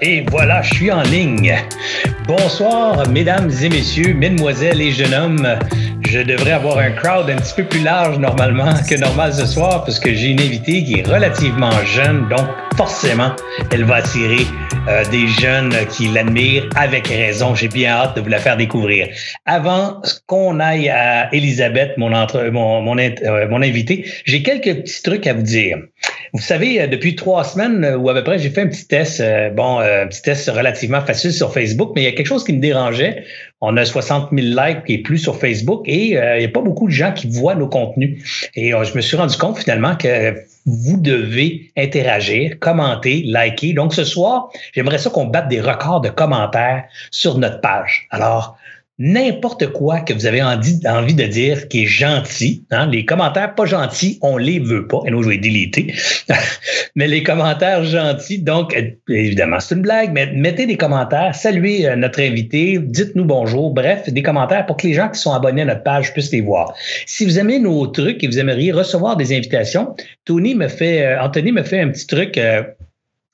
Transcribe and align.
et 0.00 0.24
voilà, 0.30 0.62
je 0.62 0.74
suis 0.74 0.90
en 0.90 1.02
ligne. 1.02 1.54
Bonsoir, 2.26 3.08
mesdames 3.08 3.50
et 3.62 3.68
messieurs, 3.68 4.14
mesdemoiselles 4.14 4.80
et 4.80 4.90
jeunes 4.90 5.14
hommes. 5.14 5.58
Je 6.08 6.20
devrais 6.20 6.52
avoir 6.52 6.78
un 6.78 6.90
crowd 6.90 7.30
un 7.30 7.36
petit 7.36 7.54
peu 7.54 7.64
plus 7.64 7.82
large 7.82 8.18
normalement 8.18 8.72
que 8.88 8.96
normal 8.96 9.32
ce 9.32 9.46
soir 9.46 9.84
parce 9.84 9.98
que 9.98 10.12
j'ai 10.12 10.28
une 10.28 10.40
invitée 10.40 10.84
qui 10.84 10.98
est 10.98 11.06
relativement 11.06 11.70
jeune, 11.84 12.28
donc 12.28 12.46
forcément, 12.76 13.32
elle 13.70 13.84
va 13.84 13.96
attirer 13.96 14.44
euh, 14.88 15.04
des 15.10 15.28
jeunes 15.28 15.74
qui 15.90 16.08
l'admirent 16.08 16.68
avec 16.76 17.06
raison. 17.08 17.54
J'ai 17.54 17.68
bien 17.68 17.92
hâte 17.92 18.16
de 18.16 18.20
vous 18.20 18.28
la 18.28 18.38
faire 18.38 18.56
découvrir. 18.56 19.08
Avant 19.46 20.02
qu'on 20.26 20.60
aille 20.60 20.88
à 20.88 21.32
Elisabeth, 21.32 21.96
mon, 21.96 22.12
entre, 22.12 22.48
mon, 22.50 22.82
mon, 22.82 22.98
euh, 22.98 23.48
mon 23.48 23.62
invité, 23.62 24.04
j'ai 24.24 24.42
quelques 24.42 24.82
petits 24.82 25.02
trucs 25.02 25.26
à 25.26 25.34
vous 25.34 25.42
dire. 25.42 25.78
Vous 26.32 26.40
savez, 26.40 26.80
euh, 26.80 26.86
depuis 26.86 27.16
trois 27.16 27.44
semaines 27.44 27.84
ou 27.96 28.08
à 28.08 28.14
peu 28.14 28.24
près, 28.24 28.38
j'ai 28.38 28.50
fait 28.50 28.62
un 28.62 28.68
petit 28.68 28.86
test, 28.86 29.22
bon, 29.54 29.78
un 29.78 30.06
petit 30.06 30.22
test 30.22 30.48
relativement 30.50 31.00
facile 31.00 31.32
sur 31.32 31.52
Facebook, 31.52 31.92
mais 31.94 32.02
il 32.02 32.04
y 32.04 32.08
a 32.08 32.12
quelque 32.12 32.26
chose 32.26 32.44
qui 32.44 32.52
me 32.52 32.60
dérangeait. 32.60 33.24
On 33.60 33.76
a 33.76 33.84
60 33.84 34.30
000 34.32 34.60
likes 34.60 34.82
et 34.86 34.98
plus 34.98 35.18
sur 35.18 35.36
Facebook 35.36 35.82
et 35.86 36.10
il 36.10 36.38
n'y 36.38 36.44
a 36.44 36.48
pas 36.48 36.62
beaucoup 36.62 36.88
de 36.88 36.92
gens 36.92 37.12
qui 37.12 37.28
voient 37.28 37.54
nos 37.54 37.68
contenus. 37.68 38.50
Et 38.54 38.70
je 38.70 38.96
me 38.96 39.00
suis 39.00 39.16
rendu 39.16 39.36
compte 39.36 39.58
finalement 39.58 39.94
que 39.94 40.34
vous 40.66 40.96
devez 40.96 41.70
interagir, 41.76 42.58
commenter, 42.58 43.22
liker. 43.24 43.72
Donc 43.72 43.94
ce 43.94 44.04
soir, 44.04 44.50
j'aimerais 44.72 44.98
ça 44.98 45.10
qu'on 45.10 45.26
batte 45.26 45.48
des 45.48 45.60
records 45.60 46.00
de 46.00 46.08
commentaires 46.08 46.84
sur 47.10 47.38
notre 47.38 47.60
page. 47.60 48.06
Alors, 48.10 48.56
n'importe 49.02 49.66
quoi 49.72 49.98
que 49.98 50.12
vous 50.14 50.26
avez 50.26 50.42
envie, 50.42 50.78
de 50.78 51.26
dire 51.26 51.66
qui 51.66 51.82
est 51.82 51.86
gentil. 51.86 52.64
Hein? 52.70 52.86
Les 52.86 53.04
commentaires 53.04 53.56
pas 53.56 53.66
gentils, 53.66 54.18
on 54.22 54.36
les 54.36 54.60
veut 54.60 54.86
pas. 54.86 55.00
Et 55.04 55.10
nous, 55.10 55.24
je 55.24 55.30
vais 55.30 55.38
déliter. 55.38 55.92
mais 56.94 57.08
les 57.08 57.24
commentaires 57.24 57.84
gentils, 57.84 58.38
donc, 58.38 58.76
évidemment, 59.08 59.58
c'est 59.58 59.74
une 59.74 59.82
blague, 59.82 60.12
mais 60.12 60.30
mettez 60.32 60.66
des 60.66 60.76
commentaires, 60.76 61.34
saluez 61.34 61.88
euh, 61.88 61.96
notre 61.96 62.20
invité, 62.20 62.78
dites-nous 62.78 63.24
bonjour. 63.24 63.74
Bref, 63.74 64.08
des 64.08 64.22
commentaires 64.22 64.66
pour 64.66 64.76
que 64.76 64.86
les 64.86 64.94
gens 64.94 65.08
qui 65.08 65.18
sont 65.18 65.32
abonnés 65.32 65.62
à 65.62 65.66
notre 65.66 65.82
page 65.82 66.12
puissent 66.12 66.32
les 66.32 66.40
voir. 66.40 66.72
Si 67.06 67.24
vous 67.24 67.40
aimez 67.40 67.58
nos 67.58 67.88
trucs 67.88 68.22
et 68.22 68.28
vous 68.28 68.38
aimeriez 68.38 68.70
recevoir 68.70 69.16
des 69.16 69.36
invitations, 69.36 69.96
Tony 70.24 70.54
me 70.54 70.68
fait, 70.68 71.02
euh, 71.02 71.20
Anthony 71.20 71.50
me 71.50 71.64
fait 71.64 71.80
un 71.80 71.88
petit 71.88 72.06
truc 72.06 72.38
euh, 72.38 72.62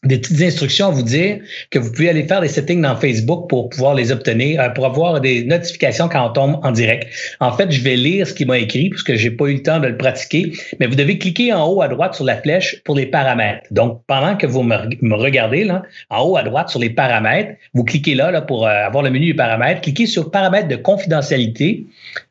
des 0.04 0.18
petites 0.18 0.40
instructions 0.42 0.86
à 0.86 0.90
vous 0.90 1.02
dire 1.02 1.38
que 1.70 1.78
vous 1.80 1.90
pouvez 1.90 2.08
aller 2.08 2.22
faire 2.22 2.40
des 2.40 2.48
settings 2.48 2.80
dans 2.80 2.94
Facebook 2.94 3.48
pour 3.48 3.68
pouvoir 3.68 3.94
les 3.94 4.12
obtenir, 4.12 4.60
euh, 4.60 4.68
pour 4.68 4.86
avoir 4.86 5.20
des 5.20 5.42
notifications 5.44 6.08
quand 6.08 6.24
on 6.24 6.32
tombe 6.32 6.60
en 6.62 6.70
direct. 6.70 7.08
En 7.40 7.50
fait, 7.50 7.72
je 7.72 7.82
vais 7.82 7.96
lire 7.96 8.24
ce 8.24 8.32
qu'il 8.32 8.46
m'a 8.46 8.58
écrit 8.58 8.90
parce 8.90 9.02
que 9.02 9.16
j'ai 9.16 9.32
pas 9.32 9.46
eu 9.46 9.54
le 9.54 9.62
temps 9.62 9.80
de 9.80 9.88
le 9.88 9.96
pratiquer, 9.96 10.52
mais 10.78 10.86
vous 10.86 10.94
devez 10.94 11.18
cliquer 11.18 11.52
en 11.52 11.66
haut 11.66 11.82
à 11.82 11.88
droite 11.88 12.14
sur 12.14 12.24
la 12.24 12.36
flèche 12.36 12.80
pour 12.84 12.94
les 12.94 13.06
paramètres. 13.06 13.66
Donc, 13.72 14.02
pendant 14.06 14.36
que 14.36 14.46
vous 14.46 14.62
me, 14.62 15.14
regardez 15.16 15.64
là, 15.64 15.82
en 16.10 16.22
haut 16.22 16.36
à 16.36 16.44
droite 16.44 16.68
sur 16.68 16.78
les 16.78 16.90
paramètres, 16.90 17.54
vous 17.74 17.82
cliquez 17.82 18.14
là, 18.14 18.40
pour 18.40 18.68
euh, 18.68 18.86
avoir 18.86 19.02
le 19.02 19.10
menu 19.10 19.26
des 19.26 19.34
paramètres, 19.34 19.80
cliquez 19.80 20.06
sur 20.06 20.30
paramètres 20.30 20.68
de 20.68 20.76
confidentialité 20.76 21.86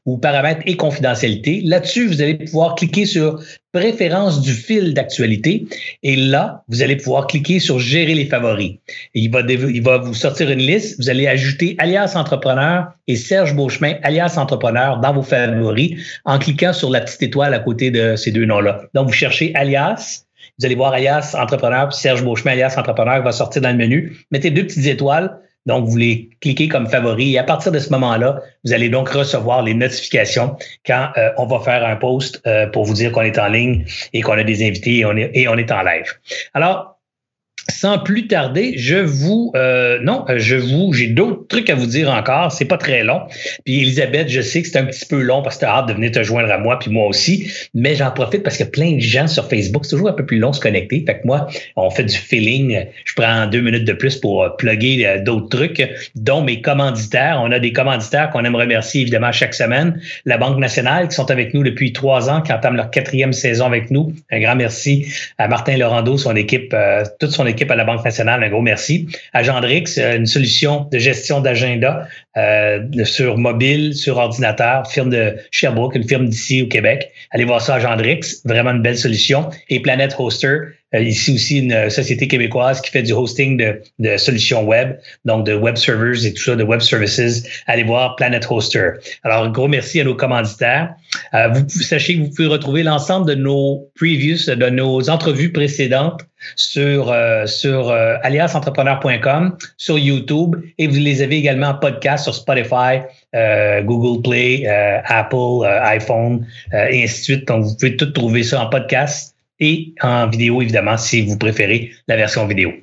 ou 0.08 0.17
paramètres 0.17 0.61
et 0.66 0.77
confidentialité. 0.77 1.61
Là-dessus, 1.63 2.08
vous 2.08 2.22
allez 2.22 2.36
pouvoir 2.36 2.75
cliquer 2.75 3.05
sur 3.05 3.39
préférence 3.73 4.41
du 4.41 4.53
fil 4.53 4.94
d'actualité 4.94 5.67
et 6.02 6.16
là, 6.16 6.63
vous 6.69 6.81
allez 6.81 6.95
pouvoir 6.95 7.27
cliquer 7.27 7.59
sur 7.59 7.77
gérer 7.77 8.16
les 8.16 8.25
favoris. 8.25 8.78
il 9.13 9.30
va, 9.30 9.41
il 9.41 9.83
va 9.83 9.97
vous 9.97 10.16
sortir 10.16 10.50
une 10.50 10.59
liste. 10.59 10.97
Vous 10.97 11.09
allez 11.09 11.28
ajouter 11.28 11.75
alias 11.78 12.13
entrepreneur 12.16 12.88
et 13.08 13.17
Serge 13.17 13.53
Beauchemin 13.53 13.95
alias 14.02 14.35
entrepreneur 14.38 15.00
dans 15.00 15.13
vos 15.13 15.22
favoris 15.22 16.02
en 16.25 16.39
cliquant 16.39 16.73
sur 16.73 16.89
la 16.89 17.02
petite 17.02 17.22
étoile 17.22 17.53
à 17.53 17.59
côté 17.59 17.91
de 17.91 18.16
ces 18.16 18.31
deux 18.31 18.45
noms-là. 18.45 18.83
Donc, 18.94 19.08
vous 19.08 19.13
cherchez 19.13 19.53
alias 19.53 20.23
vous 20.59 20.66
allez 20.66 20.75
voir 20.75 20.94
alias 20.94 21.35
entrepreneur, 21.38 21.94
Serge 21.94 22.23
Beauchemin 22.23 22.53
alias 22.53 22.73
entrepreneur 22.78 23.22
va 23.22 23.31
sortir 23.31 23.62
dans 23.62 23.69
le 23.69 23.78
menu. 23.78 24.17
Mettez 24.31 24.50
deux 24.50 24.66
petites 24.66 24.88
étoiles, 24.88 25.38
donc, 25.67 25.85
vous 25.85 25.97
les 25.97 26.29
cliquez 26.39 26.69
comme 26.69 26.88
favori 26.88 27.33
et 27.33 27.38
à 27.38 27.44
partir 27.44 27.73
de 27.73 27.79
ce 27.79 27.89
moment-là, 27.91 28.41
vous 28.63 28.73
allez 28.73 28.89
donc 28.89 29.09
recevoir 29.09 29.61
les 29.63 29.73
notifications 29.73 30.55
quand 30.85 31.09
euh, 31.17 31.29
on 31.38 31.45
va 31.45 31.59
faire 31.59 31.85
un 31.85 31.97
post 31.97 32.41
euh, 32.47 32.67
pour 32.67 32.85
vous 32.85 32.94
dire 32.94 33.11
qu'on 33.11 33.22
est 33.22 33.38
en 33.38 33.50
ligne 33.50 33.85
et 34.13 34.22
qu'on 34.22 34.38
a 34.38 34.44
des 34.44 34.66
invités 34.66 35.00
et 35.00 35.05
on 35.05 35.16
est, 35.17 35.29
et 35.33 35.47
on 35.50 35.57
est 35.57 35.72
en 35.72 35.83
live. 35.83 36.05
Alors, 36.53 36.97
sans 37.69 38.00
plus 38.00 38.28
tarder, 38.28 38.73
je 38.78 38.97
vous 38.97 39.51
euh, 39.55 40.00
non, 40.01 40.25
je 40.35 40.55
vous 40.55 40.94
j'ai 40.94 41.07
d'autres 41.07 41.47
trucs 41.47 41.69
à 41.69 41.75
vous 41.75 41.85
dire 41.85 42.09
encore. 42.09 42.51
C'est 42.51 42.66
pas 42.66 42.78
très 42.78 43.03
long. 43.03 43.22
Puis 43.66 43.81
Elisabeth, 43.81 44.29
je 44.29 44.41
sais 44.41 44.61
que 44.61 44.67
c'est 44.67 44.78
un 44.78 44.85
petit 44.85 45.05
peu 45.05 45.22
long 45.22 45.41
parce 45.41 45.55
que 45.55 45.61
tu 45.61 45.66
as 45.66 45.69
hâte 45.69 45.88
de 45.88 45.94
venir 45.94 46.11
te 46.11 46.23
joindre 46.23 46.51
à 46.51 46.57
moi 46.57 46.79
puis 46.79 46.91
moi 46.91 47.07
aussi. 47.07 47.51
Mais 47.73 47.95
j'en 47.95 48.11
profite 48.11 48.44
parce 48.44 48.57
que 48.57 48.63
plein 48.63 48.94
de 48.94 49.00
gens 49.00 49.28
sur 49.28 49.47
Facebook, 49.50 49.85
c'est 49.85 49.91
toujours 49.91 50.09
un 50.09 50.13
peu 50.13 50.25
plus 50.25 50.39
long 50.39 50.51
de 50.51 50.55
se 50.55 50.61
connecter. 50.61 51.03
Fait 51.05 51.19
que 51.19 51.28
moi, 51.28 51.47
on 51.75 51.89
fait 51.89 52.05
du 52.05 52.16
feeling. 52.16 52.85
Je 53.05 53.13
prends 53.16 53.47
deux 53.47 53.61
minutes 53.61 53.85
de 53.85 53.94
plus 53.94 54.16
pour 54.16 54.44
euh, 54.44 54.49
plugger 54.57 55.05
euh, 55.05 55.22
d'autres 55.22 55.49
trucs, 55.49 55.88
dont 56.16 56.41
mes 56.41 56.61
commanditaires. 56.61 57.39
On 57.44 57.51
a 57.51 57.59
des 57.59 57.73
commanditaires 57.73 58.29
qu'on 58.29 58.44
aime 58.44 58.55
remercier 58.55 59.01
évidemment 59.01 59.31
chaque 59.31 59.53
semaine. 59.53 59.99
La 60.25 60.38
Banque 60.38 60.57
nationale 60.57 61.09
qui 61.09 61.16
sont 61.16 61.29
avec 61.31 61.53
nous 61.53 61.63
depuis 61.63 61.94
trois 61.94 62.29
ans, 62.29 62.41
qui 62.41 62.53
entament 62.53 62.78
leur 62.78 62.91
quatrième 62.91 63.34
saison 63.34 63.66
avec 63.66 63.91
nous. 63.91 64.13
Un 64.31 64.39
grand 64.39 64.55
merci 64.55 65.07
à 65.38 65.47
Martin 65.47 65.78
Laurando, 65.78 66.17
son 66.17 66.35
équipe, 66.35 66.75
toute 67.19 67.31
son 67.31 67.45
équipe 67.45 67.56
à 67.62 67.75
la 67.75 67.84
Banque 67.84 68.03
nationale, 68.03 68.44
un 68.44 68.50
gros 68.50 68.62
merci. 68.62 69.07
À 69.34 69.44
Gendrix, 69.44 69.85
euh, 69.97 70.18
une 70.18 70.25
solution 70.25 70.88
de 70.91 70.97
gestion 70.97 71.41
d'agenda 71.41 72.07
euh, 72.38 72.79
sur 73.03 73.38
mobile, 73.38 73.95
sur 73.95 74.18
ordinateur, 74.18 74.90
firme 74.90 75.09
de 75.09 75.35
Sherbrooke, 75.51 75.96
une 75.96 76.07
firme 76.07 76.28
d'ici 76.28 76.62
au 76.62 76.67
Québec. 76.67 77.12
Allez 77.31 77.46
voir 77.46 77.62
ça 77.62 77.75
à 77.75 77.79
vraiment 77.79 78.72
une 78.72 78.81
belle 78.81 78.97
solution. 78.97 79.50
Et 79.69 79.81
Planet 79.81 80.16
Hoster, 80.17 80.57
ici 80.94 81.34
aussi 81.34 81.59
une 81.59 81.74
euh, 81.74 81.90
société 81.90 82.28
québécoise 82.28 82.81
qui 82.81 82.92
fait 82.92 83.03
du 83.03 83.12
hosting 83.12 83.58
de, 83.58 83.81
de, 84.00 84.18
solutions 84.18 84.64
web, 84.64 84.98
donc 85.25 85.46
de 85.46 85.53
web 85.53 85.75
servers 85.75 86.25
et 86.25 86.34
tout 86.34 86.44
ça, 86.44 86.56
de 86.56 86.64
web 86.64 86.80
services. 86.80 87.44
Allez 87.68 87.84
voir 87.84 88.16
Planet 88.16 88.46
Hoster. 88.50 88.92
Alors, 89.24 89.52
gros 89.52 89.68
merci 89.68 90.00
à 90.00 90.06
nos 90.06 90.16
commanditaires. 90.16 90.94
Euh, 91.34 91.50
vous 91.50 91.68
sachez 91.70 92.16
que 92.16 92.22
vous 92.22 92.30
pouvez 92.30 92.47
retrouver 92.47 92.84
l'ensemble 92.84 93.28
de 93.28 93.36
nos 93.36 93.90
previews, 93.96 94.56
de 94.56 94.70
nos 94.70 95.09
entrevues 95.09 95.52
précédentes 95.52 96.22
sur 96.56 97.14
sur 97.47 97.90
aliasentrepreneur.com, 97.90 99.58
sur 99.76 99.97
YouTube 99.97 100.56
et 100.78 100.88
vous 100.88 101.00
les 101.00 101.24
avez 101.24 101.38
également 101.38 101.70
en 101.70 101.74
podcast 101.74 102.26
sur 102.26 102.36
Spotify, 102.36 103.02
Google 103.34 104.22
Play, 104.22 104.68
Apple, 104.68 105.66
iPhone 105.66 106.46
et 106.74 107.03
ainsi 107.03 107.20
de 107.20 107.24
suite. 107.24 107.47
Donc 107.47 107.64
vous 107.64 107.76
pouvez 107.76 107.97
tout 107.97 108.12
trouver 108.12 108.44
ça 108.44 108.62
en 108.62 108.70
podcast 108.70 109.37
et 109.59 109.94
en 110.01 110.28
vidéo, 110.28 110.62
évidemment, 110.62 110.97
si 110.97 111.25
vous 111.25 111.38
préférez 111.38 111.91
la 112.07 112.16
version 112.16 112.45
vidéo. 112.45 112.73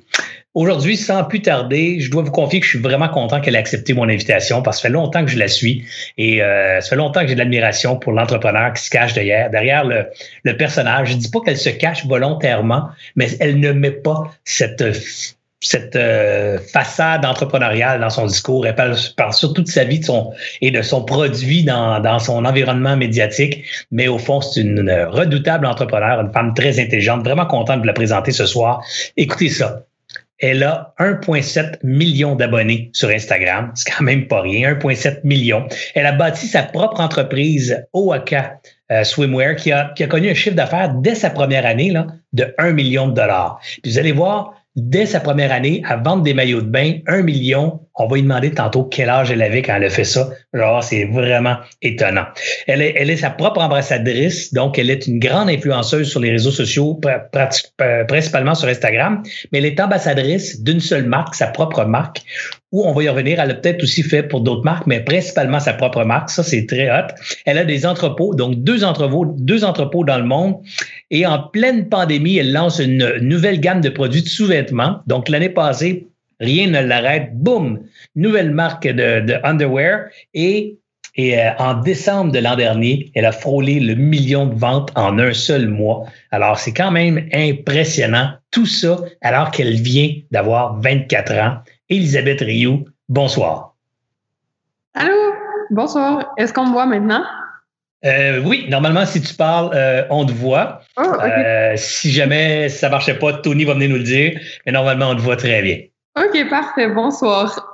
Aujourd'hui, 0.55 0.95
sans 0.95 1.25
plus 1.25 1.41
tarder, 1.41 1.99
je 1.99 2.09
dois 2.09 2.23
vous 2.23 2.31
confier 2.31 2.61
que 2.61 2.65
je 2.65 2.71
suis 2.71 2.79
vraiment 2.79 3.09
content 3.09 3.41
qu'elle 3.41 3.55
ait 3.55 3.59
accepté 3.59 3.93
mon 3.93 4.07
invitation 4.07 4.61
parce 4.61 4.77
que 4.77 4.83
ça 4.83 4.87
fait 4.87 4.93
longtemps 4.93 5.25
que 5.25 5.29
je 5.29 5.37
la 5.37 5.49
suis 5.49 5.83
et 6.17 6.41
euh, 6.41 6.79
ça 6.79 6.91
fait 6.91 6.95
longtemps 6.95 7.21
que 7.21 7.27
j'ai 7.27 7.33
de 7.33 7.39
l'admiration 7.39 7.97
pour 7.97 8.13
l'entrepreneur 8.13 8.71
qui 8.71 8.81
se 8.85 8.89
cache 8.89 9.13
derrière, 9.13 9.49
derrière 9.49 9.83
le, 9.83 10.05
le 10.43 10.55
personnage. 10.55 11.09
Je 11.11 11.17
dis 11.17 11.29
pas 11.29 11.41
qu'elle 11.41 11.57
se 11.57 11.69
cache 11.69 12.05
volontairement, 12.05 12.87
mais 13.17 13.27
elle 13.41 13.59
ne 13.59 13.73
met 13.73 13.91
pas 13.91 14.31
cette 14.45 14.81
cette 15.65 15.95
euh, 15.95 16.59
façade 16.59 17.25
entrepreneuriale 17.25 17.99
dans 17.99 18.09
son 18.09 18.27
discours. 18.27 18.67
Elle 18.67 18.75
parle, 18.75 18.95
surtout 19.33 19.63
de 19.63 19.67
sa 19.67 19.83
vie 19.83 20.01
et 20.61 20.71
de 20.71 20.81
son 20.81 21.03
produit 21.03 21.63
dans, 21.63 22.19
son 22.19 22.45
environnement 22.45 22.95
médiatique. 22.95 23.63
Mais 23.91 24.07
au 24.07 24.17
fond, 24.17 24.41
c'est 24.41 24.61
une 24.61 24.91
redoutable 25.09 25.65
entrepreneur, 25.65 26.21
une 26.21 26.31
femme 26.31 26.53
très 26.53 26.79
intelligente, 26.79 27.23
vraiment 27.23 27.45
contente 27.45 27.81
de 27.81 27.87
la 27.87 27.93
présenter 27.93 28.31
ce 28.31 28.45
soir. 28.45 28.83
Écoutez 29.17 29.49
ça. 29.49 29.81
Elle 30.39 30.63
a 30.63 30.93
1,7 30.99 31.77
million 31.83 32.35
d'abonnés 32.35 32.89
sur 32.93 33.09
Instagram. 33.09 33.71
C'est 33.73 33.89
quand 33.91 34.03
même 34.03 34.27
pas 34.27 34.41
rien. 34.41 34.73
1,7 34.73 35.21
million. 35.23 35.65
Elle 35.95 36.05
a 36.05 36.11
bâti 36.11 36.45
sa 36.45 36.63
propre 36.63 36.99
entreprise, 36.99 37.85
Oaka 37.93 38.59
euh, 38.91 39.03
Swimwear, 39.05 39.55
qui 39.55 39.71
a, 39.71 39.93
connu 40.09 40.29
un 40.29 40.33
chiffre 40.33 40.55
d'affaires 40.55 40.93
dès 40.95 41.15
sa 41.15 41.29
première 41.29 41.65
année 41.65 41.93
de 42.33 42.53
1 42.57 42.73
million 42.73 43.07
de 43.07 43.13
dollars. 43.13 43.59
Puis 43.81 43.93
vous 43.93 43.97
allez 43.97 44.11
voir, 44.11 44.53
dès 44.75 45.05
sa 45.05 45.19
première 45.19 45.51
année 45.51 45.81
à 45.85 45.95
vendre 45.97 46.23
des 46.23 46.33
maillots 46.33 46.61
de 46.61 46.67
bain, 46.67 46.99
un 47.07 47.21
million. 47.21 47.81
On 47.97 48.07
va 48.07 48.15
lui 48.17 48.23
demander 48.23 48.51
tantôt 48.51 48.83
quel 48.83 49.09
âge 49.09 49.31
elle 49.31 49.41
avait 49.41 49.61
quand 49.61 49.75
elle 49.75 49.85
a 49.85 49.89
fait 49.89 50.03
ça. 50.03 50.29
Genre, 50.53 50.83
c'est 50.83 51.05
vraiment 51.05 51.55
étonnant. 51.81 52.25
Elle 52.67 52.81
est, 52.81 53.15
sa 53.15 53.29
propre 53.29 53.61
ambassadrice, 53.61 54.53
donc 54.53 54.77
elle 54.77 54.89
est 54.89 55.07
une 55.07 55.19
grande 55.19 55.49
influenceuse 55.49 56.09
sur 56.09 56.19
les 56.19 56.31
réseaux 56.31 56.51
sociaux, 56.51 56.99
principalement 58.07 58.53
sur 58.53 58.67
Instagram, 58.67 59.23
mais 59.51 59.59
elle 59.59 59.65
est 59.65 59.79
ambassadrice 59.79 60.61
d'une 60.61 60.81
seule 60.81 61.05
marque, 61.05 61.35
sa 61.35 61.47
propre 61.47 61.85
marque, 61.85 62.21
où 62.73 62.85
on 62.85 62.91
va 62.91 63.03
y 63.03 63.07
revenir. 63.07 63.39
Elle 63.39 63.51
a 63.51 63.53
peut-être 63.53 63.81
aussi 63.83 64.03
fait 64.03 64.23
pour 64.23 64.41
d'autres 64.41 64.65
marques, 64.65 64.87
mais 64.87 64.99
principalement 64.99 65.61
sa 65.61 65.71
propre 65.71 66.03
marque. 66.03 66.29
Ça, 66.29 66.43
c'est 66.43 66.65
très 66.65 66.89
hot. 66.89 67.07
Elle 67.45 67.57
a 67.57 67.63
des 67.63 67.85
entrepôts, 67.85 68.35
donc 68.35 68.55
deux 68.55 68.83
entrepôts, 68.83 69.25
deux 69.25 69.63
entrepôts 69.63 70.03
dans 70.03 70.17
le 70.17 70.25
monde. 70.25 70.55
Et 71.11 71.25
en 71.25 71.39
pleine 71.39 71.87
pandémie, 71.87 72.37
elle 72.37 72.51
lance 72.51 72.79
une 72.79 73.17
nouvelle 73.21 73.59
gamme 73.59 73.81
de 73.81 73.89
produits 73.89 74.23
de 74.23 74.27
sous-vêtements. 74.27 75.01
Donc, 75.07 75.29
l'année 75.29 75.49
passée, 75.49 76.07
rien 76.39 76.67
ne 76.67 76.81
l'arrête. 76.81 77.29
Boum! 77.33 77.81
Nouvelle 78.15 78.51
marque 78.51 78.87
de, 78.87 79.39
underwear. 79.43 80.05
Et, 80.33 80.77
et 81.15 81.39
euh, 81.39 81.51
en 81.59 81.75
décembre 81.75 82.31
de 82.31 82.39
l'an 82.39 82.55
dernier, 82.55 83.11
elle 83.13 83.25
a 83.25 83.31
frôlé 83.31 83.79
le 83.79 83.93
million 83.95 84.47
de 84.47 84.55
ventes 84.55 84.91
en 84.95 85.19
un 85.19 85.33
seul 85.33 85.67
mois. 85.67 86.05
Alors, 86.31 86.57
c'est 86.57 86.73
quand 86.73 86.91
même 86.91 87.29
impressionnant. 87.33 88.31
Tout 88.51 88.65
ça 88.65 88.97
alors 89.21 89.51
qu'elle 89.51 89.75
vient 89.75 90.11
d'avoir 90.31 90.79
24 90.81 91.33
ans. 91.33 91.57
Elisabeth 91.89 92.41
Rioux, 92.41 92.85
bonsoir. 93.09 93.75
Allô, 94.95 95.13
bonsoir. 95.69 96.33
Est-ce 96.37 96.51
qu'on 96.51 96.65
me 96.65 96.71
voit 96.71 96.87
maintenant? 96.87 97.23
Euh, 98.05 98.41
oui, 98.43 98.67
normalement, 98.69 99.05
si 99.05 99.21
tu 99.21 99.33
parles, 99.33 99.71
euh, 99.73 100.03
on 100.09 100.25
te 100.25 100.31
voit. 100.31 100.81
Oh, 100.97 101.01
euh, 101.23 101.73
si 101.75 102.11
jamais 102.11 102.69
ça 102.69 102.89
marchait 102.89 103.17
pas, 103.17 103.33
Tony 103.33 103.65
va 103.65 103.73
venir 103.73 103.89
nous 103.89 103.97
le 103.97 104.03
dire, 104.03 104.39
mais 104.65 104.71
normalement, 104.71 105.09
on 105.09 105.15
te 105.15 105.21
voit 105.21 105.37
très 105.37 105.61
bien. 105.61 105.79
OK, 106.17 106.49
parfait. 106.49 106.87
Bonsoir. 106.89 107.73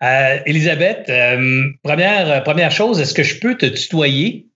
Elisabeth, 0.46 1.10
première, 1.82 2.42
première 2.44 2.70
chose, 2.70 3.00
est-ce 3.00 3.14
que 3.14 3.22
je 3.22 3.38
peux 3.40 3.56
te 3.56 3.66
tutoyer? 3.66 4.46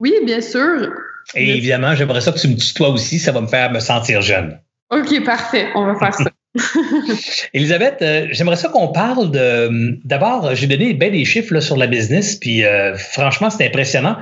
Oui, 0.00 0.12
bien 0.24 0.40
sûr. 0.40 0.90
Et 1.34 1.56
évidemment, 1.56 1.94
j'aimerais 1.94 2.20
ça 2.20 2.32
que 2.32 2.38
tu 2.38 2.48
me 2.48 2.56
tutoies 2.56 2.88
aussi, 2.88 3.18
ça 3.18 3.32
va 3.32 3.40
me 3.40 3.46
faire 3.46 3.70
me 3.70 3.80
sentir 3.80 4.22
jeune. 4.22 4.58
OK, 4.90 5.24
parfait. 5.24 5.68
On 5.74 5.84
va 5.86 5.94
faire 5.98 6.14
ça. 6.14 6.30
Elisabeth, 7.54 8.02
euh, 8.02 8.28
j'aimerais 8.30 8.56
ça 8.56 8.68
qu'on 8.68 8.88
parle 8.88 9.30
de. 9.30 9.98
D'abord, 10.04 10.54
j'ai 10.54 10.66
donné 10.66 10.94
bien 10.94 11.10
des 11.10 11.24
chiffres 11.24 11.60
sur 11.60 11.76
la 11.76 11.86
business, 11.86 12.36
puis 12.36 12.64
euh, 12.64 12.96
franchement, 12.96 13.50
c'est 13.50 13.66
impressionnant. 13.66 14.16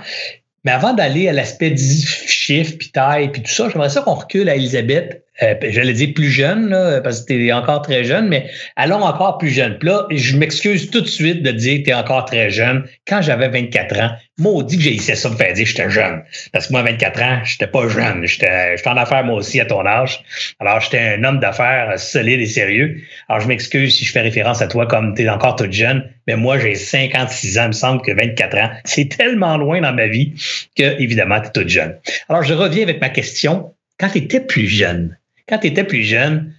Mais 0.64 0.72
avant 0.72 0.94
d'aller 0.94 1.28
à 1.28 1.32
l'aspect 1.32 1.74
chiffres, 1.76 2.74
puis 2.78 2.90
taille, 2.90 3.30
puis 3.30 3.42
tout 3.42 3.50
ça, 3.50 3.68
j'aimerais 3.68 3.90
ça 3.90 4.00
qu'on 4.00 4.14
recule 4.14 4.48
à 4.48 4.56
Elisabeth 4.56 5.22
euh, 5.42 5.54
j'allais 5.62 5.92
dire 5.92 6.14
plus 6.14 6.30
jeune, 6.30 6.68
là, 6.68 7.00
parce 7.00 7.22
que 7.22 7.32
tu 7.32 7.46
es 7.46 7.52
encore 7.52 7.82
très 7.82 8.04
jeune, 8.04 8.28
mais 8.28 8.48
allons 8.76 9.02
encore 9.02 9.38
plus 9.38 9.50
jeune. 9.50 9.78
Puis 9.78 9.88
là, 9.88 10.06
je 10.10 10.36
m'excuse 10.36 10.90
tout 10.90 11.00
de 11.00 11.08
suite 11.08 11.42
de 11.42 11.50
dire 11.50 11.80
que 11.80 11.84
tu 11.84 11.90
es 11.90 11.94
encore 11.94 12.24
très 12.24 12.50
jeune. 12.50 12.84
Quand 13.08 13.20
j'avais 13.20 13.48
24 13.48 14.00
ans, 14.00 14.10
maudit 14.38 14.76
que 14.76 14.82
j'ai 14.84 14.94
essayé 14.94 15.16
ça 15.16 15.30
me 15.30 15.36
faire 15.36 15.52
dire 15.52 15.64
que 15.64 15.70
j'étais 15.70 15.90
jeune. 15.90 16.22
Parce 16.52 16.68
que 16.68 16.72
moi, 16.72 16.82
24 16.82 17.22
ans, 17.22 17.40
j'étais 17.44 17.66
pas 17.66 17.88
jeune. 17.88 18.24
J'étais 18.26 18.76
en 18.86 18.96
affaires 18.96 19.24
moi 19.24 19.36
aussi 19.36 19.60
à 19.60 19.64
ton 19.64 19.84
âge. 19.84 20.22
Alors, 20.60 20.80
j'étais 20.80 21.00
un 21.00 21.24
homme 21.24 21.40
d'affaires 21.40 21.98
solide 21.98 22.40
et 22.40 22.46
sérieux. 22.46 23.00
Alors, 23.28 23.40
je 23.40 23.48
m'excuse 23.48 23.96
si 23.96 24.04
je 24.04 24.12
fais 24.12 24.20
référence 24.20 24.62
à 24.62 24.68
toi 24.68 24.86
comme 24.86 25.14
tu 25.14 25.22
es 25.22 25.28
encore 25.28 25.56
toute 25.56 25.72
jeune, 25.72 26.08
mais 26.28 26.36
moi, 26.36 26.60
j'ai 26.60 26.76
56 26.76 27.58
ans. 27.58 27.64
Il 27.64 27.68
me 27.68 27.72
semble 27.72 28.02
que 28.02 28.12
24 28.12 28.58
ans, 28.58 28.70
c'est 28.84 29.08
tellement 29.08 29.56
loin 29.56 29.80
dans 29.80 29.92
ma 29.92 30.06
vie 30.06 30.34
que, 30.76 31.00
évidemment, 31.00 31.40
tu 31.40 31.48
es 31.48 31.50
toute 31.50 31.68
jeune. 31.68 31.96
Alors, 32.28 32.44
je 32.44 32.54
reviens 32.54 32.84
avec 32.84 33.00
ma 33.00 33.08
question. 33.08 33.72
Quand 33.98 34.08
tu 34.08 34.18
étais 34.18 34.40
plus 34.40 34.66
jeune, 34.66 35.16
quand 35.48 35.58
tu 35.58 35.66
étais 35.68 35.84
plus 35.84 36.02
jeune, 36.02 36.54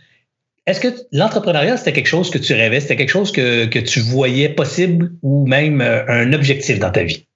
est-ce 0.66 0.80
que 0.80 0.88
l'entrepreneuriat, 1.12 1.78
c'était 1.78 1.94
quelque 1.94 2.08
chose 2.08 2.32
que 2.32 2.38
tu 2.38 2.54
rêvais, 2.54 2.80
c'était 2.80 2.96
quelque 2.96 3.12
chose 3.12 3.32
que, 3.32 3.80
tu 3.80 4.00
voyais 4.00 4.50
possible 4.50 5.12
ou 5.22 5.46
même 5.48 5.82
euh, 5.82 6.04
un 6.08 6.34
objectif 6.34 6.80
dans 6.80 6.92
ta 6.92 7.04
vie? 7.04 7.28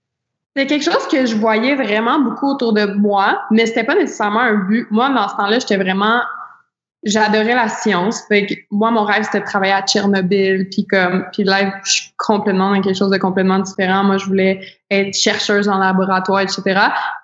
C'était 0.56 0.68
quelque 0.68 0.92
chose 0.92 1.08
que 1.08 1.26
je 1.26 1.36
voyais 1.36 1.76
vraiment 1.76 2.20
beaucoup 2.20 2.48
autour 2.48 2.74
de 2.74 2.86
moi, 2.86 3.44
mais 3.52 3.68
c'était 3.68 3.84
pas 3.84 3.96
nécessairement 3.96 4.40
un 4.40 4.56
but. 4.56 4.88
Moi, 4.90 5.10
dans 5.10 5.28
ce 5.28 5.36
temps-là, 5.36 5.60
j'étais 5.60 5.78
vraiment 5.78 6.22
j'adorais 7.04 7.56
la 7.56 7.70
science. 7.70 8.24
Moi, 8.72 8.92
mon 8.92 9.04
rêve, 9.04 9.24
c'était 9.24 9.40
de 9.40 9.46
travailler 9.46 9.74
à 9.74 9.82
Tchernobyl. 9.84 10.68
Puis 10.70 10.86
comme, 10.86 11.26
puis 11.32 11.44
là, 11.44 11.80
je 11.86 11.92
suis 11.92 12.12
complètement 12.18 12.76
dans 12.76 12.82
quelque 12.82 12.98
chose 12.98 13.12
de 13.12 13.18
complètement 13.18 13.60
différent. 13.60 14.04
Moi, 14.04 14.18
je 14.18 14.26
voulais 14.26 14.60
être 14.92 15.16
chercheuse 15.16 15.70
en 15.70 15.78
laboratoire, 15.78 16.42
etc. 16.42 16.64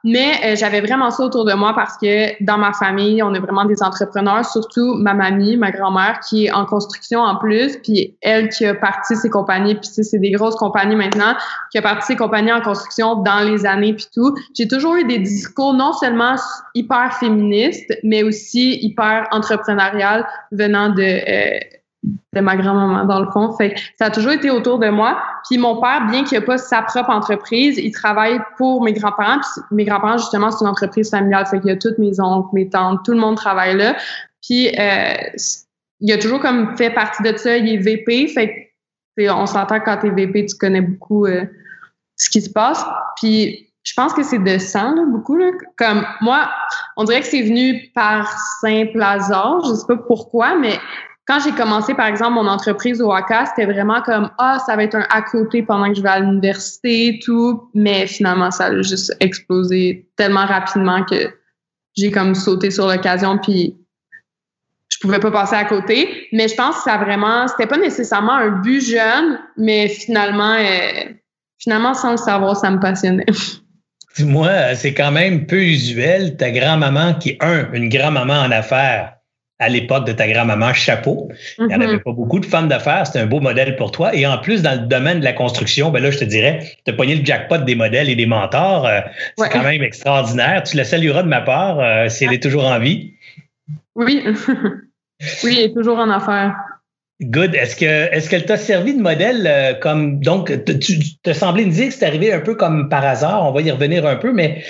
Mais 0.04 0.34
euh, 0.44 0.56
j'avais 0.56 0.82
vraiment 0.82 1.10
ça 1.10 1.24
autour 1.24 1.46
de 1.46 1.54
moi 1.54 1.74
parce 1.74 1.98
que 1.98 2.44
dans 2.44 2.58
ma 2.58 2.74
famille, 2.74 3.24
on 3.24 3.34
est 3.34 3.40
vraiment 3.40 3.66
des 3.66 3.82
entrepreneurs, 3.82 4.46
surtout 4.46 4.96
ma 4.96 5.14
mamie, 5.14 5.58
ma 5.58 5.72
grand-mère, 5.72 6.20
qui 6.20 6.46
est 6.46 6.52
en 6.52 6.66
construction 6.66 7.22
en 7.22 7.38
plus, 7.38 7.78
puis 7.78 8.16
elle 8.22 8.50
qui 8.50 8.66
a 8.66 8.76
parti 8.76 9.16
ses 9.16 9.30
compagnies, 9.30 9.76
puis 9.76 9.90
c'est 10.04 10.20
des 10.20 10.32
grosses 10.32 10.56
compagnies 10.56 10.96
maintenant, 10.96 11.34
qui 11.72 11.80
a 11.80 11.82
parti 11.82 12.08
ses 12.08 12.16
compagnies 12.16 12.54
en 12.54 12.62
construction 12.62 13.16
dans 13.24 13.40
les 13.40 13.66
années, 13.66 13.94
puis 13.94 14.08
tout. 14.14 14.36
J'ai 14.56 14.68
toujours 14.68 14.96
eu 14.96 15.06
des 15.06 15.20
discours 15.20 15.74
non 15.74 15.94
seulement 15.94 16.36
hyper 16.76 17.14
féministes, 17.20 17.94
mais 18.04 18.22
aussi 18.22 18.78
hyper 18.82 19.28
entrepreneurial 19.32 20.28
venant 20.52 20.90
de... 20.90 21.02
Euh, 21.02 21.60
de 22.34 22.42
ma 22.42 22.56
grand-maman, 22.56 23.06
dans 23.06 23.19
le 23.19 23.31
fond. 23.31 23.56
Fait 23.57 23.75
ça 23.98 24.06
a 24.06 24.10
toujours 24.10 24.31
été 24.31 24.50
autour 24.50 24.80
de 24.80 24.90
moi. 24.90 25.18
Puis 25.48 25.57
mon 25.57 25.81
père, 25.81 26.07
bien 26.10 26.24
qu'il 26.24 26.40
n'ait 26.40 26.46
pas 26.46 26.57
sa 26.57 26.81
propre 26.81 27.10
entreprise, 27.10 27.78
il 27.78 27.92
travaille 27.92 28.40
pour 28.57 28.84
mes 28.84 28.94
grands-parents. 28.94 29.40
Puis 29.40 29.75
mes 29.75 29.86
grands-parents, 29.86 30.18
justement, 30.18 30.52
c'est 30.52 30.63
une 30.63 30.69
entreprise 30.69 31.10
familiale. 31.10 31.46
Fait 31.46 31.60
qu'il 31.60 31.69
y 31.69 31.74
a 31.74 31.78
toutes 31.78 31.98
mes 31.98 32.19
oncles, 32.19 32.50
mes 32.54 32.69
tantes, 32.69 33.00
tout 33.06 33.12
le 33.12 33.19
monde 33.19 33.36
travaille 33.36 33.75
là. 33.75 33.96
Puis 34.42 34.69
euh, 34.78 35.13
il 36.00 36.12
a 36.12 36.18
toujours 36.18 36.40
comme 36.40 36.75
fait 36.78 36.92
partie 36.92 37.24
de 37.24 37.36
ça. 37.38 37.57
Il 37.57 37.69
est 37.69 37.78
VP. 37.78 38.28
Fait 38.28 38.74
que, 39.18 39.30
on 39.30 39.46
s'entend 39.46 39.80
quand 39.80 39.98
tu 39.98 40.08
es 40.08 40.12
VP, 40.12 40.46
tu 40.46 40.58
connais 40.58 40.81
beaucoup 40.81 41.25
euh, 41.25 41.46
ce 42.18 42.30
qui 42.30 42.42
se 42.42 42.50
passe. 42.50 42.86
Puis 43.22 43.66
je 43.86 43.94
pense 43.94 44.13
que 44.13 44.24
c'est 44.24 44.40
de 44.40 44.58
sang, 44.58 44.96
beaucoup. 45.08 45.38
Là. 45.38 45.51
Comme 45.78 46.06
moi, 46.22 46.50
on 46.98 47.04
dirait 47.04 47.22
que 47.22 47.28
c'est 47.28 47.44
venu 47.44 47.92
par 47.94 48.28
simple 48.60 49.01
hasard. 49.01 49.63
Je 49.63 49.75
sais 49.75 49.86
pas 49.88 49.98
pourquoi, 49.98 50.58
mais 50.58 50.80
quand 51.25 51.39
j'ai 51.39 51.51
commencé, 51.54 51.95
par 51.95 52.06
exemple, 52.06 52.33
mon 52.33 52.48
entreprise 52.48 53.01
au 53.01 53.12
ACA, 53.12 53.48
c'était 53.48 53.66
vraiment 53.66 54.01
comme 54.04 54.30
Ah, 54.38 54.60
ça 54.63 54.75
va 54.75 54.83
être 54.83 54.95
un 54.95 55.06
à 55.10 55.24
côté 55.24 55.63
pendant 55.63 55.89
que 55.89 55.95
je 55.95 56.01
vais 56.01 56.10
à 56.10 56.19
l'université, 56.19 57.19
tout. 57.24 57.68
Mais 57.74 58.06
finalement, 58.06 58.51
ça 58.51 58.66
a 58.66 58.81
juste 58.81 59.16
explosé 59.19 60.07
tellement 60.18 60.45
rapidement 60.45 61.04
que 61.04 61.33
j'ai 61.98 62.12
comme 62.12 62.36
sauté 62.36 62.69
sur 62.69 62.88
l'occasion, 62.88 63.39
puis 63.39 63.75
je 64.89 65.00
pouvais 65.00 65.19
pas 65.19 65.31
passer 65.31 65.56
à 65.56 65.66
côté. 65.66 66.27
Mais 66.31 66.48
je 66.48 66.56
pense 66.56 66.75
que 66.77 66.83
ça 66.83 66.98
vraiment, 66.98 67.48
c'était 67.48 67.68
pas 67.68 67.77
nécessairement 67.77 68.36
un 68.36 68.50
but 68.62 68.81
jeune, 68.81 69.39
mais 69.57 69.88
finalement, 69.88 70.54
euh, 70.60 71.12
finalement, 71.57 71.95
sans 71.95 72.12
le 72.12 72.18
savoir, 72.18 72.56
ça 72.56 72.69
me 72.69 72.80
passionnait. 72.80 73.25
Moi, 74.19 74.75
c'est 74.75 74.94
quand 74.94 75.12
même 75.12 75.48
peu 75.48 75.62
usuel, 75.62 76.38
ta 76.38 76.51
grand-maman 76.51 77.16
qui 77.16 77.31
est 77.31 77.44
un, 77.44 77.72
une 77.74 77.89
grand-maman 77.89 78.42
en 78.42 78.51
affaires 78.51 79.16
à 79.60 79.69
l'époque 79.69 80.06
de 80.06 80.12
ta 80.12 80.28
grand-maman, 80.28 80.74
chapeau. 80.74 81.30
Il 81.60 81.68
n'y 81.68 81.75
en 81.75 81.81
avait 81.81 81.94
mhm. 81.94 82.02
pas 82.02 82.12
beaucoup 82.12 82.40
de 82.40 82.46
femmes 82.46 82.68
d'affaires. 82.68 83.07
C'était 83.07 83.19
un 83.19 83.25
beau 83.25 83.40
modèle 83.40 83.75
pour 83.78 83.92
toi. 83.92 84.13
Et 84.13 84.25
en 84.28 84.38
plus, 84.38 84.62
dans 84.62 84.74
le 84.74 84.88
domaine 84.88 85.19
de 85.19 85.24
la 85.24 85.34
construction, 85.34 85.92
ben 85.92 86.04
là, 86.04 86.12
je 86.12 86.19
te 86.19 86.25
dirais, 86.25 86.60
tu 86.86 86.92
as 86.92 86.96
pogné 86.96 87.16
le 87.16 87.25
jackpot 87.25 87.60
des 87.60 87.75
modèles 87.75 88.10
et 88.10 88.16
des 88.16 88.25
mentors. 88.25 88.86
Euh, 88.86 89.00
c'est 89.38 89.50
quand 89.50 89.63
même 89.63 89.81
extraordinaire. 89.81 90.63
Tu 90.63 90.75
la 90.75 90.84
salueras 90.84 91.24
de 91.24 91.30
ma 91.30 91.42
part 91.42 91.80
euh, 91.80 92.10
si 92.10 92.25
elle 92.25 92.34
est 92.34 92.44
toujours 92.44 92.66
en 92.66 92.80
vie. 92.80 93.13
Oui. 93.96 94.24
oui, 95.44 95.56
elle 95.58 95.66
est 95.66 95.74
toujours 95.74 96.00
en 96.00 96.10
affaires. 96.10 96.56
Good. 97.22 97.56
Est-ce 97.56 97.78
que 97.78 97.86
est-ce 97.86 98.30
qu'elle 98.30 98.44
t'a 98.44 98.58
servi 98.58 98.94
de 98.94 99.02
modèle 99.02 99.48
euh, 99.48 99.74
comme 99.74 100.20
donc 100.20 100.52
tu 100.66 101.00
te 101.24 101.32
semblais 101.32 101.63
me 101.63 101.72
dire 101.72 101.88
que 101.88 101.94
c'est 101.94 102.06
arrivé 102.06 102.34
un 102.34 102.42
peu 102.42 102.56
comme 102.56 102.89
par 102.89 103.06
hasard, 103.06 103.48
on 103.48 103.54
va 103.54 103.62
y 103.62 103.72
revenir 103.72 104.06
un 104.06 104.18
peu, 104.18 104.34
mais 104.34 104.63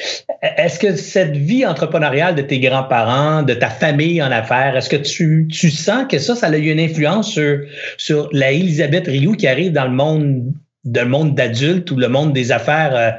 est-ce 0.44 0.78
que 0.78 0.96
cette 0.96 1.36
vie 1.36 1.66
entrepreneuriale 1.66 2.36
de 2.36 2.44
tes 2.44 2.60
grands-parents, 2.60 3.42
de 3.42 3.56
ta 3.56 3.70
famille 3.70 4.22
en 4.22 4.30
affaires, 4.30 4.78
est-ce 4.78 4.90
que 4.90 4.96
tu, 4.96 5.48
tu 5.52 5.72
sens 5.72 6.06
que 6.08 6.20
ça, 6.20 6.36
ça 6.36 6.46
a 6.46 6.56
eu 6.56 6.70
une 6.70 6.80
influence 6.80 7.32
sur, 7.32 7.62
sur 7.98 8.30
la 8.32 8.52
Elisabeth 8.52 9.08
Rioux 9.08 9.34
qui 9.34 9.48
arrive 9.48 9.72
dans 9.72 9.86
le 9.86 9.96
monde 9.96 10.54
de 10.84 11.02
monde 11.02 11.34
d'adultes 11.34 11.90
ou 11.90 11.96
le 11.96 12.10
monde 12.10 12.32
des 12.32 12.52
affaires, 12.52 12.96
euh, 12.96 13.10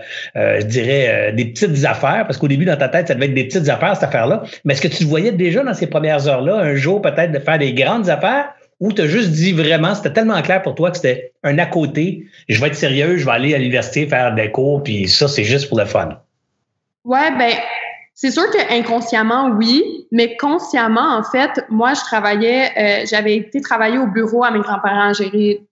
euh, 0.41 0.61
je 0.61 0.67
dirais, 0.67 1.33
des 1.35 1.47
petites 1.47 1.85
affaires, 1.85 2.27
parce 2.29 2.39
qu'au 2.39 2.47
début, 2.47 2.65
dans 2.65 2.77
ta 2.77 2.89
tête, 2.89 3.09
ça 3.09 3.15
devait 3.15 3.27
être 3.27 3.35
des 3.35 3.49
petites 3.49 3.69
affaires, 3.69 3.97
cette 3.97 4.05
affaire-là. 4.05 4.45
Mais 4.65 4.75
est-ce 4.75 4.83
que 4.83 4.87
tu 4.87 5.03
voyais 5.03 5.33
déjà 5.33 5.65
dans 5.65 5.75
ces 5.75 5.89
premières 5.89 6.29
heures-là, 6.29 6.59
un 6.59 6.77
jour 6.77 7.03
peut-être 7.03 7.33
de 7.33 7.41
faire 7.41 7.59
des 7.59 7.73
grandes 7.73 8.09
affaires? 8.09 8.56
Ou 8.81 8.93
tu 8.93 9.03
as 9.03 9.07
juste 9.07 9.31
dit 9.31 9.53
vraiment, 9.53 9.95
c'était 9.95 10.13
tellement 10.13 10.41
clair 10.43 10.63
pour 10.63 10.75
toi 10.75 10.91
que 10.91 10.97
c'était 10.97 11.33
un 11.43 11.59
à 11.59 11.67
côté, 11.67 12.27
je 12.49 12.61
vais 12.61 12.69
être 12.69 12.75
sérieux, 12.75 13.17
je 13.17 13.25
vais 13.25 13.33
aller 13.33 13.55
à 13.55 13.59
l'université 13.59 14.07
faire 14.07 14.35
des 14.35 14.51
cours, 14.51 14.83
puis 14.83 15.09
ça, 15.09 15.29
c'est 15.29 15.45
juste 15.45 15.69
pour 15.69 15.79
le 15.79 15.87
fun? 15.87 16.21
Ouais, 17.05 17.31
ben, 17.39 17.53
c'est 18.15 18.31
sûr 18.31 18.51
que 18.51 18.79
inconsciemment, 18.79 19.51
oui, 19.51 20.07
mais 20.11 20.37
consciemment, 20.37 21.17
en 21.17 21.23
fait, 21.23 21.65
moi, 21.71 21.95
je 21.95 22.01
travaillais, 22.01 22.71
euh, 22.77 23.07
j'avais 23.09 23.37
été 23.37 23.61
travailler 23.61 23.99
au 23.99 24.07
bureau 24.07 24.45
à 24.45 24.51
mes 24.51 24.61
grands-parents, 24.61 25.13
gérer, 25.13 25.63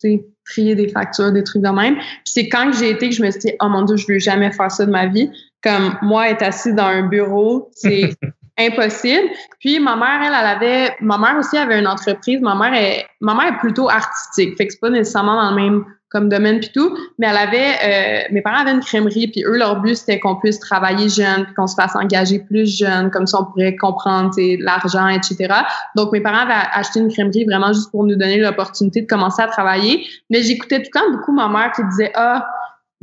trier 0.44 0.75
des 0.75 0.88
factures, 0.88 1.32
des 1.32 1.42
trucs 1.42 1.62
de 1.62 1.68
même. 1.68 1.96
Puis 1.96 2.25
c'est 2.26 2.49
quand 2.49 2.73
j'ai 2.73 2.90
été 2.90 3.08
que 3.08 3.14
je 3.14 3.23
me 3.23 3.30
suis 3.30 3.40
dit, 3.40 3.52
oh 3.61 3.68
mon 3.68 3.82
Dieu, 3.82 3.96
je 3.96 4.06
veux 4.06 4.18
jamais 4.18 4.52
faire 4.52 4.70
ça 4.70 4.84
de 4.84 4.90
ma 4.90 5.06
vie. 5.06 5.30
Comme 5.62 5.96
moi, 6.02 6.28
être 6.28 6.42
assis 6.42 6.73
dans 6.75 6.84
un 6.84 7.06
bureau, 7.06 7.70
c'est 7.73 8.11
impossible. 8.58 9.28
Puis 9.61 9.80
ma 9.80 9.96
mère, 9.96 10.20
elle, 10.23 10.34
elle 10.38 10.46
avait, 10.46 10.96
ma 11.00 11.18
mère 11.18 11.37
aussi 11.38 11.56
avait 11.56 11.78
une 11.78 11.87
entreprise. 11.87 12.40
Ma 12.40 12.54
mère 12.54 12.75
est, 12.75 13.06
ma 13.20 13.34
mère 13.34 13.54
est 13.54 13.58
plutôt 13.58 13.88
artistique, 13.88 14.56
fait 14.56 14.66
que 14.66 14.73
c'est 14.73 14.80
pas 14.80 14.90
nécessairement 14.90 15.34
dans 15.42 15.50
le 15.50 15.56
même 15.56 15.84
comme 16.14 16.28
domaine 16.28 16.61
puis 16.61 16.70
tout, 16.73 16.96
mais 17.18 17.26
elle 17.26 17.37
avait, 17.37 17.73
euh, 17.82 18.28
mes 18.30 18.40
parents 18.40 18.58
avaient 18.58 18.70
une 18.70 18.80
crèmerie 18.80 19.26
puis 19.26 19.42
eux 19.44 19.58
leur 19.58 19.80
but 19.80 19.96
c'était 19.96 20.20
qu'on 20.20 20.37
puisse 20.37 20.61
travailler 20.61 21.08
jeune 21.08 21.44
puis 21.44 21.54
qu'on 21.54 21.66
se 21.66 21.75
fasse 21.75 21.96
engager 21.96 22.38
plus 22.38 22.78
jeune, 22.78 23.11
comme 23.11 23.26
ça 23.26 23.40
on 23.40 23.46
pourrait 23.46 23.75
comprendre 23.75 24.30
l'argent 24.61 25.08
etc. 25.08 25.52
Donc 25.96 26.12
mes 26.12 26.20
parents 26.20 26.49
avaient 26.49 26.68
acheté 26.73 27.00
une 27.00 27.12
crèmerie 27.12 27.44
vraiment 27.44 27.73
juste 27.73 27.90
pour 27.90 28.04
nous 28.04 28.14
donner 28.14 28.38
l'opportunité 28.38 29.02
de 29.02 29.08
commencer 29.08 29.42
à 29.42 29.49
travailler, 29.49 30.06
mais 30.30 30.42
j'écoutais 30.42 30.78
tout 30.82 30.90
le 30.94 31.00
temps 31.00 31.11
beaucoup 31.11 31.32
ma 31.32 31.49
mère 31.49 31.73
qui 31.73 31.82
disait 31.82 32.12
ah 32.14 32.46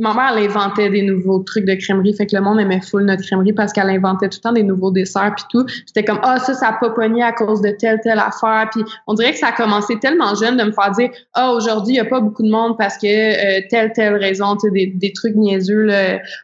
ma 0.02 0.16
mère, 0.16 0.36
elle 0.36 0.46
inventait 0.46 0.90
des 0.90 1.04
nouveaux 1.04 1.40
trucs 1.40 1.66
de 1.66 1.76
crèmerie. 1.76 2.16
Fait 2.16 2.26
que 2.26 2.36
le 2.36 2.42
monde 2.42 2.60
aimait 2.60 2.82
full 2.82 3.04
notre 3.04 3.22
crèmerie 3.24 3.54
parce 3.54 3.72
qu'elle 3.72 3.90
inventait 3.90 4.30
tout 4.30 4.40
le 4.40 4.50
temps 4.50 4.52
des 4.52 4.64
nouveaux 4.64 4.90
desserts 4.90 5.34
puis 5.36 5.46
tout. 5.52 5.66
C'était 5.86 6.04
comme, 6.04 6.20
ah, 6.24 6.40
ça, 6.40 6.56
ça 6.56 6.70
a 6.70 6.74
pas 6.74 6.90
pogné 6.90 7.22
à 7.22 7.32
cause 7.32 7.62
de 7.62 7.70
telle, 7.70 8.00
telle 8.02 8.18
affaire. 8.18 8.68
Puis 8.72 8.84
on 9.06 9.14
dirait 9.14 9.32
que 9.32 9.38
ça 9.38 9.50
a 9.50 9.52
commencé 9.52 10.00
tellement 10.00 10.34
jeune 10.34 10.58
de 10.58 10.64
me 10.64 10.72
faire 10.72 10.90
dire, 10.92 11.12
ah, 11.36 11.52
aujourd'hui, 11.52 11.94
il 11.94 11.98
y 11.98 12.00
a 12.00 12.06
pas 12.06 12.20
beaucoup 12.20 12.42
de 12.42 12.50
monde 12.50 12.78
parce 12.80 12.98
que 12.98 13.06
euh, 13.06 13.62
telle, 13.70 13.94
telle 13.94 14.16
raison, 14.16 14.56
tu 14.56 14.70
sais, 14.70 14.92
des, 14.96 15.14
trucs 15.14 15.36
niaiseux. 15.36 15.88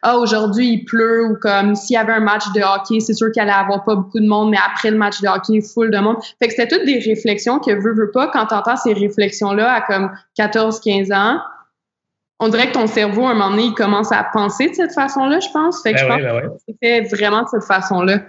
Ah, 0.02 0.18
aujourd'hui, 0.18 0.68
il 0.74 0.84
pleut 0.84 1.26
ou 1.26 1.36
comme 1.40 1.74
s'il 1.74 1.94
y 1.94 1.96
avait 1.96 2.12
un 2.12 2.20
match 2.20 2.44
de 2.54 2.60
hockey, 2.60 3.00
c'est 3.00 3.14
sûr 3.14 3.32
qu'il 3.32 3.42
allait 3.42 3.50
avoir 3.50 3.84
pas 3.84 3.96
beaucoup 3.96 4.20
de 4.20 4.28
monde, 4.28 4.50
mais 4.50 4.58
après 4.64 4.92
le 4.92 4.98
match 4.98 5.20
de 5.20 5.26
hockey, 5.26 5.60
full 5.60 5.90
de 5.90 5.98
monde. 5.98 6.16
Fait 6.40 6.46
que 6.46 6.54
c'était 6.54 6.68
toutes 6.68 6.86
des 6.86 7.00
réflexions 7.00 7.58
que 7.58 7.72
veut, 7.72 7.94
veut 7.94 8.12
pas 8.12 8.28
quand 8.28 8.46
t'entends 8.46 8.76
ces 8.76 8.92
réflexions-là 8.92 9.72
à 9.72 9.80
comme 9.80 10.10
14, 10.36 10.80
15 10.80 11.10
ans 11.10 11.38
on 12.40 12.48
dirait 12.48 12.68
que 12.68 12.74
ton 12.74 12.86
cerveau, 12.86 13.26
à 13.26 13.30
un 13.30 13.34
moment 13.34 13.50
donné, 13.50 13.64
il 13.64 13.74
commence 13.74 14.12
à 14.12 14.24
penser 14.24 14.68
de 14.68 14.74
cette 14.74 14.94
façon-là, 14.94 15.40
je 15.40 15.48
pense. 15.52 15.82
Fait 15.82 15.92
que 15.92 15.98
ben 16.06 16.18
je 16.18 16.24
pense 16.24 16.42
ben 16.42 16.48
que 16.50 16.62
c'était 16.66 17.00
vraiment 17.16 17.42
de 17.42 17.48
cette 17.48 17.64
façon-là. 17.64 18.20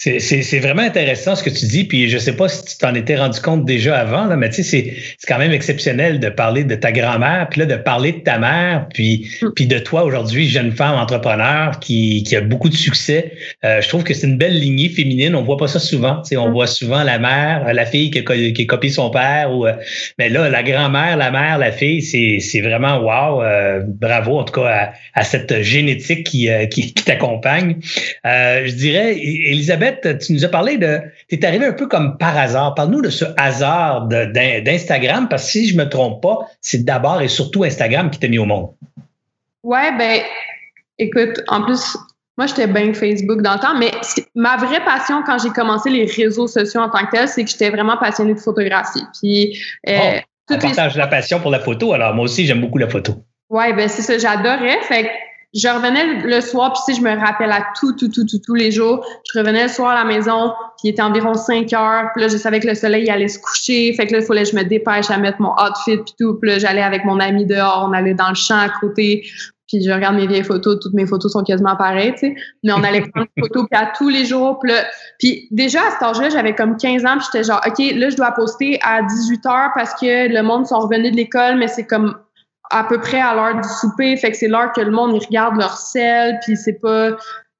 C'est 0.00 0.60
vraiment 0.60 0.82
intéressant 0.82 1.34
ce 1.34 1.42
que 1.42 1.50
tu 1.50 1.66
dis, 1.66 1.82
puis 1.82 2.08
je 2.08 2.18
sais 2.18 2.36
pas 2.36 2.48
si 2.48 2.64
tu 2.64 2.78
t'en 2.78 2.94
étais 2.94 3.16
rendu 3.16 3.40
compte 3.40 3.64
déjà 3.64 3.98
avant, 3.98 4.26
là, 4.26 4.36
mais 4.36 4.48
tu 4.48 4.62
sais, 4.62 4.94
c'est 5.18 5.26
quand 5.26 5.38
même 5.38 5.50
exceptionnel 5.50 6.20
de 6.20 6.28
parler 6.28 6.62
de 6.62 6.76
ta 6.76 6.92
grand-mère, 6.92 7.48
puis 7.50 7.58
là, 7.58 7.66
de 7.66 7.74
parler 7.74 8.12
de 8.12 8.20
ta 8.20 8.38
mère, 8.38 8.86
puis, 8.94 9.28
mm. 9.42 9.48
puis 9.56 9.66
de 9.66 9.76
toi 9.80 10.04
aujourd'hui, 10.04 10.48
jeune 10.48 10.70
femme 10.70 10.94
entrepreneur 10.94 11.80
qui, 11.80 12.22
qui 12.22 12.36
a 12.36 12.40
beaucoup 12.40 12.68
de 12.68 12.76
succès. 12.76 13.32
Euh, 13.64 13.80
je 13.80 13.88
trouve 13.88 14.04
que 14.04 14.14
c'est 14.14 14.28
une 14.28 14.38
belle 14.38 14.56
lignée 14.56 14.88
féminine. 14.88 15.34
On 15.34 15.42
voit 15.42 15.56
pas 15.56 15.66
ça 15.66 15.80
souvent. 15.80 16.22
Tu 16.22 16.28
sais, 16.28 16.36
on 16.36 16.50
mm. 16.50 16.52
voit 16.52 16.68
souvent 16.68 17.02
la 17.02 17.18
mère, 17.18 17.74
la 17.74 17.84
fille 17.84 18.12
qui, 18.12 18.52
qui 18.52 18.66
copie 18.68 18.90
son 18.90 19.10
père, 19.10 19.52
ou, 19.52 19.66
euh, 19.66 19.72
mais 20.16 20.28
là, 20.28 20.48
la 20.48 20.62
grand-mère, 20.62 21.16
la 21.16 21.32
mère, 21.32 21.58
la 21.58 21.72
fille, 21.72 22.02
c'est 22.02 22.60
vraiment 22.60 23.00
wow. 23.00 23.42
Euh, 23.42 23.82
bravo 23.84 24.38
en 24.38 24.44
tout 24.44 24.60
cas 24.60 24.92
à, 25.14 25.24
cette 25.24 25.62
génétique 25.62 26.24
qui, 26.24 26.48
qui, 26.70 26.94
qui 26.94 27.04
t'accompagne. 27.04 27.78
je 28.24 28.74
dirais, 28.74 29.16
Elisabeth, 29.18 29.87
tu 29.92 30.32
nous 30.32 30.44
as 30.44 30.48
parlé 30.48 30.78
de. 30.78 31.00
Tu 31.28 31.36
es 31.36 31.44
arrivé 31.44 31.66
un 31.66 31.72
peu 31.72 31.86
comme 31.86 32.16
par 32.18 32.36
hasard. 32.36 32.74
Parle-nous 32.74 33.02
de 33.02 33.10
ce 33.10 33.24
hasard 33.36 34.08
d'Instagram, 34.08 35.28
parce 35.28 35.46
que 35.46 35.50
si 35.50 35.68
je 35.68 35.76
ne 35.76 35.84
me 35.84 35.88
trompe 35.88 36.22
pas, 36.22 36.48
c'est 36.60 36.84
d'abord 36.84 37.20
et 37.20 37.28
surtout 37.28 37.64
Instagram 37.64 38.10
qui 38.10 38.18
t'a 38.18 38.28
mis 38.28 38.38
au 38.38 38.44
monde. 38.44 38.70
Ouais, 39.62 39.96
ben, 39.96 40.22
écoute, 40.98 41.42
en 41.48 41.62
plus, 41.62 41.96
moi, 42.36 42.46
j'étais 42.46 42.68
bien 42.68 42.94
Facebook 42.94 43.42
dans 43.42 43.54
le 43.54 43.60
temps, 43.60 43.76
mais 43.78 43.90
ma 44.34 44.56
vraie 44.56 44.84
passion 44.84 45.22
quand 45.26 45.38
j'ai 45.38 45.50
commencé 45.50 45.90
les 45.90 46.04
réseaux 46.04 46.46
sociaux 46.46 46.80
en 46.80 46.88
tant 46.88 47.04
que 47.04 47.10
tel, 47.10 47.28
c'est 47.28 47.44
que 47.44 47.50
j'étais 47.50 47.70
vraiment 47.70 47.96
passionnée 47.96 48.34
de 48.34 48.38
photographie. 48.38 49.02
Puis, 49.20 49.58
euh, 49.88 49.98
oh, 50.00 50.54
on 50.54 50.58
partage 50.58 50.96
la 50.96 51.08
passion 51.08 51.40
pour 51.40 51.50
la 51.50 51.58
photo, 51.58 51.92
alors 51.92 52.14
moi 52.14 52.24
aussi, 52.24 52.46
j'aime 52.46 52.60
beaucoup 52.60 52.78
la 52.78 52.88
photo. 52.88 53.14
Ouais, 53.50 53.72
ben 53.72 53.88
c'est 53.88 54.02
ça, 54.02 54.18
j'adorais. 54.18 54.80
Fait 54.82 55.10
je 55.54 55.68
revenais 55.68 56.26
le 56.26 56.40
soir, 56.40 56.72
puis 56.72 56.94
si 56.94 57.00
je 57.00 57.04
me 57.04 57.18
rappelle 57.18 57.50
à 57.52 57.66
tout, 57.78 57.92
tout, 57.94 58.08
tout, 58.08 58.24
tout, 58.24 58.38
tous 58.44 58.54
les 58.54 58.70
jours, 58.70 59.04
je 59.32 59.38
revenais 59.38 59.62
le 59.62 59.68
soir 59.68 59.90
à 59.90 59.94
la 59.94 60.04
maison, 60.04 60.52
puis 60.78 60.88
il 60.88 60.90
était 60.90 61.02
environ 61.02 61.34
5 61.34 61.72
heures, 61.72 62.10
puis 62.14 62.22
là, 62.22 62.28
je 62.28 62.36
savais 62.36 62.60
que 62.60 62.68
le 62.68 62.74
soleil 62.74 63.08
allait 63.08 63.28
se 63.28 63.38
coucher, 63.38 63.94
fait 63.94 64.06
que 64.06 64.12
là, 64.12 64.18
il 64.20 64.26
fallait 64.26 64.42
que 64.42 64.50
je 64.50 64.56
me 64.56 64.64
dépêche 64.64 65.10
à 65.10 65.16
mettre 65.16 65.40
mon 65.40 65.52
outfit, 65.52 65.96
puis 65.96 66.14
tout, 66.18 66.34
puis 66.34 66.50
là, 66.50 66.58
j'allais 66.58 66.82
avec 66.82 67.04
mon 67.04 67.18
ami 67.18 67.46
dehors, 67.46 67.86
on 67.88 67.92
allait 67.92 68.14
dans 68.14 68.28
le 68.28 68.34
champ 68.34 68.58
à 68.58 68.68
côté, 68.68 69.24
puis 69.66 69.82
je 69.82 69.90
regarde 69.90 70.16
mes 70.16 70.26
vieilles 70.26 70.44
photos, 70.44 70.78
toutes 70.80 70.94
mes 70.94 71.06
photos 71.06 71.32
sont 71.32 71.44
quasiment 71.44 71.76
pareilles, 71.76 72.12
tu 72.12 72.20
sais, 72.20 72.34
mais 72.62 72.72
on 72.72 72.82
allait 72.82 73.00
prendre 73.00 73.26
des 73.34 73.42
photos, 73.42 73.66
puis 73.70 73.80
à 73.80 73.92
tous 73.96 74.10
les 74.10 74.26
jours, 74.26 74.58
puis 74.58 74.70
là, 74.70 74.84
puis 75.18 75.48
déjà, 75.50 75.80
à 75.80 75.90
cet 75.92 76.02
âge-là, 76.02 76.28
j'avais 76.28 76.54
comme 76.54 76.76
15 76.76 77.06
ans, 77.06 77.16
puis 77.16 77.26
j'étais 77.32 77.44
genre, 77.44 77.60
OK, 77.66 77.78
là, 77.78 78.10
je 78.10 78.16
dois 78.16 78.32
poster 78.32 78.78
à 78.82 79.00
18 79.02 79.46
heures 79.46 79.70
parce 79.74 79.94
que 79.94 80.28
le 80.30 80.42
monde 80.42 80.66
sont 80.66 80.78
revenus 80.78 81.12
de 81.12 81.16
l'école, 81.16 81.56
mais 81.56 81.68
c'est 81.68 81.86
comme 81.86 82.18
à 82.70 82.84
peu 82.84 82.98
près 83.00 83.20
à 83.20 83.34
l'heure 83.34 83.60
du 83.60 83.68
souper. 83.80 84.16
Fait 84.16 84.30
que 84.30 84.36
c'est 84.36 84.48
l'heure 84.48 84.72
que 84.72 84.80
le 84.80 84.90
monde 84.90 85.12
regarde 85.14 85.56
leur 85.56 85.76
sel, 85.76 86.38
puis 86.44 86.56
c'est 86.56 86.80
pas. 86.80 87.10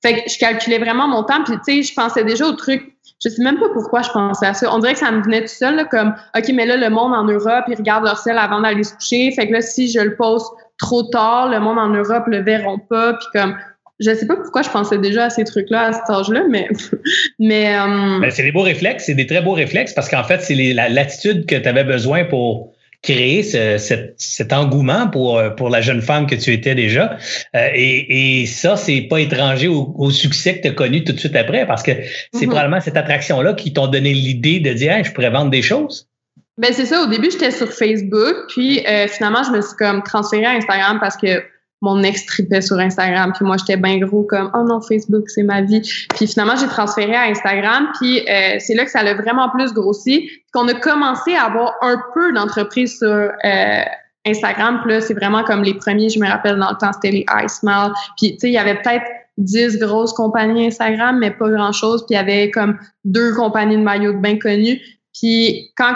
Fait 0.03 0.15
que 0.15 0.31
je 0.31 0.39
calculais 0.39 0.79
vraiment 0.79 1.09
mon 1.09 1.25
temps, 1.25 1.43
puis 1.45 1.55
tu 1.67 1.83
sais, 1.83 1.83
je 1.83 1.95
pensais 1.95 2.25
déjà 2.25 2.47
au 2.47 2.53
truc. 2.53 2.95
Je 3.23 3.29
sais 3.29 3.43
même 3.43 3.59
pas 3.59 3.69
pourquoi 3.73 4.03
je 4.03 4.11
pensais 4.11 4.47
à 4.47 4.55
ça. 4.55 4.73
On 4.73 4.79
dirait 4.79 4.93
que 4.93 5.01
ça 5.01 5.11
me 5.11 5.23
venait 5.23 5.41
tout 5.41 5.49
seul, 5.49 5.75
là, 5.75 5.85
comme 5.85 6.15
OK, 6.37 6.49
mais 6.55 6.67
là, 6.67 6.77
le 6.77 6.89
monde 6.89 7.13
en 7.13 7.25
Europe, 7.25 7.65
ils 7.67 7.75
regardent 7.75 8.05
leur 8.05 8.19
sel 8.19 8.39
avant 8.39 8.61
d'aller 8.61 8.85
se 8.85 8.95
coucher. 8.95 9.33
Fait 9.33 9.49
que 9.49 9.53
là, 9.55 9.61
si 9.61 9.91
je 9.91 9.99
le 9.99 10.15
pose 10.15 10.45
trop 10.79 11.03
tard, 11.03 11.49
le 11.49 11.59
monde 11.59 11.79
en 11.79 11.89
Europe 11.89 12.25
le 12.29 12.43
verront 12.43 12.79
pas. 12.79 13.15
Puis 13.15 13.27
comme 13.33 13.57
je 14.01 14.15
sais 14.15 14.27
pas 14.27 14.37
pourquoi 14.37 14.63
je 14.63 14.71
pensais 14.71 14.99
déjà 14.99 15.25
à 15.25 15.31
ces 15.31 15.43
trucs-là 15.43 15.89
à 15.89 15.93
cet 15.93 16.09
âge-là, 16.09 16.45
mais 16.49 16.69
mais, 17.39 17.77
euh, 17.77 18.19
mais 18.21 18.31
c'est 18.31 18.45
des 18.45 18.53
beaux 18.53 18.63
réflexes, 18.63 19.07
c'est 19.07 19.15
des 19.15 19.27
très 19.27 19.43
beaux 19.43 19.53
réflexes 19.53 19.93
parce 19.93 20.09
qu'en 20.09 20.25
fait, 20.25 20.41
c'est 20.41 20.55
l'attitude 20.55 21.47
que 21.47 21.57
tu 21.57 21.69
avais 21.69 21.85
besoin 21.85 22.25
pour 22.25 22.73
créer 23.03 23.43
cet, 23.43 24.53
engouement 24.53 25.09
pour, 25.09 25.41
pour 25.57 25.71
la 25.71 25.81
jeune 25.81 26.03
femme 26.03 26.27
que 26.27 26.35
tu 26.35 26.53
étais 26.53 26.75
déjà. 26.75 27.17
Euh, 27.55 27.69
et, 27.75 28.43
et 28.43 28.47
ça, 28.47 28.77
c'est 28.77 29.03
pas 29.03 29.21
étranger 29.21 29.69
au, 29.69 30.11
succès 30.11 30.57
que 30.57 30.63
tu 30.63 30.69
as 30.69 30.73
connu 30.73 31.05
tout 31.05 31.13
de 31.13 31.19
suite 31.19 31.37
après, 31.37 31.67
parce 31.67 31.83
que 31.83 31.93
c'est 32.33 32.47
mm-hmm. 32.47 32.49
probablement 32.49 32.81
cette 32.81 32.97
attraction-là 32.97 33.55
qui 33.55 33.73
t'ont 33.73 33.87
donné 33.87 34.13
l'idée 34.13 34.61
de 34.61 34.73
dire 34.73 35.03
je 35.05 35.13
pourrais 35.13 35.31
vendre 35.31 35.51
des 35.51 35.63
choses. 35.63 36.09
Ben 36.57 36.73
c'est 36.73 36.87
ça. 36.87 37.03
Au 37.03 37.07
début, 37.07 37.31
j'étais 37.31 37.53
sur 37.53 37.73
Facebook, 37.73 38.35
puis 38.49 38.85
euh, 38.85 39.07
finalement, 39.07 39.45
je 39.45 39.53
me 39.53 39.61
suis 39.61 39.77
comme 39.79 40.03
transférée 40.03 40.47
à 40.47 40.51
Instagram 40.51 40.99
parce 41.01 41.17
que 41.17 41.41
mon 41.81 42.03
ex 42.03 42.27
tripait 42.27 42.61
sur 42.61 42.79
Instagram. 42.79 43.33
Puis 43.35 43.45
moi, 43.45 43.57
j'étais 43.57 43.77
bien 43.77 43.99
gros 43.99 44.25
comme 44.25 44.51
oh 44.55 44.65
non, 44.65 44.81
Facebook, 44.81 45.29
c'est 45.29 45.43
ma 45.43 45.63
vie. 45.63 45.81
Puis 46.15 46.27
finalement, 46.27 46.57
j'ai 46.57 46.67
transféré 46.67 47.15
à 47.15 47.23
Instagram. 47.25 47.89
Puis 48.01 48.21
euh, 48.29 48.57
c'est 48.59 48.75
là 48.75 48.85
que 48.85 48.91
ça 48.91 49.01
a 49.01 49.15
vraiment 49.15 49.49
plus 49.51 49.73
grossi. 49.73 50.29
Qu'on 50.53 50.67
a 50.69 50.75
commencé 50.75 51.35
à 51.35 51.45
avoir 51.45 51.75
un 51.83 52.01
peu 52.15 52.33
d'entreprises 52.33 52.99
sur 52.99 53.07
euh, 53.07 53.83
Instagram. 54.27 54.81
Puis 54.83 54.93
là, 54.93 55.01
c'est 55.01 55.15
vraiment 55.15 55.45
comme 55.45 55.63
les 55.63 55.75
premiers, 55.75 56.09
je 56.09 56.19
me 56.19 56.27
rappelle 56.27 56.59
dans 56.59 56.71
le 56.71 56.77
temps, 56.77 56.93
c'était 56.93 57.11
les 57.11 57.27
iSmile. 57.45 57.93
Puis 58.17 58.33
tu 58.33 58.41
sais, 58.41 58.49
il 58.49 58.55
y 58.55 58.59
avait 58.59 58.81
peut-être 58.81 59.07
10 59.39 59.79
grosses 59.79 60.13
compagnies 60.13 60.67
Instagram, 60.67 61.19
mais 61.19 61.31
pas 61.31 61.49
grand-chose. 61.49 62.05
Puis 62.07 62.15
il 62.15 62.17
y 62.17 62.21
avait 62.21 62.51
comme 62.51 62.79
deux 63.05 63.35
compagnies 63.35 63.77
de 63.77 63.83
maillots 63.83 64.19
bain 64.19 64.37
connues. 64.39 64.81
Puis 65.15 65.73
quand, 65.77 65.95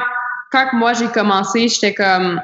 quand 0.53 0.69
moi, 0.75 0.93
j'ai 0.93 1.09
commencé, 1.09 1.69
j'étais 1.69 1.95
comme 1.95 2.41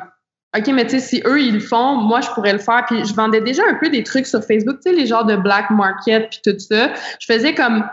OK, 0.57 0.67
mais 0.69 0.85
tu 0.87 0.99
sais, 0.99 1.00
si 1.00 1.23
eux, 1.26 1.40
ils 1.40 1.55
le 1.55 1.61
font, 1.61 1.97
moi, 1.97 2.21
je 2.21 2.31
pourrais 2.31 2.55
le 2.55 2.59
faire. 2.59 2.85
Puis 2.87 3.05
je 3.05 3.14
vendais 3.14 3.40
déjà 3.40 3.62
un 3.69 3.75
peu 3.75 3.90
des 3.90 4.02
trucs 4.02 4.26
sur 4.26 4.43
Facebook, 4.43 4.76
tu 4.83 4.90
sais, 4.90 4.97
les 4.97 5.07
genres 5.07 5.26
de 5.26 5.37
black 5.37 5.71
market, 5.71 6.31
puis 6.31 6.40
tout 6.45 6.59
ça. 6.59 6.93
Je 7.21 7.33
faisais 7.33 7.55
comme... 7.55 7.85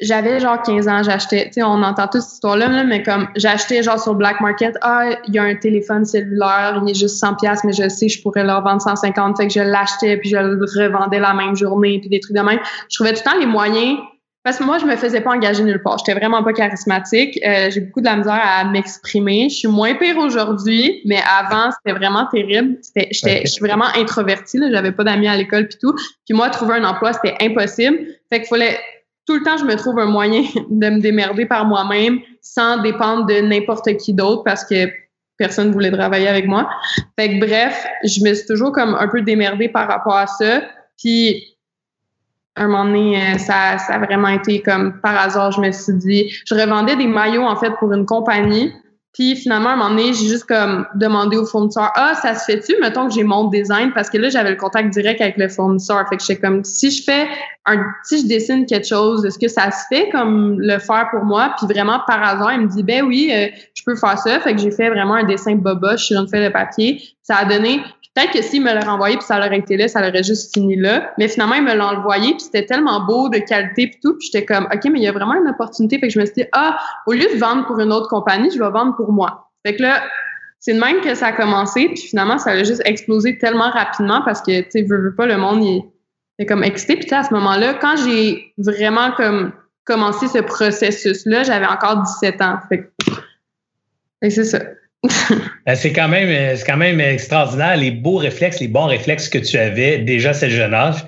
J'avais 0.00 0.40
genre 0.40 0.60
15 0.60 0.88
ans, 0.88 1.02
j'achetais, 1.04 1.46
tu 1.46 1.52
sais, 1.52 1.62
on 1.62 1.80
entend 1.80 2.08
toute 2.08 2.22
cette 2.22 2.32
histoire-là, 2.32 2.82
mais 2.82 3.04
comme 3.04 3.28
j'achetais 3.36 3.80
genre 3.80 4.00
sur 4.00 4.16
Black 4.16 4.40
Market, 4.40 4.76
ah, 4.82 5.10
il 5.28 5.34
y 5.34 5.38
a 5.38 5.44
un 5.44 5.54
téléphone 5.54 6.04
cellulaire, 6.04 6.82
il 6.84 6.90
est 6.90 6.98
juste 6.98 7.18
100 7.20 7.36
pièces 7.36 7.62
mais 7.62 7.72
je 7.72 7.88
sais, 7.88 8.08
je 8.08 8.20
pourrais 8.20 8.42
leur 8.42 8.64
vendre 8.64 8.82
150, 8.82 9.36
fait 9.36 9.46
que 9.46 9.52
je 9.52 9.60
l'achetais, 9.60 10.16
puis 10.16 10.30
je 10.30 10.36
le 10.36 10.58
revendais 10.58 11.20
la 11.20 11.32
même 11.32 11.54
journée, 11.54 12.00
puis 12.00 12.08
des 12.08 12.18
trucs 12.18 12.36
de 12.36 12.42
même. 12.42 12.58
Je 12.90 12.96
trouvais 12.96 13.12
tout 13.12 13.22
le 13.24 13.30
temps 13.30 13.38
les 13.38 13.46
moyens 13.46 13.98
parce 14.44 14.58
que 14.58 14.64
moi, 14.64 14.76
je 14.76 14.84
me 14.84 14.94
faisais 14.94 15.22
pas 15.22 15.30
engager 15.30 15.64
nulle 15.64 15.82
part. 15.82 15.96
J'étais 15.98 16.18
vraiment 16.18 16.42
pas 16.44 16.52
charismatique. 16.52 17.40
Euh, 17.46 17.70
j'ai 17.70 17.80
beaucoup 17.80 18.00
de 18.00 18.04
la 18.04 18.16
misère 18.16 18.40
à 18.44 18.64
m'exprimer. 18.64 19.48
Je 19.48 19.54
suis 19.54 19.68
moins 19.68 19.94
pire 19.94 20.18
aujourd'hui, 20.18 21.00
mais 21.06 21.18
avant, 21.26 21.70
c'était 21.70 21.98
vraiment 21.98 22.26
terrible. 22.26 22.76
J'étais, 22.94 23.40
Je 23.46 23.50
suis 23.50 23.64
vraiment 23.64 23.86
introvertie. 23.96 24.58
Là. 24.58 24.68
J'avais 24.70 24.92
pas 24.92 25.02
d'amis 25.02 25.28
à 25.28 25.36
l'école 25.36 25.66
puis 25.66 25.78
tout. 25.80 25.94
Puis 26.26 26.34
moi, 26.34 26.50
trouver 26.50 26.74
un 26.74 26.84
emploi, 26.84 27.14
c'était 27.14 27.34
impossible. 27.40 27.98
Fait 28.30 28.40
qu'il 28.40 28.48
fallait 28.48 28.78
tout 29.26 29.34
le 29.34 29.42
temps, 29.42 29.56
je 29.56 29.64
me 29.64 29.76
trouve 29.76 29.98
un 29.98 30.06
moyen 30.06 30.42
de 30.70 30.90
me 30.90 31.00
démerder 31.00 31.46
par 31.46 31.64
moi-même 31.64 32.20
sans 32.42 32.82
dépendre 32.82 33.24
de 33.24 33.40
n'importe 33.40 33.96
qui 33.96 34.12
d'autre 34.12 34.42
parce 34.44 34.66
que 34.66 34.90
personne 35.38 35.72
voulait 35.72 35.90
travailler 35.90 36.28
avec 36.28 36.46
moi. 36.46 36.68
Fait 37.18 37.30
que 37.30 37.40
bref, 37.40 37.86
je 38.04 38.22
me 38.22 38.34
suis 38.34 38.46
toujours 38.46 38.72
comme 38.72 38.94
un 38.94 39.08
peu 39.08 39.22
démerdée 39.22 39.70
par 39.70 39.88
rapport 39.88 40.16
à 40.16 40.26
ça. 40.26 40.62
Puis 40.98 41.53
un 42.56 42.68
moment 42.68 42.84
donné, 42.84 43.16
euh, 43.16 43.38
ça, 43.38 43.78
ça 43.78 43.94
a 43.94 43.98
vraiment 43.98 44.28
été 44.28 44.62
comme 44.62 45.00
par 45.00 45.18
hasard, 45.18 45.50
je 45.52 45.60
me 45.60 45.72
suis 45.72 45.94
dit, 45.94 46.30
je 46.46 46.54
revendais 46.54 46.96
des 46.96 47.06
maillots 47.06 47.42
en 47.42 47.56
fait 47.56 47.72
pour 47.78 47.92
une 47.92 48.06
compagnie. 48.06 48.72
Puis 49.12 49.36
finalement, 49.36 49.70
à 49.70 49.72
un 49.74 49.76
moment 49.76 49.90
donné, 49.90 50.12
j'ai 50.12 50.26
juste 50.26 50.44
comme 50.44 50.86
demandé 50.96 51.36
au 51.36 51.46
fournisseur, 51.46 51.92
ah, 51.94 52.14
ça 52.20 52.34
se 52.34 52.44
fait-tu, 52.46 52.74
mettons 52.80 53.06
que 53.06 53.14
j'ai 53.14 53.22
mon 53.22 53.44
design, 53.44 53.92
parce 53.94 54.10
que 54.10 54.18
là, 54.18 54.28
j'avais 54.28 54.50
le 54.50 54.56
contact 54.56 54.92
direct 54.92 55.20
avec 55.20 55.36
le 55.36 55.48
fournisseur. 55.48 56.04
Fait 56.08 56.16
que 56.16 56.22
j'étais 56.22 56.40
comme, 56.40 56.64
si 56.64 56.90
je 56.90 57.04
fais 57.04 57.28
un, 57.64 57.86
si 58.02 58.22
je 58.22 58.26
dessine 58.26 58.66
quelque 58.66 58.88
chose, 58.88 59.24
est-ce 59.24 59.38
que 59.38 59.46
ça 59.46 59.70
se 59.70 59.84
fait 59.88 60.08
comme 60.10 60.56
le 60.58 60.80
faire 60.80 61.08
pour 61.12 61.24
moi? 61.24 61.54
Puis 61.56 61.72
vraiment, 61.72 62.00
par 62.08 62.20
hasard, 62.24 62.54
il 62.54 62.62
me 62.62 62.66
dit, 62.66 62.82
ben 62.82 63.04
oui, 63.04 63.30
euh, 63.32 63.46
je 63.74 63.84
peux 63.84 63.94
faire 63.94 64.18
ça. 64.18 64.40
Fait 64.40 64.52
que 64.52 64.60
j'ai 64.60 64.72
fait 64.72 64.90
vraiment 64.90 65.14
un 65.14 65.24
dessin 65.24 65.54
boboche 65.54 66.06
sur 66.06 66.20
une 66.20 66.28
feuille 66.28 66.46
de 66.46 66.52
papier. 66.52 67.00
Ça 67.22 67.36
a 67.36 67.44
donné 67.44 67.82
Peut-être 68.14 68.32
que 68.32 68.42
s'il 68.42 68.62
me 68.62 68.72
l'aurait 68.72 68.86
envoyé 68.86 69.16
puis 69.16 69.26
ça 69.26 69.38
aurait 69.38 69.58
été 69.58 69.76
là, 69.76 69.88
ça 69.88 69.98
aurait 69.98 70.22
juste 70.22 70.54
fini 70.54 70.76
là. 70.76 71.12
Mais 71.18 71.26
finalement, 71.26 71.56
il 71.56 71.64
me 71.64 71.74
l'a 71.74 71.98
envoyé 71.98 72.30
puis 72.30 72.40
c'était 72.40 72.64
tellement 72.64 73.04
beau, 73.04 73.28
de 73.28 73.38
qualité 73.38 73.88
puis 73.88 73.98
tout. 74.00 74.16
Puis 74.16 74.28
j'étais 74.32 74.44
comme, 74.44 74.66
OK, 74.72 74.84
mais 74.84 75.00
il 75.00 75.02
y 75.02 75.08
a 75.08 75.12
vraiment 75.12 75.34
une 75.34 75.48
opportunité. 75.48 75.98
Fait 75.98 76.06
que 76.06 76.14
je 76.14 76.20
me 76.20 76.24
suis 76.24 76.34
dit, 76.36 76.44
ah, 76.52 76.78
au 77.06 77.12
lieu 77.12 77.26
de 77.32 77.38
vendre 77.38 77.66
pour 77.66 77.78
une 77.80 77.92
autre 77.92 78.08
compagnie, 78.08 78.50
je 78.52 78.58
vais 78.62 78.70
vendre 78.70 78.94
pour 78.94 79.10
moi. 79.12 79.50
Fait 79.66 79.74
que 79.74 79.82
là, 79.82 80.00
c'est 80.60 80.74
de 80.74 80.80
même 80.80 81.00
que 81.00 81.14
ça 81.16 81.28
a 81.28 81.32
commencé. 81.32 81.88
Puis 81.88 82.02
finalement, 82.02 82.38
ça 82.38 82.50
a 82.50 82.62
juste 82.62 82.82
explosé 82.84 83.36
tellement 83.36 83.70
rapidement 83.70 84.22
parce 84.24 84.40
que, 84.40 84.60
tu 84.60 84.70
sais, 84.70 84.82
veux, 84.82 85.02
veux 85.02 85.14
pas, 85.16 85.26
le 85.26 85.36
monde, 85.36 85.64
il 85.64 85.82
est 86.38 86.46
comme 86.46 86.62
excité. 86.62 86.96
Puis 86.96 87.12
à 87.12 87.24
ce 87.24 87.34
moment-là, 87.34 87.74
quand 87.74 87.96
j'ai 87.96 88.54
vraiment 88.58 89.10
comme 89.10 89.52
commencé 89.84 90.28
ce 90.28 90.38
processus-là, 90.38 91.42
j'avais 91.42 91.66
encore 91.66 92.02
17 92.02 92.40
ans. 92.42 92.58
Fait 92.68 92.78
que, 92.78 94.30
c'est 94.30 94.44
ça. 94.44 94.60
Ben, 95.66 95.74
c'est 95.74 95.92
quand 95.92 96.08
même 96.08 96.56
c'est 96.56 96.66
quand 96.66 96.76
même 96.76 97.00
extraordinaire 97.00 97.78
les 97.78 97.90
beaux 97.90 98.16
réflexes, 98.16 98.60
les 98.60 98.68
bons 98.68 98.84
réflexes 98.84 99.30
que 99.30 99.38
tu 99.38 99.56
avais 99.56 99.98
déjà 99.98 100.30
à 100.30 100.34
ce 100.34 100.50
jeune 100.50 100.74
âge 100.74 101.06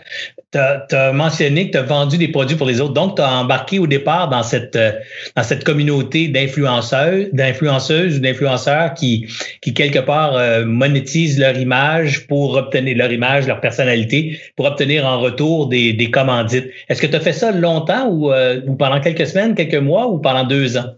tu 0.88 0.94
as, 0.96 1.12
mentionné 1.12 1.66
que 1.66 1.72
tu 1.72 1.78
as 1.78 1.82
vendu 1.82 2.18
des 2.18 2.28
produits 2.28 2.56
pour 2.56 2.66
les 2.66 2.80
autres. 2.80 2.92
Donc, 2.92 3.16
tu 3.16 3.22
as 3.22 3.30
embarqué 3.30 3.78
au 3.78 3.86
départ 3.86 4.28
dans 4.28 4.42
cette, 4.42 4.76
euh, 4.76 4.92
dans 5.36 5.42
cette 5.42 5.64
communauté 5.64 6.28
d'influenceurs, 6.28 7.26
d'influenceuses 7.32 8.16
ou 8.16 8.20
d'influenceurs 8.20 8.94
qui, 8.94 9.26
qui, 9.60 9.74
quelque 9.74 9.98
part, 9.98 10.36
euh, 10.36 10.64
monétisent 10.64 11.38
leur 11.38 11.56
image 11.56 12.26
pour 12.26 12.54
obtenir 12.54 12.96
leur 12.96 13.12
image, 13.12 13.46
leur 13.46 13.60
personnalité, 13.60 14.38
pour 14.56 14.66
obtenir 14.66 15.04
en 15.04 15.20
retour 15.20 15.68
des, 15.68 15.92
des 15.92 16.10
commandites. 16.10 16.70
Est-ce 16.88 17.02
que 17.02 17.06
tu 17.06 17.16
as 17.16 17.20
fait 17.20 17.32
ça 17.32 17.52
longtemps 17.52 18.08
ou, 18.08 18.32
euh, 18.32 18.60
ou, 18.66 18.76
pendant 18.76 19.00
quelques 19.00 19.26
semaines, 19.26 19.54
quelques 19.54 19.74
mois 19.74 20.08
ou 20.08 20.18
pendant 20.18 20.44
deux 20.44 20.76
ans? 20.76 20.94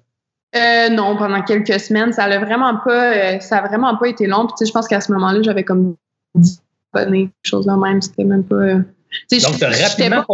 Non, 0.54 1.16
pendant 1.16 1.42
quelques 1.42 1.80
semaines. 1.80 2.12
Ça 2.12 2.24
a 2.24 2.38
vraiment 2.38 2.76
pas, 2.76 3.40
ça 3.40 3.58
a 3.58 3.68
vraiment 3.68 3.96
pas 3.96 4.08
été 4.08 4.26
long. 4.26 4.46
Puis, 4.46 4.54
tu 4.58 4.64
sais, 4.64 4.68
je 4.68 4.72
pense 4.72 4.88
qu'à 4.88 5.00
ce 5.00 5.12
moment-là, 5.12 5.40
j'avais 5.42 5.64
comme 5.64 5.96
10 6.34 6.62
abonnés, 6.94 7.30
quelque 7.42 7.50
chose 7.50 7.66
de 7.66 7.72
même. 7.72 8.00
C'était 8.02 8.24
même 8.24 8.44
pas. 8.44 8.74
Donc, 8.74 9.60
rapidement. 9.60 10.24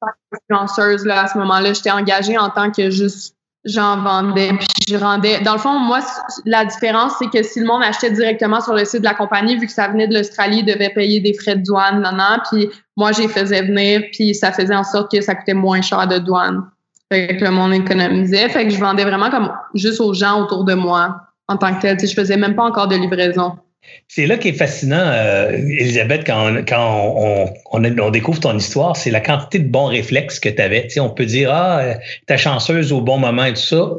Pas 0.00 0.12
influenceuse 0.32 1.04
là, 1.04 1.24
à 1.24 1.26
ce 1.26 1.36
moment-là. 1.38 1.72
J'étais 1.72 1.90
engagée 1.90 2.38
en 2.38 2.50
tant 2.50 2.70
que 2.70 2.88
juste 2.88 3.34
j'en 3.64 4.00
vendais 4.00 4.50
puis 4.50 4.68
je 4.88 4.96
rendais. 4.96 5.40
Dans 5.40 5.54
le 5.54 5.58
fond, 5.58 5.78
moi, 5.78 5.98
la 6.44 6.64
différence, 6.64 7.14
c'est 7.18 7.28
que 7.28 7.42
si 7.42 7.60
le 7.60 7.66
monde 7.66 7.82
achetait 7.82 8.12
directement 8.12 8.60
sur 8.60 8.74
le 8.74 8.84
site 8.84 9.00
de 9.00 9.04
la 9.04 9.14
compagnie, 9.14 9.56
vu 9.56 9.66
que 9.66 9.72
ça 9.72 9.88
venait 9.88 10.06
de 10.06 10.14
l'Australie, 10.14 10.58
il 10.58 10.64
devait 10.64 10.90
payer 10.90 11.20
des 11.20 11.34
frais 11.34 11.56
de 11.56 11.64
douane, 11.64 12.00
non, 12.00 12.12
non. 12.12 12.38
Puis 12.50 12.70
moi, 12.96 13.12
j'ai 13.12 13.26
faisais 13.26 13.62
venir, 13.62 14.02
puis 14.12 14.34
ça 14.34 14.52
faisait 14.52 14.76
en 14.76 14.84
sorte 14.84 15.10
que 15.10 15.20
ça 15.20 15.34
coûtait 15.34 15.54
moins 15.54 15.82
cher 15.82 16.06
de 16.06 16.18
douane. 16.18 16.64
Fait 17.10 17.36
que 17.36 17.44
le 17.44 17.50
monde 17.50 17.74
économisait. 17.74 18.48
Fait 18.48 18.64
que 18.64 18.70
je 18.70 18.78
vendais 18.78 19.04
vraiment 19.04 19.30
comme 19.30 19.50
juste 19.74 20.00
aux 20.00 20.12
gens 20.12 20.42
autour 20.42 20.64
de 20.64 20.74
moi 20.74 21.16
en 21.48 21.56
tant 21.56 21.74
que 21.74 21.80
tel. 21.80 21.98
Je 21.98 22.12
faisais 22.12 22.36
même 22.36 22.54
pas 22.54 22.64
encore 22.64 22.88
de 22.88 22.96
livraison. 22.96 23.58
C'est 24.06 24.26
là 24.26 24.36
qui 24.36 24.48
est 24.48 24.52
fascinant, 24.52 25.00
euh, 25.00 25.52
Elisabeth, 25.52 26.26
quand, 26.26 26.50
on, 26.50 26.64
quand 26.64 27.54
on, 27.72 28.10
découvre 28.10 28.40
ton 28.40 28.56
histoire, 28.56 28.96
c'est 28.96 29.10
la 29.10 29.20
quantité 29.20 29.58
de 29.58 29.68
bons 29.68 29.86
réflexes 29.86 30.40
que 30.40 30.48
tu 30.48 30.60
avais. 30.60 30.88
on 30.98 31.10
peut 31.10 31.26
dire, 31.26 31.50
ah, 31.52 31.94
t'es 32.26 32.38
chanceuse 32.38 32.92
au 32.92 33.00
bon 33.00 33.18
moment 33.18 33.44
et 33.44 33.54
tout 33.54 33.60
ça. 33.60 33.90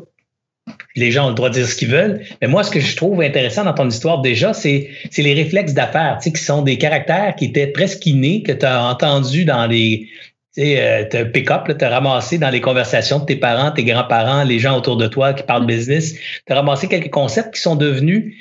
Les 0.95 1.11
gens 1.11 1.25
ont 1.25 1.29
le 1.29 1.35
droit 1.35 1.49
de 1.49 1.55
dire 1.55 1.67
ce 1.67 1.75
qu'ils 1.75 1.89
veulent. 1.89 2.21
Mais 2.41 2.47
moi, 2.47 2.63
ce 2.63 2.69
que 2.69 2.79
je 2.79 2.95
trouve 2.95 3.21
intéressant 3.21 3.63
dans 3.63 3.73
ton 3.73 3.87
histoire 3.87 4.21
déjà, 4.21 4.53
c'est, 4.53 4.89
les 5.17 5.33
réflexes 5.33 5.73
d'affaires, 5.73 6.19
qui 6.21 6.35
sont 6.35 6.61
des 6.61 6.77
caractères 6.77 7.35
qui 7.35 7.45
étaient 7.45 7.67
presque 7.67 8.05
innés, 8.05 8.43
que 8.43 8.51
tu 8.51 8.65
as 8.65 8.83
entendus 8.83 9.45
dans 9.45 9.65
les, 9.65 10.07
tu 10.27 10.28
sais, 10.61 11.15
euh, 11.15 11.25
pick-up, 11.25 11.63
tu 11.77 11.85
as 11.85 11.89
ramassé 11.89 12.37
dans 12.37 12.49
les 12.49 12.61
conversations 12.61 13.19
de 13.19 13.25
tes 13.25 13.35
parents, 13.35 13.71
tes 13.71 13.83
grands-parents, 13.83 14.43
les 14.43 14.59
gens 14.59 14.77
autour 14.77 14.97
de 14.97 15.07
toi 15.07 15.33
qui 15.33 15.43
parlent 15.43 15.65
business. 15.65 16.13
Tu 16.13 16.53
as 16.53 16.55
ramassé 16.55 16.87
quelques 16.87 17.11
concepts 17.11 17.55
qui 17.55 17.61
sont 17.61 17.75
devenus 17.75 18.35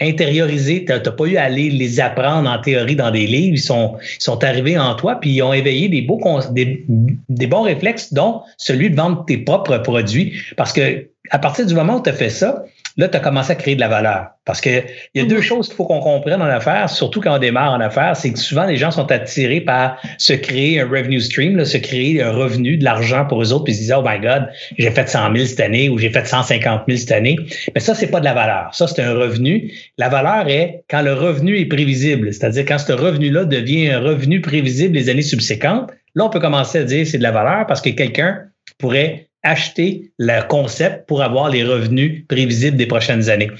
intériorisés. 0.00 0.84
Tu 0.84 0.92
n'as 0.92 1.00
pas 1.00 1.24
eu 1.24 1.36
à 1.36 1.44
aller 1.44 1.70
les 1.70 2.00
apprendre 2.00 2.48
en 2.48 2.58
théorie 2.60 2.96
dans 2.96 3.10
des 3.10 3.26
livres. 3.26 3.56
Ils 3.56 3.60
sont, 3.60 3.96
ils 4.18 4.22
sont 4.22 4.42
arrivés 4.44 4.78
en 4.78 4.94
toi, 4.94 5.16
puis 5.20 5.30
ils 5.30 5.42
ont 5.42 5.52
éveillé 5.52 5.88
des, 5.88 6.02
beaux, 6.02 6.20
des, 6.50 6.84
des 7.28 7.46
bons 7.46 7.62
réflexes, 7.62 8.12
dont 8.12 8.42
celui 8.56 8.90
de 8.90 8.96
vendre 8.96 9.24
tes 9.26 9.38
propres 9.38 9.78
produits. 9.78 10.34
Parce 10.56 10.72
que 10.72 11.08
à 11.30 11.38
partir 11.38 11.66
du 11.66 11.74
moment 11.74 11.96
où 11.96 12.02
tu 12.02 12.10
as 12.10 12.14
fait 12.14 12.30
ça, 12.30 12.64
là, 12.96 13.08
tu 13.08 13.16
as 13.16 13.20
commencé 13.20 13.52
à 13.52 13.54
créer 13.54 13.74
de 13.74 13.80
la 13.80 13.88
valeur. 13.88 14.26
Parce 14.44 14.60
qu'il 14.60 14.84
y 15.14 15.20
a 15.20 15.24
deux 15.24 15.36
mhm. 15.36 15.42
choses 15.42 15.66
qu'il 15.68 15.76
faut 15.76 15.84
qu'on 15.84 16.00
comprenne 16.00 16.42
en 16.42 16.46
affaires, 16.46 16.90
surtout 16.90 17.20
quand 17.20 17.34
on 17.34 17.38
démarre 17.38 17.72
en 17.72 17.80
affaires, 17.80 18.16
c'est 18.16 18.32
que 18.32 18.38
souvent 18.38 18.66
les 18.66 18.76
gens 18.76 18.90
sont 18.90 19.10
attirés 19.12 19.60
par 19.60 20.00
se 20.18 20.32
créer 20.32 20.80
un 20.80 20.88
revenue 20.88 21.20
stream, 21.20 21.64
se 21.64 21.76
créer 21.78 22.20
un 22.22 22.32
revenu, 22.32 22.76
de 22.76 22.84
l'argent 22.84 23.24
pour 23.24 23.40
eux 23.42 23.52
autres, 23.52 23.64
puis 23.64 23.72
ils 23.72 23.76
se 23.76 23.80
disent, 23.82 23.94
oh 23.96 24.02
my 24.04 24.18
God, 24.20 24.48
j'ai 24.78 24.90
fait 24.90 25.08
100 25.08 25.34
000 25.34 25.46
cette 25.46 25.60
année 25.60 25.88
ou 25.88 25.98
j'ai 25.98 26.10
fait 26.10 26.26
150 26.26 26.82
000 26.88 26.98
cette 26.98 27.12
année. 27.12 27.36
Mais 27.74 27.80
ça, 27.80 27.94
c'est 27.94 28.10
pas 28.10 28.20
de 28.20 28.24
la 28.24 28.34
valeur. 28.34 28.74
Ça, 28.74 28.88
c'est 28.88 29.02
un 29.02 29.14
revenu. 29.14 29.72
La 29.96 30.08
valeur 30.08 30.48
est 30.48 30.84
quand 30.90 31.02
le 31.02 31.14
revenu 31.14 31.58
est 31.58 31.66
prévisible, 31.66 32.32
c'est-à-dire 32.32 32.64
quand 32.66 32.78
ce 32.78 32.92
revenu-là 32.92 33.44
devient 33.44 33.90
un 33.90 34.00
revenu 34.00 34.40
prévisible 34.40 34.94
les 34.94 35.08
années 35.08 35.22
subséquentes, 35.22 35.90
là, 36.14 36.24
on 36.24 36.30
peut 36.30 36.40
commencer 36.40 36.78
à 36.78 36.84
dire 36.84 37.06
c'est 37.06 37.18
de 37.18 37.22
la 37.22 37.30
valeur 37.30 37.66
parce 37.66 37.80
que 37.80 37.90
quelqu'un 37.90 38.40
pourrait 38.78 39.28
acheter 39.42 40.12
le 40.18 40.46
concept 40.46 41.06
pour 41.06 41.22
avoir 41.22 41.48
les 41.50 41.64
revenus 41.64 42.24
prévisibles 42.28 42.76
des 42.76 42.86
prochaines 42.86 43.28
années. 43.28 43.50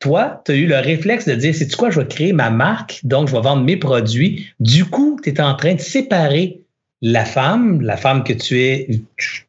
Toi, 0.00 0.42
tu 0.44 0.52
as 0.52 0.54
eu 0.56 0.66
le 0.66 0.78
réflexe 0.78 1.26
de 1.26 1.34
dire, 1.34 1.54
c'est 1.54 1.74
quoi, 1.76 1.90
je 1.90 2.00
vais 2.00 2.06
créer 2.06 2.32
ma 2.32 2.50
marque, 2.50 3.00
donc 3.04 3.28
je 3.28 3.34
vais 3.34 3.42
vendre 3.42 3.62
mes 3.62 3.76
produits. 3.76 4.46
Du 4.60 4.84
coup, 4.84 5.18
tu 5.22 5.30
es 5.30 5.40
en 5.40 5.54
train 5.54 5.74
de 5.74 5.80
séparer 5.80 6.60
la 7.00 7.24
femme, 7.24 7.80
la 7.80 7.96
femme 7.96 8.24
que 8.24 8.32
tu 8.32 8.60
es, 8.60 8.88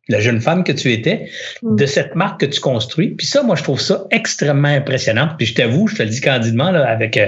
la 0.07 0.19
jeune 0.19 0.39
femme 0.39 0.63
que 0.63 0.71
tu 0.71 0.91
étais, 0.91 1.29
mm. 1.63 1.75
de 1.75 1.85
cette 1.85 2.15
marque 2.15 2.41
que 2.41 2.45
tu 2.45 2.59
construis. 2.59 3.09
Puis 3.09 3.25
ça, 3.25 3.41
moi, 3.41 3.55
je 3.55 3.63
trouve 3.63 3.81
ça 3.81 4.05
extrêmement 4.11 4.67
impressionnant. 4.67 5.29
Puis 5.37 5.47
je 5.47 5.55
t'avoue, 5.55 5.87
je 5.87 5.95
te 5.95 6.03
le 6.03 6.09
dis 6.09 6.21
candidement, 6.21 6.69
là, 6.69 6.87
avec 6.87 7.17
euh, 7.17 7.27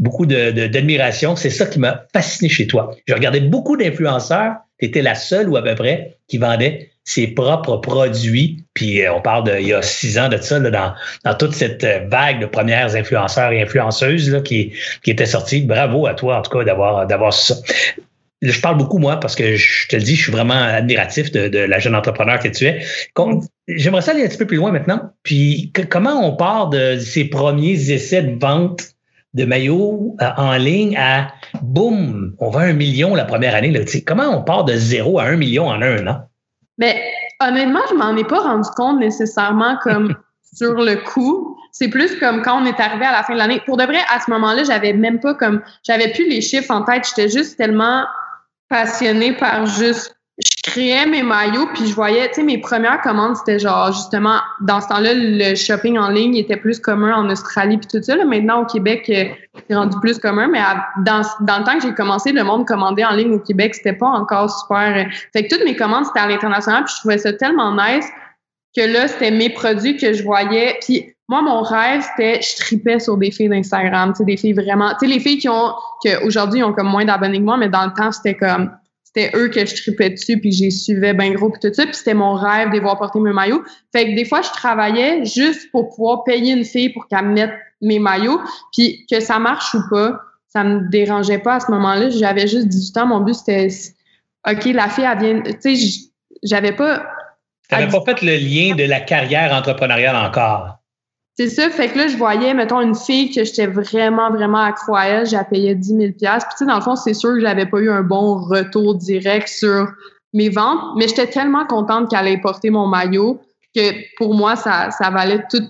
beaucoup 0.00 0.26
d'admiration, 0.26 1.34
de, 1.34 1.38
c'est 1.38 1.50
ça 1.50 1.66
qui 1.66 1.78
m'a 1.78 2.04
fasciné 2.12 2.48
chez 2.48 2.66
toi. 2.66 2.96
Je 3.06 3.14
regardais 3.14 3.40
beaucoup 3.40 3.76
d'influenceurs, 3.76 4.54
tu 4.80 4.86
étais 4.86 5.02
la 5.02 5.14
seule 5.14 5.48
ou 5.48 5.56
à 5.56 5.62
peu 5.62 5.74
près 5.76 6.16
qui 6.26 6.38
vendait 6.38 6.89
ses 7.04 7.28
propres 7.28 7.78
produits. 7.78 8.64
Puis 8.74 9.02
euh, 9.02 9.14
on 9.14 9.20
parle 9.20 9.44
de 9.44 9.58
il 9.60 9.68
y 9.68 9.72
a 9.72 9.82
six 9.82 10.18
ans 10.18 10.28
de 10.28 10.36
ça, 10.36 10.60
dans, 10.60 10.94
toute 11.38 11.54
cette 11.54 11.84
euh, 11.84 12.00
vague 12.08 12.40
de 12.40 12.46
premières 12.46 12.94
influenceurs 12.94 13.52
et 13.52 13.62
influenceuses 13.62 14.42
qui, 14.44 14.72
qui 15.02 15.10
étaient 15.10 15.26
sortis. 15.26 15.62
Bravo 15.62 16.06
à 16.06 16.14
toi, 16.14 16.38
en 16.38 16.42
tout 16.42 16.56
cas, 16.56 16.64
d'avoir, 16.64 17.32
ça. 17.32 17.54
Je 18.42 18.58
parle 18.60 18.78
beaucoup, 18.78 18.98
moi, 18.98 19.20
parce 19.20 19.34
que 19.34 19.56
je 19.56 19.86
te 19.88 19.96
le 19.96 20.02
dis, 20.02 20.16
je 20.16 20.22
suis 20.22 20.32
vraiment 20.32 20.54
admiratif 20.54 21.30
de, 21.30 21.58
la 21.58 21.78
jeune 21.78 21.94
entrepreneur 21.94 22.38
que 22.38 22.48
tu 22.48 22.64
es. 22.64 22.82
J'aimerais 23.68 24.00
ça 24.00 24.12
aller 24.12 24.24
un 24.24 24.28
petit 24.28 24.38
peu 24.38 24.46
plus 24.46 24.56
loin 24.56 24.72
maintenant. 24.72 25.12
Puis 25.22 25.72
comment 25.90 26.26
on 26.26 26.36
part 26.36 26.70
de 26.70 26.98
ces 26.98 27.26
premiers 27.26 27.90
essais 27.90 28.22
de 28.22 28.38
vente 28.40 28.94
de 29.34 29.44
maillots 29.44 30.16
euh, 30.20 30.28
en 30.36 30.56
ligne 30.56 30.96
à 30.96 31.32
boum, 31.62 32.34
on 32.38 32.50
va 32.50 32.60
un 32.60 32.72
million 32.72 33.14
la 33.14 33.24
première 33.24 33.54
année. 33.54 33.70
Là. 33.70 33.80
Comment 34.06 34.36
on 34.36 34.42
part 34.42 34.64
de 34.64 34.74
zéro 34.74 35.18
à 35.18 35.24
un 35.24 35.36
million 35.36 35.66
en 35.68 35.80
un 35.80 36.06
an? 36.06 36.29
Mais 36.80 37.12
honnêtement, 37.40 37.80
je 37.90 37.94
m'en 37.94 38.16
ai 38.16 38.24
pas 38.24 38.40
rendu 38.40 38.68
compte 38.74 38.98
nécessairement 38.98 39.76
comme 39.82 40.14
sur 40.54 40.74
le 40.74 40.96
coup. 40.96 41.56
C'est 41.72 41.88
plus 41.88 42.18
comme 42.18 42.42
quand 42.42 42.62
on 42.62 42.64
est 42.64 42.80
arrivé 42.80 43.04
à 43.04 43.12
la 43.12 43.22
fin 43.22 43.34
de 43.34 43.38
l'année. 43.38 43.62
Pour 43.64 43.76
de 43.76 43.84
vrai, 43.84 44.00
à 44.12 44.18
ce 44.18 44.30
moment-là, 44.32 44.64
j'avais 44.64 44.92
même 44.92 45.20
pas 45.20 45.34
comme, 45.34 45.62
j'avais 45.84 46.10
plus 46.10 46.28
les 46.28 46.40
chiffres 46.40 46.72
en 46.72 46.82
tête. 46.82 47.06
J'étais 47.06 47.28
juste 47.28 47.56
tellement 47.56 48.04
passionnée 48.68 49.34
par 49.34 49.66
juste 49.66 50.16
je 50.44 50.70
créais 50.70 51.06
mes 51.06 51.22
maillots, 51.22 51.66
puis 51.74 51.86
je 51.86 51.94
voyais, 51.94 52.28
tu 52.28 52.36
sais, 52.36 52.42
mes 52.42 52.58
premières 52.58 53.00
commandes, 53.02 53.36
c'était 53.36 53.58
genre, 53.58 53.92
justement, 53.92 54.40
dans 54.60 54.80
ce 54.80 54.88
temps-là, 54.88 55.12
le 55.14 55.54
shopping 55.54 55.98
en 55.98 56.08
ligne 56.08 56.36
était 56.36 56.56
plus 56.56 56.78
commun 56.78 57.14
en 57.14 57.28
Australie, 57.30 57.78
puis 57.78 57.88
tout 57.88 58.02
ça. 58.02 58.16
Là. 58.16 58.24
Maintenant, 58.24 58.62
au 58.62 58.66
Québec, 58.66 59.10
euh, 59.10 59.24
c'est 59.68 59.74
rendu 59.74 59.96
plus 60.00 60.18
commun, 60.18 60.48
mais 60.48 60.60
dans, 61.04 61.22
dans 61.40 61.58
le 61.58 61.64
temps 61.64 61.74
que 61.78 61.82
j'ai 61.82 61.94
commencé, 61.94 62.32
le 62.32 62.44
monde 62.44 62.66
commandait 62.66 63.04
en 63.04 63.14
ligne 63.14 63.34
au 63.34 63.40
Québec, 63.40 63.74
c'était 63.74 63.92
pas 63.92 64.08
encore 64.08 64.50
super... 64.50 64.96
Euh, 64.96 65.10
fait 65.32 65.46
que 65.46 65.54
toutes 65.54 65.64
mes 65.64 65.76
commandes, 65.76 66.06
c'était 66.06 66.20
à 66.20 66.28
l'international, 66.28 66.84
puis 66.84 66.94
je 66.94 67.00
trouvais 67.00 67.18
ça 67.18 67.32
tellement 67.32 67.74
nice 67.74 68.06
que 68.76 68.82
là, 68.82 69.08
c'était 69.08 69.32
mes 69.32 69.50
produits 69.50 69.96
que 69.96 70.12
je 70.12 70.22
voyais. 70.22 70.78
Puis 70.80 71.12
moi, 71.28 71.42
mon 71.42 71.62
rêve, 71.62 72.02
c'était, 72.02 72.40
je 72.40 72.56
tripais 72.56 73.00
sur 73.00 73.16
des 73.16 73.30
filles 73.30 73.48
d'Instagram, 73.48 74.12
tu 74.12 74.18
sais, 74.18 74.24
des 74.24 74.36
filles 74.36 74.52
vraiment... 74.52 74.90
Tu 74.90 75.00
sais, 75.00 75.06
les 75.06 75.20
filles 75.20 75.38
qui 75.38 75.48
ont... 75.48 75.72
qu'aujourd'hui, 76.04 76.62
ont 76.62 76.72
comme 76.72 76.88
moins 76.88 77.04
d'abonnés 77.04 77.38
que 77.38 77.44
moi, 77.44 77.56
mais 77.56 77.68
dans 77.68 77.84
le 77.84 77.92
temps, 77.92 78.12
c'était 78.12 78.36
comme 78.36 78.70
c'était 79.12 79.36
eux 79.36 79.48
que 79.48 79.64
je 79.64 79.74
tripais 79.74 80.10
dessus 80.10 80.38
puis 80.38 80.52
j'ai 80.52 80.70
suivais 80.70 81.14
bien 81.14 81.32
gros 81.32 81.50
puis 81.50 81.60
tout 81.60 81.74
ça 81.74 81.84
puis 81.84 81.94
c'était 81.94 82.14
mon 82.14 82.34
rêve 82.34 82.70
de 82.72 82.78
voir 82.78 82.98
porter 82.98 83.18
mes 83.18 83.32
maillots. 83.32 83.62
Fait 83.92 84.10
que 84.10 84.14
des 84.14 84.24
fois 84.24 84.42
je 84.42 84.50
travaillais 84.50 85.24
juste 85.24 85.70
pour 85.72 85.88
pouvoir 85.88 86.24
payer 86.24 86.52
une 86.52 86.64
fille 86.64 86.90
pour 86.90 87.08
qu'elle 87.08 87.26
mette 87.26 87.52
mes 87.80 87.98
maillots 87.98 88.40
puis 88.72 89.06
que 89.10 89.20
ça 89.20 89.38
marche 89.38 89.74
ou 89.74 89.80
pas 89.90 90.20
ça 90.48 90.64
me 90.64 90.88
dérangeait 90.90 91.38
pas 91.38 91.54
à 91.56 91.60
ce 91.60 91.70
moment-là. 91.70 92.10
J'avais 92.10 92.48
juste 92.48 92.66
18 92.66 92.96
ans. 92.98 93.06
Mon 93.06 93.20
but 93.20 93.34
c'était 93.34 93.68
ok 94.48 94.64
la 94.66 94.88
fille 94.88 95.04
elle 95.04 95.18
vient 95.18 95.42
tu 95.42 95.76
sais 95.76 96.08
j'avais 96.42 96.72
pas 96.72 97.04
t'avais 97.68 97.88
pas 97.88 98.02
fait 98.04 98.22
le 98.22 98.36
lien 98.36 98.74
de 98.76 98.84
la 98.84 99.00
carrière 99.00 99.52
entrepreneuriale 99.52 100.16
encore? 100.16 100.79
C'est 101.40 101.48
ça, 101.48 101.70
fait 101.70 101.88
que 101.88 101.96
là, 101.96 102.06
je 102.06 102.18
voyais, 102.18 102.52
mettons, 102.52 102.82
une 102.82 102.94
fille 102.94 103.30
que 103.34 103.44
j'étais 103.44 103.66
vraiment, 103.66 104.30
vraiment 104.30 104.58
accroyable, 104.58 105.26
j'ai 105.26 105.40
payé 105.48 105.74
10 105.74 105.88
000 105.88 105.98
Puis, 105.98 106.12
tu 106.18 106.26
sais, 106.54 106.66
dans 106.66 106.74
le 106.74 106.82
fond, 106.82 106.96
c'est 106.96 107.14
sûr 107.14 107.30
que 107.30 107.40
j'avais 107.40 107.64
pas 107.64 107.78
eu 107.78 107.90
un 107.90 108.02
bon 108.02 108.34
retour 108.42 108.94
direct 108.96 109.48
sur 109.48 109.90
mes 110.34 110.50
ventes, 110.50 110.98
mais 110.98 111.08
j'étais 111.08 111.28
tellement 111.28 111.64
contente 111.64 112.10
qu'elle 112.10 112.26
ait 112.26 112.42
porté 112.42 112.68
mon 112.68 112.86
maillot 112.86 113.40
que 113.74 113.80
pour 114.18 114.34
moi, 114.34 114.54
ça, 114.54 114.90
ça 114.90 115.08
valait 115.08 115.42
tout 115.50 115.62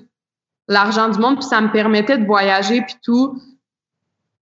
l'argent 0.67 1.09
du 1.09 1.21
monde, 1.21 1.37
puis 1.39 1.47
ça 1.47 1.61
me 1.61 1.71
permettait 1.71 2.19
de 2.19 2.27
voyager, 2.27 2.83
puis 2.83 2.97
tout. 3.05 3.41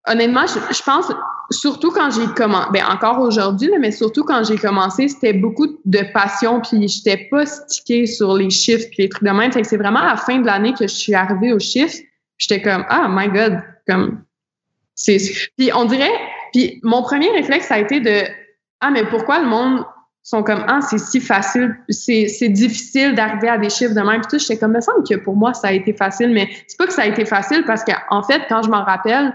Honnêtement, 0.08 0.46
je 0.48 0.82
pense, 0.84 1.12
surtout 1.52 1.92
quand 1.92 2.10
j'ai 2.12 2.28
commencé, 2.34 2.70
ben 2.74 2.86
encore 2.86 3.20
aujourd'hui, 3.20 3.72
mais 3.80 3.92
surtout 3.92 4.24
quand 4.24 4.44
j'ai 4.44 4.58
commencé, 4.58 5.08
c'était 5.08 5.34
beaucoup 5.34 5.68
de 5.86 6.00
passion, 6.14 6.62
puis 6.62 6.88
j'étais 6.88 7.28
pas 7.30 7.46
stickée 7.46 8.06
sur 8.06 8.36
les 8.36 8.50
chiffres 8.50 8.86
puis 8.90 9.04
les 9.04 9.10
trucs 9.10 9.24
de 9.24 9.32
même. 9.32 9.52
Fait 9.52 9.62
que 9.62 9.68
c'est 9.68 9.78
vraiment 9.78 10.00
à 10.00 10.08
la 10.08 10.18
fin 10.18 10.40
de 10.40 10.46
l'année 10.46 10.74
que 10.74 10.88
je 10.88 10.94
suis 10.94 11.14
arrivée 11.14 11.54
aux 11.54 11.60
chiffres. 11.60 11.98
J'étais 12.38 12.62
comme 12.62 12.86
ah 12.90 13.08
my 13.10 13.30
god, 13.30 13.62
comme 13.88 14.24
c'est. 14.96 15.18
Puis 15.58 15.72
on 15.74 15.86
dirait, 15.86 16.12
puis 16.54 16.80
mon 16.84 17.02
premier 17.02 17.30
réflexe 17.32 17.68
ça 17.68 17.76
a 17.76 17.80
été 17.80 18.00
de 18.00 18.24
ah 18.82 18.92
mais 18.92 19.06
pourquoi 19.06 19.40
le 19.40 19.48
monde 19.48 19.86
sont 20.24 20.44
comme 20.44 20.64
ah 20.68 20.82
c'est 20.82 21.00
si 21.00 21.22
facile 21.22 21.78
c'est 21.90 22.28
c'est 22.28 22.50
difficile 22.50 23.16
d'arriver 23.16 23.48
à 23.48 23.58
des 23.58 23.70
chiffres 23.70 23.96
de 23.96 24.02
même 24.02 24.22
puis 24.22 24.32
tout 24.32 24.40
j'étais 24.40 24.58
comme 24.58 24.74
me 24.74 24.82
semble 24.82 25.08
que 25.08 25.16
pour 25.16 25.36
moi 25.36 25.54
ça 25.54 25.70
a 25.70 25.72
été 25.72 25.94
facile 25.94 26.32
mais 26.32 26.50
c'est 26.68 26.78
pas 26.78 26.86
que 26.86 26.94
ça 26.94 27.04
a 27.04 27.06
été 27.06 27.26
facile 27.26 27.64
parce 27.66 27.84
que 27.84 27.94
en 28.10 28.22
fait 28.22 28.42
quand 28.50 28.62
je 28.62 28.70
m'en 28.70 28.84
rappelle 28.84 29.34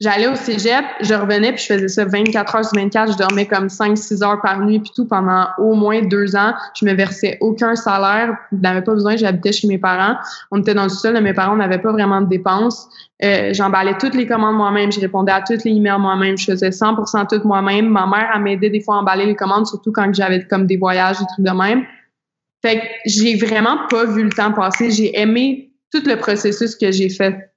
j'allais 0.00 0.28
au 0.28 0.34
cégep, 0.34 0.84
je 1.00 1.14
revenais 1.14 1.52
puis 1.52 1.62
je 1.62 1.74
faisais 1.74 1.88
ça 1.88 2.04
24 2.04 2.56
heures 2.56 2.64
sur 2.64 2.78
24, 2.78 3.12
je 3.12 3.18
dormais 3.18 3.46
comme 3.46 3.66
5-6 3.66 4.22
heures 4.22 4.40
par 4.42 4.60
nuit 4.60 4.80
puis 4.80 4.90
tout 4.94 5.06
pendant 5.06 5.46
au 5.58 5.74
moins 5.74 6.02
deux 6.02 6.36
ans. 6.36 6.54
Je 6.78 6.84
me 6.84 6.92
versais 6.94 7.38
aucun 7.40 7.74
salaire, 7.76 8.36
je 8.52 8.58
n'avais 8.58 8.82
pas 8.82 8.92
besoin, 8.92 9.16
j'habitais 9.16 9.52
chez 9.52 9.68
mes 9.68 9.78
parents. 9.78 10.16
On 10.50 10.60
était 10.60 10.74
dans 10.74 10.84
le 10.84 10.88
sol, 10.88 11.18
mes 11.20 11.34
parents 11.34 11.56
n'avaient 11.56 11.80
pas 11.80 11.92
vraiment 11.92 12.20
de 12.20 12.28
dépenses. 12.28 12.88
Euh, 13.24 13.54
j'emballais 13.54 13.96
toutes 13.98 14.14
les 14.14 14.26
commandes 14.26 14.56
moi-même, 14.56 14.92
je 14.92 15.00
répondais 15.00 15.32
à 15.32 15.40
toutes 15.40 15.64
les 15.64 15.72
emails 15.72 15.98
moi-même, 15.98 16.36
je 16.36 16.44
faisais 16.44 16.70
100% 16.70 17.26
tout 17.28 17.46
moi-même. 17.48 17.88
Ma 17.88 18.06
mère 18.06 18.38
m'aidé 18.40 18.68
des 18.68 18.80
fois 18.80 18.96
à 18.96 18.98
emballer 18.98 19.26
les 19.26 19.36
commandes, 19.36 19.66
surtout 19.66 19.92
quand 19.92 20.12
j'avais 20.14 20.46
comme 20.46 20.66
des 20.66 20.76
voyages, 20.76 21.18
des 21.18 21.26
trucs 21.26 21.46
de 21.46 21.50
même. 21.50 21.84
Fait 22.62 22.80
que 22.80 22.86
j'ai 23.06 23.36
vraiment 23.36 23.86
pas 23.88 24.04
vu 24.04 24.24
le 24.24 24.30
temps 24.30 24.52
passer. 24.52 24.90
J'ai 24.90 25.18
aimé 25.18 25.72
tout 25.92 26.02
le 26.06 26.16
processus 26.16 26.74
que 26.74 26.90
j'ai 26.90 27.08
fait. 27.08 27.50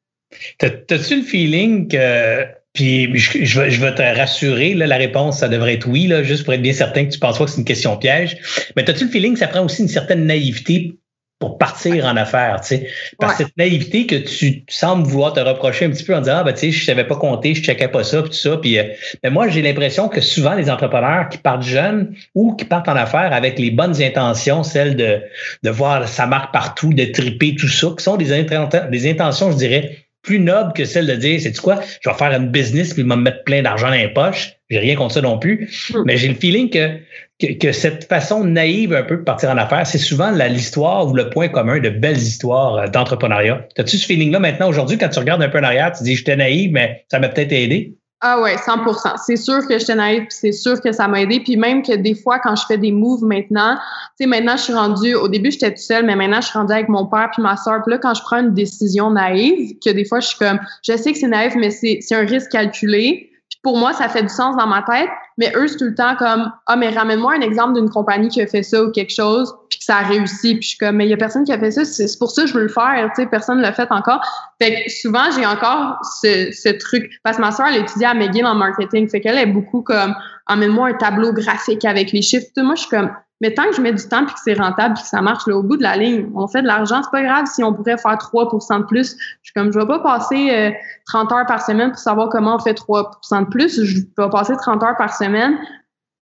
T'as-tu 0.58 1.18
le 1.18 1.24
feeling 1.24 1.88
que. 1.88 2.46
Puis 2.74 3.18
je, 3.18 3.44
je, 3.44 3.62
vais, 3.62 3.72
je 3.72 3.82
vais 3.82 3.96
te 3.96 4.02
rassurer, 4.02 4.76
là, 4.76 4.86
la 4.86 4.98
réponse, 4.98 5.40
ça 5.40 5.50
devrait 5.50 5.74
être 5.74 5.88
oui, 5.88 6.06
là, 6.06 6.22
juste 6.22 6.44
pour 6.44 6.54
être 6.54 6.62
bien 6.62 6.72
certain 6.72 7.06
que 7.06 7.12
tu 7.12 7.20
penses 7.20 7.40
pas 7.40 7.46
que 7.46 7.52
c'est 7.52 7.58
une 7.58 7.66
question 7.66 7.98
piège. 7.98 8.38
Mais 8.76 8.88
as-tu 8.88 9.06
le 9.06 9.10
feeling 9.10 9.34
que 9.34 9.40
ça 9.40 9.48
prend 9.48 9.66
aussi 9.66 9.82
une 9.82 9.88
certaine 9.88 10.28
naïveté 10.28 11.00
pour 11.40 11.58
partir 11.58 12.06
en 12.06 12.18
affaires, 12.18 12.60
tu 12.62 12.68
sais? 12.68 12.88
Par 13.18 13.32
cette 13.36 13.56
naïveté 13.58 14.06
que 14.06 14.16
tu 14.16 14.64
sembles 14.68 15.08
vouloir 15.08 15.32
te 15.32 15.40
reprocher 15.40 15.86
un 15.86 15.90
petit 15.90 16.04
peu 16.04 16.14
en 16.14 16.20
disant, 16.20 16.40
ah, 16.40 16.44
ben, 16.44 16.52
tu 16.52 16.60
sais, 16.60 16.72
je 16.72 16.84
savais 16.84 17.06
pas 17.06 17.16
compter, 17.16 17.56
je 17.56 17.64
checkais 17.64 17.88
pas 17.88 18.04
ça, 18.04 18.22
puis 18.22 18.32
tout 18.32 18.38
ça. 18.38 18.58
Puis, 18.58 18.78
euh, 18.78 18.84
mais 19.24 19.30
moi, 19.30 19.48
j'ai 19.48 19.62
l'impression 19.62 20.10
que 20.10 20.20
souvent, 20.20 20.54
les 20.54 20.70
entrepreneurs 20.70 21.30
qui 21.30 21.38
partent 21.38 21.64
jeunes 21.64 22.14
ou 22.36 22.56
qui 22.56 22.66
partent 22.66 22.90
en 22.90 22.96
affaires 22.98 23.32
avec 23.32 23.58
les 23.58 23.72
bonnes 23.72 24.02
intentions, 24.02 24.64
celles 24.64 24.98
de, 24.98 25.22
de 25.64 25.70
voir 25.70 26.10
sa 26.10 26.28
marque 26.28 26.52
partout, 26.52 26.94
de 26.94 27.06
triper, 27.06 27.56
tout 27.56 27.70
ça, 27.70 27.88
qui 27.98 28.04
sont 28.04 28.18
des, 28.18 28.46
des 28.92 29.10
intentions, 29.10 29.52
je 29.52 29.58
dirais, 29.58 30.09
plus 30.22 30.40
noble 30.40 30.74
que 30.74 30.86
celle 30.86 31.08
de 31.08 31.16
dire, 31.16 31.40
c'est 31.42 31.56
quoi, 31.58 31.80
je 32.02 32.10
vais 32.10 32.16
faire 32.16 32.32
une 32.32 32.50
business 32.50 32.94
puis 32.94 33.04
me 33.04 33.16
mettre 33.16 33.44
plein 33.44 33.62
d'argent 33.62 33.88
dans 33.88 33.94
les 33.94 34.10
poches. 34.10 34.54
J'ai 34.70 34.80
rien 34.80 34.96
contre 34.96 35.16
ça 35.16 35.22
non 35.22 35.40
plus. 35.40 35.70
Hmm. 35.94 36.04
Mais 36.06 36.18
j'ai 36.18 36.28
le 36.28 36.36
feeling 36.36 36.70
que, 36.70 37.54
que, 37.54 37.72
cette 37.72 38.06
façon 38.06 38.44
naïve 38.44 38.94
un 38.94 39.04
peu 39.04 39.18
de 39.18 39.24
partir 39.24 39.50
en 39.50 39.58
affaires, 39.58 39.88
c'est 39.88 39.98
souvent 39.98 40.32
l'histoire 40.32 41.08
ou 41.08 41.16
le 41.16 41.30
point 41.30 41.48
commun 41.48 41.80
de 41.80 41.90
belles 41.90 42.18
histoires 42.18 42.76
euh, 42.76 42.88
d'entrepreneuriat. 42.88 43.68
As-tu 43.78 43.98
ce 43.98 44.06
feeling-là 44.06 44.40
maintenant 44.40 44.70
aujourd'hui 44.70 44.98
quand 44.98 45.10
tu 45.10 45.20
regardes 45.20 45.42
un 45.42 45.50
peu 45.50 45.60
en 45.60 45.64
arrière, 45.64 45.92
tu 45.92 46.04
dis, 46.04 46.16
j'étais 46.16 46.36
naïve, 46.36 46.72
mais 46.72 47.06
ça 47.10 47.20
m'a 47.20 47.30
peut-être 47.30 47.52
aidé? 47.52 47.96
Ah 48.22 48.42
ouais, 48.42 48.58
100% 48.58 49.16
C'est 49.26 49.38
sûr 49.38 49.66
que 49.66 49.80
j'étais 49.80 49.96
naïve, 49.96 50.26
c'est 50.28 50.52
sûr 50.52 50.82
que 50.82 50.92
ça 50.92 51.08
m'a 51.08 51.22
aidé. 51.22 51.40
Puis 51.40 51.56
même 51.56 51.82
que 51.82 51.96
des 51.96 52.16
fois, 52.16 52.40
quand 52.40 52.54
je 52.54 52.66
fais 52.66 52.78
des 52.78 52.92
moves 52.92 53.24
maintenant, 53.24 53.76
tu 53.76 54.24
sais, 54.24 54.26
maintenant, 54.26 54.58
je 54.58 54.64
suis 54.64 54.74
rendue, 54.74 55.16
au 55.16 55.30
début, 55.30 55.52
j'étais 55.52 55.70
toute 55.70 55.80
seule, 55.80 56.06
mais 56.06 56.18
maintenant, 56.18 56.42
je 56.42 56.48
suis 56.48 56.58
rendue 56.58 56.74
avec 56.74 56.90
mon 56.90 57.06
père 57.06 57.30
puis 57.32 57.42
ma 57.42 57.56
soeur. 57.56 57.82
Puis 57.86 57.94
là, 57.94 57.98
quand 57.98 58.14
je 58.14 58.22
prends 58.22 58.40
une 58.40 58.54
décision 58.54 59.10
naïve, 59.12 59.78
que 59.84 59.90
des 59.92 60.04
fois, 60.04 60.20
je 60.20 60.28
suis 60.28 60.38
comme, 60.38 60.60
je 60.84 60.98
sais 60.98 61.14
que 61.14 61.18
c'est 61.18 61.30
naïf, 61.30 61.56
mais 61.56 61.72
c'est 61.72 62.02
un 62.12 62.26
risque 62.26 62.52
calculé. 62.52 63.29
Pour 63.62 63.78
moi, 63.78 63.92
ça 63.94 64.08
fait 64.08 64.24
du 64.24 64.30
sens 64.30 64.56
dans 64.56 64.68
ma 64.68 64.84
tête. 64.84 65.10
Mais 65.38 65.52
eux, 65.56 65.68
c'est 65.68 65.78
tout 65.78 65.86
le 65.86 65.96
temps 65.96 66.16
comme 66.16 66.52
Ah, 66.66 66.76
mais 66.76 66.90
ramène-moi 66.90 67.34
un 67.34 67.42
exemple 67.42 67.74
d'une 67.74 67.90
compagnie 67.90 68.30
qui 68.30 68.42
a 68.42 68.48
fait 68.48 68.64
ça 68.64 68.84
ou 68.84 68.92
quelque 68.92 69.14
chose, 69.14 69.54
puis 69.70 69.80
que 69.80 69.86
ça 69.86 69.98
a 69.98 70.02
réussi. 70.04 70.56
Puis 70.56 70.64
je 70.64 70.68
suis 70.70 70.78
comme 70.78 70.96
Mais 70.96 71.06
il 71.06 71.10
y 71.10 71.14
a 71.14 71.18
personne 71.18 71.44
qui 71.44 71.52
a 71.52 71.60
fait 71.60 71.72
ça, 71.72 71.84
c'est 71.84 72.18
pour 72.18 72.32
ça 72.32 72.44
que 72.44 72.48
je 72.48 72.54
veux 72.54 72.64
le 72.64 72.70
faire. 72.70 73.10
Tu 73.16 73.22
sais, 73.22 73.28
personne 73.28 73.58
ne 73.58 73.62
l'a 73.62 73.74
fait 73.74 73.92
encore. 73.92 74.22
Fait 74.62 74.84
que 74.84 74.92
souvent, 74.92 75.30
j'ai 75.36 75.46
encore 75.46 75.98
ce, 76.22 76.52
ce 76.52 76.70
truc. 76.70 77.12
Parce 77.24 77.38
que 77.38 77.42
ma 77.42 77.52
soeur, 77.52 77.68
elle 77.68 77.82
étudie 77.82 78.06
à 78.06 78.14
McGill 78.14 78.46
en 78.46 78.56
marketing. 78.56 79.10
Fait 79.10 79.20
qu'elle 79.20 79.38
est 79.38 79.46
beaucoup 79.46 79.82
comme 79.82 80.16
Amène-moi 80.48 80.90
un 80.90 80.94
tableau 80.94 81.32
graphique 81.32 81.86
avec 81.86 82.12
les 82.12 82.22
chiffres. 82.22 82.48
Moi, 82.58 82.76
je 82.76 82.82
suis 82.82 82.90
comme 82.90 83.12
mais 83.42 83.54
tant 83.54 83.66
que 83.70 83.76
je 83.76 83.82
mets 83.82 83.94
du 83.94 84.08
temps 84.08 84.26
puis 84.26 84.34
que 84.34 84.40
c'est 84.44 84.54
rentable 84.54 84.96
puis 84.96 85.04
que 85.04 85.10
ça 85.10 85.22
marche, 85.22 85.48
là, 85.48 85.56
au 85.56 85.64
bout 85.64 85.78
de 85.78 85.84
la 85.84 85.96
ligne, 85.96 86.30
on 86.36 86.48
fait 86.48 86.62
de 86.62 86.68
l'argent. 86.68 87.02
C'est 87.04 87.12
pas 87.12 87.24
grave 87.24 87.46
si 87.46 87.64
on 87.64 87.74
pourrait 87.74 87.98
faire 87.98 88.16
3% 88.16 88.80
de 88.80 88.84
plus. 88.84 89.16
Je 89.42 89.50
suis 89.50 89.54
comme, 89.54 89.72
je 89.72 89.80
vais 89.80 89.88
pas 89.88 90.00
passer 90.00 90.76
30 91.08 91.32
euh, 91.32 91.36
heures 91.36 91.46
par 91.46 91.62
semaine 91.62 91.92
pour 91.92 92.00
savoir 92.00 92.30
comment 92.30 92.56
on 92.56 92.60
fait 92.60 92.78
3% 92.78 93.46
de 93.46 93.50
plus. 93.50 93.84
Je 93.84 94.02
vais 94.18 94.30
passer 94.30 94.56
30 94.58 94.84
heures 94.84 94.98
par 94.98 95.14
semaine 95.14 95.58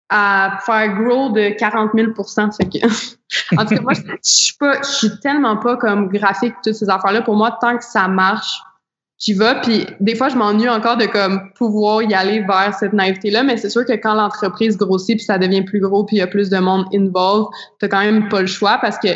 à 0.09 0.59
faire 0.65 0.95
grow 0.95 1.29
de 1.29 1.49
40 1.57 1.91
000 1.93 2.11
fait 2.55 2.69
que, 2.69 2.87
En 3.57 3.65
tout 3.65 3.75
cas, 3.75 3.81
moi, 3.81 3.93
je, 3.93 4.01
suis 4.21 4.55
pas, 4.57 4.81
je 4.81 4.87
suis 4.87 5.19
tellement 5.19 5.57
pas 5.57 5.75
comme 5.75 6.07
graphique, 6.09 6.55
toutes 6.63 6.75
ces 6.75 6.89
affaires-là. 6.89 7.21
Pour 7.23 7.35
moi, 7.35 7.57
tant 7.59 7.77
que 7.77 7.83
ça 7.83 8.07
marche, 8.07 8.61
j'y 9.19 9.33
vais. 9.33 9.59
Puis 9.61 9.85
des 9.99 10.15
fois, 10.15 10.29
je 10.29 10.35
m'ennuie 10.35 10.69
encore 10.69 10.97
de 10.97 11.05
comme 11.05 11.51
pouvoir 11.55 12.03
y 12.03 12.13
aller 12.13 12.41
vers 12.41 12.73
cette 12.77 12.93
naïveté-là, 12.93 13.43
mais 13.43 13.57
c'est 13.57 13.69
sûr 13.69 13.85
que 13.85 13.93
quand 13.93 14.13
l'entreprise 14.13 14.77
grossit 14.77 15.17
puis 15.17 15.25
ça 15.25 15.37
devient 15.37 15.63
plus 15.63 15.79
gros 15.79 16.05
puis 16.05 16.17
il 16.17 16.19
y 16.19 16.23
a 16.23 16.27
plus 16.27 16.49
de 16.49 16.57
monde 16.57 16.85
involved, 16.93 17.47
t'as 17.79 17.87
quand 17.87 18.01
même 18.01 18.29
pas 18.29 18.41
le 18.41 18.47
choix 18.47 18.77
parce 18.81 18.97
que 18.97 19.09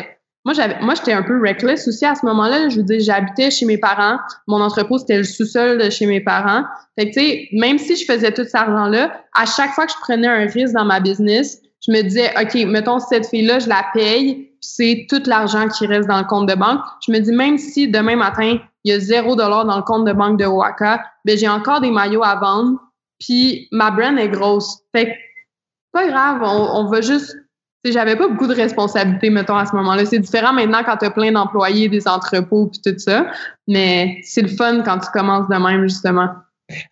moi, 0.44 0.54
j'avais, 0.54 0.80
moi, 0.80 0.94
j'étais 0.94 1.12
un 1.12 1.22
peu 1.22 1.40
reckless 1.40 1.86
aussi 1.86 2.04
à 2.04 2.16
ce 2.16 2.26
moment-là. 2.26 2.68
Je 2.68 2.78
veux 2.78 2.82
dire, 2.82 2.98
j'habitais 2.98 3.50
chez 3.50 3.64
mes 3.64 3.78
parents. 3.78 4.18
Mon 4.48 4.60
entrepôt, 4.60 4.98
c'était 4.98 5.18
le 5.18 5.24
sous-sol 5.24 5.78
de 5.78 5.88
chez 5.88 6.06
mes 6.06 6.20
parents. 6.20 6.64
Fait 6.98 7.10
que, 7.10 7.14
tu 7.14 7.20
sais, 7.20 7.48
même 7.52 7.78
si 7.78 7.94
je 7.94 8.04
faisais 8.04 8.32
tout 8.32 8.42
cet 8.42 8.56
argent-là, 8.56 9.22
à 9.34 9.46
chaque 9.46 9.70
fois 9.70 9.86
que 9.86 9.92
je 9.92 9.98
prenais 10.00 10.26
un 10.26 10.46
risque 10.46 10.74
dans 10.74 10.84
ma 10.84 10.98
business, 10.98 11.60
je 11.86 11.92
me 11.92 12.02
disais, 12.02 12.32
OK, 12.40 12.54
mettons, 12.66 12.98
cette 13.00 13.26
fille-là, 13.26 13.58
je 13.58 13.68
la 13.68 13.84
paye, 13.92 14.50
c'est 14.60 15.06
tout 15.10 15.22
l'argent 15.26 15.68
qui 15.68 15.86
reste 15.86 16.08
dans 16.08 16.18
le 16.18 16.24
compte 16.24 16.48
de 16.48 16.54
banque. 16.54 16.80
Je 17.04 17.12
me 17.12 17.18
dis, 17.18 17.32
même 17.32 17.58
si 17.58 17.88
demain 17.88 18.16
matin, 18.16 18.58
il 18.84 18.92
y 18.92 18.94
a 18.94 19.00
zéro 19.00 19.34
dollar 19.34 19.64
dans 19.64 19.76
le 19.76 19.82
compte 19.82 20.06
de 20.06 20.12
banque 20.12 20.38
de 20.38 20.46
Waka, 20.46 21.04
ben 21.24 21.36
j'ai 21.36 21.48
encore 21.48 21.80
des 21.80 21.90
maillots 21.90 22.22
à 22.22 22.36
vendre, 22.36 22.78
puis 23.18 23.68
ma 23.72 23.90
brand 23.90 24.16
est 24.18 24.28
grosse. 24.28 24.78
Fait 24.94 25.06
que, 25.06 25.12
pas 25.92 26.06
grave, 26.08 26.42
on, 26.42 26.86
va 26.86 27.00
juste 27.00 27.36
j'avais 27.84 28.14
pas 28.14 28.28
beaucoup 28.28 28.46
de 28.46 28.54
responsabilités, 28.54 29.28
mettons, 29.28 29.56
à 29.56 29.66
ce 29.66 29.74
moment-là. 29.74 30.04
C'est 30.06 30.20
différent 30.20 30.52
maintenant 30.52 30.82
quand 30.84 30.96
tu 30.98 31.06
as 31.06 31.10
plein 31.10 31.32
d'employés, 31.32 31.88
des 31.88 32.06
entrepôts, 32.06 32.68
puis 32.68 32.80
tout 32.80 32.96
ça. 32.98 33.26
Mais 33.66 34.20
c'est 34.22 34.42
le 34.42 34.48
fun 34.48 34.82
quand 34.82 34.98
tu 35.00 35.10
commences 35.10 35.48
de 35.48 35.56
même, 35.56 35.82
justement. 35.82 36.28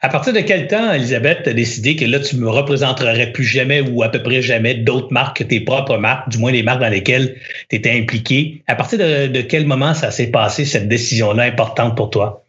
À 0.00 0.08
partir 0.08 0.32
de 0.32 0.40
quel 0.40 0.66
temps, 0.66 0.92
Elisabeth, 0.92 1.42
tu 1.44 1.50
as 1.50 1.52
décidé 1.52 1.96
que 1.96 2.04
là, 2.04 2.20
tu 2.20 2.36
me 2.36 2.48
représenterais 2.48 3.32
plus 3.32 3.44
jamais 3.44 3.80
ou 3.80 4.02
à 4.02 4.08
peu 4.08 4.22
près 4.22 4.42
jamais 4.42 4.74
d'autres 4.74 5.12
marques 5.12 5.38
que 5.38 5.44
tes 5.44 5.60
propres 5.60 5.98
marques, 5.98 6.28
du 6.28 6.38
moins 6.38 6.52
les 6.52 6.62
marques 6.62 6.80
dans 6.80 6.88
lesquelles 6.88 7.36
tu 7.68 7.76
étais 7.76 7.98
impliqué? 7.98 8.62
À 8.66 8.74
partir 8.74 8.98
de, 8.98 9.40
quel 9.42 9.66
moment 9.66 9.94
ça 9.94 10.10
s'est 10.10 10.30
passé, 10.30 10.64
cette 10.64 10.88
décision-là 10.88 11.44
importante 11.44 11.96
pour 11.96 12.10
toi? 12.10 12.44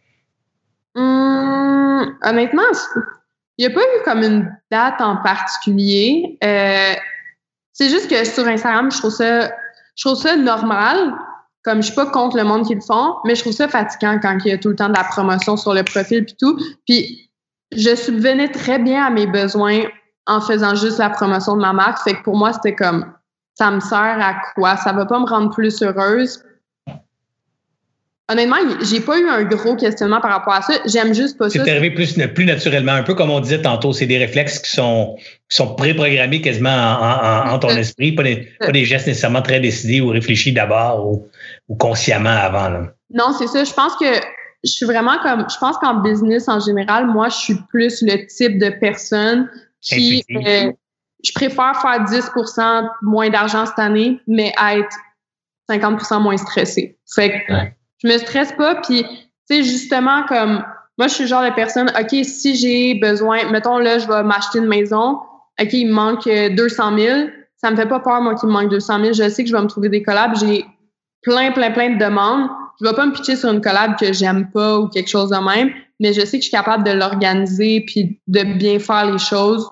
Hum, 0.94 2.14
honnêtement, 2.22 2.62
il 3.58 3.66
n'y 3.66 3.72
a 3.72 3.74
pas 3.74 3.80
eu 3.80 4.02
comme 4.04 4.22
une 4.22 4.56
date 4.70 5.00
en 5.00 5.16
particulier. 5.16 6.38
Euh, 6.42 6.94
c'est 7.72 7.88
juste 7.88 8.10
que 8.10 8.24
sur 8.24 8.46
Instagram, 8.46 8.90
je 8.90 8.98
trouve 8.98 9.12
ça, 9.12 9.50
je 9.96 10.04
trouve 10.04 10.18
ça 10.18 10.36
normal. 10.36 11.12
Comme 11.64 11.78
je 11.78 11.86
suis 11.86 11.94
pas 11.94 12.06
contre 12.06 12.36
le 12.36 12.44
monde 12.44 12.66
qui 12.66 12.74
le 12.74 12.80
font, 12.80 13.16
mais 13.24 13.34
je 13.34 13.42
trouve 13.42 13.52
ça 13.52 13.68
fatigant 13.68 14.18
quand 14.20 14.36
il 14.44 14.48
y 14.48 14.52
a 14.52 14.58
tout 14.58 14.68
le 14.68 14.76
temps 14.76 14.88
de 14.88 14.96
la 14.96 15.04
promotion 15.04 15.56
sur 15.56 15.74
le 15.74 15.84
profil 15.84 16.24
puis 16.24 16.34
tout. 16.38 16.58
Puis 16.86 17.30
je 17.72 17.94
subvenais 17.94 18.48
très 18.48 18.78
bien 18.78 19.04
à 19.04 19.10
mes 19.10 19.26
besoins 19.26 19.82
en 20.26 20.40
faisant 20.40 20.74
juste 20.74 20.98
la 20.98 21.10
promotion 21.10 21.56
de 21.56 21.60
ma 21.60 21.72
marque. 21.72 22.02
Fait 22.02 22.14
que 22.14 22.22
pour 22.22 22.36
moi, 22.36 22.52
c'était 22.52 22.74
comme 22.74 23.12
ça 23.54 23.70
me 23.70 23.80
sert 23.80 24.18
à 24.20 24.34
quoi? 24.54 24.76
Ça 24.76 24.92
va 24.92 25.06
pas 25.06 25.18
me 25.18 25.26
rendre 25.26 25.50
plus 25.50 25.82
heureuse. 25.82 26.42
Honnêtement, 28.30 28.56
j'ai 28.80 29.00
pas 29.00 29.18
eu 29.18 29.28
un 29.28 29.42
gros 29.42 29.76
questionnement 29.76 30.20
par 30.20 30.30
rapport 30.30 30.54
à 30.54 30.62
ça. 30.62 30.74
J'aime 30.86 31.12
juste 31.12 31.36
pas 31.36 31.50
ça. 31.50 31.64
C'est 31.64 31.70
arrivé 31.70 31.90
plus, 31.90 32.14
plus 32.28 32.46
naturellement, 32.46 32.92
un 32.92 33.02
peu 33.02 33.14
comme 33.14 33.30
on 33.30 33.40
disait 33.40 33.60
tantôt, 33.60 33.92
c'est 33.92 34.06
des 34.06 34.18
réflexes 34.18 34.60
qui 34.60 34.70
sont, 34.70 35.16
qui 35.50 35.56
sont 35.56 35.74
préprogrammés 35.74 36.40
quasiment 36.40 36.70
en, 36.70 37.58
ton 37.58 37.70
esprit, 37.70 38.12
pas 38.12 38.22
des, 38.22 38.48
pas 38.60 38.70
des, 38.70 38.84
gestes 38.84 39.08
nécessairement 39.08 39.42
très 39.42 39.60
décidés 39.60 40.00
ou 40.00 40.08
réfléchis 40.08 40.52
d'abord 40.52 41.06
ou, 41.06 41.26
ou, 41.68 41.74
consciemment 41.74 42.30
avant. 42.30 42.86
Non, 43.12 43.34
c'est 43.36 43.48
ça. 43.48 43.64
Je 43.64 43.72
pense 43.72 43.96
que 43.96 44.06
je 44.64 44.70
suis 44.70 44.86
vraiment 44.86 45.18
comme, 45.22 45.44
je 45.52 45.58
pense 45.58 45.76
qu'en 45.78 46.00
business 46.00 46.48
en 46.48 46.60
général, 46.60 47.06
moi, 47.06 47.28
je 47.28 47.36
suis 47.36 47.56
plus 47.70 48.02
le 48.02 48.26
type 48.26 48.58
de 48.58 48.70
personne 48.80 49.50
qui, 49.80 50.24
euh, 50.30 50.70
je 51.24 51.32
préfère 51.32 51.80
faire 51.82 52.04
10% 52.04 52.88
moins 53.02 53.30
d'argent 53.30 53.66
cette 53.66 53.78
année, 53.78 54.20
mais 54.26 54.52
être 54.74 54.96
50% 55.68 56.20
moins 56.22 56.36
stressé. 56.36 56.98
Fait 57.14 57.44
que, 57.46 57.52
je 58.02 58.08
me 58.08 58.18
stresse 58.18 58.52
pas. 58.52 58.76
Puis, 58.76 59.04
tu 59.04 59.08
sais, 59.56 59.62
justement, 59.62 60.24
comme 60.26 60.64
moi, 60.98 61.08
je 61.08 61.14
suis 61.14 61.24
le 61.24 61.28
genre 61.28 61.44
de 61.44 61.54
personne, 61.54 61.90
OK, 61.98 62.24
si 62.24 62.54
j'ai 62.54 62.94
besoin, 62.94 63.50
mettons 63.50 63.78
là, 63.78 63.98
je 63.98 64.06
vais 64.06 64.22
m'acheter 64.22 64.58
une 64.58 64.66
maison, 64.68 65.18
OK, 65.60 65.72
il 65.72 65.88
me 65.88 65.92
manque 65.92 66.28
200 66.28 66.98
000. 66.98 67.20
Ça 67.56 67.70
me 67.70 67.76
fait 67.76 67.86
pas 67.86 68.00
peur, 68.00 68.20
moi, 68.20 68.34
qu'il 68.34 68.48
me 68.48 68.54
manque 68.54 68.70
200 68.70 69.00
000. 69.00 69.12
Je 69.12 69.28
sais 69.28 69.42
que 69.42 69.48
je 69.48 69.54
vais 69.54 69.62
me 69.62 69.68
trouver 69.68 69.88
des 69.88 70.02
collabs. 70.02 70.36
J'ai 70.38 70.64
plein, 71.22 71.52
plein, 71.52 71.70
plein 71.70 71.90
de 71.90 71.98
demandes. 71.98 72.50
Je 72.80 72.86
vais 72.86 72.94
pas 72.94 73.06
me 73.06 73.12
pitcher 73.12 73.36
sur 73.36 73.50
une 73.50 73.60
collab 73.60 73.96
que 73.96 74.12
j'aime 74.12 74.50
pas 74.50 74.78
ou 74.78 74.88
quelque 74.88 75.08
chose 75.08 75.30
de 75.30 75.36
même, 75.36 75.70
mais 76.00 76.12
je 76.12 76.20
sais 76.20 76.38
que 76.38 76.44
je 76.44 76.48
suis 76.48 76.50
capable 76.50 76.84
de 76.84 76.90
l'organiser 76.90 77.84
puis 77.86 78.20
de 78.26 78.42
bien 78.42 78.78
faire 78.78 79.10
les 79.10 79.18
choses. 79.18 79.68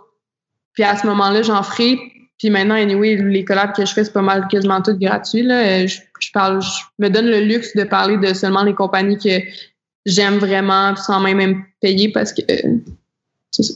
Puis 0.75 0.85
à 0.85 0.97
ce 0.97 1.07
moment-là, 1.09 1.43
j'en 1.43 1.63
ferai. 1.63 1.99
Puis 2.41 2.49
maintenant, 2.49 2.75
anyway, 2.75 3.17
les 3.17 3.45
collabs 3.45 3.75
que 3.75 3.85
je 3.85 3.93
fais, 3.93 4.03
c'est 4.03 4.15
pas 4.15 4.23
mal 4.23 4.49
quasiment 4.49 4.81
tout 4.81 4.97
gratuit. 4.99 5.43
Là. 5.43 5.87
Je, 5.87 6.01
parle, 6.33 6.63
je 6.63 6.69
me 6.99 7.11
donne 7.11 7.27
le 7.27 7.41
luxe 7.41 7.77
de 7.77 7.85
parler 7.85 8.17
de 8.17 8.33
seulement 8.33 8.65
les 8.65 8.73
compagnies 8.73 9.19
que 9.19 9.43
j'aime 10.07 10.39
vraiment 10.39 10.97
sans 10.97 11.21
même, 11.21 11.37
même 11.37 11.63
payer 11.83 12.11
parce 12.11 12.33
que 12.33 12.41
euh, 12.51 12.79
c'est 13.51 13.63
ça. 13.63 13.75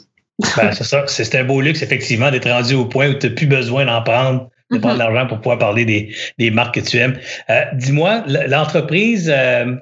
Ben, 0.57 0.73
c'est 0.73 0.85
ça. 0.85 1.05
C'est 1.07 1.35
un 1.35 1.45
beau 1.45 1.61
luxe, 1.61 1.83
effectivement, 1.83 2.31
d'être 2.31 2.49
rendu 2.49 2.75
au 2.75 2.87
point 2.87 3.11
où 3.11 3.15
tu 3.15 3.29
n'as 3.29 3.35
plus 3.35 3.47
besoin 3.47 3.85
d'en 3.85 4.03
prendre, 4.03 4.49
de 4.73 4.79
prendre 4.79 4.95
de 4.95 4.99
mm-hmm. 4.99 5.13
l'argent 5.13 5.27
pour 5.29 5.39
pouvoir 5.39 5.59
parler 5.59 5.85
des, 5.85 6.15
des 6.39 6.51
marques 6.51 6.77
que 6.77 6.81
tu 6.81 6.97
aimes. 6.97 7.19
Euh, 7.51 7.65
dis-moi, 7.75 8.25
l'entreprise, 8.49 9.31
euh, 9.33 9.75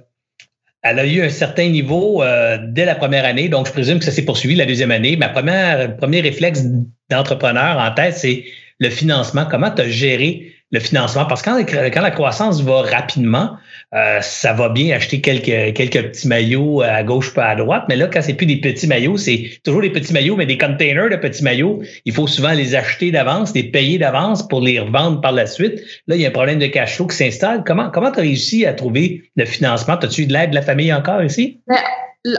elle 0.83 0.99
a 0.99 1.07
eu 1.07 1.23
un 1.23 1.29
certain 1.29 1.69
niveau 1.69 2.21
euh, 2.25 2.59
dès 2.61 2.85
la 2.85 2.97
première 2.97 3.25
année, 3.25 3.49
donc 3.49 3.69
je 3.69 3.73
présume 3.73 4.01
que 4.01 4.05
ça 4.05 4.11
s'est 4.11 4.25
poursuivi 4.25 4.57
la 4.57 4.67
deuxième 4.67 4.91
année. 4.91 5.17
Ma 5.17 5.29
première, 5.29 5.97
premier 5.99 6.21
réflexe 6.21 6.65
d'entrepreneur 7.09 7.79
en 7.79 7.93
tête, 7.95 8.15
c'est 8.17 8.45
le 8.83 8.91
financement. 8.91 9.47
Comment 9.49 9.71
tu 9.71 9.83
as 9.83 9.89
géré 9.89 10.53
le 10.73 10.81
financement? 10.81 11.25
Parce 11.27 11.41
que 11.41 11.51
quand, 11.91 12.01
la 12.01 12.11
croissance 12.11 12.63
va 12.63 12.83
rapidement, 12.83 13.57
euh, 13.95 14.21
ça 14.21 14.53
va 14.53 14.71
bien 14.71 14.97
acheter 14.97 15.21
quelques, 15.21 15.75
quelques 15.75 16.03
petits 16.09 16.27
maillots 16.27 16.83
à 16.83 17.05
gauche 17.05 17.33
pas 17.33 17.47
à 17.47 17.55
droite, 17.55 17.85
mais 17.89 17.95
là, 17.95 18.09
quand 18.13 18.21
c'est 18.23 18.35
plus 18.35 18.47
des 18.47 18.57
petits 18.57 18.89
maillots, 18.89 19.17
c'est 19.17 19.51
toujours 19.65 19.83
des 19.83 19.91
petits 19.91 20.13
maillots, 20.13 20.35
mais 20.35 20.47
des 20.47 20.59
containers 20.59 21.11
de 21.11 21.17
petits 21.17 21.45
maillots. 21.45 21.81
Il 22.05 22.13
faut 22.13 22.27
souvent 22.27 22.53
les 22.53 22.75
acheter 22.75 23.13
d'avance, 23.13 23.55
les 23.55 23.65
payer 23.65 23.99
d'avance 23.99 24.47
pour 24.49 24.61
les 24.61 24.81
revendre 24.81 25.21
par 25.21 25.33
la 25.33 25.47
suite. 25.47 25.81
Là, 26.09 26.17
il 26.17 26.23
y 26.23 26.27
a 26.27 26.29
un 26.29 26.33
problème 26.33 26.59
de 26.59 26.67
cash 26.67 26.97
flow 26.97 27.07
qui 27.07 27.17
s'installe. 27.17 27.63
Comment 27.65 27.91
comment 27.91 28.11
tu 28.11 28.19
as 28.19 28.23
réussi 28.23 28.67
à 28.67 28.73
trouver 28.73 29.23
le 29.37 29.45
financement? 29.45 29.95
As-tu 29.95 30.23
eu 30.23 30.27
de 30.27 30.33
l'aide 30.33 30.51
de 30.51 30.57
la 30.57 30.63
famille 30.63 30.93
encore 30.93 31.23
ici? 31.23 31.61
Ben, 31.69 31.77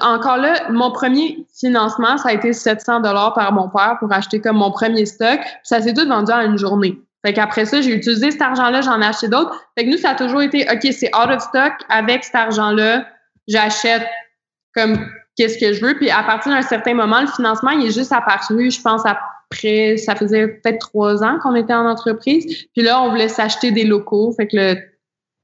encore 0.02 0.38
là, 0.38 0.70
mon 0.70 0.92
premier 0.92 1.46
financement, 1.60 2.18
ça 2.18 2.30
a 2.30 2.34
été 2.34 2.54
700 2.54 3.02
dollars 3.02 3.34
par 3.34 3.52
mon 3.52 3.70
père 3.70 3.98
pour 4.00 4.12
acheter 4.12 4.40
comme 4.40 4.58
mon 4.58 4.72
premier 4.72 5.06
stock. 5.06 5.40
Ça 5.64 5.82
s'est 5.82 5.94
tout 5.94 6.08
vendu 6.08 6.32
en 6.32 6.42
une 6.42 6.58
journée. 6.58 6.98
Fait 7.26 7.34
qu'après 7.34 7.66
ça, 7.66 7.82
j'ai 7.82 7.94
utilisé 7.94 8.32
cet 8.32 8.42
argent-là, 8.42 8.82
j'en 8.82 9.02
ai 9.02 9.06
acheté 9.06 9.28
d'autres. 9.30 9.56
Fait 9.78 9.86
que 9.86 9.90
nous, 9.92 9.98
ça 9.98 10.12
a 10.12 10.16
toujours 10.16 10.42
été, 10.42 10.66
OK, 10.70 10.92
c'est 10.92 11.14
out 11.16 11.30
of 11.30 11.42
stock. 11.42 11.74
Avec 11.90 12.24
cet 12.24 12.36
argent-là, 12.36 13.06
j'achète 13.48 14.04
comme 14.74 14.98
qu'est-ce 15.38 15.58
que 15.58 15.74
je 15.74 15.86
veux. 15.86 15.96
Puis 15.96 16.10
à 16.10 16.24
partir 16.24 16.52
d'un 16.52 16.62
certain 16.62 16.94
moment, 16.94 17.22
le 17.22 17.28
financement, 17.28 17.72
il 17.72 17.88
est 17.88 17.92
juste 17.92 18.12
apparu, 18.12 18.72
je 18.72 18.82
pense, 18.82 19.04
après, 19.06 19.98
ça 19.98 20.16
faisait 20.16 20.48
peut-être 20.48 20.80
trois 20.80 21.24
ans 21.24 21.40
qu'on 21.42 21.56
était 21.56 21.74
en 21.74 21.88
entreprise. 21.88 22.46
Puis 22.74 22.84
là, 22.84 23.02
on 23.02 23.10
voulait 23.10 23.30
s'acheter 23.30 23.72
des 23.72 23.86
locaux. 23.86 24.34
Fait 24.36 24.48
que 24.48 24.58
le 24.58 24.76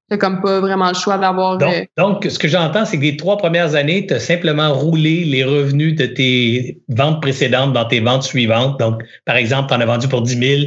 T'as 0.10 0.18
comme 0.18 0.42
pas 0.42 0.60
vraiment 0.60 0.90
le 0.90 0.96
choix 0.96 1.20
d'avoir. 1.20 1.58
Donc, 1.60 1.74
euh, 1.74 1.86
donc, 1.98 2.26
ce 2.28 2.40
que 2.40 2.48
j'entends, 2.48 2.84
c'est 2.84 2.98
que 2.98 3.04
les 3.04 3.16
trois 3.16 3.38
premières 3.38 3.76
années, 3.76 4.08
tu 4.08 4.16
as 4.16 4.20
simplement 4.20 4.74
roulé 4.74 5.24
les 5.24 5.44
revenus 5.44 5.96
de 5.96 6.08
tes 6.08 6.82
ventes 6.90 7.22
précédentes 7.22 7.74
dans 7.74 7.86
tes 7.86 8.00
ventes 8.00 8.24
suivantes. 8.24 8.80
Donc, 8.80 9.04
par 9.26 9.36
exemple, 9.36 9.70
tu 9.70 9.76
en 9.76 9.82
as 9.82 9.86
vendu 9.86 10.08
pour 10.08 10.24
10 10.24 10.38
000. 10.38 10.62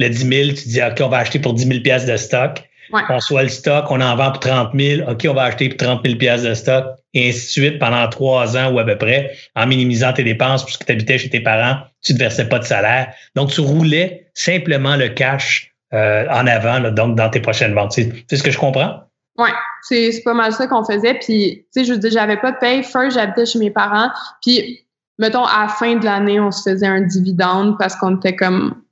Le 0.00 0.08
10 0.08 0.18
000, 0.18 0.48
tu 0.48 0.68
dis, 0.68 0.80
OK, 0.82 1.00
on 1.00 1.08
va 1.08 1.18
acheter 1.18 1.38
pour 1.38 1.54
10 1.54 1.66
000 1.66 1.80
pièces 1.80 2.06
de 2.06 2.16
stock. 2.16 2.62
On 3.08 3.20
soit 3.20 3.42
le 3.44 3.50
stock, 3.50 3.84
on 3.90 4.00
en 4.00 4.16
vend 4.16 4.32
pour 4.32 4.40
30 4.40 4.70
000. 4.74 5.08
OK, 5.08 5.26
on 5.28 5.34
va 5.34 5.42
acheter 5.44 5.68
pour 5.68 5.76
30 5.76 6.00
000 6.04 6.18
pièces 6.18 6.42
de 6.42 6.54
stock. 6.54 6.86
Et 7.14 7.28
ainsi 7.28 7.46
de 7.46 7.50
suite 7.50 7.78
pendant 7.78 8.06
trois 8.08 8.56
ans 8.56 8.72
ou 8.72 8.78
à 8.78 8.84
peu 8.84 8.96
près, 8.98 9.32
en 9.54 9.66
minimisant 9.66 10.12
tes 10.12 10.24
dépenses 10.24 10.64
puisque 10.64 10.84
tu 10.84 10.92
habitais 10.92 11.18
chez 11.18 11.30
tes 11.30 11.40
parents, 11.40 11.78
tu 12.02 12.14
ne 12.14 12.18
versais 12.18 12.48
pas 12.48 12.58
de 12.58 12.64
salaire. 12.64 13.12
Donc, 13.36 13.50
tu 13.50 13.60
roulais 13.60 14.26
simplement 14.34 14.96
le 14.96 15.08
cash 15.08 15.72
euh, 15.94 16.26
en 16.30 16.46
avant, 16.46 16.90
donc 16.90 17.16
dans 17.16 17.30
tes 17.30 17.40
prochaines 17.40 17.74
ventes. 17.74 17.92
C'est 17.92 18.36
ce 18.36 18.42
que 18.42 18.50
je 18.50 18.58
comprends? 18.58 19.02
Oui, 19.38 19.48
c'est 19.82 20.22
pas 20.24 20.34
mal 20.34 20.52
ça 20.52 20.66
qu'on 20.66 20.84
faisait. 20.84 21.14
Puis, 21.14 21.64
tu 21.72 21.80
sais, 21.80 21.84
je 21.84 21.92
veux 21.92 21.98
dire, 21.98 22.10
j'avais 22.10 22.36
pas 22.36 22.52
de 22.52 22.58
paye. 22.58 22.82
First, 22.82 23.12
j'habitais 23.12 23.46
chez 23.46 23.58
mes 23.58 23.70
parents. 23.70 24.10
Puis, 24.42 24.84
mettons, 25.18 25.44
à 25.44 25.62
la 25.62 25.68
fin 25.68 25.94
de 25.94 26.04
l'année, 26.04 26.40
on 26.40 26.50
se 26.50 26.68
faisait 26.68 26.86
un 26.86 27.02
dividende 27.02 27.76
parce 27.78 27.94
qu'on 27.96 28.16
était 28.16 28.34
comme 28.34 28.82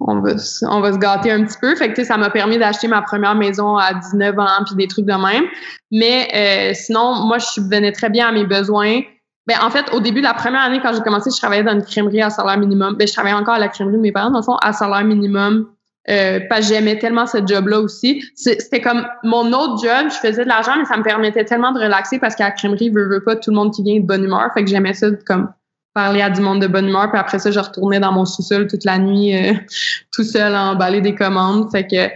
on 0.00 0.20
va, 0.20 0.32
on 0.68 0.80
va 0.80 0.92
se 0.92 0.98
gâter 0.98 1.30
un 1.30 1.44
petit 1.44 1.56
peu. 1.60 1.74
Fait 1.76 1.92
que, 1.92 2.04
ça 2.04 2.16
m'a 2.16 2.30
permis 2.30 2.58
d'acheter 2.58 2.88
ma 2.88 3.02
première 3.02 3.34
maison 3.34 3.76
à 3.76 3.94
19 3.94 4.38
ans, 4.38 4.64
puis 4.66 4.74
des 4.76 4.88
trucs 4.88 5.06
de 5.06 5.12
même. 5.12 5.44
Mais 5.90 6.28
euh, 6.34 6.74
sinon, 6.74 7.24
moi, 7.24 7.38
je 7.38 7.46
subvenais 7.46 7.92
très 7.92 8.10
bien 8.10 8.28
à 8.28 8.32
mes 8.32 8.44
besoins. 8.44 9.00
Ben, 9.46 9.56
en 9.62 9.70
fait, 9.70 9.92
au 9.92 10.00
début 10.00 10.20
la 10.20 10.34
première 10.34 10.62
année, 10.62 10.80
quand 10.82 10.92
j'ai 10.94 11.02
commencé, 11.02 11.30
je 11.30 11.36
travaillais 11.36 11.62
dans 11.62 11.72
une 11.72 11.84
crèmerie 11.84 12.22
à 12.22 12.30
salaire 12.30 12.58
minimum. 12.58 12.96
Ben, 12.96 13.06
je 13.06 13.12
travaillais 13.12 13.36
encore 13.36 13.54
à 13.54 13.58
la 13.58 13.68
crèmerie 13.68 13.96
de 13.96 14.00
mes 14.00 14.12
parents, 14.12 14.30
dans 14.30 14.38
le 14.38 14.44
fond, 14.44 14.56
à 14.62 14.72
salaire 14.72 15.04
minimum. 15.04 15.68
Euh, 16.10 16.40
parce 16.50 16.68
que 16.68 16.74
j'aimais 16.74 16.98
tellement 16.98 17.26
ce 17.26 17.38
job-là 17.44 17.80
aussi. 17.80 18.22
C'était 18.34 18.82
comme 18.82 19.06
mon 19.22 19.52
autre 19.54 19.82
job, 19.82 20.10
je 20.10 20.16
faisais 20.16 20.44
de 20.44 20.48
l'argent, 20.48 20.72
mais 20.76 20.84
ça 20.84 20.98
me 20.98 21.02
permettait 21.02 21.46
tellement 21.46 21.72
de 21.72 21.80
relaxer 21.80 22.18
parce 22.18 22.34
qu'à 22.34 22.44
la 22.44 22.50
crèmerie, 22.50 22.90
veut, 22.90 23.08
veut 23.08 23.24
pas 23.24 23.36
tout 23.36 23.50
le 23.50 23.56
monde 23.56 23.72
qui 23.72 23.82
vient 23.82 23.98
de 23.98 24.06
bonne 24.06 24.24
humeur. 24.24 24.50
Fait 24.52 24.64
que 24.64 24.70
j'aimais 24.70 24.92
ça 24.92 25.06
comme 25.26 25.50
parler 25.94 26.20
à 26.20 26.28
du 26.28 26.42
monde 26.42 26.60
de 26.60 26.66
bonne 26.66 26.88
humeur. 26.88 27.08
Puis 27.10 27.18
après 27.18 27.38
ça, 27.38 27.50
je 27.50 27.58
retournais 27.58 28.00
dans 28.00 28.12
mon 28.12 28.26
sous-sol 28.26 28.66
toute 28.66 28.84
la 28.84 28.98
nuit, 28.98 29.34
euh, 29.34 29.54
tout 30.12 30.24
seul, 30.24 30.54
à 30.54 30.72
emballer 30.72 31.00
des 31.00 31.14
commandes. 31.14 31.70
Fait 31.70 31.86
que, 31.86 32.10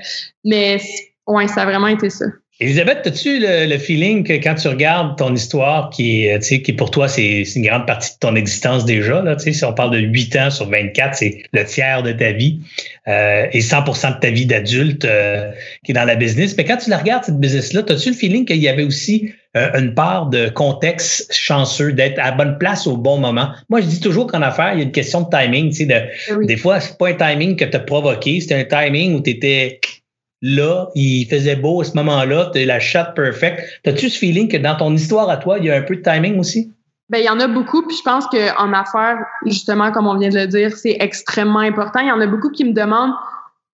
mais 0.44 0.80
ouais, 1.26 1.48
ça 1.48 1.62
a 1.62 1.64
vraiment 1.64 1.86
été 1.86 2.10
ça. 2.10 2.26
Elisabeth, 2.60 3.06
as-tu 3.06 3.38
le, 3.38 3.78
feeling 3.78 4.24
que 4.24 4.32
quand 4.32 4.56
tu 4.56 4.66
regardes 4.66 5.16
ton 5.16 5.32
histoire, 5.32 5.90
qui 5.90 6.26
est, 6.26 6.62
qui 6.64 6.72
pour 6.72 6.90
toi, 6.90 7.06
c'est 7.06 7.42
une 7.54 7.62
grande 7.62 7.86
partie 7.86 8.14
de 8.14 8.18
ton 8.18 8.34
existence 8.34 8.84
déjà, 8.84 9.22
là, 9.22 9.38
si 9.38 9.64
on 9.64 9.72
parle 9.72 9.92
de 9.92 9.98
8 9.98 10.36
ans 10.36 10.50
sur 10.50 10.68
24, 10.68 11.14
c'est 11.14 11.44
le 11.52 11.64
tiers 11.64 12.02
de 12.02 12.10
ta 12.10 12.32
vie 12.32 12.58
euh, 13.06 13.46
et 13.52 13.60
100% 13.60 14.16
de 14.16 14.20
ta 14.20 14.30
vie 14.30 14.44
d'adulte 14.44 15.04
euh, 15.04 15.52
qui 15.84 15.92
est 15.92 15.94
dans 15.94 16.04
la 16.04 16.16
business. 16.16 16.56
Mais 16.56 16.64
quand 16.64 16.78
tu 16.78 16.90
la 16.90 16.98
regardes, 16.98 17.22
cette 17.22 17.38
business-là, 17.38 17.82
as-tu 17.88 18.10
le 18.10 18.16
feeling 18.16 18.44
qu'il 18.44 18.56
y 18.56 18.68
avait 18.68 18.82
aussi 18.82 19.30
euh, 19.56 19.78
une 19.78 19.94
part 19.94 20.26
de 20.26 20.48
contexte 20.48 21.32
chanceux, 21.32 21.92
d'être 21.92 22.18
à 22.18 22.32
bonne 22.32 22.58
place 22.58 22.88
au 22.88 22.96
bon 22.96 23.18
moment? 23.18 23.50
Moi, 23.68 23.82
je 23.82 23.86
dis 23.86 24.00
toujours 24.00 24.26
qu'en 24.26 24.42
affaires, 24.42 24.72
il 24.72 24.78
y 24.78 24.82
a 24.82 24.84
une 24.84 24.90
question 24.90 25.20
de 25.20 25.28
timing. 25.30 25.70
De, 25.86 26.44
Des 26.44 26.56
fois, 26.56 26.80
c'est 26.80 26.98
pas 26.98 27.10
un 27.10 27.14
timing 27.14 27.54
que 27.54 27.64
tu 27.64 27.76
as 27.76 27.80
provoqué, 27.80 28.40
c'est 28.40 28.56
un 28.56 28.64
timing 28.64 29.14
où 29.14 29.22
tu 29.22 29.30
étais 29.30 29.78
là, 30.42 30.88
il 30.94 31.26
faisait 31.26 31.56
beau 31.56 31.80
à 31.80 31.84
ce 31.84 31.94
moment-là, 31.96 32.50
tu 32.54 32.64
la 32.64 32.80
shot 32.80 33.12
perfect. 33.14 33.62
T'as-tu 33.84 34.08
ce 34.08 34.18
feeling 34.18 34.48
que 34.48 34.56
dans 34.56 34.76
ton 34.76 34.94
histoire 34.94 35.28
à 35.28 35.36
toi, 35.36 35.58
il 35.58 35.64
y 35.64 35.70
a 35.70 35.76
un 35.76 35.82
peu 35.82 35.96
de 35.96 36.02
timing 36.02 36.38
aussi? 36.38 36.72
Ben, 37.10 37.18
il 37.18 37.24
y 37.24 37.30
en 37.30 37.40
a 37.40 37.48
beaucoup, 37.48 37.86
puis 37.86 37.96
je 37.96 38.02
pense 38.02 38.26
qu'en 38.26 38.72
affaires, 38.72 39.18
justement, 39.46 39.90
comme 39.92 40.06
on 40.06 40.18
vient 40.18 40.28
de 40.28 40.38
le 40.38 40.46
dire, 40.46 40.76
c'est 40.76 40.96
extrêmement 41.00 41.60
important. 41.60 42.00
Il 42.00 42.08
y 42.08 42.12
en 42.12 42.20
a 42.20 42.26
beaucoup 42.26 42.50
qui 42.50 42.64
me 42.64 42.72
demandent 42.72 43.14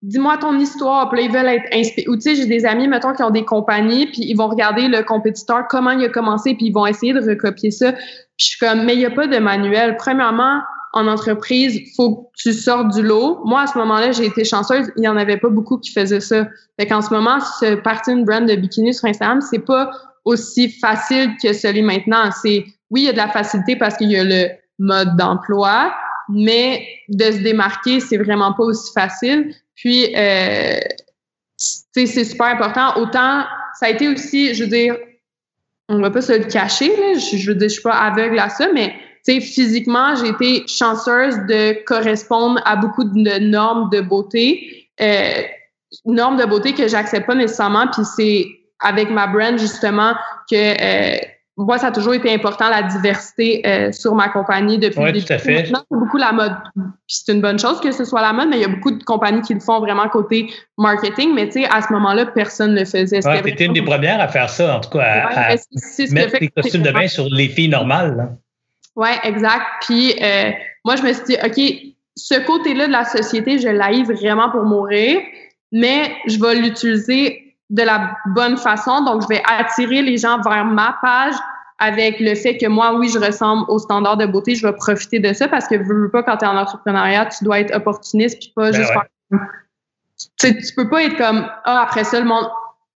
dis-moi 0.04 0.36
ton 0.36 0.58
histoire, 0.58 1.08
puis 1.08 1.20
là, 1.20 1.26
ils 1.26 1.32
veulent 1.32 1.48
être 1.48 1.66
inspirés. 1.72 2.08
Ou 2.08 2.16
tu 2.16 2.22
sais, 2.22 2.34
j'ai 2.36 2.46
des 2.46 2.66
amis, 2.66 2.86
mettons, 2.86 3.14
qui 3.14 3.22
ont 3.22 3.30
des 3.30 3.44
compagnies, 3.44 4.06
puis 4.06 4.20
ils 4.20 4.34
vont 4.34 4.48
regarder 4.48 4.86
le 4.86 5.02
compétiteur, 5.02 5.64
comment 5.68 5.90
il 5.90 6.04
a 6.04 6.10
commencé, 6.10 6.54
puis 6.54 6.66
ils 6.66 6.72
vont 6.72 6.86
essayer 6.86 7.12
de 7.14 7.20
recopier 7.20 7.70
ça. 7.70 7.92
Puis 7.92 8.02
je 8.38 8.44
suis 8.44 8.58
comme, 8.58 8.84
mais 8.84 8.94
il 8.94 8.98
n'y 8.98 9.06
a 9.06 9.10
pas 9.10 9.26
de 9.26 9.38
manuel. 9.38 9.96
Premièrement, 9.96 10.60
en 10.94 11.08
entreprise, 11.08 11.80
faut 11.96 12.14
que 12.14 12.28
tu 12.36 12.52
sortes 12.52 12.94
du 12.94 13.02
lot. 13.02 13.40
Moi, 13.44 13.62
à 13.62 13.66
ce 13.66 13.76
moment-là, 13.78 14.12
j'ai 14.12 14.26
été 14.26 14.44
chanceuse. 14.44 14.90
Il 14.96 15.00
n'y 15.00 15.08
en 15.08 15.16
avait 15.16 15.36
pas 15.36 15.48
beaucoup 15.48 15.76
qui 15.76 15.92
faisaient 15.92 16.20
ça. 16.20 16.46
Fait 16.78 16.86
qu'en 16.86 17.02
ce 17.02 17.12
moment, 17.12 17.40
se 17.40 17.74
partir 17.74 18.14
une 18.14 18.24
brand 18.24 18.48
de 18.48 18.54
bikini 18.54 18.94
sur 18.94 19.08
Instagram, 19.08 19.40
c'est 19.40 19.58
pas 19.58 19.90
aussi 20.24 20.70
facile 20.70 21.32
que 21.42 21.52
celui 21.52 21.82
maintenant. 21.82 22.30
C'est, 22.30 22.64
oui, 22.90 23.02
il 23.02 23.04
y 23.06 23.08
a 23.08 23.12
de 23.12 23.16
la 23.16 23.28
facilité 23.28 23.74
parce 23.74 23.96
qu'il 23.96 24.10
y 24.10 24.16
a 24.16 24.22
le 24.22 24.50
mode 24.78 25.16
d'emploi, 25.16 25.92
mais 26.28 26.86
de 27.08 27.24
se 27.24 27.38
démarquer, 27.38 27.98
c'est 27.98 28.16
vraiment 28.16 28.52
pas 28.52 28.62
aussi 28.62 28.92
facile. 28.92 29.52
Puis, 29.74 30.14
euh, 30.16 30.78
c'est 31.56 32.06
super 32.06 32.46
important. 32.46 33.00
Autant, 33.00 33.44
ça 33.80 33.86
a 33.86 33.90
été 33.90 34.06
aussi, 34.06 34.54
je 34.54 34.62
veux 34.62 34.70
dire, 34.70 34.96
on 35.88 36.00
va 36.00 36.12
pas 36.12 36.22
se 36.22 36.32
le 36.32 36.44
cacher, 36.44 36.88
là. 36.96 37.18
Je, 37.18 37.36
je 37.36 37.50
veux 37.50 37.56
dire, 37.56 37.68
je 37.68 37.74
suis 37.74 37.82
pas 37.82 37.94
aveugle 37.94 38.38
à 38.38 38.48
ça, 38.48 38.68
mais 38.72 38.94
sais, 39.24 39.40
physiquement, 39.40 40.14
j'ai 40.16 40.28
été 40.28 40.66
chanceuse 40.66 41.36
de 41.48 41.84
correspondre 41.84 42.60
à 42.64 42.76
beaucoup 42.76 43.04
de 43.04 43.38
normes 43.38 43.90
de 43.90 44.00
beauté, 44.00 44.88
euh, 45.00 45.42
normes 46.04 46.36
de 46.36 46.44
beauté 46.44 46.74
que 46.74 46.88
j'accepte 46.88 47.26
pas 47.26 47.34
nécessairement. 47.34 47.86
Puis 47.88 48.04
c'est 48.16 48.46
avec 48.80 49.10
ma 49.10 49.26
brand 49.26 49.58
justement 49.58 50.14
que 50.50 50.54
euh, 50.54 51.18
moi, 51.56 51.78
ça 51.78 51.86
a 51.86 51.92
toujours 51.92 52.14
été 52.14 52.34
important 52.34 52.68
la 52.68 52.82
diversité 52.82 53.62
euh, 53.64 53.92
sur 53.92 54.14
ma 54.14 54.28
compagnie 54.28 54.76
depuis 54.76 55.24
tout 55.24 55.32
à 55.32 55.38
fait. 55.38 55.62
Maintenant, 55.62 55.84
c'est 55.88 55.98
beaucoup 55.98 56.16
la 56.16 56.32
mode. 56.32 56.56
Puis 56.74 57.16
c'est 57.24 57.32
une 57.32 57.40
bonne 57.40 57.60
chose 57.60 57.80
que 57.80 57.92
ce 57.92 58.04
soit 58.04 58.22
la 58.22 58.32
mode, 58.32 58.48
mais 58.48 58.56
il 58.56 58.62
y 58.62 58.64
a 58.64 58.68
beaucoup 58.68 58.90
de 58.90 59.02
compagnies 59.04 59.40
qui 59.40 59.54
le 59.54 59.60
font 59.60 59.78
vraiment 59.78 60.08
côté 60.08 60.50
marketing. 60.78 61.32
Mais 61.32 61.46
tu 61.46 61.62
sais, 61.62 61.68
à 61.70 61.80
ce 61.80 61.92
moment-là, 61.92 62.26
personne 62.26 62.74
ne 62.74 62.80
le 62.80 62.84
faisait. 62.84 63.24
Ouais, 63.24 63.54
tu 63.54 63.64
une 63.64 63.72
des 63.72 63.82
premières 63.82 64.20
à 64.20 64.26
faire 64.26 64.50
ça, 64.50 64.76
en 64.76 64.80
tout 64.80 64.90
cas, 64.90 65.02
à, 65.02 65.52
à 65.52 65.56
mettre 66.10 66.36
les 66.40 66.48
costumes 66.48 66.82
de 66.82 66.90
bain 66.90 67.06
sur 67.06 67.28
les 67.30 67.48
filles 67.48 67.68
normales. 67.68 68.16
Là. 68.16 68.30
Oui, 68.96 69.08
exact. 69.22 69.64
Puis 69.82 70.14
euh, 70.22 70.50
moi, 70.84 70.96
je 70.96 71.02
me 71.02 71.12
suis 71.12 71.24
dit, 71.24 71.36
OK, 71.44 71.94
ce 72.16 72.46
côté-là 72.46 72.86
de 72.86 72.92
la 72.92 73.04
société, 73.04 73.58
je 73.58 73.68
l'ai 73.68 74.02
vraiment 74.04 74.50
pour 74.50 74.62
mourir, 74.62 75.20
mais 75.72 76.14
je 76.26 76.40
vais 76.40 76.54
l'utiliser 76.54 77.56
de 77.70 77.82
la 77.82 78.16
bonne 78.26 78.56
façon. 78.56 79.02
Donc, 79.04 79.22
je 79.22 79.28
vais 79.28 79.42
attirer 79.46 80.02
les 80.02 80.16
gens 80.16 80.40
vers 80.42 80.64
ma 80.64 80.96
page 81.02 81.34
avec 81.78 82.20
le 82.20 82.34
fait 82.34 82.56
que 82.56 82.66
moi, 82.66 82.94
oui, 82.94 83.08
je 83.08 83.18
ressemble 83.18 83.64
aux 83.68 83.78
standards 83.78 84.16
de 84.16 84.26
beauté. 84.26 84.54
Je 84.54 84.66
vais 84.66 84.72
profiter 84.72 85.18
de 85.18 85.32
ça 85.32 85.48
parce 85.48 85.66
que 85.66 85.74
veux, 85.74 86.02
veux 86.02 86.10
pas, 86.10 86.22
quand 86.22 86.36
tu 86.36 86.44
es 86.44 86.48
en 86.48 86.56
entrepreneuriat, 86.56 87.26
tu 87.26 87.44
dois 87.44 87.60
être 87.60 87.74
opportuniste 87.74 88.38
puis 88.38 88.52
pas 88.54 88.70
ben 88.70 88.74
juste 88.74 88.92
faire... 88.92 89.40
Tu, 90.38 90.56
tu 90.56 90.74
peux 90.76 90.88
pas 90.88 91.02
être 91.02 91.16
comme, 91.16 91.46
ah, 91.64 91.82
après 91.82 92.04
ça, 92.04 92.20
le 92.20 92.26
monde... 92.26 92.46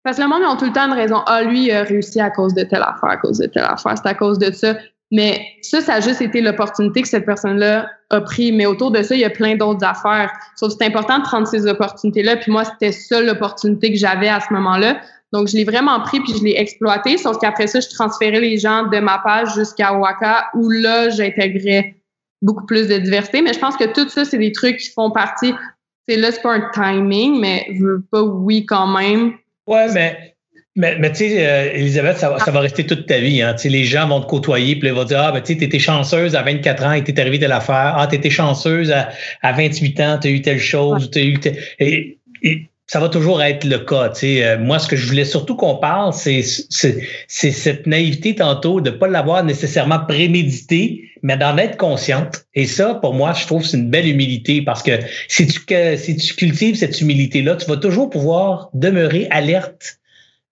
Parce 0.03 0.17
que 0.17 0.23
le 0.23 0.27
monde, 0.27 0.41
ils 0.41 0.47
ont 0.47 0.57
tout 0.57 0.65
le 0.65 0.73
temps 0.73 0.85
une 0.87 0.93
raison. 0.93 1.23
Ah, 1.25 1.41
lui, 1.43 1.67
il 1.67 1.71
a 1.71 1.83
réussi 1.83 2.19
à 2.19 2.29
cause 2.29 2.53
de 2.53 2.63
telle 2.63 2.83
affaire, 2.83 3.09
à 3.09 3.17
cause 3.17 3.39
de 3.39 3.47
telle 3.47 3.63
affaire, 3.63 3.93
c'est 3.95 4.07
à 4.07 4.13
cause 4.13 4.37
de 4.37 4.51
ça. 4.51 4.75
Mais 5.11 5.45
ça, 5.61 5.81
ça 5.81 5.95
a 5.95 5.99
juste 5.99 6.21
été 6.21 6.41
l'opportunité 6.41 7.01
que 7.01 7.07
cette 7.07 7.25
personne-là 7.25 7.89
a 8.09 8.21
pris. 8.21 8.51
Mais 8.51 8.65
autour 8.65 8.91
de 8.91 9.01
ça, 9.03 9.15
il 9.15 9.21
y 9.21 9.25
a 9.25 9.29
plein 9.29 9.55
d'autres 9.55 9.85
affaires. 9.85 10.31
Sauf 10.55 10.71
que 10.71 10.77
c'est 10.79 10.87
important 10.87 11.19
de 11.19 11.23
prendre 11.23 11.47
ces 11.47 11.67
opportunités-là. 11.67 12.37
Puis 12.37 12.51
moi, 12.51 12.65
c'était 12.65 12.91
ça 12.91 13.21
l'opportunité 13.21 13.91
que 13.91 13.97
j'avais 13.97 14.29
à 14.29 14.39
ce 14.39 14.53
moment-là. 14.53 14.99
Donc, 15.31 15.47
je 15.47 15.57
l'ai 15.57 15.63
vraiment 15.63 15.99
pris 16.01 16.19
puis 16.21 16.33
je 16.37 16.43
l'ai 16.43 16.57
exploité. 16.57 17.17
Sauf 17.17 17.37
qu'après 17.39 17.67
ça, 17.67 17.79
je 17.79 17.89
transférais 17.89 18.39
les 18.39 18.57
gens 18.57 18.87
de 18.87 18.99
ma 18.99 19.19
page 19.19 19.53
jusqu'à 19.53 19.93
Waka 19.93 20.47
où 20.55 20.69
là, 20.69 21.09
j'intégrais 21.09 21.95
beaucoup 22.41 22.65
plus 22.65 22.87
de 22.87 22.97
diversité. 22.97 23.41
Mais 23.41 23.53
je 23.53 23.59
pense 23.59 23.77
que 23.77 23.85
tout 23.85 24.09
ça, 24.09 24.25
c'est 24.25 24.37
des 24.37 24.51
trucs 24.51 24.77
qui 24.77 24.89
font 24.91 25.11
partie. 25.11 25.53
C'est 26.07 26.17
là, 26.17 26.31
c'est 26.31 26.41
pas 26.41 26.53
un 26.53 26.69
timing, 26.73 27.39
mais 27.39 27.65
je 27.73 27.83
veux 27.83 28.03
pas, 28.11 28.21
oui, 28.21 28.65
quand 28.65 28.87
même. 28.87 29.33
Ouais, 29.67 29.91
mais 29.93 30.34
mais, 30.75 30.97
mais 30.99 31.11
tu 31.11 31.19
sais, 31.19 31.47
euh, 31.47 31.73
Elisabeth, 31.73 32.17
ça 32.17 32.29
va, 32.29 32.39
ça 32.39 32.51
va 32.51 32.59
rester 32.59 32.85
toute 32.85 33.05
ta 33.05 33.19
vie. 33.19 33.41
Hein. 33.41 33.55
Les 33.63 33.85
gens 33.85 34.07
vont 34.07 34.19
te 34.19 34.27
côtoyer, 34.27 34.75
puis 34.75 34.89
ils 34.89 34.93
vont 34.93 35.05
dire 35.05 35.21
Ah, 35.21 35.31
ben 35.31 35.41
tu 35.41 35.53
étais 35.53 35.79
chanceuse 35.79 36.35
à 36.35 36.41
24 36.41 36.83
ans 36.83 36.91
et 36.91 37.03
t'es 37.03 37.17
arrivé 37.19 37.39
telle 37.39 37.53
affaire. 37.53 37.95
Ah, 37.97 38.07
t'étais 38.07 38.29
chanceuse 38.29 38.91
à, 38.91 39.09
à 39.41 39.53
28 39.53 39.99
ans, 40.01 40.19
t'as 40.21 40.29
eu 40.29 40.41
telle 40.41 40.59
chose, 40.59 41.09
t'as 41.11 41.21
eu 41.21 41.39
et, 41.79 42.19
ça 42.87 42.99
va 42.99 43.09
toujours 43.09 43.41
être 43.41 43.63
le 43.63 43.79
cas. 43.79 44.11
Euh, 44.23 44.59
moi, 44.59 44.77
ce 44.77 44.87
que 44.87 44.95
je 44.95 45.07
voulais 45.07 45.25
surtout 45.25 45.55
qu'on 45.55 45.77
parle, 45.77 46.13
c'est 46.13 46.43
cette 46.43 47.87
naïveté 47.87 48.35
tantôt 48.35 48.79
de 48.79 48.91
ne 48.91 48.95
pas 48.95 49.07
l'avoir 49.07 49.43
nécessairement 49.43 49.99
prémédité, 50.07 51.09
mais 51.23 51.35
d'en 51.35 51.57
être 51.57 51.77
consciente. 51.77 52.45
Et 52.53 52.67
ça, 52.67 52.93
pour 52.93 53.15
moi, 53.15 53.33
je 53.33 53.47
trouve 53.47 53.63
que 53.63 53.69
c'est 53.69 53.77
une 53.77 53.89
belle 53.89 54.07
humilité 54.07 54.61
parce 54.61 54.83
que 54.83 54.91
si 55.27 55.47
tu, 55.47 55.61
si 55.97 56.15
tu 56.15 56.35
cultives 56.35 56.75
cette 56.75 57.01
humilité-là, 57.01 57.55
tu 57.55 57.65
vas 57.65 57.77
toujours 57.77 58.11
pouvoir 58.11 58.69
demeurer 58.73 59.27
alerte 59.31 59.97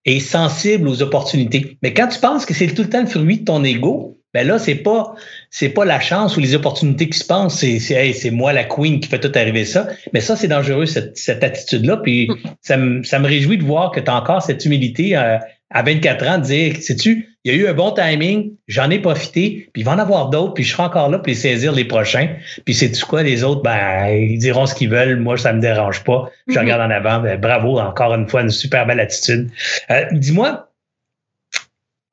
et 0.04 0.20
sensible 0.20 0.88
aux 0.88 1.02
opportunités. 1.02 1.78
Mais 1.82 1.94
quand 1.94 2.08
tu 2.08 2.20
penses 2.20 2.46
que 2.46 2.54
c'est 2.54 2.66
tout 2.68 2.82
le 2.82 2.90
temps 2.90 3.00
le 3.00 3.06
fruit 3.06 3.38
de 3.38 3.44
ton 3.44 3.64
ego, 3.64 4.18
ben 4.34 4.46
là, 4.46 4.58
c'est 4.58 4.74
pas, 4.74 5.14
c'est 5.50 5.68
pas 5.68 5.84
la 5.84 6.00
chance 6.00 6.36
ou 6.36 6.40
les 6.40 6.56
opportunités 6.56 7.08
qui 7.08 7.18
se 7.18 7.24
passent, 7.24 7.56
c'est, 7.56 7.78
c'est, 7.78 8.12
c'est 8.12 8.32
moi 8.32 8.52
la 8.52 8.64
queen 8.64 8.98
qui 8.98 9.08
fait 9.08 9.20
tout 9.20 9.30
arriver 9.36 9.64
ça. 9.64 9.86
Mais 10.12 10.20
ça, 10.20 10.34
c'est 10.34 10.48
dangereux, 10.48 10.86
cette, 10.86 11.16
cette 11.16 11.44
attitude-là. 11.44 11.98
Puis 11.98 12.28
mm. 12.28 12.36
ça 12.60 12.76
me, 12.76 13.04
ça 13.04 13.20
me 13.20 13.28
réjouit 13.28 13.58
de 13.58 13.64
voir 13.64 13.92
que 13.92 14.00
tu 14.00 14.10
as 14.10 14.16
encore 14.16 14.42
cette 14.42 14.64
humilité 14.64 15.16
euh, 15.16 15.38
à 15.70 15.82
24 15.82 16.28
ans 16.28 16.38
dire, 16.38 16.76
sais-tu, 16.80 17.28
il 17.44 17.52
y 17.52 17.56
a 17.56 17.58
eu 17.58 17.66
un 17.66 17.74
bon 17.74 17.90
timing, 17.90 18.52
j'en 18.68 18.88
ai 18.90 18.98
profité, 18.98 19.68
puis 19.72 19.82
il 19.82 19.84
va 19.84 19.92
en 19.92 19.98
avoir 19.98 20.30
d'autres, 20.30 20.54
puis 20.54 20.64
je 20.64 20.72
serai 20.72 20.84
encore 20.84 21.10
là 21.10 21.18
pour 21.18 21.26
les 21.26 21.34
saisir 21.34 21.72
les 21.72 21.84
prochains. 21.84 22.28
Puis 22.64 22.74
c'est 22.74 22.90
tu 22.90 23.04
quoi, 23.04 23.22
les 23.22 23.44
autres, 23.44 23.62
ben, 23.62 24.06
ils 24.08 24.38
diront 24.38 24.64
ce 24.64 24.74
qu'ils 24.74 24.88
veulent, 24.88 25.20
moi, 25.20 25.36
ça 25.36 25.52
me 25.52 25.60
dérange 25.60 26.04
pas. 26.04 26.30
Je 26.46 26.54
mm-hmm. 26.54 26.58
regarde 26.60 26.80
en 26.80 26.90
avant, 26.90 27.20
ben, 27.20 27.38
bravo, 27.38 27.78
encore 27.78 28.14
une 28.14 28.28
fois, 28.28 28.42
une 28.42 28.50
super 28.50 28.86
belle 28.86 29.00
attitude. 29.00 29.50
Euh, 29.90 30.04
dis-moi, 30.12 30.70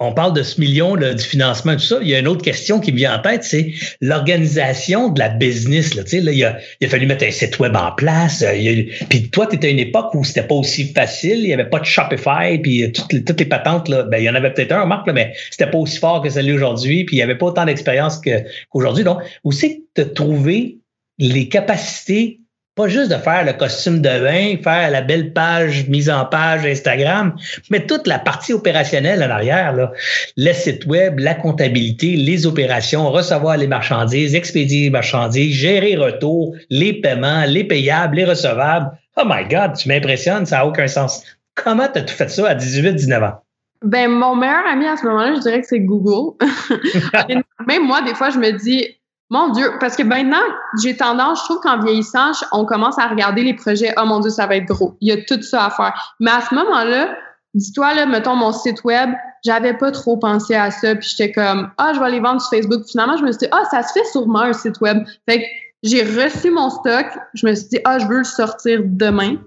on 0.01 0.13
parle 0.13 0.33
de 0.33 0.41
ce 0.41 0.59
million 0.59 0.95
là, 0.95 1.13
du 1.13 1.23
financement, 1.23 1.73
tout 1.73 1.79
ça. 1.79 1.99
Il 2.01 2.09
y 2.09 2.15
a 2.15 2.19
une 2.19 2.27
autre 2.27 2.41
question 2.41 2.79
qui 2.79 2.91
me 2.91 2.97
vient 2.97 3.15
en 3.15 3.21
tête, 3.21 3.43
c'est 3.43 3.71
l'organisation 4.01 5.09
de 5.09 5.19
la 5.19 5.29
business. 5.29 5.93
Là, 5.93 6.01
là, 6.11 6.31
il, 6.31 6.43
a, 6.43 6.57
il 6.79 6.87
a 6.87 6.89
fallu 6.89 7.05
mettre 7.05 7.23
un 7.23 7.31
site 7.31 7.59
web 7.59 7.75
en 7.75 7.91
place. 7.91 8.41
Euh, 8.41 8.83
puis 9.09 9.29
toi, 9.29 9.45
tu 9.45 9.55
étais 9.55 9.67
à 9.67 9.69
une 9.69 9.79
époque 9.79 10.13
où 10.15 10.23
c'était 10.23 10.43
pas 10.43 10.55
aussi 10.55 10.85
facile. 10.85 11.39
Il 11.39 11.47
n'y 11.47 11.53
avait 11.53 11.69
pas 11.69 11.79
de 11.79 11.85
Shopify, 11.85 12.57
puis 12.61 12.91
toutes 12.91 13.13
les, 13.13 13.45
patentes. 13.45 13.87
Là, 13.89 14.03
ben, 14.03 14.17
il 14.17 14.23
y 14.23 14.29
en 14.29 14.35
avait 14.35 14.51
peut-être 14.51 14.71
un, 14.71 14.85
Marc, 14.85 15.05
là, 15.05 15.13
mais 15.13 15.33
c'était 15.51 15.69
pas 15.69 15.77
aussi 15.77 15.99
fort 15.99 16.21
que 16.21 16.29
celui 16.29 16.53
aujourd'hui. 16.53 17.05
Puis 17.05 17.17
il 17.17 17.19
n'y 17.19 17.23
avait 17.23 17.37
pas 17.37 17.45
autant 17.45 17.65
d'expérience 17.65 18.19
qu'aujourd'hui. 18.19 19.03
Donc, 19.03 19.19
où 19.43 19.51
c'est 19.51 19.77
que 19.77 19.81
tu 19.95 20.01
as 20.01 20.05
trouvé 20.05 20.79
les 21.19 21.47
capacités 21.47 22.40
pas 22.75 22.88
juste 22.88 23.12
de 23.12 23.17
faire 23.17 23.43
le 23.45 23.53
costume 23.53 24.01
de 24.01 24.10
bain, 24.10 24.55
faire 24.63 24.89
la 24.91 25.01
belle 25.01 25.34
page 25.34 25.88
mise 25.89 26.10
en 26.10 26.25
page 26.25 26.65
Instagram, 26.65 27.36
mais 27.69 27.86
toute 27.86 28.07
la 28.07 28.17
partie 28.17 28.53
opérationnelle 28.53 29.21
en 29.23 29.29
arrière, 29.29 29.73
là. 29.73 29.91
le 30.38 30.53
site 30.53 30.86
web, 30.86 31.19
la 31.19 31.36
comptabilité, 31.36 32.15
les 32.15 32.47
opérations, 32.47 33.10
recevoir 33.12 33.57
les 33.57 33.67
marchandises, 33.67 34.36
expédier 34.36 34.84
les 34.84 34.89
marchandises, 34.89 35.53
gérer 35.53 35.97
retour, 35.97 36.55
les 36.69 36.93
paiements, 36.93 37.43
les 37.45 37.65
payables, 37.65 38.15
les 38.15 38.25
recevables. 38.25 38.89
Oh 39.17 39.23
my 39.25 39.45
God, 39.49 39.75
tu 39.75 39.89
m'impressionnes, 39.89 40.45
ça 40.45 40.57
n'a 40.57 40.65
aucun 40.65 40.88
sens. 40.88 41.23
Comment 41.55 41.89
tu 41.91 41.99
as 41.99 42.03
tout 42.03 42.13
fait 42.13 42.29
ça 42.29 42.49
à 42.49 42.55
18, 42.55 42.93
19 42.93 43.23
ans? 43.23 43.41
Ben, 43.84 44.10
mon 44.10 44.36
meilleur 44.36 44.65
ami 44.71 44.86
à 44.86 44.95
ce 44.95 45.05
moment-là, 45.07 45.34
je 45.36 45.41
dirais 45.41 45.60
que 45.60 45.67
c'est 45.67 45.79
Google. 45.79 46.38
Même 47.67 47.86
moi, 47.86 48.01
des 48.03 48.13
fois, 48.13 48.29
je 48.29 48.38
me 48.38 48.51
dis, 48.51 48.95
mon 49.31 49.47
Dieu, 49.49 49.71
parce 49.79 49.95
que 49.95 50.03
maintenant, 50.03 50.43
j'ai 50.83 50.97
tendance, 50.97 51.39
je 51.39 51.45
trouve 51.45 51.61
qu'en 51.61 51.81
vieillissant, 51.81 52.31
on 52.51 52.65
commence 52.65 52.99
à 52.99 53.07
regarder 53.07 53.43
les 53.43 53.53
projets, 53.53 53.93
oh 53.97 54.05
mon 54.05 54.19
Dieu, 54.19 54.29
ça 54.29 54.45
va 54.45 54.57
être 54.57 54.65
gros. 54.65 54.97
Il 54.99 55.07
y 55.07 55.13
a 55.13 55.23
tout 55.23 55.41
ça 55.41 55.65
à 55.65 55.69
faire. 55.69 56.15
Mais 56.19 56.31
à 56.31 56.41
ce 56.41 56.53
moment-là, 56.53 57.15
dis-toi, 57.53 57.93
là, 57.93 58.05
mettons 58.05 58.35
mon 58.35 58.51
site 58.51 58.83
web, 58.83 59.09
j'avais 59.45 59.73
pas 59.73 59.91
trop 59.91 60.17
pensé 60.17 60.53
à 60.53 60.69
ça, 60.69 60.95
puis 60.95 61.07
j'étais 61.07 61.31
comme, 61.31 61.71
ah, 61.77 61.93
je 61.93 61.99
vais 61.99 62.07
aller 62.07 62.19
vendre 62.19 62.41
sur 62.41 62.49
Facebook. 62.49 62.83
Finalement, 62.85 63.15
je 63.15 63.23
me 63.23 63.31
suis 63.31 63.39
dit, 63.39 63.47
ah, 63.51 63.63
ça 63.71 63.83
se 63.83 63.93
fait 63.93 64.05
sûrement 64.11 64.41
un 64.41 64.53
site 64.53 64.81
web. 64.81 64.97
Fait 65.27 65.39
que 65.39 65.45
j'ai 65.83 66.03
reçu 66.03 66.51
mon 66.51 66.69
stock, 66.69 67.05
je 67.33 67.47
me 67.47 67.55
suis 67.55 67.69
dit, 67.69 67.79
ah, 67.85 67.99
je 67.99 68.07
veux 68.07 68.17
le 68.17 68.23
sortir 68.25 68.81
demain. 68.83 69.37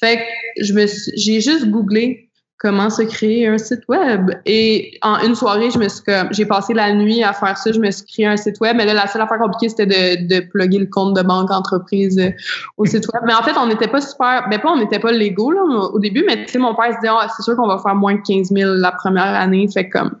Fait 0.00 0.16
que 0.16 0.64
je 0.64 0.72
me 0.72 0.86
j'ai 1.14 1.40
juste 1.40 1.70
googlé 1.70 2.27
comment 2.58 2.90
se 2.90 3.02
créer 3.02 3.46
un 3.46 3.56
site 3.56 3.82
web. 3.88 4.30
Et 4.44 4.98
en 5.02 5.18
une 5.20 5.36
soirée, 5.36 5.70
je 5.70 5.78
me 5.78 5.88
suis 5.88 6.02
comme, 6.02 6.28
j'ai 6.32 6.44
passé 6.44 6.74
la 6.74 6.92
nuit 6.92 7.22
à 7.22 7.32
faire 7.32 7.56
ça, 7.56 7.70
je 7.70 7.78
me 7.78 7.90
suis 7.90 8.04
créé 8.04 8.26
un 8.26 8.36
site 8.36 8.60
web. 8.60 8.76
Mais 8.76 8.84
là, 8.84 8.94
la 8.94 9.06
seule 9.06 9.22
affaire 9.22 9.38
compliquée, 9.38 9.68
c'était 9.68 9.86
de, 9.86 10.26
de 10.26 10.40
plugger 10.40 10.80
le 10.80 10.86
compte 10.86 11.14
de 11.16 11.22
banque 11.22 11.50
entreprise 11.52 12.18
euh, 12.18 12.30
au 12.76 12.84
site 12.84 13.06
web. 13.12 13.22
Mais 13.26 13.34
en 13.34 13.42
fait, 13.42 13.56
on 13.56 13.66
n'était 13.66 13.86
pas 13.86 14.00
super, 14.00 14.48
ben 14.50 14.58
pas, 14.58 14.70
on 14.70 14.78
n'était 14.78 14.98
pas 14.98 15.12
légaux, 15.12 15.52
là, 15.52 15.62
au 15.62 15.98
début, 16.00 16.24
mais 16.26 16.44
tu 16.44 16.52
sais, 16.52 16.58
mon 16.58 16.74
père 16.74 16.92
se 16.92 17.00
dit, 17.00 17.08
ah, 17.08 17.28
c'est 17.36 17.44
sûr 17.44 17.56
qu'on 17.56 17.68
va 17.68 17.78
faire 17.78 17.94
moins 17.94 18.16
de 18.16 18.22
15 18.26 18.50
000 18.50 18.74
la 18.74 18.90
première 18.90 19.34
année. 19.34 19.68
Fait 19.72 19.88
comme, 19.88 20.20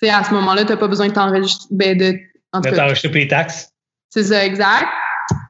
tu 0.00 0.06
sais, 0.06 0.10
à 0.10 0.22
ce 0.22 0.32
moment-là, 0.32 0.64
t'as 0.64 0.76
pas 0.76 0.88
besoin 0.88 1.08
de 1.08 1.12
t'enregistrer, 1.12 1.66
ben, 1.72 1.98
de, 1.98 2.14
t'enregistrer 2.52 3.08
pour 3.08 3.18
les 3.18 3.28
taxes. 3.28 3.68
C'est 4.10 4.24
ça, 4.24 4.44
exact. 4.44 4.86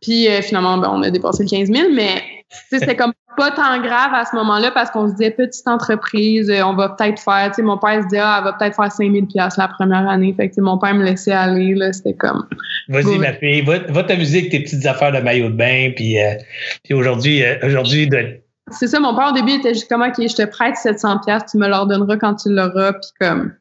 Puis 0.00 0.28
euh, 0.28 0.40
finalement, 0.40 0.78
ben, 0.78 0.88
on 0.90 1.02
a 1.02 1.10
dépassé 1.10 1.42
le 1.42 1.50
15 1.50 1.70
000, 1.70 1.90
mais 1.92 2.22
c'était 2.70 2.96
comme 2.96 3.12
pas 3.37 3.51
tant 3.51 3.81
grave 3.81 4.12
à 4.12 4.25
ce 4.25 4.35
moment-là 4.37 4.70
parce 4.70 4.90
qu'on 4.90 5.09
se 5.09 5.12
disait 5.14 5.31
petite 5.31 5.66
entreprise, 5.66 6.51
euh, 6.51 6.62
on 6.64 6.75
va 6.75 6.90
peut-être 6.90 7.20
faire, 7.20 7.49
tu 7.49 7.57
sais, 7.57 7.62
mon 7.62 7.79
père 7.79 8.03
se 8.03 8.09
disait, 8.09 8.23
ah, 8.23 8.37
elle 8.38 8.44
va 8.44 8.53
peut-être 8.53 8.77
faire 8.77 8.90
5000 8.90 9.27
pièces 9.27 9.57
la 9.57 9.68
première 9.68 10.09
année. 10.09 10.35
Fait 10.37 10.51
que 10.51 10.61
mon 10.61 10.79
père 10.79 10.94
me 10.94 11.05
laissait 11.05 11.33
aller, 11.33 11.75
là, 11.75 11.92
c'était 11.92 12.14
comme. 12.14 12.47
Vas-y, 12.88 13.18
ma 13.18 13.33
fille, 13.33 13.62
va, 13.62 14.03
t'amuser 14.03 14.38
avec 14.38 14.51
tes 14.51 14.61
petites 14.61 14.87
affaires 14.87 15.12
de 15.12 15.18
maillot 15.18 15.49
de 15.49 15.57
bain, 15.57 15.90
puis, 15.94 16.20
euh, 16.20 16.35
puis 16.83 16.94
aujourd'hui, 16.94 17.42
aujourd'hui, 17.62 18.09
de... 18.09 18.40
C'est 18.70 18.88
ça, 18.88 18.99
mon 18.99 19.14
père 19.14 19.29
au 19.31 19.35
début 19.35 19.53
était 19.53 19.75
juste 19.75 19.88
comme, 19.88 20.03
OK, 20.03 20.14
je 20.16 20.35
te 20.35 20.47
prête 20.47 20.77
700 20.77 21.20
pièces, 21.25 21.42
tu 21.51 21.59
me 21.59 21.68
leur 21.68 21.87
donneras 21.87 22.16
quand 22.16 22.35
tu 22.35 22.49
l'auras, 22.51 22.92
puis 22.92 23.11
comme 23.20 23.53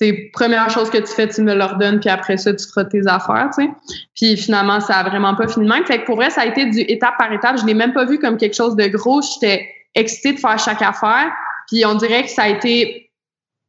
c'est 0.00 0.30
première 0.32 0.70
chose 0.70 0.88
que 0.88 0.96
tu 0.96 1.12
fais, 1.12 1.28
tu 1.28 1.42
me 1.42 1.54
l'ordonnes, 1.54 2.00
puis 2.00 2.08
après 2.08 2.38
ça, 2.38 2.54
tu 2.54 2.66
feras 2.66 2.86
tes 2.86 3.06
affaires, 3.06 3.50
tu 3.54 3.64
sais. 3.64 3.70
Puis 4.14 4.34
finalement, 4.38 4.80
ça 4.80 4.96
a 4.96 5.08
vraiment 5.10 5.34
pas 5.34 5.46
fini. 5.46 5.68
Fait 5.86 6.00
que 6.00 6.06
pour 6.06 6.16
vrai, 6.16 6.30
ça 6.30 6.40
a 6.40 6.46
été 6.46 6.64
du 6.64 6.80
étape 6.80 7.18
par 7.18 7.30
étape. 7.30 7.58
Je 7.60 7.66
l'ai 7.66 7.74
même 7.74 7.92
pas 7.92 8.06
vu 8.06 8.18
comme 8.18 8.38
quelque 8.38 8.56
chose 8.56 8.76
de 8.76 8.86
gros. 8.86 9.20
J'étais 9.20 9.68
excitée 9.94 10.32
de 10.32 10.38
faire 10.38 10.58
chaque 10.58 10.80
affaire. 10.80 11.30
Puis 11.68 11.84
on 11.84 11.96
dirait 11.96 12.22
que 12.22 12.30
ça 12.30 12.44
a 12.44 12.48
été, 12.48 13.10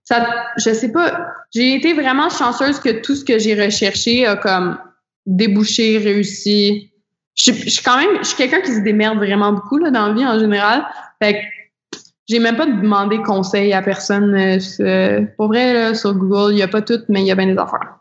ça, 0.05 0.25
je 0.55 0.71
sais 0.71 0.93
pas, 0.93 1.27
j'ai 1.53 1.75
été 1.75 1.91
vraiment 1.91 2.29
chanceuse 2.29 2.79
que 2.79 3.01
tout 3.01 3.15
ce 3.15 3.25
que 3.25 3.37
j'ai 3.37 3.61
recherché 3.61 4.25
a 4.25 4.37
comme 4.37 4.77
débouché, 5.25 5.97
réussi. 5.97 6.93
Je, 7.35 7.51
je 7.51 7.69
suis 7.69 7.83
quand 7.83 7.97
même, 7.97 8.19
je 8.19 8.27
suis 8.27 8.37
quelqu'un 8.37 8.61
qui 8.61 8.71
se 8.71 8.79
démerde 8.79 9.17
vraiment 9.17 9.51
beaucoup 9.51 9.79
là, 9.79 9.91
dans 9.91 10.07
la 10.07 10.13
vie 10.13 10.25
en 10.25 10.39
général. 10.39 10.85
Fait 11.21 11.33
que 11.33 11.39
j'ai 12.31 12.39
même 12.39 12.55
pas 12.55 12.65
demandé 12.65 13.21
conseil 13.21 13.73
à 13.73 13.81
personne. 13.81 14.33
Euh, 14.79 15.21
pour 15.35 15.47
vrai, 15.47 15.73
là, 15.73 15.93
sur 15.93 16.13
Google, 16.13 16.53
il 16.53 16.55
n'y 16.55 16.61
a 16.63 16.67
pas 16.69 16.81
tout, 16.81 17.01
mais 17.09 17.21
il 17.21 17.27
y 17.27 17.31
a 17.31 17.35
bien 17.35 17.47
des 17.47 17.57
affaires. 17.57 17.97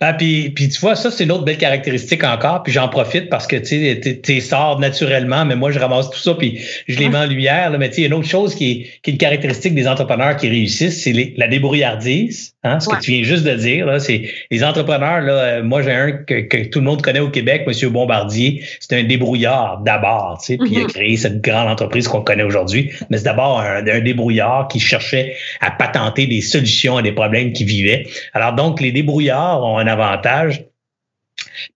Ah, 0.00 0.12
puis, 0.12 0.50
puis 0.50 0.68
tu 0.68 0.80
vois, 0.80 0.94
ça, 0.94 1.10
c'est 1.10 1.24
une 1.24 1.32
autre 1.32 1.44
belle 1.44 1.58
caractéristique 1.58 2.24
encore. 2.24 2.62
Puis 2.62 2.72
j'en 2.72 2.88
profite 2.88 3.28
parce 3.28 3.46
que 3.46 3.56
tu 3.56 4.20
sais, 4.24 4.40
sors 4.40 4.78
naturellement, 4.78 5.44
mais 5.44 5.56
moi, 5.56 5.70
je 5.70 5.78
ramasse 5.78 6.10
tout 6.10 6.18
ça, 6.18 6.34
puis 6.34 6.60
je 6.86 6.98
les 6.98 7.08
mets 7.08 7.18
en 7.18 7.26
lumière. 7.26 7.70
Là. 7.70 7.78
Mais 7.78 7.88
tu 7.90 7.96
sais, 7.96 8.02
une 8.02 8.14
autre 8.14 8.28
chose 8.28 8.54
qui 8.54 8.70
est, 8.70 9.00
qui 9.02 9.10
est 9.10 9.12
une 9.12 9.18
caractéristique 9.18 9.74
des 9.74 9.88
entrepreneurs 9.88 10.36
qui 10.36 10.48
réussissent, 10.48 11.02
c'est 11.02 11.34
la 11.36 11.48
débrouillardise. 11.48 12.54
Hein, 12.64 12.80
ce 12.80 12.88
que 12.88 13.00
tu 13.00 13.12
viens 13.12 13.22
juste 13.22 13.44
de 13.44 13.54
dire, 13.54 13.86
là, 13.86 14.00
c'est 14.00 14.28
les 14.50 14.64
entrepreneurs. 14.64 15.20
Là, 15.20 15.32
euh, 15.32 15.62
moi, 15.62 15.82
j'ai 15.82 15.92
un 15.92 16.12
que, 16.12 16.40
que, 16.40 16.68
tout 16.68 16.80
le 16.80 16.84
monde 16.86 17.02
connaît 17.02 17.20
au 17.20 17.30
Québec, 17.30 17.64
Monsieur 17.66 17.88
Bombardier. 17.88 18.64
C'est 18.80 18.98
un 18.98 19.04
débrouillard 19.04 19.80
d'abord, 19.84 20.38
tu 20.40 20.52
sais, 20.52 20.58
puis 20.58 20.70
il 20.72 20.78
a 20.78 20.80
mm-hmm. 20.82 20.92
créé 20.92 21.16
cette 21.16 21.40
grande 21.40 21.68
entreprise 21.68 22.08
qu'on 22.08 22.22
connaît 22.22 22.42
aujourd'hui. 22.42 22.90
Mais 23.10 23.18
c'est 23.18 23.24
d'abord 23.24 23.60
un, 23.60 23.86
un, 23.86 24.00
débrouillard 24.00 24.68
qui 24.68 24.80
cherchait 24.80 25.36
à 25.60 25.70
patenter 25.70 26.26
des 26.26 26.40
solutions 26.40 26.96
à 26.96 27.02
des 27.02 27.12
problèmes 27.12 27.52
qui 27.52 27.64
vivaient. 27.64 28.06
Alors 28.34 28.54
donc, 28.54 28.80
les 28.80 28.92
débrouillards 28.92 29.62
ont 29.68 29.78
un 29.78 29.86
avantage 29.86 30.64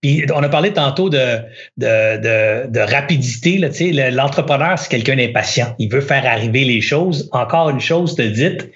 puis 0.00 0.24
on 0.34 0.42
a 0.42 0.48
parlé 0.48 0.72
tantôt 0.72 1.08
de, 1.08 1.38
de, 1.76 2.66
de, 2.68 2.80
rapidité. 2.80 3.58
L'entrepreneur, 4.10 4.78
c'est 4.78 4.88
quelqu'un 4.88 5.16
d'impatient. 5.16 5.74
Il 5.78 5.90
veut 5.90 6.00
faire 6.00 6.26
arriver 6.26 6.64
les 6.64 6.80
choses. 6.80 7.28
Encore 7.32 7.70
une 7.70 7.80
chose 7.80 8.14
te 8.14 8.22
dite. 8.22 8.70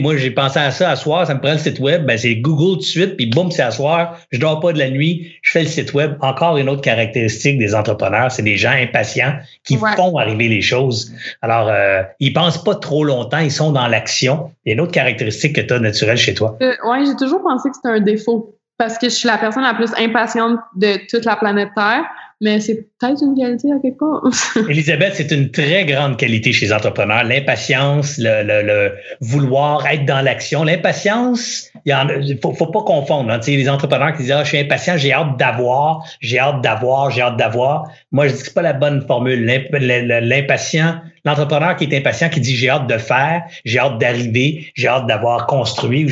moi, 0.00 0.16
j'ai 0.16 0.30
pensé 0.30 0.58
à 0.58 0.70
ça 0.70 0.90
à 0.90 0.96
soir, 0.96 1.26
ça 1.26 1.34
me 1.34 1.40
prend 1.40 1.52
le 1.52 1.58
site 1.58 1.80
web, 1.80 2.06
ben, 2.06 2.18
c'est 2.18 2.36
Google 2.36 2.74
tout 2.74 2.76
de 2.76 2.82
suite, 2.82 3.16
puis 3.16 3.26
boum, 3.26 3.50
c'est 3.50 3.62
à 3.62 3.70
soir. 3.70 4.18
Je 4.30 4.38
dors 4.38 4.60
pas 4.60 4.72
de 4.72 4.78
la 4.78 4.90
nuit, 4.90 5.32
je 5.42 5.50
fais 5.50 5.62
le 5.62 5.68
site 5.68 5.94
web. 5.94 6.16
Encore 6.20 6.56
une 6.58 6.68
autre 6.68 6.82
caractéristique 6.82 7.58
des 7.58 7.74
entrepreneurs, 7.74 8.30
c'est 8.30 8.42
des 8.42 8.56
gens 8.56 8.70
impatients 8.70 9.34
qui 9.64 9.76
font 9.76 10.16
arriver 10.16 10.48
les 10.48 10.62
choses. 10.62 11.12
Alors, 11.42 11.68
euh, 11.68 12.02
ils 12.20 12.32
pensent 12.32 12.62
pas 12.62 12.74
trop 12.74 13.04
longtemps, 13.04 13.38
ils 13.38 13.52
sont 13.52 13.72
dans 13.72 13.88
l'action. 13.88 14.50
Il 14.64 14.70
y 14.70 14.72
a 14.72 14.74
une 14.74 14.80
autre 14.80 14.92
caractéristique 14.92 15.54
que 15.56 15.60
tu 15.60 15.72
as 15.72 15.78
naturelle 15.78 16.16
chez 16.16 16.34
toi. 16.34 16.56
Euh, 16.62 16.72
oui, 16.88 17.06
j'ai 17.06 17.16
toujours 17.16 17.42
pensé 17.42 17.68
que 17.70 17.76
c'était 17.76 17.94
un 17.94 18.00
défaut 18.00 18.57
parce 18.78 18.96
que 18.96 19.08
je 19.08 19.14
suis 19.14 19.26
la 19.26 19.38
personne 19.38 19.64
la 19.64 19.74
plus 19.74 19.92
impatiente 19.98 20.58
de 20.76 20.98
toute 21.10 21.24
la 21.24 21.36
planète 21.36 21.70
Terre. 21.74 22.04
mais 22.40 22.60
c'est 22.60 22.86
peut-être 22.98 23.20
une 23.22 23.36
qualité 23.36 23.72
à 23.72 23.78
quelque 23.80 23.98
part. 23.98 24.22
Elisabeth, 24.70 25.14
c'est 25.16 25.32
une 25.32 25.50
très 25.50 25.84
grande 25.84 26.16
qualité 26.16 26.52
chez 26.52 26.66
les 26.66 26.72
entrepreneurs. 26.72 27.24
L'impatience, 27.24 28.16
le, 28.18 28.44
le, 28.44 28.92
vouloir 29.20 29.84
être 29.88 30.06
dans 30.06 30.20
l'action. 30.20 30.62
L'impatience, 30.62 31.70
il 31.88 32.34
ne 32.34 32.40
faut, 32.40 32.52
faut, 32.54 32.66
pas 32.66 32.82
confondre. 32.82 33.30
Hein. 33.30 33.40
Les 33.46 33.68
entrepreneurs 33.68 34.12
qui 34.12 34.22
disent 34.22 34.32
ah, 34.32 34.44
je 34.44 34.48
suis 34.48 34.58
impatient, 34.58 34.96
j'ai 34.96 35.12
hâte 35.12 35.36
d'avoir, 35.38 36.04
j'ai 36.20 36.38
hâte 36.38 36.62
d'avoir, 36.62 37.10
j'ai 37.10 37.22
hâte 37.22 37.36
d'avoir. 37.36 37.84
Moi, 38.12 38.28
je 38.28 38.32
dis 38.34 38.38
que 38.40 38.46
c'est 38.46 38.54
pas 38.54 38.62
la 38.62 38.72
bonne 38.72 39.06
formule. 39.06 39.44
L'impatient, 39.44 41.00
L'entrepreneur 41.28 41.76
qui 41.76 41.84
est 41.84 41.94
impatient, 41.94 42.30
qui 42.30 42.40
dit 42.40 42.56
j'ai 42.56 42.70
hâte 42.70 42.86
de 42.86 42.96
faire, 42.96 43.42
j'ai 43.66 43.78
hâte 43.78 43.98
d'arriver, 43.98 44.72
j'ai 44.74 44.88
hâte 44.88 45.06
d'avoir 45.06 45.46
construit, 45.46 46.08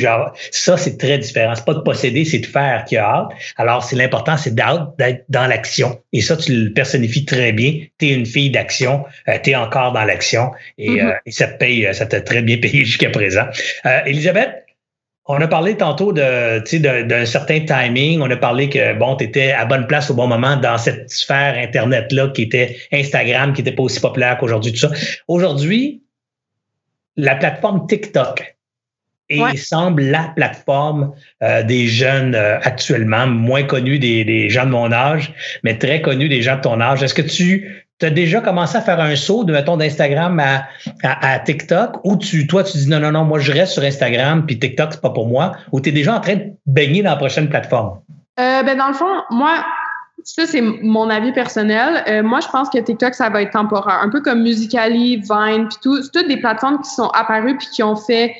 ça, 0.51 0.77
c'est 0.77 0.97
très 0.97 1.17
différent. 1.17 1.55
C'est 1.55 1.65
pas 1.65 1.73
de 1.73 1.79
posséder, 1.79 2.23
c'est 2.23 2.39
de 2.39 2.45
faire 2.45 2.83
qui 2.85 2.97
a 2.97 3.05
hâte. 3.05 3.29
Alors, 3.57 3.83
c'est 3.83 3.95
l'important, 3.95 4.37
c'est 4.37 4.53
d'être 4.53 5.23
dans 5.29 5.47
l'action. 5.47 5.99
Et 6.13 6.21
ça, 6.21 6.37
tu 6.37 6.53
le 6.53 6.73
personnifies 6.73 7.25
très 7.25 7.51
bien. 7.51 7.79
Tu 7.97 8.07
es 8.07 8.13
une 8.13 8.27
fille 8.27 8.51
d'action, 8.51 9.05
euh, 9.27 9.37
tu 9.43 9.51
es 9.51 9.55
encore 9.55 9.91
dans 9.91 10.03
l'action 10.03 10.51
et, 10.77 10.89
mm-hmm. 10.89 11.07
euh, 11.07 11.13
et, 11.25 11.31
ça 11.31 11.47
te 11.47 11.57
paye, 11.57 11.87
ça 11.93 12.05
t'a 12.05 12.21
très 12.21 12.43
bien 12.43 12.57
payé 12.57 12.85
jusqu'à 12.85 13.09
présent. 13.09 13.45
Euh, 13.85 14.01
Elisabeth, 14.05 14.66
on 15.27 15.41
a 15.41 15.47
parlé 15.47 15.75
tantôt 15.75 16.13
de, 16.13 17.03
d'un 17.03 17.25
certain 17.25 17.59
timing. 17.59 18.21
On 18.21 18.29
a 18.31 18.37
parlé 18.37 18.69
que 18.69 18.93
bon, 18.93 19.15
tu 19.15 19.25
étais 19.25 19.51
à 19.51 19.65
bonne 19.65 19.85
place 19.87 20.09
au 20.09 20.13
bon 20.13 20.27
moment 20.27 20.55
dans 20.55 20.77
cette 20.77 21.09
sphère 21.09 21.55
Internet-là 21.57 22.29
qui 22.29 22.43
était 22.43 22.77
Instagram, 22.93 23.53
qui 23.53 23.61
n'était 23.61 23.75
pas 23.75 23.83
aussi 23.83 23.99
populaire 23.99 24.37
qu'aujourd'hui, 24.37 24.71
tout 24.71 24.79
ça. 24.79 24.91
Aujourd'hui, 25.27 26.01
la 27.17 27.35
plateforme 27.35 27.87
TikTok 27.87 28.55
et 29.29 29.57
semble 29.57 30.03
la 30.03 30.31
plateforme 30.35 31.13
euh, 31.43 31.61
des 31.61 31.87
jeunes 31.87 32.33
euh, 32.33 32.59
actuellement, 32.61 33.27
moins 33.27 33.63
connue 33.63 33.99
des, 33.99 34.23
des, 34.23 34.49
gens 34.49 34.63
de 34.63 34.69
mon 34.69 34.89
âge, 34.93 35.33
mais 35.63 35.77
très 35.77 36.01
connue 36.01 36.29
des 36.29 36.41
gens 36.41 36.55
de 36.55 36.61
ton 36.61 36.79
âge. 36.79 37.03
Est-ce 37.03 37.13
que 37.13 37.21
tu 37.21 37.86
tu 37.99 38.05
as 38.05 38.09
déjà 38.09 38.41
commencé 38.41 38.77
à 38.77 38.81
faire 38.81 38.99
un 38.99 39.15
saut 39.15 39.43
de, 39.43 39.51
mettons, 39.51 39.77
d'Instagram 39.77 40.39
à, 41.03 41.39
TikTok 41.39 41.99
ou 42.03 42.17
tu, 42.17 42.47
toi, 42.47 42.63
tu 42.63 42.77
dis 42.77 42.89
non, 42.89 42.99
non, 42.99 43.11
non, 43.11 43.23
moi, 43.23 43.39
je 43.39 43.51
reste 43.51 43.73
sur 43.73 43.83
Instagram 43.83 44.45
puis 44.45 44.59
TikTok, 44.59 44.93
c'est 44.93 45.01
pas 45.01 45.09
pour 45.09 45.27
moi 45.27 45.53
ou 45.71 45.81
tu 45.81 45.89
es 45.89 45.91
déjà 45.91 46.15
en 46.15 46.19
train 46.19 46.35
de 46.35 46.43
baigner 46.65 47.01
dans 47.01 47.11
la 47.11 47.15
prochaine 47.15 47.49
plateforme? 47.49 47.99
Euh, 48.39 48.63
ben, 48.63 48.77
dans 48.77 48.89
le 48.89 48.93
fond, 48.93 49.23
moi, 49.31 49.65
ça, 50.23 50.45
c'est 50.45 50.61
mon 50.61 51.09
avis 51.09 51.31
personnel. 51.31 52.03
Euh, 52.07 52.21
moi, 52.21 52.39
je 52.41 52.47
pense 52.49 52.69
que 52.69 52.77
TikTok, 52.77 53.15
ça 53.15 53.29
va 53.29 53.41
être 53.41 53.53
temporaire. 53.53 54.01
Un 54.03 54.09
peu 54.09 54.21
comme 54.21 54.43
Musically, 54.43 55.17
Vine, 55.17 55.67
puis 55.67 55.77
tout. 55.81 56.03
C'est 56.03 56.11
toutes 56.11 56.27
des 56.27 56.37
plateformes 56.37 56.81
qui 56.81 56.89
sont 56.89 57.07
apparues 57.09 57.57
puis 57.57 57.67
qui 57.73 57.81
ont 57.81 57.95
fait 57.95 58.35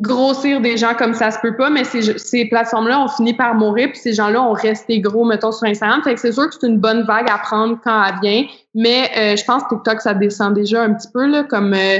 grossir 0.00 0.60
des 0.60 0.76
gens 0.76 0.94
comme 0.94 1.14
ça 1.14 1.30
se 1.30 1.38
peut 1.40 1.56
pas, 1.56 1.70
mais 1.70 1.84
ces, 1.84 2.18
ces 2.18 2.44
plateformes-là 2.46 3.00
ont 3.00 3.08
fini 3.08 3.34
par 3.34 3.54
mourir, 3.54 3.88
puis 3.90 3.98
ces 3.98 4.12
gens-là 4.12 4.42
ont 4.42 4.52
resté 4.52 5.00
gros, 5.00 5.24
mettons, 5.24 5.52
sur 5.52 5.66
Instagram. 5.66 6.02
Fait 6.02 6.14
que 6.14 6.20
c'est 6.20 6.32
sûr 6.32 6.48
que 6.48 6.54
c'est 6.58 6.66
une 6.66 6.78
bonne 6.78 7.02
vague 7.04 7.28
à 7.30 7.38
prendre 7.38 7.78
quand 7.82 8.04
elle 8.04 8.20
vient, 8.22 8.46
mais 8.74 9.10
euh, 9.16 9.36
je 9.36 9.44
pense 9.44 9.62
que 9.64 9.74
TikTok, 9.74 10.00
ça 10.00 10.14
descend 10.14 10.54
déjà 10.54 10.82
un 10.82 10.94
petit 10.94 11.08
peu, 11.12 11.26
là, 11.26 11.44
comme 11.44 11.74
euh, 11.74 11.98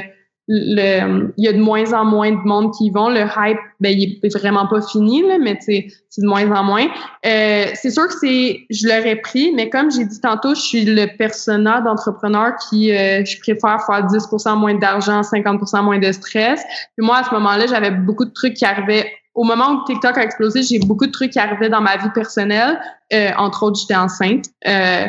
le, 0.49 1.33
il 1.37 1.45
y 1.45 1.49
a 1.49 1.53
de 1.53 1.61
moins 1.61 1.93
en 1.93 2.05
moins 2.05 2.31
de 2.31 2.45
monde 2.45 2.73
qui 2.73 2.87
y 2.87 2.91
vont. 2.91 3.09
Le 3.09 3.23
hype, 3.23 3.59
ben, 3.81 3.93
il 3.97 4.21
est 4.23 4.39
vraiment 4.39 4.67
pas 4.67 4.81
fini, 4.81 5.23
là, 5.23 5.39
mais 5.41 5.59
c'est 5.61 5.89
de 6.19 6.27
moins 6.27 6.51
en 6.53 6.63
moins. 6.63 6.87
Euh, 7.27 7.67
c'est 7.75 7.91
sûr 7.91 8.07
que 8.07 8.15
c'est, 8.21 8.65
je 8.71 8.87
l'aurais 8.87 9.17
pris, 9.17 9.53
mais 9.55 9.69
comme 9.69 9.91
j'ai 9.91 10.05
dit 10.05 10.21
tantôt, 10.21 10.55
je 10.55 10.61
suis 10.61 10.85
le 10.85 11.07
personnage 11.17 11.83
d'entrepreneur 11.85 12.53
qui, 12.69 12.93
euh, 12.93 13.25
je 13.25 13.39
préfère 13.41 13.85
faire 13.87 14.07
10% 14.07 14.57
moins 14.57 14.75
d'argent, 14.75 15.21
50% 15.23 15.83
moins 15.83 15.99
de 15.99 16.13
stress. 16.13 16.63
Puis 16.97 17.05
moi, 17.05 17.19
à 17.19 17.25
ce 17.25 17.31
moment-là, 17.35 17.67
j'avais 17.67 17.91
beaucoup 17.91 18.25
de 18.25 18.33
trucs 18.33 18.55
qui 18.55 18.65
arrivaient. 18.65 19.11
Au 19.35 19.45
moment 19.45 19.73
où 19.73 19.85
TikTok 19.85 20.17
a 20.17 20.23
explosé, 20.23 20.63
j'ai 20.63 20.79
beaucoup 20.79 21.07
de 21.07 21.13
trucs 21.13 21.33
qui 21.33 21.39
arrivaient 21.39 21.69
dans 21.69 21.83
ma 21.83 21.99
vie 21.99 22.09
personnelle. 22.15 22.81
Euh, 23.13 23.31
entre 23.37 23.65
autres, 23.65 23.79
j'étais 23.79 23.97
enceinte. 23.97 24.47
Euh, 24.67 25.07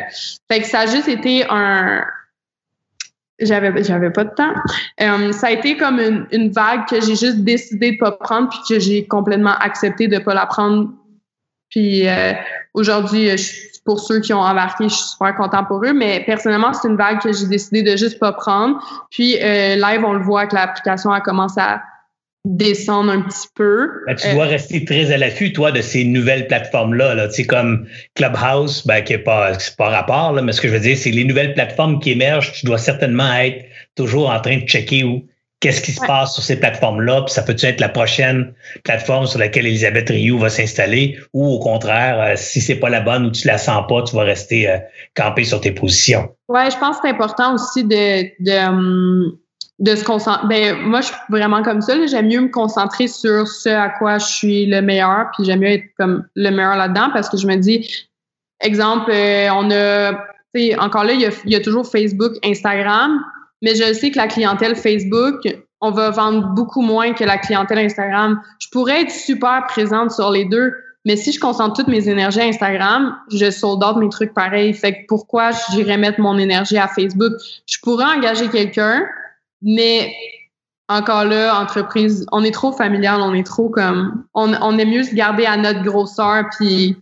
fait 0.50 0.60
que 0.60 0.66
ça 0.66 0.80
a 0.80 0.86
juste 0.86 1.08
été 1.08 1.46
un, 1.48 2.04
j'avais 3.40 3.82
j'avais 3.82 4.10
pas 4.10 4.24
de 4.24 4.34
temps. 4.34 4.52
Euh, 5.00 5.32
ça 5.32 5.48
a 5.48 5.50
été 5.50 5.76
comme 5.76 6.00
une, 6.00 6.26
une 6.32 6.50
vague 6.50 6.86
que 6.86 7.00
j'ai 7.00 7.16
juste 7.16 7.38
décidé 7.38 7.92
de 7.92 7.98
pas 7.98 8.12
prendre 8.12 8.48
puis 8.48 8.58
que 8.68 8.80
j'ai 8.80 9.06
complètement 9.06 9.54
accepté 9.60 10.08
de 10.08 10.18
pas 10.18 10.34
la 10.34 10.46
prendre. 10.46 10.90
Puis 11.70 12.08
euh, 12.08 12.32
aujourd'hui, 12.74 13.30
pour 13.84 14.00
ceux 14.00 14.20
qui 14.20 14.32
ont 14.34 14.40
embarqué, 14.40 14.84
je 14.88 14.94
suis 14.94 15.04
super 15.10 15.34
content 15.34 15.64
pour 15.64 15.84
eux. 15.84 15.92
Mais 15.92 16.22
personnellement, 16.26 16.72
c'est 16.72 16.88
une 16.88 16.96
vague 16.96 17.20
que 17.20 17.32
j'ai 17.32 17.46
décidé 17.46 17.82
de 17.82 17.96
juste 17.96 18.18
pas 18.18 18.32
prendre. 18.32 18.80
Puis 19.10 19.36
euh, 19.36 19.76
live, 19.76 20.04
on 20.04 20.14
le 20.14 20.22
voit 20.22 20.46
que 20.46 20.54
l'application 20.54 21.10
a 21.10 21.20
commencé 21.20 21.60
à 21.60 21.82
descendre 22.48 23.12
un 23.12 23.20
petit 23.20 23.46
peu. 23.54 23.90
Ben, 24.06 24.14
tu 24.16 24.32
dois 24.32 24.46
rester 24.46 24.84
très 24.84 25.12
à 25.12 25.18
l'affût, 25.18 25.52
toi, 25.52 25.70
de 25.70 25.82
ces 25.82 26.04
nouvelles 26.04 26.46
plateformes-là. 26.46 27.14
Là. 27.14 27.28
Tu 27.28 27.34
sais, 27.34 27.44
comme 27.44 27.86
Clubhouse, 28.14 28.86
ben, 28.86 29.02
qui 29.02 29.12
n'est 29.12 29.18
pas, 29.18 29.52
pas 29.76 29.88
rapport, 29.90 30.32
là, 30.32 30.40
mais 30.40 30.52
ce 30.52 30.60
que 30.60 30.68
je 30.68 30.72
veux 30.72 30.80
dire, 30.80 30.96
c'est 30.96 31.10
les 31.10 31.24
nouvelles 31.24 31.54
plateformes 31.54 32.00
qui 32.00 32.10
émergent, 32.10 32.52
tu 32.52 32.64
dois 32.64 32.78
certainement 32.78 33.34
être 33.34 33.66
toujours 33.94 34.30
en 34.30 34.40
train 34.40 34.56
de 34.56 34.62
checker 34.62 35.04
où 35.04 35.26
qu'est-ce 35.60 35.82
qui 35.82 35.92
se 35.92 36.00
passe 36.06 36.34
sur 36.34 36.42
ces 36.42 36.58
plateformes-là, 36.58 37.22
puis 37.22 37.34
ça 37.34 37.42
peut 37.42 37.56
être 37.60 37.80
la 37.80 37.88
prochaine 37.88 38.54
plateforme 38.84 39.26
sur 39.26 39.40
laquelle 39.40 39.66
Elisabeth 39.66 40.08
Rioux 40.08 40.38
va 40.38 40.48
s'installer, 40.48 41.18
ou 41.34 41.46
au 41.46 41.58
contraire, 41.58 42.20
euh, 42.20 42.32
si 42.36 42.60
c'est 42.60 42.76
pas 42.76 42.88
la 42.88 43.00
bonne 43.00 43.26
ou 43.26 43.30
tu 43.30 43.46
la 43.46 43.58
sens 43.58 43.84
pas, 43.88 44.02
tu 44.02 44.14
vas 44.14 44.22
rester 44.22 44.70
euh, 44.70 44.78
campé 45.14 45.44
sur 45.44 45.60
tes 45.60 45.72
positions. 45.72 46.28
Ouais, 46.48 46.70
je 46.70 46.78
pense 46.78 46.96
que 46.96 47.02
c'est 47.02 47.10
important 47.10 47.54
aussi 47.54 47.84
de, 47.84 48.22
de 48.42 48.68
hum, 48.68 49.38
de 49.78 49.94
se 49.94 50.04
concentrer. 50.04 50.46
Ben, 50.48 50.76
moi, 50.80 51.00
je 51.00 51.06
suis 51.06 51.16
vraiment 51.28 51.62
comme 51.62 51.80
ça. 51.80 51.94
J'aime 52.06 52.26
mieux 52.26 52.40
me 52.40 52.48
concentrer 52.48 53.06
sur 53.06 53.46
ce 53.46 53.68
à 53.68 53.88
quoi 53.88 54.18
je 54.18 54.26
suis 54.26 54.66
le 54.66 54.82
meilleur, 54.82 55.30
puis 55.34 55.44
j'aime 55.44 55.60
mieux 55.60 55.68
être 55.68 55.86
comme 55.96 56.24
le 56.34 56.50
meilleur 56.50 56.76
là-dedans 56.76 57.10
parce 57.12 57.28
que 57.28 57.36
je 57.36 57.46
me 57.46 57.56
dis, 57.56 57.88
exemple, 58.60 59.10
euh, 59.10 59.48
on 59.52 59.70
a, 59.70 60.12
encore 60.84 61.04
là, 61.04 61.12
il 61.12 61.20
y, 61.20 61.26
a, 61.26 61.30
y 61.44 61.54
a 61.54 61.60
toujours 61.60 61.86
Facebook, 61.86 62.32
Instagram, 62.44 63.22
mais 63.62 63.74
je 63.74 63.92
sais 63.92 64.10
que 64.10 64.16
la 64.16 64.26
clientèle 64.26 64.74
Facebook, 64.74 65.46
on 65.80 65.90
va 65.90 66.10
vendre 66.10 66.54
beaucoup 66.54 66.82
moins 66.82 67.12
que 67.12 67.24
la 67.24 67.38
clientèle 67.38 67.78
Instagram. 67.78 68.40
Je 68.58 68.68
pourrais 68.70 69.02
être 69.02 69.12
super 69.12 69.64
présente 69.68 70.10
sur 70.10 70.30
les 70.30 70.44
deux, 70.44 70.74
mais 71.04 71.16
si 71.16 71.32
je 71.32 71.38
concentre 71.38 71.74
toutes 71.74 71.88
mes 71.88 72.08
énergies 72.08 72.40
à 72.40 72.44
Instagram, 72.44 73.16
je 73.32 73.50
sold 73.50 73.82
out 73.84 73.96
mes 73.96 74.08
trucs 74.08 74.34
pareils. 74.34 74.74
Fait 74.74 74.92
que 74.92 74.98
pourquoi 75.08 75.50
j'irais 75.70 75.96
mettre 75.96 76.20
mon 76.20 76.36
énergie 76.36 76.78
à 76.78 76.88
Facebook? 76.88 77.32
Je 77.66 77.78
pourrais 77.80 78.16
engager 78.16 78.48
quelqu'un, 78.48 79.06
mais 79.62 80.12
encore 80.88 81.24
là, 81.24 81.60
entreprise, 81.60 82.26
on 82.32 82.42
est 82.44 82.50
trop 82.50 82.72
familial, 82.72 83.20
on 83.20 83.34
est 83.34 83.46
trop 83.46 83.68
comme, 83.68 84.24
on, 84.34 84.54
on 84.62 84.78
aime 84.78 84.90
mieux 84.90 85.04
se 85.04 85.14
garder 85.14 85.44
à 85.44 85.56
notre 85.56 85.82
grosseur, 85.82 86.44
puis 86.58 86.96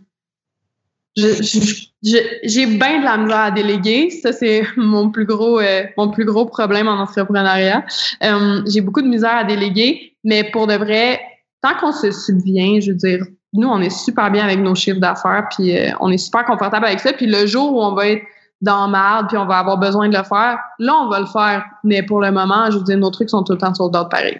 j'ai 1.17 2.65
bien 2.65 2.99
de 2.99 3.03
la 3.03 3.17
misère 3.17 3.39
à 3.39 3.51
déléguer. 3.51 4.09
Ça, 4.09 4.31
c'est 4.31 4.63
mon 4.77 5.09
plus 5.09 5.25
gros, 5.25 5.59
euh, 5.59 5.83
mon 5.97 6.09
plus 6.09 6.25
gros 6.25 6.45
problème 6.45 6.87
en 6.87 6.99
entrepreneuriat. 6.99 7.85
Euh, 8.23 8.61
j'ai 8.67 8.81
beaucoup 8.81 9.01
de 9.01 9.07
misère 9.07 9.35
à 9.35 9.43
déléguer, 9.43 10.15
mais 10.23 10.43
pour 10.51 10.67
de 10.67 10.75
vrai, 10.75 11.19
tant 11.61 11.75
qu'on 11.79 11.91
se 11.91 12.11
subvient, 12.11 12.81
je 12.81 12.91
veux 12.91 12.97
dire, 12.97 13.25
nous, 13.53 13.67
on 13.67 13.81
est 13.81 13.89
super 13.89 14.29
bien 14.29 14.43
avec 14.43 14.59
nos 14.59 14.75
chiffres 14.75 14.99
d'affaires, 14.99 15.47
puis 15.55 15.75
euh, 15.75 15.89
on 15.99 16.11
est 16.11 16.17
super 16.17 16.45
confortable 16.45 16.85
avec 16.85 16.99
ça. 16.99 17.13
Puis 17.13 17.25
le 17.25 17.47
jour 17.47 17.73
où 17.73 17.81
on 17.81 17.93
va 17.93 18.09
être 18.09 18.23
dans 18.61 18.87
marde, 18.87 19.27
puis 19.27 19.37
on 19.37 19.45
va 19.45 19.57
avoir 19.57 19.77
besoin 19.77 20.09
de 20.09 20.17
le 20.17 20.23
faire, 20.23 20.57
là, 20.79 20.93
on 21.03 21.09
va 21.09 21.19
le 21.19 21.25
faire. 21.25 21.63
Mais 21.83 22.03
pour 22.03 22.21
le 22.21 22.31
moment, 22.31 22.71
je 22.71 22.77
veux 22.77 22.83
dire, 22.83 22.97
nos 22.97 23.11
trucs 23.11 23.29
sont 23.29 23.43
tout 23.43 23.53
le 23.53 23.59
temps 23.59 23.73
sur 23.73 23.89
d'autres 23.89 24.09
pareils. 24.09 24.39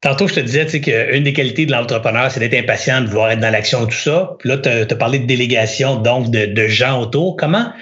Tantôt, 0.00 0.28
je 0.28 0.34
te 0.34 0.40
disais 0.40 0.66
qu'une 0.66 1.24
des 1.24 1.32
qualités 1.32 1.66
de 1.66 1.72
l'entrepreneur, 1.72 2.30
c'est 2.30 2.40
d'être 2.40 2.54
impatient, 2.54 3.00
de 3.00 3.06
vouloir 3.06 3.30
être 3.30 3.40
dans 3.40 3.50
l'action 3.50 3.86
tout 3.86 3.92
ça. 3.92 4.36
Puis 4.38 4.48
là, 4.48 4.58
tu 4.58 4.68
as, 4.68 4.96
parlé 4.96 5.18
de 5.18 5.26
délégation, 5.26 5.96
donc 5.96 6.30
de 6.30 6.66
gens 6.66 7.00
autour. 7.00 7.36
Comment, 7.36 7.72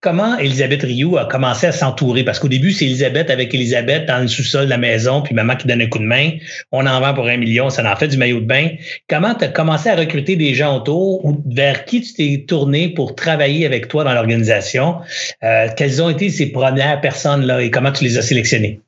Comment 0.00 0.38
Elisabeth 0.38 0.82
Rioux 0.82 1.18
a 1.18 1.24
commencé 1.24 1.66
à 1.66 1.72
s'entourer? 1.72 2.22
Parce 2.22 2.38
qu'au 2.38 2.46
début, 2.46 2.70
c'est 2.70 2.84
Elisabeth 2.84 3.30
avec 3.30 3.52
Elisabeth 3.52 4.06
dans 4.06 4.18
le 4.18 4.28
sous-sol 4.28 4.66
de 4.66 4.70
la 4.70 4.78
maison, 4.78 5.22
puis 5.22 5.34
maman 5.34 5.56
qui 5.56 5.66
donne 5.66 5.82
un 5.82 5.88
coup 5.88 5.98
de 5.98 6.04
main. 6.04 6.30
On 6.70 6.86
en 6.86 7.00
vend 7.00 7.14
pour 7.14 7.26
un 7.26 7.36
million, 7.36 7.68
ça 7.68 7.82
en 7.90 7.96
fait 7.96 8.06
du 8.06 8.16
maillot 8.16 8.38
de 8.38 8.46
bain. 8.46 8.68
Comment 9.08 9.34
tu 9.34 9.44
as 9.44 9.48
commencé 9.48 9.88
à 9.88 9.96
recruter 9.96 10.36
des 10.36 10.54
gens 10.54 10.76
autour 10.76 11.24
ou 11.24 11.42
vers 11.46 11.84
qui 11.84 12.00
tu 12.00 12.12
t'es 12.12 12.44
tourné 12.46 12.90
pour 12.90 13.16
travailler 13.16 13.66
avec 13.66 13.88
toi 13.88 14.04
dans 14.04 14.12
l'organisation? 14.12 14.98
Euh, 15.42 15.66
quelles 15.76 16.00
ont 16.00 16.10
été 16.10 16.30
ces 16.30 16.52
premières 16.52 17.00
personnes-là 17.00 17.60
et 17.62 17.72
comment 17.72 17.90
tu 17.90 18.04
les 18.04 18.18
as 18.18 18.22
sélectionnées? 18.22 18.80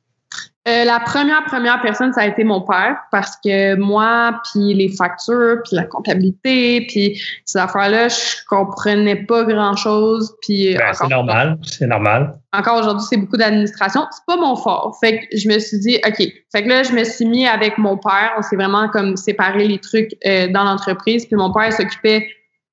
Euh, 0.67 0.85
la 0.85 0.99
première 0.99 1.43
première 1.45 1.81
personne, 1.81 2.13
ça 2.13 2.21
a 2.21 2.27
été 2.27 2.43
mon 2.43 2.61
père 2.61 2.95
parce 3.11 3.35
que 3.43 3.75
moi, 3.77 4.39
puis 4.43 4.75
les 4.75 4.89
factures, 4.89 5.57
puis 5.63 5.75
la 5.75 5.85
comptabilité, 5.85 6.85
puis 6.87 7.19
ces 7.45 7.57
affaires-là, 7.57 8.09
je 8.09 8.45
comprenais 8.47 9.15
pas 9.15 9.43
grand-chose. 9.43 10.35
Puis 10.43 10.75
ben, 10.77 10.93
c'est 10.93 11.07
normal, 11.07 11.57
c'est 11.63 11.87
normal. 11.87 12.35
Encore 12.53 12.79
aujourd'hui, 12.79 13.07
c'est 13.09 13.17
beaucoup 13.17 13.37
d'administration. 13.37 14.05
C'est 14.11 14.25
pas 14.27 14.39
mon 14.39 14.55
fort. 14.55 14.95
Fait 14.99 15.21
que 15.21 15.35
je 15.35 15.49
me 15.49 15.57
suis 15.57 15.79
dit, 15.79 15.97
OK. 16.05 16.17
Fait 16.51 16.63
que 16.63 16.69
là, 16.69 16.83
je 16.83 16.91
me 16.91 17.03
suis 17.05 17.25
mis 17.25 17.47
avec 17.47 17.79
mon 17.79 17.97
père. 17.97 18.33
On 18.37 18.43
s'est 18.43 18.55
vraiment 18.55 18.87
comme 18.89 19.17
séparé 19.17 19.67
les 19.67 19.79
trucs 19.79 20.11
euh, 20.27 20.47
dans 20.49 20.63
l'entreprise. 20.63 21.25
Puis 21.25 21.37
mon 21.37 21.51
père 21.51 21.73
s'occupait 21.73 22.27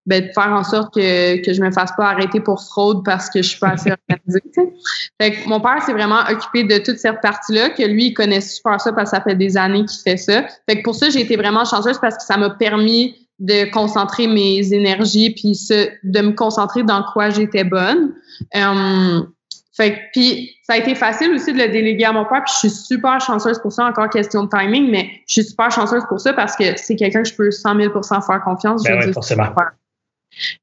ben, 0.08 0.26
de 0.26 0.32
faire 0.32 0.50
en 0.52 0.64
sorte 0.64 0.94
que, 0.94 1.44
que 1.44 1.52
je 1.52 1.60
me 1.60 1.70
fasse 1.70 1.92
pas 1.94 2.06
arrêter 2.06 2.40
pour 2.40 2.62
fraude 2.62 3.04
parce 3.04 3.28
que 3.28 3.42
je 3.42 3.48
suis 3.50 3.58
pas 3.58 3.72
assez 3.72 3.90
organisée. 3.90 4.42
Fait 5.20 5.32
que 5.32 5.48
mon 5.48 5.60
père 5.60 5.82
s'est 5.82 5.92
vraiment 5.92 6.20
occupé 6.30 6.64
de 6.64 6.78
toute 6.78 6.96
cette 6.96 7.20
partie-là, 7.20 7.68
que 7.68 7.82
lui, 7.82 8.06
il 8.06 8.14
connaît 8.14 8.40
super 8.40 8.80
ça 8.80 8.90
parce 8.94 9.10
que 9.10 9.16
ça 9.18 9.22
fait 9.22 9.34
des 9.34 9.58
années 9.58 9.84
qu'il 9.84 10.00
fait 10.02 10.16
ça. 10.16 10.46
Fait 10.66 10.78
que 10.78 10.82
pour 10.82 10.94
ça, 10.94 11.10
j'ai 11.10 11.20
été 11.20 11.36
vraiment 11.36 11.66
chanceuse 11.66 11.98
parce 11.98 12.16
que 12.16 12.22
ça 12.22 12.38
m'a 12.38 12.48
permis 12.48 13.28
de 13.38 13.70
concentrer 13.70 14.28
mes 14.28 14.72
énergies 14.72 15.34
puis 15.34 15.52
de 16.02 16.20
me 16.22 16.32
concentrer 16.32 16.84
dans 16.84 17.04
quoi 17.12 17.28
j'étais 17.28 17.64
bonne. 17.64 18.14
Euh, 18.56 19.20
fait 19.76 19.98
puis 20.14 20.56
ça 20.62 20.72
a 20.72 20.76
été 20.78 20.94
facile 20.94 21.32
aussi 21.34 21.52
de 21.52 21.58
le 21.58 21.68
déléguer 21.68 22.06
à 22.06 22.12
mon 22.12 22.24
père, 22.24 22.42
puis 22.44 22.52
je 22.54 22.68
suis 22.68 22.70
super 22.70 23.20
chanceuse 23.20 23.58
pour 23.58 23.72
ça, 23.72 23.84
encore 23.84 24.08
question 24.08 24.44
de 24.44 24.48
timing, 24.48 24.90
mais 24.90 25.10
je 25.26 25.34
suis 25.34 25.44
super 25.44 25.70
chanceuse 25.70 26.02
pour 26.08 26.18
ça 26.18 26.32
parce 26.32 26.56
que 26.56 26.64
c'est 26.76 26.96
quelqu'un 26.96 27.22
que 27.22 27.28
je 27.28 27.34
peux 27.34 27.50
100 27.50 27.74
000% 27.74 28.26
faire 28.26 28.42
confiance. 28.42 28.82
Ben 28.84 28.98
oui, 29.04 29.12
forcément. 29.12 29.44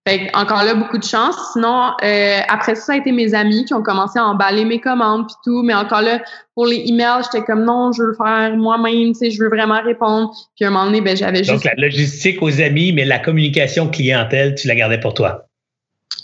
Fait 0.08 0.30
encore 0.34 0.64
là, 0.64 0.74
beaucoup 0.74 0.98
de 0.98 1.04
chance. 1.04 1.36
Sinon, 1.54 1.92
euh, 2.04 2.40
après 2.48 2.76
ça, 2.76 2.82
ça 2.82 2.94
a 2.94 2.98
été 2.98 3.12
mes 3.12 3.34
amis 3.34 3.66
qui 3.66 3.74
ont 3.74 3.84
commencé 3.84 4.18
à 4.20 4.26
emballer 4.26 4.64
mes 4.64 4.80
commandes 4.80 5.28
puis 5.28 5.36
tout. 5.44 5.64
Mais 5.64 5.74
encore 5.74 6.02
là, 6.02 6.22
pour 6.54 6.66
les 6.66 6.84
emails, 6.88 7.24
j'étais 7.24 7.44
comme 7.44 7.66
non, 7.66 7.92
je 7.92 8.02
veux 8.02 8.10
le 8.10 8.16
faire 8.16 8.56
moi-même, 8.56 9.10
tu 9.10 9.16
sais, 9.16 9.32
je 9.32 9.42
veux 9.42 9.50
vraiment 9.50 9.82
répondre. 9.82 10.32
Puis 10.56 10.66
à 10.66 10.70
un 10.70 10.72
moment 10.72 10.86
donné, 10.86 11.02
ben, 11.02 11.18
j'avais 11.18 11.40
juste. 11.40 11.52
Donc, 11.52 11.64
la 11.66 11.74
logistique 11.76 12.42
aux 12.42 12.62
amis, 12.62 12.94
mais 12.94 13.06
la 13.06 13.20
communication 13.20 13.90
clientèle, 13.90 14.56
tu 14.56 14.68
la 14.68 14.76
gardais 14.76 15.00
pour 15.00 15.14
toi. 15.14 15.46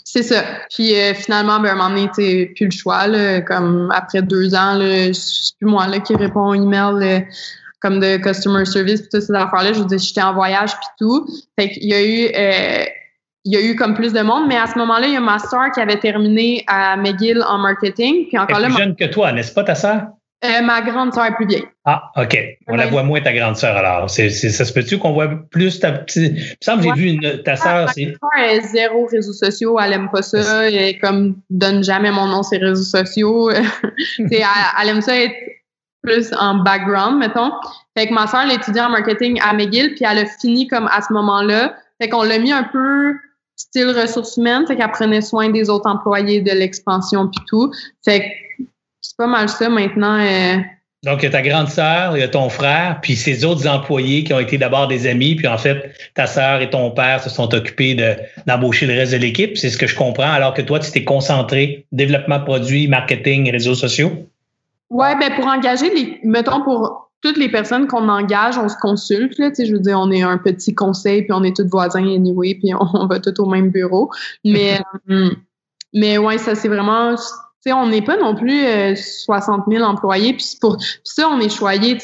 C'est 0.04 0.22
ça. 0.22 0.44
Puis 0.74 0.94
euh, 0.94 1.14
finalement, 1.14 1.60
ben, 1.60 1.70
à 1.70 1.72
un 1.72 1.74
moment 1.76 1.90
donné, 1.90 2.08
tu 2.14 2.54
plus 2.54 2.66
le 2.66 2.70
choix. 2.70 3.06
Là, 3.06 3.42
comme 3.42 3.92
après 3.94 4.22
deux 4.22 4.54
ans, 4.54 4.78
c'est 5.12 5.56
plus 5.58 5.68
moi 5.68 5.86
là, 5.88 6.00
qui 6.00 6.14
réponds 6.14 6.48
aux 6.48 6.54
emails. 6.54 7.26
comme 7.80 7.98
de 7.98 8.16
customer 8.16 8.64
service 8.64 9.00
puis 9.00 9.08
toutes 9.10 9.22
ces 9.22 9.34
affaires-là. 9.34 9.72
Je 9.72 9.80
veux 9.80 9.86
dire, 9.86 9.98
j'étais 9.98 10.22
en 10.22 10.32
voyage 10.32 10.70
puis 10.70 10.88
tout. 10.98 11.26
Fait 11.58 11.68
qu'il 11.68 11.88
y 11.88 11.94
a 11.94 12.02
eu 12.02 12.30
euh, 12.34 12.84
il 13.44 13.52
y 13.52 13.56
a 13.56 13.62
eu 13.62 13.74
comme 13.74 13.94
plus 13.94 14.12
de 14.12 14.20
monde, 14.20 14.46
mais 14.48 14.56
à 14.56 14.66
ce 14.66 14.78
moment-là, 14.78 15.06
il 15.08 15.14
y 15.14 15.16
a 15.16 15.20
ma 15.20 15.38
soeur 15.38 15.70
qui 15.74 15.80
avait 15.80 15.98
terminé 15.98 16.64
à 16.68 16.96
McGill 16.96 17.42
en 17.42 17.58
marketing. 17.58 18.28
Puis 18.28 18.38
encore 18.38 18.58
Elle 18.58 18.64
est 18.64 18.68
plus 18.68 18.78
jeune 18.78 18.96
que 18.96 19.04
toi, 19.06 19.32
n'est-ce 19.32 19.52
pas, 19.52 19.64
ta 19.64 19.74
sœur? 19.74 20.02
Euh, 20.44 20.60
ma 20.60 20.80
grande 20.82 21.14
sœur 21.14 21.26
est 21.26 21.34
plus 21.36 21.46
vieille. 21.46 21.64
Ah, 21.84 22.10
OK. 22.16 22.36
On 22.66 22.74
la 22.74 22.86
voit 22.86 23.04
moins, 23.04 23.20
ta 23.20 23.32
grande 23.32 23.56
sœur, 23.56 23.76
alors. 23.76 24.10
Ça 24.10 24.28
se 24.28 24.72
peut-tu 24.72 24.98
qu'on 24.98 25.12
voit 25.12 25.28
plus 25.28 25.78
ta 25.78 25.92
petite? 25.92 26.32
Il 26.36 26.42
me 26.42 26.56
semble 26.60 26.82
que 26.82 26.88
j'ai 26.88 27.00
vu 27.00 27.08
une, 27.10 27.42
ta. 27.42 27.54
Ah, 27.62 27.84
ma 27.86 27.92
sœur 27.92 28.08
est 28.38 28.60
zéro 28.62 29.06
réseaux 29.06 29.32
sociaux. 29.32 29.78
Elle 29.80 29.92
aime 29.92 30.10
pas 30.10 30.22
ça. 30.22 30.68
Elle 30.68 30.98
comme, 30.98 31.36
donne 31.48 31.84
jamais 31.84 32.10
mon 32.10 32.26
nom 32.26 32.42
sur 32.42 32.58
les 32.58 32.66
réseaux 32.66 32.82
sociaux. 32.82 33.50
elle, 33.50 33.66
elle 34.30 34.88
aime 34.88 35.00
ça 35.00 35.16
être 35.16 35.34
plus 36.02 36.32
en 36.38 36.56
background, 36.56 37.18
mettons. 37.18 37.52
Fait 37.96 38.08
que 38.08 38.14
ma 38.14 38.26
sœur, 38.26 38.40
elle 38.44 38.52
étudié 38.52 38.82
en 38.82 38.90
marketing 38.90 39.40
à 39.42 39.52
McGill, 39.52 39.94
puis 39.94 40.04
elle 40.08 40.18
a 40.18 40.26
fini 40.26 40.66
comme 40.66 40.88
à 40.90 41.02
ce 41.02 41.12
moment-là. 41.12 41.76
Fait 42.00 42.08
qu'on 42.08 42.24
l'a 42.24 42.38
mis 42.40 42.50
un 42.50 42.64
peu 42.64 43.14
style 43.56 43.90
ressources 43.90 44.36
humaines, 44.36 44.66
fait 44.66 44.76
qu'elle 44.76 44.90
prenait 44.90 45.20
soin 45.20 45.50
des 45.50 45.70
autres 45.70 45.88
employés, 45.88 46.40
de 46.40 46.52
l'expansion 46.52 47.28
puis 47.28 47.44
tout. 47.48 47.70
Fait 48.04 48.20
que 48.20 48.64
c'est 49.00 49.16
pas 49.16 49.26
mal 49.26 49.48
ça 49.48 49.68
maintenant. 49.68 50.18
Euh. 50.18 50.56
Donc, 51.04 51.22
il 51.22 51.24
y 51.24 51.26
a 51.26 51.30
ta 51.30 51.42
grande 51.42 51.68
sœur, 51.68 52.16
il 52.16 52.20
y 52.20 52.22
a 52.22 52.28
ton 52.28 52.48
frère, 52.48 53.00
puis 53.02 53.16
ces 53.16 53.44
autres 53.44 53.66
employés 53.66 54.22
qui 54.22 54.32
ont 54.32 54.38
été 54.38 54.56
d'abord 54.56 54.86
des 54.86 55.08
amis, 55.08 55.34
puis 55.34 55.48
en 55.48 55.58
fait, 55.58 55.92
ta 56.14 56.28
sœur 56.28 56.62
et 56.62 56.70
ton 56.70 56.92
père 56.92 57.20
se 57.20 57.28
sont 57.28 57.52
occupés 57.52 57.96
d'embaucher 58.46 58.86
le 58.86 58.94
reste 58.94 59.12
de 59.12 59.16
l'équipe. 59.16 59.56
C'est 59.56 59.70
ce 59.70 59.76
que 59.76 59.88
je 59.88 59.96
comprends, 59.96 60.30
alors 60.30 60.54
que 60.54 60.62
toi, 60.62 60.78
tu 60.78 60.92
t'es 60.92 61.02
concentré 61.02 61.86
développement 61.90 62.38
de 62.38 62.44
produits, 62.44 62.86
marketing, 62.86 63.50
réseaux 63.50 63.74
sociaux. 63.74 64.12
Ouais, 64.90 65.18
ben 65.18 65.34
pour 65.34 65.46
engager 65.46 65.90
les, 65.92 66.20
mettons 66.22 66.62
pour 66.62 67.10
toutes 67.22 67.36
les 67.36 67.48
personnes 67.48 67.86
qu'on 67.86 68.08
engage, 68.08 68.58
on 68.58 68.68
se 68.68 68.76
consulte. 68.76 69.38
Là, 69.38 69.50
je 69.56 69.72
veux 69.72 69.78
dire, 69.78 69.98
on 69.98 70.10
est 70.10 70.22
un 70.22 70.38
petit 70.38 70.74
conseil, 70.74 71.22
puis 71.22 71.32
on 71.32 71.44
est 71.44 71.56
tous 71.56 71.68
voisins 71.68 72.04
anyway, 72.04 72.56
puis 72.56 72.72
on, 72.74 73.06
va 73.10 73.20
tous 73.20 73.40
au 73.40 73.46
même 73.46 73.70
bureau. 73.70 74.10
Mais, 74.44 74.80
euh, 75.10 75.30
mais 75.94 76.18
ouais, 76.18 76.38
ça 76.38 76.54
c'est 76.54 76.68
vraiment. 76.68 77.14
on 77.66 77.86
n'est 77.86 78.02
pas 78.02 78.16
non 78.16 78.34
plus 78.34 78.64
60 78.96 79.60
euh, 79.68 79.76
000 79.76 79.84
employés, 79.84 80.34
puis 80.34 80.46
pour 80.60 80.76
ça, 81.04 81.28
on 81.28 81.40
est 81.40 81.54
choyé. 81.54 81.96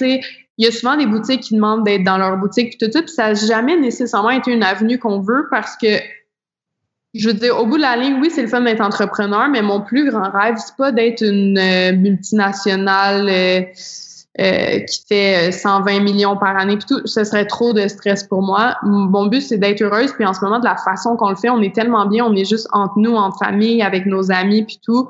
Il 0.60 0.64
y 0.64 0.68
a 0.68 0.72
souvent 0.72 0.96
des 0.96 1.06
boutiques 1.06 1.42
qui 1.42 1.54
demandent 1.54 1.84
d'être 1.84 2.04
dans 2.04 2.18
leur 2.18 2.36
boutique, 2.36 2.76
puis 2.76 2.86
tout 2.86 2.92
ça, 2.92 3.02
puis 3.02 3.10
ça 3.10 3.28
n'a 3.28 3.34
jamais 3.34 3.76
nécessairement 3.76 4.30
été 4.30 4.52
une 4.52 4.64
avenue 4.64 4.98
qu'on 4.98 5.20
veut 5.20 5.46
parce 5.50 5.76
que 5.76 5.88
je 7.14 7.28
veux 7.28 7.34
dire, 7.34 7.58
au 7.58 7.66
bout 7.66 7.78
de 7.78 7.82
la 7.82 7.96
ligne, 7.96 8.18
oui, 8.20 8.30
c'est 8.30 8.42
le 8.42 8.48
fun 8.48 8.60
d'être 8.60 8.82
entrepreneur, 8.82 9.48
mais 9.48 9.62
mon 9.62 9.80
plus 9.80 10.08
grand 10.10 10.30
rêve, 10.30 10.56
c'est 10.58 10.76
pas 10.76 10.92
d'être 10.92 11.22
une 11.22 11.58
euh, 11.58 11.92
multinationale 11.92 13.28
euh, 13.28 13.62
qui 14.38 15.02
fait 15.08 15.50
120 15.50 15.96
euh, 15.96 16.00
millions 16.00 16.36
par 16.36 16.56
année, 16.56 16.76
puis 16.76 16.86
tout, 16.88 17.06
ce 17.06 17.24
serait 17.24 17.46
trop 17.46 17.72
de 17.72 17.88
stress 17.88 18.22
pour 18.24 18.42
moi. 18.42 18.76
Mon 18.82 19.26
but, 19.26 19.40
c'est 19.40 19.58
d'être 19.58 19.82
heureuse, 19.82 20.12
puis 20.12 20.24
en 20.24 20.32
ce 20.32 20.44
moment, 20.44 20.60
de 20.60 20.64
la 20.64 20.76
façon 20.76 21.16
qu'on 21.16 21.30
le 21.30 21.36
fait, 21.36 21.50
on 21.50 21.60
est 21.60 21.74
tellement 21.74 22.06
bien, 22.06 22.24
on 22.24 22.34
est 22.34 22.44
juste 22.44 22.68
entre 22.72 22.94
nous, 22.98 23.16
en 23.16 23.32
famille, 23.32 23.82
avec 23.82 24.06
nos 24.06 24.30
amis, 24.30 24.62
puis 24.64 24.80
tout. 24.84 25.08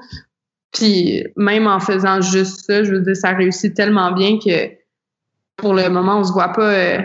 Puis 0.73 1.25
même 1.37 1.67
en 1.67 1.81
faisant 1.81 2.21
juste 2.21 2.67
ça, 2.67 2.83
je 2.85 2.93
veux 2.93 3.01
dire, 3.01 3.17
ça 3.17 3.31
réussit 3.31 3.75
tellement 3.75 4.13
bien 4.13 4.39
que 4.39 4.71
pour 5.57 5.75
le 5.75 5.89
moment, 5.89 6.19
on 6.19 6.25
se 6.25 6.33
voit 6.33 6.53
pas... 6.53 6.73
Euh, 6.73 6.99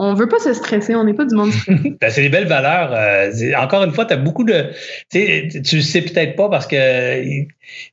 on 0.00 0.14
veut 0.14 0.28
pas 0.28 0.38
se 0.38 0.54
stresser, 0.54 0.94
on 0.94 1.02
n'est 1.02 1.12
pas 1.12 1.24
du 1.24 1.34
monde 1.34 1.50
ben, 1.68 2.08
c'est 2.08 2.22
des 2.22 2.28
belles 2.28 2.46
valeurs. 2.46 2.92
Euh, 2.94 3.52
encore 3.58 3.82
une 3.82 3.92
fois, 3.92 4.04
tu 4.04 4.14
as 4.14 4.16
beaucoup 4.16 4.44
de. 4.44 4.66
Tu 5.10 5.76
le 5.76 5.82
sais 5.82 6.02
peut-être 6.02 6.36
pas 6.36 6.48
parce 6.48 6.68
que 6.68 7.42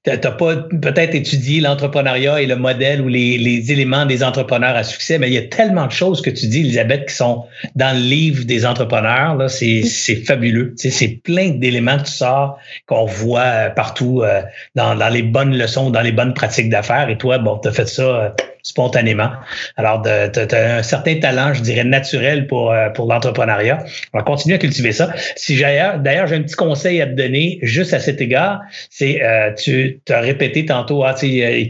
tu 0.04 0.10
n'as 0.10 0.18
pas 0.18 0.56
peut-être 0.56 1.16
étudié 1.16 1.62
l'entrepreneuriat 1.62 2.42
et 2.42 2.46
le 2.46 2.56
modèle 2.56 3.02
ou 3.02 3.08
les, 3.08 3.40
les, 3.40 3.72
éléments 3.72 4.06
des 4.06 4.24
entrepreneurs 4.24 4.76
à 4.76 4.84
succès, 4.84 5.18
mais 5.18 5.30
il 5.30 5.34
y 5.34 5.38
a 5.40 5.48
tellement 5.48 5.88
de 5.88 5.92
choses 5.92 6.22
que 6.22 6.30
tu 6.30 6.46
dis, 6.48 6.60
Elisabeth, 6.60 7.08
qui 7.08 7.16
sont 7.16 7.46
dans 7.76 7.98
le 7.98 8.04
livre 8.04 8.46
des 8.46 8.68
entrepreneurs. 8.68 9.36
Là, 9.36 9.50
c'est, 9.50 9.82
c'est 9.82 10.18
fabuleux. 10.18 10.76
c'est 10.78 11.20
plein 11.24 11.50
d'éléments 11.50 11.98
que 11.98 12.04
tu 12.04 12.12
sors, 12.12 12.60
qu'on 12.86 13.06
voit 13.06 13.40
euh, 13.40 13.70
partout 13.72 14.22
euh, 14.22 14.44
dans, 14.76 14.96
dans 14.96 15.10
les 15.10 15.24
bonnes 15.24 15.58
leçons, 15.58 15.90
dans 15.90 16.02
les 16.02 16.12
bonnes 16.12 16.36
pratiques 16.36 16.70
d'affaires. 16.70 17.10
Et 17.10 17.18
toi, 17.18 17.40
bon, 17.40 17.58
tu 17.58 17.68
as 17.68 17.72
fait 17.72 17.88
ça 17.88 18.36
spontanément. 18.66 19.30
Alors, 19.78 20.02
tu 20.02 20.10
as 20.10 20.78
un 20.78 20.82
certain 20.82 21.20
talent, 21.20 21.54
je 21.54 21.62
dirais, 21.62 21.84
naturel 21.84 22.48
pour, 22.48 22.72
euh, 22.72 22.90
pour 22.90 23.06
l'entrepreneuriat. 23.06 23.86
On 24.12 24.18
va 24.18 24.24
continuer 24.24 24.56
à 24.56 24.58
cultiver 24.58 24.92
ça. 24.92 25.14
Si 25.36 25.56
D'ailleurs, 25.56 26.28
j'ai 26.28 26.36
un 26.36 26.42
petit 26.42 26.56
conseil 26.56 27.00
à 27.00 27.06
te 27.06 27.14
donner 27.14 27.60
juste 27.62 27.94
à 27.94 28.00
cet 28.00 28.22
égard. 28.22 28.62
C'est, 28.90 29.24
euh, 29.24 29.52
tu 29.54 30.02
as 30.10 30.20
répété 30.20 30.66
tantôt, 30.66 31.04
ah, 31.04 31.16
euh, 31.24 31.66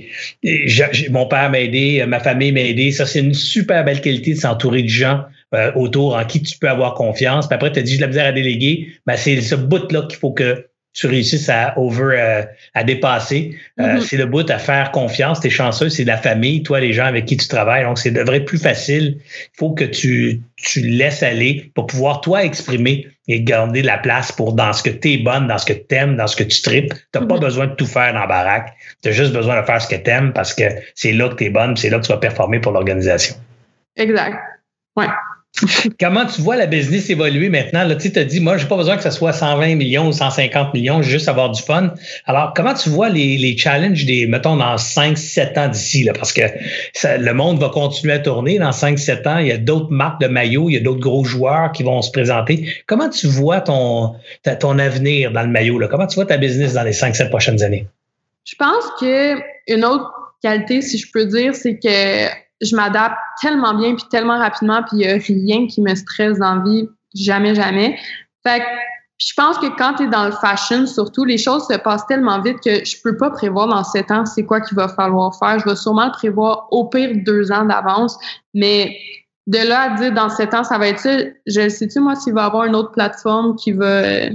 mon 1.10 1.28
père 1.28 1.50
m'a 1.50 1.60
aidé, 1.60 2.06
ma 2.08 2.22
famille 2.22 2.54
m'a 2.54 2.62
aidé. 2.62 2.92
Ça, 2.92 3.06
c'est 3.06 3.20
une 3.20 3.34
super 3.34 3.84
belle 3.84 4.00
qualité 4.00 4.34
de 4.34 4.40
s'entourer 4.40 4.82
de 4.82 4.90
gens 4.90 5.26
autour 5.76 6.16
en 6.18 6.26
qui 6.26 6.42
tu 6.42 6.58
peux 6.58 6.68
avoir 6.68 6.96
confiance. 6.96 7.48
Puis 7.48 7.56
après, 7.56 7.72
tu 7.72 7.80
as 7.80 7.82
dit, 7.82 7.94
j'ai 7.94 8.02
la 8.02 8.08
misère 8.08 8.26
à 8.26 8.32
déléguer. 8.32 8.88
Ben, 9.06 9.16
c'est 9.16 9.40
ce 9.40 9.56
bout-là 9.56 10.04
qu'il 10.10 10.20
faut 10.20 10.32
que 10.32 10.66
tu 10.96 11.08
réussisses 11.08 11.50
à 11.50 11.78
over 11.78 12.16
euh, 12.18 12.44
à 12.74 12.84
dépasser. 12.84 13.58
Euh, 13.80 13.84
mm-hmm. 13.84 14.02
C'est 14.02 14.16
le 14.18 14.26
bout 14.26 14.50
à 14.50 14.58
faire 14.58 14.92
confiance. 14.92 15.42
T'es 15.42 15.50
chanceux, 15.50 15.90
c'est 15.90 16.06
la 16.06 16.18
famille, 16.18 16.64
toi, 16.64 16.80
les 16.80 16.94
gens 16.94 17.06
avec 17.06 17.26
qui 17.26 17.36
tu 17.36 17.48
travailles. 17.50 17.84
Donc, 17.84 18.00
c'est 18.00 18.12
devrait 18.12 18.38
être 18.38 18.46
plus 18.46 18.58
facile. 18.58 19.18
Il 19.20 19.58
faut 19.58 19.72
que 19.72 19.84
tu, 19.84 20.42
tu 20.56 20.80
laisses 20.80 21.22
aller 21.22 21.70
pour 21.76 21.88
pouvoir, 21.88 22.22
toi, 22.22 22.46
exprimer 22.46 23.08
et 23.28 23.42
garder 23.42 23.82
la 23.82 23.98
place 23.98 24.32
pour 24.32 24.54
dans 24.54 24.72
ce 24.72 24.84
que 24.84 24.90
tu 24.90 25.14
es 25.14 25.18
bonne, 25.18 25.48
dans 25.48 25.58
ce 25.58 25.66
que 25.66 25.74
tu 25.74 25.96
aimes, 25.96 26.16
dans 26.16 26.28
ce 26.28 26.38
que 26.38 26.44
tu 26.44 26.62
tripes. 26.62 26.94
Tu 26.94 27.20
n'as 27.20 27.26
pas 27.26 27.36
mm-hmm. 27.36 27.40
besoin 27.42 27.68
de 27.68 27.76
tout 27.76 27.88
faire 27.88 28.14
dans 28.14 28.22
la 28.22 28.28
baraque. 28.28 28.74
Tu 29.04 29.10
as 29.10 29.12
juste 29.12 29.34
besoin 29.34 29.60
de 29.60 29.66
faire 29.66 29.82
ce 29.82 29.94
que 29.94 30.02
tu 30.02 30.10
aimes 30.10 30.32
parce 30.32 30.54
que 30.54 30.64
c'est 30.96 31.12
là 31.12 31.28
que 31.28 31.36
tu 31.36 31.44
es 31.44 31.50
bonne, 31.50 31.76
c'est 31.76 31.90
là 31.90 32.00
que 32.00 32.06
tu 32.06 32.12
vas 32.14 32.20
performer 32.20 32.60
pour 32.60 32.72
l'organisation. 32.72 33.36
Exact. 33.98 34.38
Ouais. 34.96 35.08
Comment 36.00 36.26
tu 36.26 36.42
vois 36.42 36.58
la 36.58 36.66
business 36.66 37.10
évoluer 37.10 37.50
maintenant? 37.50 37.86
Là, 37.86 37.96
tu 37.96 38.12
as 38.18 38.24
dit, 38.26 38.40
moi, 38.40 38.58
j'ai 38.58 38.68
pas 38.68 38.76
besoin 38.76 38.98
que 38.98 39.04
ce 39.04 39.12
soit 39.12 39.32
120 39.32 39.76
millions 39.76 40.08
ou 40.08 40.12
150 40.12 40.74
millions, 40.74 41.02
juste 41.02 41.30
avoir 41.30 41.50
du 41.52 41.62
fun. 41.62 41.94
Alors, 42.26 42.54
comment 42.54 42.74
tu 42.74 42.90
vois 42.90 43.10
les, 43.10 43.38
les 43.38 43.58
challenges 43.58 44.06
des, 44.06 44.28
mettons, 44.28 44.58
dans 44.58 44.78
5, 44.78 45.18
7 45.18 45.58
ans 45.58 45.68
d'ici? 45.70 46.04
Là, 46.04 46.14
parce 46.14 46.34
que 46.34 46.42
le 47.04 47.34
monde 47.34 47.60
va 47.60 47.70
continuer 47.70 48.14
à 48.14 48.20
tourner 48.20 48.60
dans 48.60 48.72
5, 48.72 49.00
7 49.00 49.28
ans. 49.28 49.38
Il 49.38 49.48
y 49.48 49.52
a 49.52 49.58
d'autres 49.58 49.92
marques 49.92 50.22
de 50.22 50.28
maillots, 50.28 50.70
il 50.70 50.74
y 50.74 50.78
a 50.78 50.82
d'autres 50.82 51.00
gros 51.00 51.24
joueurs 51.24 51.72
qui 51.72 51.84
vont 51.84 52.02
se 52.02 52.12
présenter. 52.12 52.70
Comment 52.86 53.10
tu 53.10 53.28
vois 53.28 53.62
ton, 53.62 54.16
ton 54.60 54.80
avenir 54.80 55.32
dans 55.32 55.44
le 55.44 55.50
maillot? 55.50 55.80
Là? 55.80 55.88
Comment 55.88 56.08
tu 56.08 56.16
vois 56.16 56.26
ta 56.26 56.38
business 56.38 56.74
dans 56.74 56.84
les 56.84 56.94
5, 56.94 57.16
7 57.16 57.30
prochaines 57.30 57.64
années? 57.64 57.88
Je 58.44 58.56
pense 58.56 58.86
que 59.00 59.38
une 59.68 59.86
autre 59.86 60.12
qualité, 60.42 60.82
si 60.82 60.98
je 60.98 61.10
peux 61.12 61.26
dire, 61.26 61.56
c'est 61.56 61.80
que 61.80 62.45
je 62.62 62.76
m'adapte 62.76 63.18
tellement 63.42 63.74
bien 63.74 63.96
puis 63.96 64.06
tellement 64.10 64.38
rapidement 64.38 64.82
puis 64.84 64.98
il 64.98 64.98
n'y 65.00 65.08
a 65.08 65.18
rien 65.18 65.68
qui 65.68 65.82
me 65.82 65.94
stresse 65.96 66.40
dans 66.40 66.56
la 66.56 66.64
vie, 66.64 66.90
jamais, 67.14 67.56
jamais. 67.56 67.98
Fait 68.46 68.60
que 68.60 68.66
je 69.18 69.34
pense 69.36 69.58
que 69.60 69.68
quand 69.78 69.94
tu 69.96 70.04
es 70.04 70.08
dans 70.08 70.26
le 70.26 70.32
fashion, 70.32 70.86
surtout, 70.86 71.24
les 71.24 71.38
choses 71.38 71.66
se 71.68 71.78
passent 71.78 72.06
tellement 72.06 72.42
vite 72.42 72.58
que 72.60 72.84
je 72.84 73.02
peux 73.02 73.16
pas 73.16 73.30
prévoir 73.30 73.68
dans 73.68 73.84
sept 73.84 74.12
ans 74.12 74.26
c'est 74.26 74.46
quoi 74.46 74.60
qu'il 74.60 74.76
va 74.76 74.90
falloir 74.90 75.38
faire. 75.38 75.60
Je 75.60 75.66
vais 75.66 75.76
sûrement 75.76 76.06
le 76.06 76.12
prévoir 76.12 76.68
au 76.72 76.86
pire 76.86 77.12
deux 77.26 77.52
ans 77.52 77.66
d'avance, 77.66 78.18
mais 78.54 78.98
de 79.48 79.60
là 79.60 79.94
à 79.94 79.96
dire 79.96 80.12
dans 80.14 80.30
sept 80.30 80.54
ans, 80.54 80.64
ça 80.64 80.78
va 80.78 80.88
être 80.88 81.00
ça, 81.00 81.18
je 81.46 81.70
sais-tu, 81.70 82.00
moi, 82.00 82.16
s'il 82.16 82.34
va 82.34 82.44
y 82.44 82.46
avoir 82.46 82.66
une 82.66 82.76
autre 82.76 82.92
plateforme 82.92 83.56
qui 83.56 83.72
va 83.72 84.30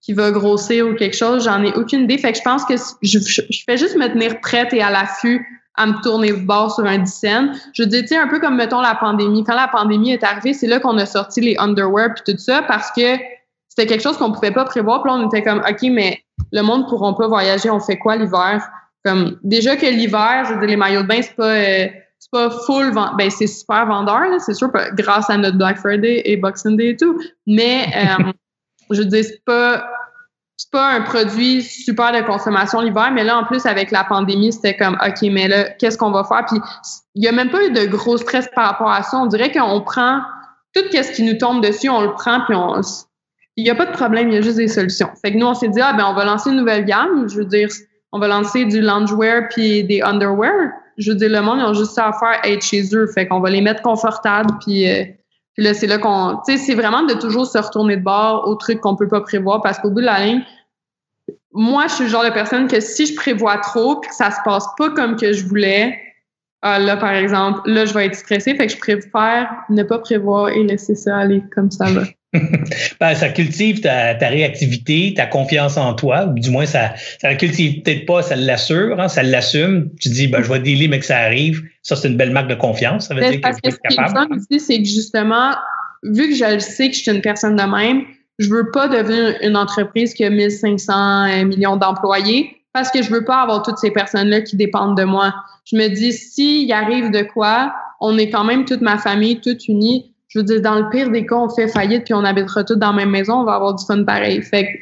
qui 0.00 0.12
va 0.14 0.30
grossir 0.30 0.86
ou 0.88 0.94
quelque 0.94 1.16
chose, 1.16 1.44
j'en 1.44 1.62
ai 1.62 1.72
aucune 1.74 2.02
idée. 2.02 2.18
Fait 2.18 2.32
que 2.32 2.38
je 2.38 2.42
pense 2.42 2.64
que 2.64 2.74
je, 3.02 3.18
je 3.18 3.62
fais 3.66 3.76
juste 3.76 3.96
me 3.96 4.06
tenir 4.08 4.40
prête 4.40 4.72
et 4.72 4.80
à 4.80 4.90
l'affût 4.90 5.57
à 5.78 5.86
me 5.86 6.02
tourner 6.02 6.32
bord 6.32 6.74
sur 6.74 6.84
un 6.84 6.98
dizaine. 6.98 7.52
Je 7.72 7.84
dis, 7.84 8.02
tu 8.02 8.08
sais, 8.08 8.16
un 8.16 8.28
peu 8.28 8.40
comme, 8.40 8.56
mettons, 8.56 8.80
la 8.80 8.94
pandémie. 8.94 9.44
Quand 9.44 9.54
la 9.54 9.68
pandémie 9.68 10.12
est 10.12 10.24
arrivée, 10.24 10.52
c'est 10.52 10.66
là 10.66 10.80
qu'on 10.80 10.98
a 10.98 11.06
sorti 11.06 11.40
les 11.40 11.56
underwear 11.58 12.10
puis 12.14 12.34
tout 12.34 12.38
ça 12.38 12.62
parce 12.62 12.90
que 12.90 13.16
c'était 13.68 13.86
quelque 13.86 14.02
chose 14.02 14.18
qu'on 14.18 14.32
pouvait 14.32 14.50
pas 14.50 14.64
prévoir. 14.64 15.02
Puis 15.02 15.10
là, 15.10 15.18
on 15.18 15.28
était 15.28 15.42
comme, 15.42 15.60
OK, 15.60 15.82
mais 15.90 16.20
le 16.52 16.62
monde 16.62 16.88
pourra 16.88 17.16
pas 17.16 17.28
voyager. 17.28 17.70
On 17.70 17.80
fait 17.80 17.96
quoi 17.96 18.16
l'hiver? 18.16 18.68
Comme, 19.04 19.38
déjà 19.44 19.76
que 19.76 19.86
l'hiver, 19.86 20.44
je 20.46 20.54
veux 20.54 20.58
dire, 20.58 20.68
les 20.68 20.76
maillots 20.76 21.02
de 21.02 21.06
bain, 21.06 21.22
c'est 21.22 21.36
pas, 21.36 21.54
euh, 21.54 21.86
c'est 22.18 22.30
pas 22.32 22.50
full, 22.50 22.92
ben 23.16 23.30
c'est 23.30 23.46
super 23.46 23.86
vendeur, 23.86 24.40
c'est 24.40 24.54
sûr, 24.54 24.70
grâce 24.94 25.30
à 25.30 25.36
notre 25.36 25.56
Black 25.56 25.78
Friday 25.78 26.22
et 26.24 26.36
Boxing 26.36 26.76
Day 26.76 26.88
et 26.88 26.96
tout. 26.96 27.16
Mais 27.46 27.86
euh, 27.94 28.32
je 28.90 29.02
veux 29.02 29.04
dire, 29.04 29.24
c'est 29.24 29.44
pas 29.44 29.88
c'est 30.58 30.72
pas 30.72 30.88
un 30.88 31.02
produit 31.02 31.62
super 31.62 32.10
de 32.12 32.26
consommation 32.26 32.80
l'hiver, 32.80 33.12
mais 33.12 33.22
là, 33.22 33.38
en 33.38 33.44
plus, 33.44 33.64
avec 33.64 33.92
la 33.92 34.02
pandémie, 34.02 34.52
c'était 34.52 34.76
comme, 34.76 34.98
OK, 35.06 35.22
mais 35.30 35.46
là, 35.46 35.70
qu'est-ce 35.70 35.96
qu'on 35.96 36.10
va 36.10 36.24
faire? 36.24 36.44
Puis, 36.46 36.58
il 37.14 37.24
y 37.24 37.28
a 37.28 37.32
même 37.32 37.48
pas 37.48 37.64
eu 37.64 37.70
de 37.70 37.86
gros 37.86 38.16
stress 38.16 38.48
par 38.56 38.66
rapport 38.66 38.90
à 38.90 39.04
ça. 39.04 39.18
On 39.18 39.26
dirait 39.26 39.52
qu'on 39.52 39.80
prend 39.82 40.20
tout 40.74 40.82
ce 40.90 41.12
qui 41.12 41.22
nous 41.22 41.38
tombe 41.38 41.64
dessus, 41.64 41.88
on 41.88 42.02
le 42.02 42.12
prend, 42.12 42.40
puis 42.44 42.56
on, 42.56 42.80
il 43.56 43.64
n'y 43.64 43.70
a 43.70 43.76
pas 43.76 43.86
de 43.86 43.92
problème, 43.92 44.28
il 44.30 44.34
y 44.34 44.38
a 44.38 44.40
juste 44.40 44.56
des 44.56 44.66
solutions. 44.66 45.10
Fait 45.22 45.32
que 45.32 45.38
nous, 45.38 45.46
on 45.46 45.54
s'est 45.54 45.68
dit, 45.68 45.80
ah, 45.80 45.92
ben, 45.92 46.06
on 46.08 46.14
va 46.14 46.24
lancer 46.24 46.50
une 46.50 46.56
nouvelle 46.56 46.84
gamme. 46.84 47.28
Je 47.28 47.36
veux 47.36 47.44
dire, 47.44 47.68
on 48.10 48.18
va 48.18 48.26
lancer 48.26 48.64
du 48.64 48.80
loungewear 48.80 49.48
puis 49.50 49.84
des 49.84 50.02
underwear. 50.02 50.72
Je 50.96 51.12
veux 51.12 51.16
dire, 51.16 51.30
le 51.30 51.40
monde, 51.40 51.58
ils 51.60 51.64
ont 51.66 51.74
juste 51.74 51.92
ça 51.92 52.08
à 52.08 52.12
faire, 52.12 52.40
être 52.44 52.62
chez 52.62 52.82
eux. 52.94 53.06
Fait 53.06 53.28
qu'on 53.28 53.38
va 53.38 53.50
les 53.50 53.60
mettre 53.60 53.82
confortables, 53.82 54.50
puis 54.60 54.90
euh, 54.90 55.04
puis 55.58 55.64
là, 55.64 55.74
c'est 55.74 55.88
là 55.88 55.98
qu'on. 55.98 56.36
Tu 56.46 56.52
sais, 56.52 56.64
c'est 56.66 56.76
vraiment 56.76 57.02
de 57.02 57.14
toujours 57.14 57.44
se 57.44 57.58
retourner 57.58 57.96
de 57.96 58.04
bord 58.04 58.46
aux 58.46 58.54
trucs 58.54 58.80
qu'on 58.80 58.94
peut 58.94 59.08
pas 59.08 59.22
prévoir 59.22 59.60
parce 59.60 59.80
qu'au 59.80 59.90
bout 59.90 60.00
de 60.00 60.06
la 60.06 60.24
ligne, 60.24 60.44
moi, 61.50 61.88
je 61.88 61.94
suis 61.94 62.04
le 62.04 62.10
genre 62.10 62.22
de 62.22 62.30
personne 62.30 62.68
que 62.68 62.78
si 62.78 63.06
je 63.06 63.16
prévois 63.16 63.58
trop 63.58 63.96
puis 63.96 64.08
que 64.08 64.14
ça 64.14 64.30
se 64.30 64.36
passe 64.44 64.68
pas 64.78 64.90
comme 64.90 65.16
que 65.16 65.32
je 65.32 65.44
voulais, 65.44 66.00
ah, 66.62 66.78
là, 66.78 66.96
par 66.96 67.12
exemple, 67.12 67.68
là, 67.68 67.86
je 67.86 67.92
vais 67.92 68.06
être 68.06 68.14
stressée. 68.14 68.54
Fait 68.54 68.68
que 68.68 68.72
je 68.72 68.78
préfère 68.78 69.52
ne 69.68 69.82
pas 69.82 69.98
prévoir 69.98 70.50
et 70.50 70.62
laisser 70.62 70.94
ça 70.94 71.16
aller 71.16 71.42
comme 71.52 71.72
ça 71.72 71.86
va. 71.86 72.02
ben, 73.00 73.14
ça 73.14 73.30
cultive 73.30 73.80
ta, 73.80 74.12
réactivité, 74.20 75.14
ta 75.16 75.26
confiance 75.26 75.76
en 75.76 75.94
toi, 75.94 76.26
ou 76.26 76.38
du 76.38 76.50
moins 76.50 76.66
ça, 76.66 76.94
ça 77.20 77.28
la 77.28 77.36
cultive 77.36 77.82
peut-être 77.82 78.04
pas, 78.04 78.22
ça 78.22 78.36
l'assure, 78.36 79.00
hein, 79.00 79.08
ça 79.08 79.22
l'assume. 79.22 79.90
Tu 80.00 80.10
dis, 80.10 80.28
ben, 80.28 80.42
je 80.42 80.52
vais 80.52 80.60
dealer, 80.60 80.88
mais 80.88 80.98
que 80.98 81.06
ça 81.06 81.18
arrive. 81.18 81.62
Ça, 81.82 81.96
c'est 81.96 82.08
une 82.08 82.16
belle 82.16 82.32
marque 82.32 82.48
de 82.48 82.54
confiance. 82.54 83.08
Ça 83.08 83.14
veut 83.14 83.22
dire 83.22 83.40
parce 83.42 83.60
que, 83.60 83.70
ce 83.70 83.76
qui 83.76 83.94
est 83.94 84.36
aussi, 84.36 84.60
c'est 84.60 84.78
que 84.78 84.88
justement, 84.88 85.54
vu 86.02 86.28
que 86.28 86.34
je 86.34 86.58
sais 86.58 86.90
que 86.90 86.94
je 86.94 87.00
suis 87.00 87.10
une 87.10 87.22
personne 87.22 87.56
de 87.56 87.62
même, 87.62 88.02
je 88.38 88.48
veux 88.50 88.70
pas 88.70 88.88
devenir 88.88 89.36
une 89.42 89.56
entreprise 89.56 90.12
qui 90.12 90.24
a 90.24 90.30
1500 90.30 90.92
euh, 90.92 91.44
millions 91.44 91.76
d'employés 91.76 92.54
parce 92.72 92.90
que 92.90 93.02
je 93.02 93.10
veux 93.10 93.24
pas 93.24 93.42
avoir 93.42 93.62
toutes 93.62 93.78
ces 93.78 93.90
personnes-là 93.90 94.42
qui 94.42 94.56
dépendent 94.56 94.96
de 94.96 95.04
moi. 95.04 95.34
Je 95.64 95.76
me 95.76 95.88
dis, 95.88 96.12
s'il 96.12 96.70
arrive 96.72 97.10
de 97.10 97.22
quoi, 97.22 97.74
on 98.00 98.16
est 98.18 98.30
quand 98.30 98.44
même 98.44 98.64
toute 98.64 98.82
ma 98.82 98.98
famille, 98.98 99.40
toute 99.40 99.66
unie 99.66 100.12
je 100.28 100.38
veux 100.38 100.44
dire, 100.44 100.60
dans 100.60 100.76
le 100.76 100.88
pire 100.90 101.10
des 101.10 101.26
cas, 101.26 101.36
on 101.36 101.48
fait 101.48 101.68
faillite 101.68 102.04
puis 102.04 102.14
on 102.14 102.24
habitera 102.24 102.64
tous 102.64 102.76
dans 102.76 102.88
la 102.90 102.96
même 102.96 103.10
maison, 103.10 103.40
on 103.40 103.44
va 103.44 103.54
avoir 103.54 103.74
du 103.74 103.84
fun 103.84 104.04
pareil. 104.04 104.42
Fait 104.42 104.64
que, 104.64 104.78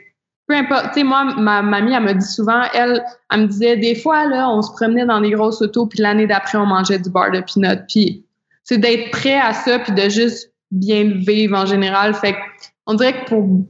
peu 0.49 0.55
importe, 0.55 0.93
tu 0.93 1.01
sais, 1.01 1.05
moi, 1.05 1.25
ma 1.39 1.63
mamie, 1.63 1.93
elle 1.93 2.03
me 2.03 2.13
dit 2.13 2.27
souvent, 2.27 2.63
elle, 2.75 3.05
elle 3.33 3.41
me 3.43 3.47
disait, 3.47 3.77
des 3.77 3.95
fois, 3.95 4.27
là, 4.27 4.49
on 4.51 4.63
se 4.63 4.71
promenait 4.73 5.07
dans 5.07 5.21
des 5.21 5.31
grosses 5.31 5.63
autos, 5.63 5.87
puis 5.87 6.01
l'année 6.01 6.27
d'après, 6.27 6.59
on 6.59 6.67
mangeait 6.67 6.99
du 6.99 7.11
bar 7.11 7.31
de 7.31 7.41
peanut. 7.41 7.81
Puis 7.89 8.25
c'est 8.63 8.79
d'être 8.79 9.11
prêt 9.11 9.39
à 9.39 9.53
ça, 9.53 9.79
puis 9.79 9.93
de 9.93 10.09
juste 10.09 10.53
bien 10.71 11.05
le 11.05 11.25
vivre 11.25 11.57
en 11.57 11.67
général. 11.67 12.15
Fait 12.15 12.33
que, 12.33 12.39
on 12.87 12.95
dirait 12.95 13.25
que 13.25 13.29
pour 13.29 13.67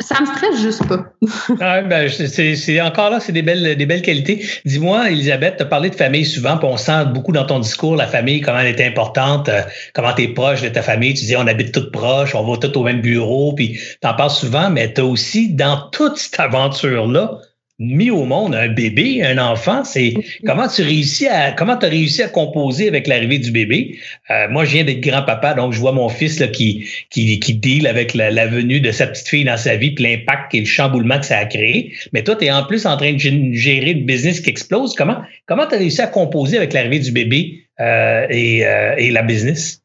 ça 0.00 0.20
me 0.20 0.26
stresse 0.26 0.60
juste 0.60 0.86
pas. 0.86 1.04
ah, 1.60 1.82
ben, 1.82 2.08
c'est 2.08 2.80
encore 2.80 3.10
là, 3.10 3.20
c'est 3.20 3.32
des 3.32 3.42
belles, 3.42 3.76
des 3.76 3.86
belles 3.86 4.02
qualités. 4.02 4.46
Dis-moi, 4.64 5.10
Elisabeth, 5.10 5.56
tu 5.56 5.62
as 5.62 5.66
parlé 5.66 5.90
de 5.90 5.94
famille 5.94 6.24
souvent, 6.24 6.56
puis 6.56 6.68
on 6.68 6.76
sent 6.76 7.06
beaucoup 7.12 7.32
dans 7.32 7.44
ton 7.44 7.60
discours 7.60 7.96
la 7.96 8.06
famille, 8.06 8.40
comment 8.40 8.58
elle 8.58 8.78
est 8.78 8.86
importante, 8.86 9.48
euh, 9.48 9.62
comment 9.94 10.12
tu 10.12 10.22
es 10.22 10.28
proche 10.28 10.62
de 10.62 10.68
ta 10.68 10.82
famille. 10.82 11.14
Tu 11.14 11.24
dis 11.24 11.36
on 11.36 11.46
habite 11.46 11.72
toutes 11.72 11.92
proches, 11.92 12.34
on 12.34 12.42
va 12.42 12.56
tous 12.56 12.78
au 12.78 12.82
même 12.82 13.00
bureau, 13.00 13.54
puis 13.54 13.78
tu 14.00 14.08
en 14.08 14.14
parles 14.14 14.30
souvent, 14.30 14.70
mais 14.70 14.92
tu 14.92 15.00
as 15.00 15.04
aussi 15.04 15.52
dans 15.54 15.88
toute 15.90 16.16
cette 16.16 16.40
aventure-là 16.40 17.38
mis 17.78 18.10
au 18.10 18.24
monde 18.24 18.54
un 18.54 18.68
bébé, 18.68 19.22
un 19.22 19.36
enfant, 19.36 19.84
c'est 19.84 20.14
comment 20.46 20.66
tu 20.66 20.82
réussis 20.82 21.26
à 21.26 21.52
comment 21.52 21.76
tu 21.76 21.86
as 21.86 21.90
réussi 21.90 22.22
à 22.22 22.28
composer 22.28 22.88
avec 22.88 23.06
l'arrivée 23.06 23.38
du 23.38 23.50
bébé? 23.50 23.98
Euh, 24.30 24.48
moi, 24.48 24.64
je 24.64 24.72
viens 24.72 24.84
d'être 24.84 25.00
grand-papa, 25.00 25.54
donc 25.54 25.72
je 25.72 25.78
vois 25.78 25.92
mon 25.92 26.08
fils 26.08 26.40
là, 26.40 26.48
qui, 26.48 26.88
qui, 27.10 27.38
qui 27.38 27.54
deal 27.54 27.86
avec 27.86 28.14
la, 28.14 28.46
venue 28.46 28.80
de 28.80 28.90
sa 28.90 29.06
petite 29.06 29.28
fille 29.28 29.44
dans 29.44 29.58
sa 29.58 29.76
vie, 29.76 29.90
puis 29.90 30.04
l'impact 30.04 30.54
et 30.54 30.60
le 30.60 30.66
chamboulement 30.66 31.18
que 31.18 31.26
ça 31.26 31.38
a 31.38 31.44
créé. 31.44 31.92
Mais 32.12 32.22
toi, 32.22 32.36
tu 32.36 32.46
es 32.46 32.50
en 32.50 32.64
plus 32.64 32.86
en 32.86 32.96
train 32.96 33.12
de 33.12 33.18
gérer 33.18 33.92
le 33.92 34.04
business 34.04 34.40
qui 34.40 34.48
explose. 34.48 34.94
Comment 34.94 35.18
comment 35.46 35.66
tu 35.66 35.74
as 35.74 35.78
réussi 35.78 36.00
à 36.00 36.06
composer 36.06 36.56
avec 36.56 36.72
l'arrivée 36.72 37.00
du 37.00 37.12
bébé 37.12 37.66
euh, 37.80 38.26
et, 38.30 38.66
euh, 38.66 38.94
et 38.96 39.10
la 39.10 39.22
business? 39.22 39.82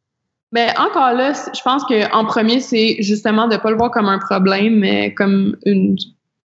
Ben, 0.53 0.69
encore 0.77 1.13
là, 1.13 1.31
je 1.53 1.61
pense 1.61 1.83
qu'en 1.85 2.25
premier, 2.25 2.59
c'est 2.59 2.97
justement 2.99 3.47
de 3.47 3.55
ne 3.55 3.59
pas 3.59 3.69
le 3.69 3.77
voir 3.77 3.91
comme 3.91 4.07
un 4.07 4.19
problème, 4.19 4.79
mais 4.79 5.13
comme 5.13 5.55
une 5.65 5.95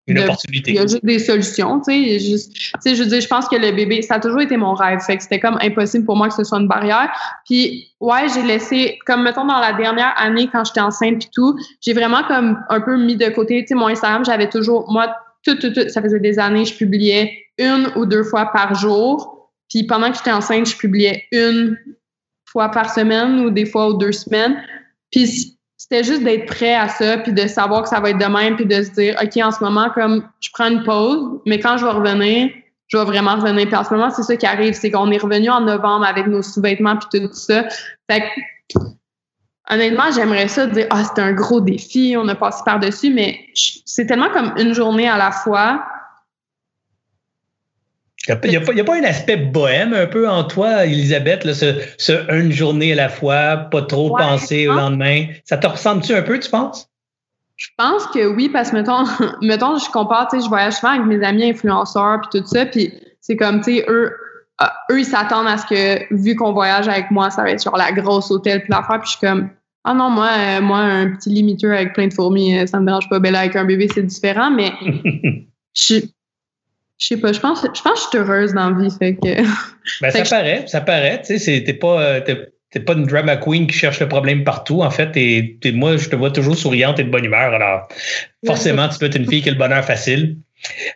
une 0.06 0.20
opportunité. 0.20 0.70
Il 0.70 0.76
y 0.76 0.78
a 0.78 0.86
juste 0.86 1.04
des 1.04 1.18
solutions, 1.18 1.80
tu 1.80 1.92
sais. 1.92 2.18
Juste, 2.18 2.54
tu 2.54 2.70
sais, 2.80 2.94
je 2.94 3.02
veux 3.02 3.08
dire, 3.08 3.20
je 3.20 3.26
pense 3.26 3.48
que 3.48 3.56
le 3.56 3.72
bébé, 3.72 4.02
ça 4.02 4.14
a 4.14 4.20
toujours 4.20 4.40
été 4.40 4.56
mon 4.56 4.74
rêve. 4.74 5.00
Fait 5.00 5.16
que 5.16 5.22
c'était 5.22 5.40
comme 5.40 5.58
impossible 5.60 6.04
pour 6.04 6.16
moi 6.16 6.28
que 6.28 6.34
ce 6.34 6.44
soit 6.44 6.58
une 6.58 6.68
barrière. 6.68 7.10
Puis, 7.44 7.92
ouais, 8.00 8.28
j'ai 8.32 8.42
laissé, 8.42 8.98
comme 9.04 9.22
mettons 9.22 9.44
dans 9.44 9.58
la 9.58 9.72
dernière 9.72 10.14
année 10.16 10.48
quand 10.50 10.64
j'étais 10.64 10.80
enceinte 10.80 11.18
puis 11.18 11.28
tout, 11.32 11.58
j'ai 11.80 11.92
vraiment 11.92 12.22
comme 12.28 12.58
un 12.68 12.80
peu 12.80 12.96
mis 12.96 13.16
de 13.16 13.28
côté, 13.30 13.62
tu 13.62 13.68
sais, 13.68 13.74
mon 13.74 13.88
Instagram, 13.88 14.24
j'avais 14.24 14.48
toujours, 14.48 14.90
moi, 14.90 15.14
tout, 15.42 15.56
tout, 15.56 15.72
tout, 15.72 15.88
ça 15.88 16.00
faisait 16.00 16.20
des 16.20 16.38
années, 16.38 16.64
je 16.64 16.76
publiais 16.76 17.32
une 17.58 17.88
ou 17.96 18.06
deux 18.06 18.22
fois 18.22 18.46
par 18.46 18.74
jour. 18.74 19.50
Puis 19.68 19.84
pendant 19.84 20.10
que 20.10 20.16
j'étais 20.16 20.32
enceinte, 20.32 20.68
je 20.68 20.76
publiais 20.76 21.24
une 21.32 21.76
fois 22.44 22.70
par 22.70 22.92
semaine 22.92 23.40
ou 23.40 23.50
des 23.50 23.66
fois 23.66 23.88
ou 23.88 23.94
deux 23.94 24.12
semaines. 24.12 24.62
Puis 25.10 25.55
c'était 25.88 26.02
juste 26.02 26.24
d'être 26.24 26.46
prêt 26.46 26.74
à 26.74 26.88
ça, 26.88 27.18
puis 27.18 27.32
de 27.32 27.46
savoir 27.46 27.84
que 27.84 27.88
ça 27.88 28.00
va 28.00 28.10
être 28.10 28.18
de 28.18 28.24
même, 28.24 28.56
puis 28.56 28.66
de 28.66 28.82
se 28.82 28.90
dire, 28.90 29.14
OK, 29.22 29.36
en 29.36 29.52
ce 29.52 29.62
moment, 29.62 29.88
comme 29.90 30.28
je 30.40 30.50
prends 30.52 30.68
une 30.68 30.82
pause, 30.82 31.40
mais 31.46 31.60
quand 31.60 31.76
je 31.76 31.84
vais 31.84 31.92
revenir, 31.92 32.50
je 32.88 32.98
vais 32.98 33.04
vraiment 33.04 33.36
revenir. 33.36 33.68
Puis 33.68 33.76
en 33.76 33.84
ce 33.84 33.94
moment, 33.94 34.10
c'est 34.10 34.24
ça 34.24 34.36
qui 34.36 34.46
arrive, 34.46 34.74
c'est 34.74 34.90
qu'on 34.90 35.12
est 35.12 35.18
revenu 35.18 35.48
en 35.48 35.60
novembre 35.60 36.04
avec 36.04 36.26
nos 36.26 36.42
sous-vêtements, 36.42 36.96
puis 36.96 37.20
tout 37.20 37.32
ça. 37.34 37.68
Fait 38.10 38.20
que, 38.20 38.80
honnêtement, 39.70 40.10
j'aimerais 40.12 40.48
ça 40.48 40.66
dire, 40.66 40.88
ah, 40.90 41.04
c'était 41.04 41.22
un 41.22 41.32
gros 41.32 41.60
défi, 41.60 42.16
on 42.18 42.26
a 42.26 42.34
passé 42.34 42.62
par-dessus, 42.64 43.12
mais 43.14 43.38
c'est 43.54 44.06
tellement 44.06 44.30
comme 44.30 44.54
une 44.58 44.74
journée 44.74 45.08
à 45.08 45.16
la 45.16 45.30
fois. 45.30 45.84
Il 48.28 48.50
n'y 48.50 48.80
a, 48.80 48.84
pas 48.84 48.96
un 48.96 49.04
aspect 49.04 49.36
bohème 49.36 49.94
un 49.94 50.06
peu 50.06 50.28
en 50.28 50.44
toi, 50.44 50.84
Elisabeth, 50.84 51.44
là, 51.44 51.54
ce, 51.54 52.32
une 52.32 52.50
journée 52.50 52.92
à 52.92 52.96
la 52.96 53.08
fois, 53.08 53.56
pas 53.56 53.82
trop 53.82 54.16
penser 54.16 54.68
au 54.68 54.74
lendemain. 54.74 55.26
Ça 55.44 55.56
te 55.56 55.66
ressemble-tu 55.66 56.14
un 56.14 56.22
peu, 56.22 56.38
tu 56.38 56.50
penses? 56.50 56.88
Je 57.56 57.68
pense 57.78 58.06
que 58.08 58.26
oui, 58.26 58.48
parce 58.48 58.70
que 58.70 58.76
mettons, 58.76 59.04
mettons 59.42 59.78
je 59.78 59.90
compare, 59.90 60.28
tu 60.28 60.38
sais, 60.38 60.44
je 60.44 60.48
voyage 60.48 60.74
souvent 60.74 60.92
avec 60.92 61.06
mes 61.06 61.24
amis 61.24 61.50
influenceurs 61.50 62.20
puis 62.20 62.40
tout 62.40 62.46
ça, 62.46 62.66
puis 62.66 62.92
c'est 63.20 63.36
comme, 63.36 63.60
tu 63.62 63.76
sais, 63.76 63.86
eux, 63.88 64.12
euh, 64.62 64.66
eux, 64.90 65.00
ils 65.00 65.06
s'attendent 65.06 65.46
à 65.46 65.56
ce 65.56 65.66
que, 65.66 66.14
vu 66.14 66.34
qu'on 66.34 66.52
voyage 66.52 66.88
avec 66.88 67.10
moi, 67.10 67.30
ça 67.30 67.42
va 67.42 67.50
être 67.50 67.60
sur 67.60 67.76
la 67.76 67.92
grosse 67.92 68.30
hôtel 68.30 68.62
puis 68.62 68.70
l'affaire, 68.70 69.00
puis 69.00 69.10
je 69.10 69.16
suis 69.16 69.26
comme, 69.26 69.48
ah 69.84 69.94
non, 69.94 70.10
moi, 70.10 70.30
euh, 70.36 70.60
moi, 70.60 70.78
un 70.78 71.10
petit 71.10 71.30
limiteur 71.30 71.72
avec 71.72 71.94
plein 71.94 72.08
de 72.08 72.12
fourmis, 72.12 72.58
euh, 72.58 72.66
ça 72.66 72.80
me 72.80 72.86
dérange 72.86 73.08
pas. 73.08 73.20
Ben 73.20 73.32
là, 73.32 73.40
avec 73.40 73.54
un 73.54 73.64
bébé, 73.64 73.88
c'est 73.92 74.02
différent, 74.02 74.50
mais 74.50 74.72
je 75.74 76.00
je 76.98 77.06
sais 77.08 77.16
pas, 77.18 77.32
je 77.32 77.40
pense, 77.40 77.62
je 77.62 77.82
pense 77.82 77.82
que 77.82 77.98
je 77.98 78.08
suis 78.08 78.18
heureuse 78.18 78.54
dans 78.54 78.70
la 78.70 78.82
vie. 78.82 78.90
Fait 78.98 79.14
que, 79.14 79.42
ben, 80.00 80.10
ça 80.10 80.22
paraît, 80.22 80.64
ça 80.66 80.80
paraît. 80.80 81.22
Tu 81.24 81.38
sais, 81.38 81.62
t'es 81.64 81.74
pas, 81.74 82.00
euh, 82.00 82.20
t'es, 82.20 82.80
pas 82.80 82.94
une 82.94 83.06
drama 83.06 83.36
queen 83.36 83.66
qui 83.66 83.76
cherche 83.76 84.00
le 84.00 84.08
problème 84.08 84.44
partout. 84.44 84.82
En 84.82 84.90
fait, 84.90 85.16
et 85.16 85.58
moi, 85.72 85.96
je 85.96 86.08
te 86.08 86.16
vois 86.16 86.30
toujours 86.30 86.56
souriante 86.56 86.98
et 86.98 87.04
de 87.04 87.10
bonne 87.10 87.24
humeur. 87.24 87.52
Alors, 87.52 87.88
forcément, 88.44 88.88
tu 88.88 88.98
peux 88.98 89.06
être 89.06 89.16
une 89.16 89.28
fille 89.28 89.42
qui 89.42 89.48
a 89.48 89.52
le 89.52 89.58
bonheur 89.58 89.84
facile. 89.84 90.36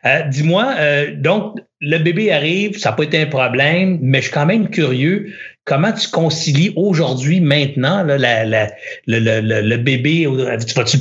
Euh, 0.04 0.22
dis-moi, 0.22 0.74
euh, 0.78 1.14
donc, 1.14 1.58
le 1.80 1.98
bébé 1.98 2.32
arrive, 2.32 2.78
ça 2.78 2.90
n'a 2.90 2.96
pas 2.96 3.04
été 3.04 3.20
un 3.20 3.26
problème, 3.26 3.98
mais 4.00 4.18
je 4.18 4.24
suis 4.24 4.32
quand 4.32 4.46
même 4.46 4.68
curieux. 4.68 5.32
Comment 5.66 5.92
tu 5.92 6.08
concilies 6.08 6.72
aujourd'hui, 6.74 7.40
maintenant, 7.40 8.02
la, 8.02 8.18
la, 8.18 8.66
le, 9.06 9.76
bébé? 9.76 10.26
Tu 10.66 10.74
vas-tu 10.74 10.98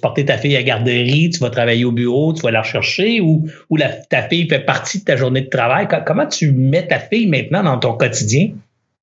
porter 0.00 0.24
ta 0.24 0.38
fille 0.38 0.56
à 0.56 0.62
garderie? 0.62 1.30
Tu 1.30 1.40
vas 1.40 1.50
travailler 1.50 1.84
au 1.84 1.92
bureau? 1.92 2.32
Tu 2.32 2.42
vas 2.42 2.52
la 2.52 2.62
rechercher? 2.62 3.20
Ou, 3.20 3.48
la, 3.76 3.88
ta 3.88 4.22
fille 4.22 4.48
fait 4.48 4.60
partie 4.60 5.00
de 5.00 5.04
ta 5.04 5.16
journée 5.16 5.42
de 5.42 5.50
travail? 5.50 5.88
Comment 6.06 6.26
tu 6.26 6.52
mets 6.52 6.86
ta 6.86 7.00
fille 7.00 7.26
maintenant 7.26 7.64
dans 7.64 7.78
ton 7.78 7.94
quotidien? 7.94 8.50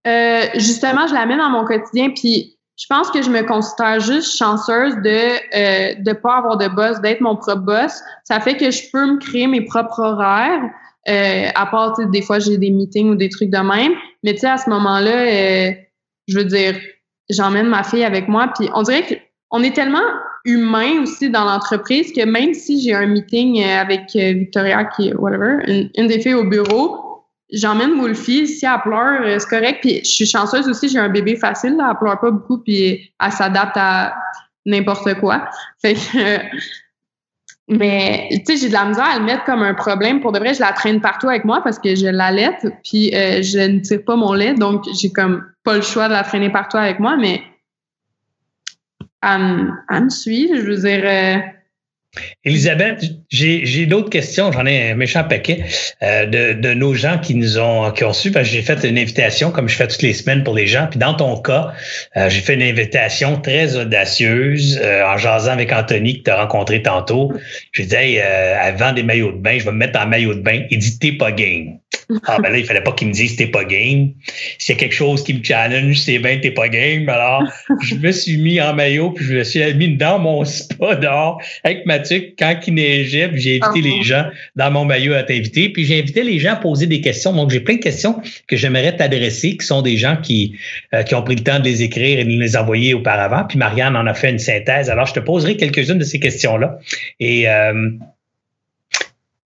Euh, 0.07 0.41
justement, 0.55 1.07
je 1.07 1.13
la 1.13 1.25
mets 1.25 1.37
dans 1.37 1.49
mon 1.49 1.65
quotidien, 1.65 2.09
puis 2.09 2.57
je 2.79 2.85
pense 2.87 3.11
que 3.11 3.21
je 3.21 3.29
me 3.29 3.43
considère 3.43 3.99
juste 3.99 4.37
chanceuse 4.37 4.95
de 4.95 5.99
ne 5.99 6.09
euh, 6.09 6.13
pas 6.15 6.37
avoir 6.37 6.57
de 6.57 6.69
boss, 6.69 7.01
d'être 7.01 7.19
mon 7.19 7.35
propre 7.35 7.61
boss. 7.61 8.01
Ça 8.23 8.39
fait 8.39 8.55
que 8.55 8.71
je 8.71 8.83
peux 8.91 9.05
me 9.05 9.19
créer 9.19 9.47
mes 9.47 9.61
propres 9.61 9.99
horaires. 9.99 10.61
Euh, 11.07 11.47
à 11.55 11.65
part, 11.65 11.95
des 12.11 12.21
fois, 12.21 12.39
j'ai 12.39 12.57
des 12.57 12.71
meetings 12.71 13.09
ou 13.09 13.15
des 13.15 13.29
trucs 13.29 13.49
de 13.49 13.57
même. 13.57 13.93
Mais 14.23 14.33
tu 14.33 14.39
sais, 14.39 14.47
à 14.47 14.57
ce 14.57 14.69
moment-là, 14.69 15.11
euh, 15.11 15.71
je 16.27 16.37
veux 16.37 16.45
dire, 16.45 16.75
j'emmène 17.29 17.67
ma 17.67 17.83
fille 17.83 18.03
avec 18.03 18.27
moi. 18.27 18.51
Puis 18.57 18.69
on 18.73 18.83
dirait 18.83 19.23
qu'on 19.49 19.63
est 19.63 19.75
tellement 19.75 20.03
humain 20.45 21.01
aussi 21.03 21.29
dans 21.29 21.45
l'entreprise 21.45 22.11
que 22.13 22.25
même 22.25 22.53
si 22.53 22.81
j'ai 22.81 22.93
un 22.93 23.07
meeting 23.07 23.63
avec 23.63 24.13
Victoria, 24.13 24.85
qui 24.85 25.13
whatever, 25.13 25.57
une, 25.67 26.07
des 26.07 26.19
filles 26.19 26.35
au 26.35 26.45
bureau, 26.45 27.09
j'emmène 27.51 27.99
Wolfie. 27.99 28.47
Si 28.47 28.65
elle 28.65 28.81
pleure, 28.81 29.21
euh, 29.23 29.39
c'est 29.39 29.49
correct. 29.49 29.79
Puis 29.81 29.99
je 30.03 30.09
suis 30.09 30.25
chanceuse 30.25 30.67
aussi, 30.67 30.89
j'ai 30.89 30.99
un 30.99 31.09
bébé 31.09 31.35
facile. 31.35 31.75
Là, 31.77 31.89
elle 31.91 31.97
pleure 31.97 32.19
pas 32.19 32.31
beaucoup, 32.31 32.59
puis 32.59 33.11
elle 33.23 33.31
s'adapte 33.31 33.77
à 33.77 34.15
n'importe 34.65 35.15
quoi. 35.15 35.49
Fait 35.81 35.93
que 35.93 35.99
mais, 37.69 38.27
tu 38.31 38.41
sais, 38.45 38.57
j'ai 38.57 38.67
de 38.67 38.73
la 38.73 38.85
misère 38.85 39.05
à 39.05 39.19
le 39.19 39.25
mettre 39.25 39.43
comme 39.43 39.61
un 39.61 39.75
problème. 39.75 40.21
Pour 40.21 40.31
de 40.31 40.39
vrai, 40.39 40.55
je 40.55 40.59
la 40.59 40.73
traîne 40.73 41.01
partout 41.01 41.29
avec 41.29 41.45
moi 41.45 41.61
parce 41.63 41.77
que 41.77 41.95
je 41.95 42.07
l'allais, 42.07 42.57
puis 42.83 43.13
euh, 43.13 43.43
je 43.43 43.59
ne 43.59 43.79
tire 43.79 44.03
pas 44.03 44.15
mon 44.15 44.33
lait, 44.33 44.55
donc 44.55 44.85
j'ai 44.99 45.11
comme 45.11 45.45
pas 45.63 45.75
le 45.75 45.81
choix 45.81 46.07
de 46.07 46.13
la 46.13 46.23
traîner 46.23 46.49
partout 46.49 46.77
avec 46.77 46.99
moi, 46.99 47.15
mais 47.15 47.43
elle, 49.21 49.75
me 50.03 50.09
suit, 50.09 50.49
je 50.53 50.61
veux 50.61 50.77
dire... 50.77 51.03
Euh, 51.03 51.58
Elisabeth, 52.43 53.05
j'ai 53.29 53.85
d'autres 53.85 54.09
questions, 54.09 54.51
j'en 54.51 54.65
ai 54.65 54.89
un 54.89 54.95
méchant 54.95 55.23
paquet 55.23 55.63
euh, 56.01 56.25
de, 56.25 56.73
nos 56.73 56.95
gens 56.95 57.19
qui 57.19 57.35
nous 57.35 57.59
ont 57.59 57.91
qui 57.91 58.03
ont 58.03 58.13
su, 58.13 58.31
parce 58.31 58.47
que 58.47 58.53
j'ai 58.55 58.63
fait 58.63 58.83
une 58.83 58.97
invitation 58.97 59.51
comme 59.51 59.69
je 59.69 59.75
fais 59.75 59.87
toutes 59.87 60.01
les 60.01 60.13
semaines 60.13 60.43
pour 60.43 60.55
les 60.55 60.65
gens. 60.65 60.87
Puis 60.89 60.97
dans 60.97 61.13
ton 61.13 61.39
cas, 61.39 61.73
euh, 62.17 62.29
j'ai 62.29 62.41
fait 62.41 62.55
une 62.55 62.63
invitation 62.63 63.39
très 63.39 63.75
audacieuse 63.75 64.79
euh, 64.81 65.05
en 65.05 65.17
jasant 65.17 65.51
avec 65.51 65.71
Anthony 65.71 66.19
que 66.19 66.23
tu 66.23 66.31
as 66.31 66.41
rencontré 66.41 66.81
tantôt. 66.81 67.31
J'ai 67.73 67.85
dit 67.85 67.95
hey, 67.95 68.15
elle 68.15 68.75
vend 68.75 68.93
des 68.93 69.03
maillots 69.03 69.33
de 69.33 69.37
bain, 69.37 69.59
je 69.59 69.65
vais 69.65 69.71
me 69.71 69.77
mettre 69.77 69.99
en 69.99 70.07
maillot 70.07 70.33
de 70.33 70.41
bain. 70.41 70.63
Il 70.71 70.79
dit 70.79 70.97
t'es 70.97 71.11
pas 71.11 71.31
game. 71.31 71.77
Ah 72.25 72.37
ben 72.41 72.51
là, 72.51 72.57
il 72.57 72.65
fallait 72.65 72.81
pas 72.81 72.91
qu'il 72.91 73.07
me 73.07 73.13
dise 73.13 73.35
t'es 73.35 73.47
pas 73.47 73.63
game. 73.63 74.13
S'il 74.57 74.75
y 74.75 74.77
a 74.77 74.79
quelque 74.79 74.95
chose 74.95 75.23
qui 75.23 75.35
me 75.35 75.43
challenge, 75.43 75.99
c'est 75.99 76.17
bien 76.17 76.39
t'es 76.39 76.51
pas 76.51 76.67
game. 76.67 77.07
Alors, 77.07 77.43
je 77.81 77.95
me 77.95 78.11
suis 78.11 78.37
mis 78.37 78.59
en 78.59 78.73
maillot, 78.73 79.11
puis 79.11 79.25
je 79.25 79.35
me 79.35 79.43
suis 79.43 79.73
mis 79.75 79.95
dans 79.95 80.17
mon 80.17 80.43
spa 80.43 80.95
dehors 80.95 81.39
avec 81.63 81.85
Quand 82.37 82.55
il 82.67 82.73
neigeait, 82.73 83.31
j'ai 83.35 83.59
invité 83.61 83.81
les 83.81 83.97
ah. 83.99 84.03
gens 84.03 84.25
dans 84.55 84.71
mon 84.71 84.85
maillot 84.85 85.13
à 85.13 85.23
t'inviter. 85.23 85.69
Puis 85.69 85.85
j'ai 85.85 85.99
invité 85.99 86.23
les 86.23 86.39
gens 86.39 86.53
à 86.53 86.55
poser 86.55 86.87
des 86.87 87.01
questions. 87.01 87.33
Donc, 87.33 87.51
j'ai 87.51 87.59
plein 87.59 87.75
de 87.75 87.81
questions 87.81 88.21
que 88.47 88.55
j'aimerais 88.55 88.95
t'adresser, 88.95 89.57
qui 89.57 89.65
sont 89.65 89.81
des 89.81 89.97
gens 89.97 90.17
qui, 90.17 90.57
euh, 90.93 91.03
qui 91.03 91.15
ont 91.15 91.23
pris 91.23 91.35
le 91.35 91.43
temps 91.43 91.59
de 91.59 91.65
les 91.65 91.83
écrire 91.83 92.19
et 92.19 92.23
de 92.23 92.29
les 92.29 92.57
envoyer 92.57 92.93
auparavant. 92.93 93.43
Puis 93.47 93.57
Marianne 93.57 93.95
en 93.95 94.05
a 94.07 94.13
fait 94.13 94.29
une 94.29 94.39
synthèse. 94.39 94.89
Alors, 94.89 95.05
je 95.05 95.13
te 95.13 95.19
poserai 95.19 95.57
quelques-unes 95.57 95.99
de 95.99 96.03
ces 96.03 96.19
questions-là. 96.19 96.79
Et 97.19 97.49
euh, 97.49 97.89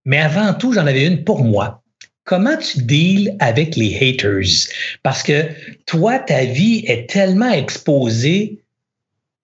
mais 0.06 0.18
avant 0.18 0.52
tout, 0.52 0.72
j'en 0.72 0.86
avais 0.86 1.06
une 1.06 1.24
pour 1.24 1.44
moi 1.44 1.80
comment 2.24 2.56
tu 2.56 2.82
deals 2.82 3.36
avec 3.38 3.76
les 3.76 3.96
haters? 3.96 4.68
Parce 5.02 5.22
que 5.22 5.46
toi, 5.86 6.18
ta 6.18 6.44
vie 6.44 6.84
est 6.86 7.08
tellement 7.08 7.50
exposée, 7.50 8.63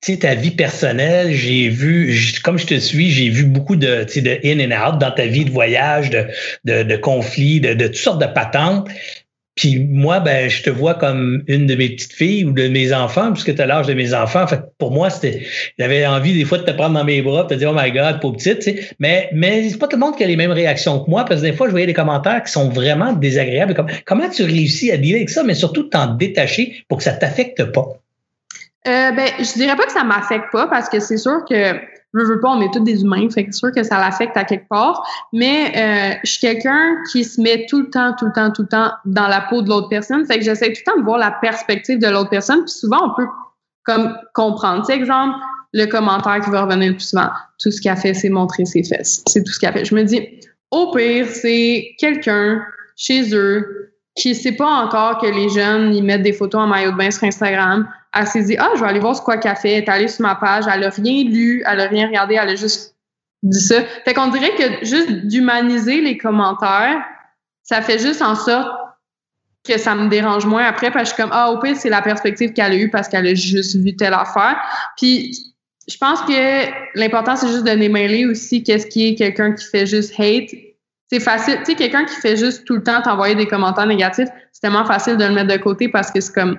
tu 0.02 0.12
sais, 0.12 0.18
ta 0.20 0.34
vie 0.34 0.50
personnelle, 0.50 1.32
j'ai 1.32 1.68
vu, 1.68 2.16
comme 2.42 2.58
je 2.58 2.66
te 2.66 2.78
suis, 2.78 3.10
j'ai 3.10 3.28
vu 3.28 3.44
beaucoup 3.44 3.76
de, 3.76 4.04
de 4.04 4.40
in 4.44 4.58
and 4.60 4.88
out 4.88 4.98
dans 4.98 5.10
ta 5.10 5.26
vie 5.26 5.44
de 5.44 5.50
voyage, 5.50 6.08
de, 6.08 6.26
de, 6.64 6.82
de 6.82 6.96
conflits, 6.96 7.60
de, 7.60 7.74
de 7.74 7.86
toutes 7.86 7.96
sortes 7.96 8.20
de 8.20 8.26
patentes. 8.26 8.88
Puis 9.56 9.78
moi, 9.78 10.20
ben, 10.20 10.48
je 10.48 10.62
te 10.62 10.70
vois 10.70 10.94
comme 10.94 11.42
une 11.46 11.66
de 11.66 11.74
mes 11.74 11.90
petites 11.90 12.14
filles 12.14 12.46
ou 12.46 12.52
de 12.52 12.68
mes 12.68 12.94
enfants, 12.94 13.30
puisque 13.30 13.54
tu 13.54 13.60
as 13.60 13.66
l'âge 13.66 13.86
de 13.86 13.92
mes 13.92 14.14
enfants. 14.14 14.46
Fait 14.46 14.60
pour 14.78 14.90
moi, 14.90 15.10
c'était, 15.10 15.42
j'avais 15.78 16.06
envie 16.06 16.32
des 16.32 16.46
fois 16.46 16.56
de 16.56 16.62
te 16.62 16.70
prendre 16.70 16.94
dans 16.94 17.04
mes 17.04 17.20
bras, 17.20 17.42
de 17.42 17.48
te 17.48 17.54
dire, 17.54 17.70
oh 17.70 17.78
my 17.78 17.92
God, 17.92 18.20
pauvre 18.20 18.36
petite, 18.36 18.60
tu 18.60 18.70
sais. 18.70 18.88
Mais, 19.00 19.28
mais 19.34 19.68
c'est 19.68 19.76
pas 19.76 19.86
tout 19.86 19.96
le 19.96 20.00
monde 20.00 20.16
qui 20.16 20.24
a 20.24 20.26
les 20.26 20.36
mêmes 20.36 20.52
réactions 20.52 21.00
que 21.00 21.10
moi, 21.10 21.26
parce 21.26 21.42
que 21.42 21.46
des 21.46 21.52
fois, 21.52 21.66
je 21.66 21.72
voyais 21.72 21.86
des 21.86 21.92
commentaires 21.92 22.42
qui 22.42 22.50
sont 22.50 22.70
vraiment 22.70 23.12
désagréables. 23.12 23.74
Comme, 23.74 23.88
comment 24.06 24.30
tu 24.30 24.44
réussis 24.44 24.92
à 24.92 24.96
dealer 24.96 25.16
avec 25.16 25.28
ça, 25.28 25.42
mais 25.42 25.54
surtout 25.54 25.82
t'en 25.82 26.14
détacher 26.14 26.82
pour 26.88 26.96
que 26.96 27.04
ça 27.04 27.12
t'affecte 27.12 27.62
pas? 27.64 27.99
Euh, 28.86 29.12
ben, 29.12 29.28
je 29.38 29.52
dirais 29.54 29.76
pas 29.76 29.84
que 29.84 29.92
ça 29.92 30.04
m'affecte 30.04 30.50
pas, 30.52 30.66
parce 30.66 30.88
que 30.88 31.00
c'est 31.00 31.18
sûr 31.18 31.44
que 31.48 31.74
je 32.14 32.24
veux 32.24 32.40
pas, 32.40 32.48
on 32.48 32.60
est 32.60 32.72
tous 32.72 32.80
des 32.80 33.02
humains, 33.02 33.28
fait 33.30 33.44
que 33.44 33.52
c'est 33.52 33.58
sûr 33.58 33.72
que 33.72 33.82
ça 33.82 33.98
l'affecte 33.98 34.36
à 34.36 34.44
quelque 34.44 34.68
part. 34.68 35.06
Mais 35.32 35.72
euh, 35.76 36.18
je 36.24 36.30
suis 36.32 36.40
quelqu'un 36.40 36.96
qui 37.12 37.22
se 37.24 37.40
met 37.40 37.66
tout 37.68 37.82
le 37.82 37.90
temps, 37.90 38.14
tout 38.18 38.26
le 38.26 38.32
temps, 38.32 38.50
tout 38.50 38.62
le 38.62 38.68
temps 38.68 38.90
dans 39.04 39.28
la 39.28 39.42
peau 39.42 39.62
de 39.62 39.68
l'autre 39.68 39.88
personne. 39.88 40.26
Fait 40.26 40.38
que 40.38 40.44
j'essaie 40.44 40.72
tout 40.72 40.80
le 40.86 40.92
temps 40.92 40.98
de 40.98 41.04
voir 41.04 41.18
la 41.18 41.30
perspective 41.30 41.98
de 41.98 42.08
l'autre 42.08 42.30
personne. 42.30 42.62
Puis 42.64 42.72
souvent, 42.72 43.12
on 43.12 43.14
peut 43.14 43.28
comme 43.84 44.16
comprendre. 44.34 44.84
Tu 44.86 44.92
exemple, 44.92 45.36
le 45.72 45.86
commentaire 45.86 46.40
qui 46.40 46.50
va 46.50 46.62
revenir 46.62 46.88
le 46.88 46.96
plus 46.96 47.08
souvent. 47.10 47.30
Tout 47.60 47.70
ce 47.70 47.80
qu'il 47.80 47.90
a 47.90 47.96
fait, 47.96 48.14
c'est 48.14 48.28
montrer 48.28 48.64
ses 48.64 48.82
fesses. 48.82 49.22
C'est 49.28 49.44
tout 49.44 49.52
ce 49.52 49.60
qu'il 49.60 49.68
a 49.68 49.72
fait. 49.72 49.84
Je 49.84 49.94
me 49.94 50.02
dis, 50.02 50.20
au 50.72 50.90
pire, 50.90 51.26
c'est 51.28 51.94
quelqu'un 51.98 52.60
chez 52.96 53.34
eux 53.34 53.92
qui 54.16 54.34
sait 54.34 54.52
pas 54.52 54.68
encore 54.68 55.18
que 55.18 55.26
les 55.26 55.48
jeunes, 55.48 55.94
ils 55.94 56.02
mettent 56.02 56.22
des 56.22 56.32
photos 56.32 56.62
en 56.62 56.66
maillot 56.66 56.90
de 56.90 56.96
bain 56.96 57.10
sur 57.10 57.24
Instagram 57.24 57.88
elle 58.14 58.26
s'est 58.26 58.42
dit, 58.42 58.56
ah, 58.58 58.70
je 58.74 58.80
vais 58.80 58.88
aller 58.88 59.00
voir 59.00 59.14
ce 59.14 59.22
quoi 59.22 59.36
qu'elle 59.36 59.56
fait. 59.56 59.72
Elle 59.72 59.84
est 59.84 59.88
allée 59.88 60.08
sur 60.08 60.22
ma 60.22 60.34
page, 60.34 60.64
elle 60.72 60.84
a 60.84 60.90
rien 60.90 61.24
lu, 61.24 61.62
elle 61.66 61.80
a 61.80 61.86
rien 61.86 62.08
regardé, 62.08 62.34
elle 62.34 62.48
a 62.48 62.56
juste 62.56 62.96
dit 63.42 63.60
ça. 63.60 63.82
Fait 64.04 64.14
qu'on 64.14 64.28
dirait 64.28 64.54
que 64.54 64.84
juste 64.84 65.10
d'humaniser 65.26 66.00
les 66.00 66.18
commentaires, 66.18 67.00
ça 67.62 67.82
fait 67.82 67.98
juste 67.98 68.22
en 68.22 68.34
sorte 68.34 68.68
que 69.64 69.78
ça 69.78 69.94
me 69.94 70.08
dérange 70.08 70.46
moins 70.46 70.64
après 70.64 70.90
parce 70.90 71.10
que 71.10 71.10
je 71.10 71.14
suis 71.14 71.22
comme, 71.22 71.32
ah, 71.32 71.52
au 71.52 71.58
pire, 71.58 71.76
c'est 71.76 71.90
la 71.90 72.02
perspective 72.02 72.52
qu'elle 72.52 72.72
a 72.72 72.76
eue 72.76 72.90
parce 72.90 73.08
qu'elle 73.08 73.26
a 73.26 73.34
juste 73.34 73.76
vu 73.76 73.94
telle 73.94 74.14
affaire. 74.14 74.56
Puis, 74.96 75.54
je 75.88 75.96
pense 75.98 76.22
que 76.22 76.98
l'important, 76.98 77.36
c'est 77.36 77.48
juste 77.48 77.64
de 77.64 77.74
démêler 77.74 78.26
aussi 78.26 78.62
qu'est-ce 78.62 78.86
qui 78.86 79.08
est 79.08 79.14
quelqu'un 79.14 79.52
qui 79.52 79.64
fait 79.64 79.86
juste 79.86 80.18
hate. 80.18 80.50
C'est 81.10 81.20
facile, 81.20 81.58
tu 81.58 81.66
sais, 81.66 81.74
quelqu'un 81.74 82.04
qui 82.04 82.14
fait 82.14 82.36
juste 82.36 82.64
tout 82.64 82.76
le 82.76 82.82
temps 82.82 83.02
t'envoyer 83.02 83.34
des 83.34 83.46
commentaires 83.46 83.86
négatifs, 83.86 84.28
c'est 84.52 84.60
tellement 84.60 84.84
facile 84.84 85.16
de 85.16 85.24
le 85.24 85.34
mettre 85.34 85.48
de 85.48 85.56
côté 85.56 85.88
parce 85.88 86.10
que 86.10 86.20
c'est 86.20 86.32
comme, 86.32 86.58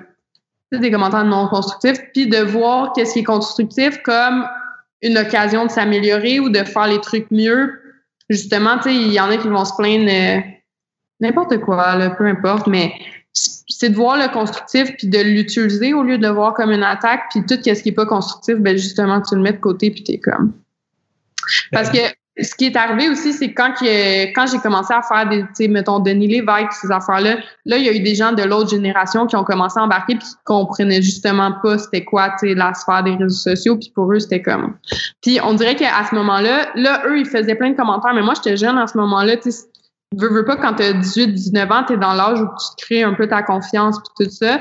des 0.80 0.90
commentaires 0.90 1.24
non 1.24 1.48
constructifs, 1.48 1.98
puis 2.12 2.26
de 2.28 2.38
voir 2.38 2.92
qu'est-ce 2.92 3.14
qui 3.14 3.20
est 3.20 3.24
constructif 3.24 4.02
comme 4.02 4.46
une 5.02 5.18
occasion 5.18 5.66
de 5.66 5.70
s'améliorer 5.70 6.40
ou 6.40 6.48
de 6.48 6.62
faire 6.64 6.86
les 6.86 7.00
trucs 7.00 7.30
mieux. 7.30 7.80
Justement, 8.30 8.76
tu 8.78 8.84
sais, 8.84 8.94
il 8.94 9.12
y 9.12 9.20
en 9.20 9.30
a 9.30 9.36
qui 9.36 9.48
vont 9.48 9.64
se 9.64 9.74
plaindre 9.76 10.08
euh, 10.10 10.40
n'importe 11.20 11.58
quoi, 11.58 11.96
là, 11.96 12.10
peu 12.10 12.26
importe, 12.26 12.66
mais 12.66 12.94
c'est 13.32 13.90
de 13.90 13.96
voir 13.96 14.16
le 14.16 14.32
constructif 14.32 14.94
puis 14.96 15.08
de 15.08 15.18
l'utiliser 15.18 15.94
au 15.94 16.02
lieu 16.02 16.18
de 16.18 16.26
le 16.26 16.32
voir 16.32 16.54
comme 16.54 16.70
une 16.70 16.82
attaque, 16.82 17.22
puis 17.30 17.40
tout 17.46 17.54
ce 17.62 17.82
qui 17.82 17.88
est 17.88 17.92
pas 17.92 18.06
constructif, 18.06 18.56
ben 18.56 18.76
justement, 18.76 19.20
tu 19.20 19.34
le 19.34 19.40
mets 19.40 19.52
de 19.52 19.58
côté 19.58 19.90
puis 19.90 20.04
t'es 20.04 20.18
comme. 20.18 20.52
Parce 21.72 21.90
que 21.90 21.98
ce 22.40 22.54
qui 22.54 22.64
est 22.64 22.76
arrivé 22.76 23.10
aussi, 23.10 23.34
c'est 23.34 23.52
quand, 23.52 23.74
quand 23.80 24.46
j'ai 24.46 24.58
commencé 24.58 24.94
à 24.94 25.02
faire 25.02 25.28
des, 25.28 25.42
tu 25.42 25.48
sais, 25.54 25.68
mettons, 25.68 25.98
Denis 25.98 26.28
Lévesque, 26.28 26.72
ces 26.72 26.90
affaires-là, 26.90 27.36
là, 27.66 27.76
il 27.76 27.84
y 27.84 27.88
a 27.90 27.92
eu 27.92 28.00
des 28.00 28.14
gens 28.14 28.32
de 28.32 28.42
l'autre 28.42 28.70
génération 28.70 29.26
qui 29.26 29.36
ont 29.36 29.44
commencé 29.44 29.78
à 29.78 29.82
embarquer 29.82 30.14
puis 30.14 30.26
qui 30.26 30.34
comprenaient 30.44 31.02
justement 31.02 31.52
pas 31.62 31.76
c'était 31.76 32.04
quoi, 32.04 32.30
tu 32.40 32.48
sais, 32.48 32.54
la 32.54 32.72
sphère 32.72 33.02
des 33.04 33.16
réseaux 33.16 33.54
sociaux 33.54 33.76
puis 33.76 33.92
pour 33.94 34.10
eux, 34.12 34.18
c'était 34.18 34.40
comme... 34.40 34.76
Puis 35.20 35.40
on 35.44 35.52
dirait 35.52 35.76
qu'à 35.76 36.04
ce 36.08 36.14
moment-là, 36.14 36.70
là, 36.74 37.02
eux, 37.06 37.18
ils 37.18 37.26
faisaient 37.26 37.54
plein 37.54 37.70
de 37.70 37.76
commentaires, 37.76 38.14
mais 38.14 38.22
moi, 38.22 38.32
j'étais 38.34 38.56
jeune 38.56 38.78
à 38.78 38.86
ce 38.86 38.96
moment-là, 38.96 39.36
tu 39.36 39.52
sais, 39.52 39.66
veux, 40.16 40.30
veux 40.30 40.44
pas, 40.46 40.56
quand 40.56 40.74
t'as 40.74 40.94
18, 40.94 41.34
19 41.34 41.70
ans, 41.70 41.84
t'es 41.86 41.98
dans 41.98 42.14
l'âge 42.14 42.40
où 42.40 42.46
tu 42.46 42.84
crées 42.84 43.02
un 43.02 43.12
peu 43.12 43.28
ta 43.28 43.42
confiance 43.42 43.98
puis 43.98 44.24
tout 44.24 44.30
ça. 44.30 44.58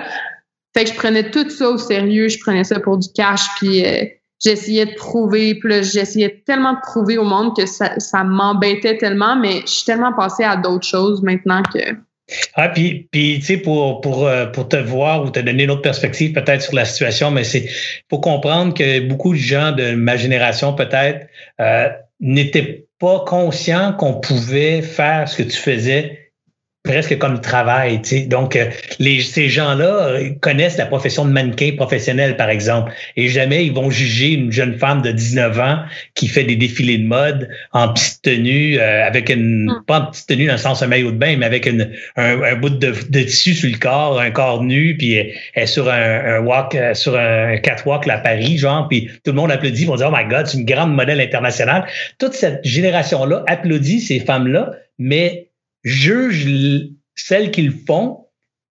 Fait 0.74 0.84
que 0.84 0.89
je 0.89 0.95
prenais 0.95 1.32
tout 1.32 1.49
ça 1.49 1.69
au 1.69 1.78
sérieux, 1.78 2.28
je 2.28 2.39
prenais 2.39 2.65
ça 2.65 2.82
pour 2.82 2.97
du 2.97 3.07
cash 3.13 3.47
puis... 3.55 3.86
Euh, 3.86 4.05
j'essayais 4.44 4.86
de 4.86 4.96
prouver, 4.96 5.56
puis 5.56 5.84
j'essayais 5.84 6.42
tellement 6.46 6.74
de 6.74 6.80
prouver 6.82 7.18
au 7.18 7.24
monde 7.24 7.56
que 7.56 7.66
ça, 7.66 7.94
ça 8.00 8.24
m'embêtait 8.24 8.98
tellement, 8.98 9.36
mais 9.36 9.62
je 9.62 9.72
suis 9.72 9.86
tellement 9.86 10.14
passée 10.14 10.44
à 10.44 10.56
d'autres 10.56 10.88
choses 10.88 11.22
maintenant 11.22 11.62
que. 11.64 11.96
Ah, 12.56 12.70
puis, 12.70 13.10
puis 13.12 13.39
tu 13.39 13.46
sais, 13.46 13.58
pour, 13.58 14.00
pour, 14.00 14.26
euh, 14.26 14.46
pour 14.46 14.70
te 14.70 14.78
voir 14.78 15.26
ou 15.26 15.30
te 15.32 15.39
donner 15.39 15.64
une 15.64 15.72
autre 15.72 15.82
perspective 15.82 16.32
peut-être 16.32 16.62
sur 16.62 16.76
la 16.76 16.86
situation, 16.86 17.30
mais 17.30 17.44
c'est 17.44 17.68
faut 18.10 18.20
comprendre 18.20 18.74
que 18.74 19.02
beaucoup 19.02 19.34
de 19.34 19.39
gens 19.39 19.74
de 19.74 19.92
ma 19.92 20.16
génération 20.16 20.74
peut-être 20.74 21.28
euh, 21.60 21.89
n'étaient 22.22 22.86
pas 23.00 23.26
conscients 23.28 23.94
qu'on 23.94 24.14
pouvait 24.14 24.82
faire 24.82 25.28
ce 25.28 25.42
que 25.42 25.44
tu 25.44 25.58
faisais 25.58 26.20
presque 26.84 27.18
comme 27.20 27.42
travail. 27.42 28.02
Tu 28.02 28.10
sais. 28.10 28.22
Donc, 28.22 28.56
euh, 28.56 28.66
les, 29.00 29.22
ces 29.22 29.50
gens-là 29.50 30.08
euh, 30.08 30.30
connaissent 30.42 30.78
la 30.78 30.88
profession 30.88 31.26
de 31.26 31.32
mannequin 31.32 31.72
professionnel, 31.76 32.38
par 32.38 32.50
exemple, 32.50 32.92
et 33.16 33.28
jamais 33.28 33.66
ils 33.66 33.72
vont 33.74 33.92
juger 33.92 34.32
une 34.32 34.52
jeune 34.52 34.78
femme 34.78 35.02
de 35.02 35.12
19 35.12 35.60
ans 35.60 35.80
qui 36.16 36.28
fait 36.28 36.44
des 36.44 36.56
défilés 36.56 36.98
de 36.98 37.06
mode 37.06 37.50
en 37.72 37.94
petite 37.94 38.22
tenue, 38.24 38.80
euh, 38.80 39.06
avec 39.06 39.30
une, 39.30 39.66
mm. 39.66 39.84
pas 39.86 40.00
en 40.00 40.06
petite 40.08 40.28
tenue 40.28 40.48
dans 40.48 40.54
le 40.54 40.58
sens 40.58 40.82
un 40.82 40.88
maillot 40.88 41.12
de 41.12 41.18
bain, 41.18 41.38
mais 41.38 41.46
avec 41.46 41.68
une, 41.68 41.92
un, 42.16 42.56
bout 42.56 42.70
de, 42.70 42.94
de, 43.10 43.22
tissu 43.22 43.54
sur 43.54 43.70
le 43.70 43.78
corps, 43.78 44.20
un 44.20 44.32
corps 44.32 44.64
nu, 44.64 44.98
puis 44.98 45.14
elle 45.14 45.34
est 45.56 45.66
sur 45.68 45.90
un, 45.90 46.38
un 46.38 46.40
walk, 46.40 46.76
sur 46.94 47.16
un 47.16 47.58
catwalk 47.58 48.08
à 48.08 48.18
Paris, 48.18 48.58
genre, 48.58 48.88
puis 48.88 49.08
tout 49.24 49.32
le 49.32 49.34
monde 49.34 49.52
applaudit, 49.52 49.84
ils 49.84 49.88
vont 49.88 49.96
dire, 49.96 50.10
oh 50.12 50.16
my 50.16 50.28
God, 50.28 50.48
c'est 50.48 50.58
une 50.58 50.66
grande 50.66 50.94
modèle 50.94 51.22
internationale. 51.22 51.86
Toute 52.18 52.34
cette 52.34 52.66
génération-là 52.66 53.44
applaudit 53.48 54.02
ces 54.02 54.20
femmes-là, 54.20 54.72
mais 55.00 55.48
juge 55.84 56.90
celles 57.16 57.52
qu'ils 57.52 57.72
font 57.86 58.26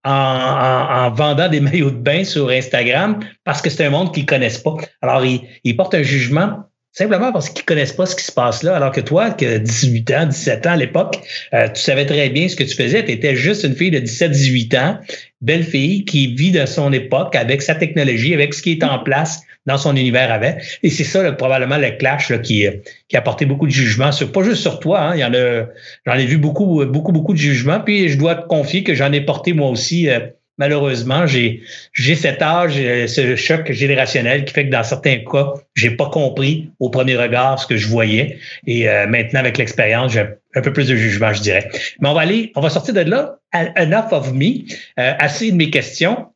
en, 0.04 1.10
vendant 1.10 1.48
des 1.48 1.60
maillots 1.60 1.90
de 1.90 1.96
bain 1.96 2.24
sur 2.24 2.48
Instagram 2.48 3.20
parce 3.44 3.60
que 3.60 3.70
c'est 3.70 3.84
un 3.84 3.90
monde 3.90 4.14
qu'ils 4.14 4.26
connaissent 4.26 4.62
pas. 4.62 4.76
Alors, 5.02 5.24
ils, 5.24 5.76
portent 5.76 5.94
un 5.94 6.02
jugement 6.02 6.64
simplement 6.92 7.32
parce 7.32 7.50
qu'ils 7.50 7.64
connaissent 7.64 7.92
pas 7.92 8.06
ce 8.06 8.16
qui 8.16 8.24
se 8.24 8.32
passe 8.32 8.62
là. 8.62 8.76
Alors 8.76 8.92
que 8.92 9.00
toi, 9.00 9.30
que 9.30 9.58
18 9.58 10.10
ans, 10.12 10.26
17 10.26 10.66
ans 10.66 10.72
à 10.72 10.76
l'époque, 10.76 11.18
euh, 11.54 11.68
tu 11.68 11.80
savais 11.80 12.06
très 12.06 12.28
bien 12.30 12.48
ce 12.48 12.56
que 12.56 12.64
tu 12.64 12.74
faisais. 12.74 13.04
Tu 13.04 13.12
étais 13.12 13.36
juste 13.36 13.64
une 13.64 13.74
fille 13.74 13.90
de 13.90 14.00
17, 14.00 14.30
18 14.30 14.74
ans, 14.74 14.98
belle 15.40 15.64
fille 15.64 16.04
qui 16.04 16.34
vit 16.34 16.50
de 16.50 16.66
son 16.66 16.92
époque 16.92 17.36
avec 17.36 17.62
sa 17.62 17.74
technologie, 17.74 18.34
avec 18.34 18.54
ce 18.54 18.62
qui 18.62 18.72
est 18.72 18.84
en 18.84 18.98
place 18.98 19.42
dans 19.66 19.78
son 19.78 19.94
univers 19.94 20.32
avec. 20.32 20.78
Et 20.82 20.90
c'est 20.90 21.04
ça 21.04 21.30
probablement 21.32 21.76
le 21.76 21.90
clash 21.92 22.32
qui, 22.42 22.66
qui 23.08 23.16
a 23.16 23.20
porté 23.20 23.46
beaucoup 23.46 23.66
de 23.66 23.72
jugement 23.72 24.10
sur, 24.10 24.32
pas 24.32 24.42
juste 24.42 24.62
sur 24.62 24.80
toi, 24.80 25.00
hein, 25.00 25.16
y 25.16 25.24
en 25.24 25.34
a, 25.34 25.66
j'en 26.06 26.14
ai 26.14 26.24
vu 26.24 26.38
beaucoup, 26.38 26.84
beaucoup, 26.86 27.12
beaucoup 27.12 27.34
de 27.34 27.38
jugements. 27.38 27.80
Puis 27.80 28.08
je 28.08 28.18
dois 28.18 28.34
te 28.34 28.46
confier 28.48 28.82
que 28.82 28.94
j'en 28.94 29.12
ai 29.12 29.20
porté 29.20 29.52
moi 29.52 29.68
aussi. 29.68 30.08
Euh, 30.08 30.20
malheureusement, 30.60 31.26
j'ai 31.26 31.62
cet 31.94 32.42
âge, 32.42 32.74
euh, 32.76 33.06
ce 33.06 33.34
choc 33.34 33.72
générationnel 33.72 34.44
qui 34.44 34.52
fait 34.52 34.66
que 34.66 34.70
dans 34.70 34.84
certains 34.84 35.16
cas, 35.20 35.54
j'ai 35.74 35.90
pas 35.90 36.10
compris 36.10 36.70
au 36.78 36.90
premier 36.90 37.16
regard 37.16 37.58
ce 37.58 37.66
que 37.66 37.78
je 37.78 37.88
voyais. 37.88 38.38
Et 38.66 38.88
euh, 38.88 39.06
maintenant, 39.06 39.40
avec 39.40 39.56
l'expérience, 39.56 40.12
j'ai 40.12 40.26
un 40.54 40.60
peu 40.60 40.72
plus 40.72 40.86
de 40.86 40.94
jugement, 40.94 41.32
je 41.32 41.40
dirais. 41.40 41.68
Mais 42.00 42.08
on 42.08 42.14
va 42.14 42.20
aller, 42.20 42.52
on 42.54 42.60
va 42.60 42.68
sortir 42.68 42.92
de 42.94 43.00
là. 43.00 43.38
Enough 43.52 44.12
of 44.12 44.32
me, 44.32 44.66
euh, 44.98 45.14
assez 45.18 45.50
de 45.50 45.56
mes 45.56 45.70
questions. 45.70 46.26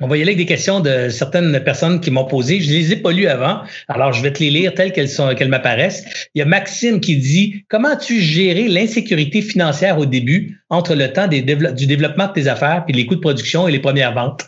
On 0.00 0.08
va 0.08 0.16
y 0.16 0.22
aller 0.22 0.32
avec 0.32 0.38
des 0.38 0.46
questions 0.46 0.80
de 0.80 1.08
certaines 1.08 1.62
personnes 1.62 2.00
qui 2.00 2.10
m'ont 2.10 2.24
posées. 2.24 2.60
Je 2.60 2.70
les 2.70 2.92
ai 2.92 2.96
pas 2.96 3.12
lues 3.12 3.28
avant, 3.28 3.60
alors 3.88 4.12
je 4.12 4.22
vais 4.22 4.32
te 4.32 4.40
les 4.40 4.50
lire 4.50 4.74
telles 4.74 4.92
qu'elles 4.92 5.08
sont, 5.08 5.34
qu'elles 5.36 5.48
m'apparaissent. 5.48 6.04
Il 6.34 6.40
y 6.40 6.42
a 6.42 6.44
Maxime 6.44 7.00
qui 7.00 7.16
dit 7.16 7.64
Comment 7.68 7.90
as-tu 7.90 8.20
géré 8.20 8.66
l'insécurité 8.66 9.40
financière 9.40 9.98
au 9.98 10.06
début 10.06 10.60
entre 10.68 10.94
le 10.94 11.12
temps 11.12 11.28
du 11.28 11.42
développement 11.42 12.26
de 12.26 12.32
tes 12.32 12.48
affaires 12.48 12.84
puis 12.84 12.94
les 12.94 13.06
coûts 13.06 13.14
de 13.14 13.20
production 13.20 13.68
et 13.68 13.72
les 13.72 13.78
premières 13.78 14.14
ventes? 14.14 14.44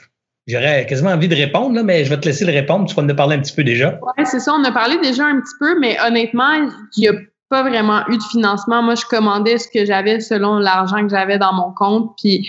J'aurais 0.48 0.86
quasiment 0.86 1.10
envie 1.10 1.28
de 1.28 1.34
répondre, 1.34 1.74
là, 1.74 1.82
mais 1.82 2.04
je 2.04 2.10
vais 2.10 2.20
te 2.20 2.26
laisser 2.26 2.44
le 2.44 2.52
répondre. 2.52 2.86
Tu 2.88 2.94
vas 2.94 3.02
nous 3.02 3.14
parler 3.14 3.36
un 3.36 3.40
petit 3.40 3.54
peu 3.54 3.64
déjà. 3.64 3.98
Oui, 4.16 4.24
c'est 4.26 4.38
ça. 4.38 4.52
On 4.52 4.62
a 4.62 4.70
parlé 4.70 4.96
déjà 5.02 5.24
un 5.24 5.40
petit 5.40 5.54
peu, 5.58 5.78
mais 5.80 5.96
honnêtement, 6.06 6.54
il 6.96 7.00
n'y 7.00 7.08
a 7.08 7.14
pas 7.48 7.62
vraiment 7.62 8.06
eu 8.08 8.16
de 8.16 8.22
financement. 8.22 8.82
Moi, 8.82 8.94
je 8.94 9.04
commandais 9.06 9.58
ce 9.58 9.66
que 9.68 9.84
j'avais 9.84 10.20
selon 10.20 10.58
l'argent 10.58 11.02
que 11.02 11.08
j'avais 11.08 11.38
dans 11.38 11.52
mon 11.52 11.72
compte. 11.72 12.12
Puis 12.16 12.48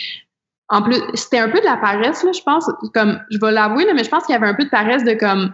en 0.70 0.82
plus, 0.82 1.02
c'était 1.14 1.40
un 1.40 1.50
peu 1.50 1.60
de 1.60 1.66
la 1.66 1.78
paresse, 1.78 2.24
là, 2.24 2.32
je 2.32 2.42
pense. 2.42 2.70
Comme, 2.94 3.20
je 3.32 3.38
vais 3.40 3.52
l'avouer, 3.52 3.86
mais 3.94 4.04
je 4.04 4.10
pense 4.10 4.26
qu'il 4.26 4.34
y 4.34 4.36
avait 4.36 4.48
un 4.48 4.54
peu 4.54 4.66
de 4.66 4.70
paresse 4.70 5.04
de 5.04 5.14
comme. 5.14 5.54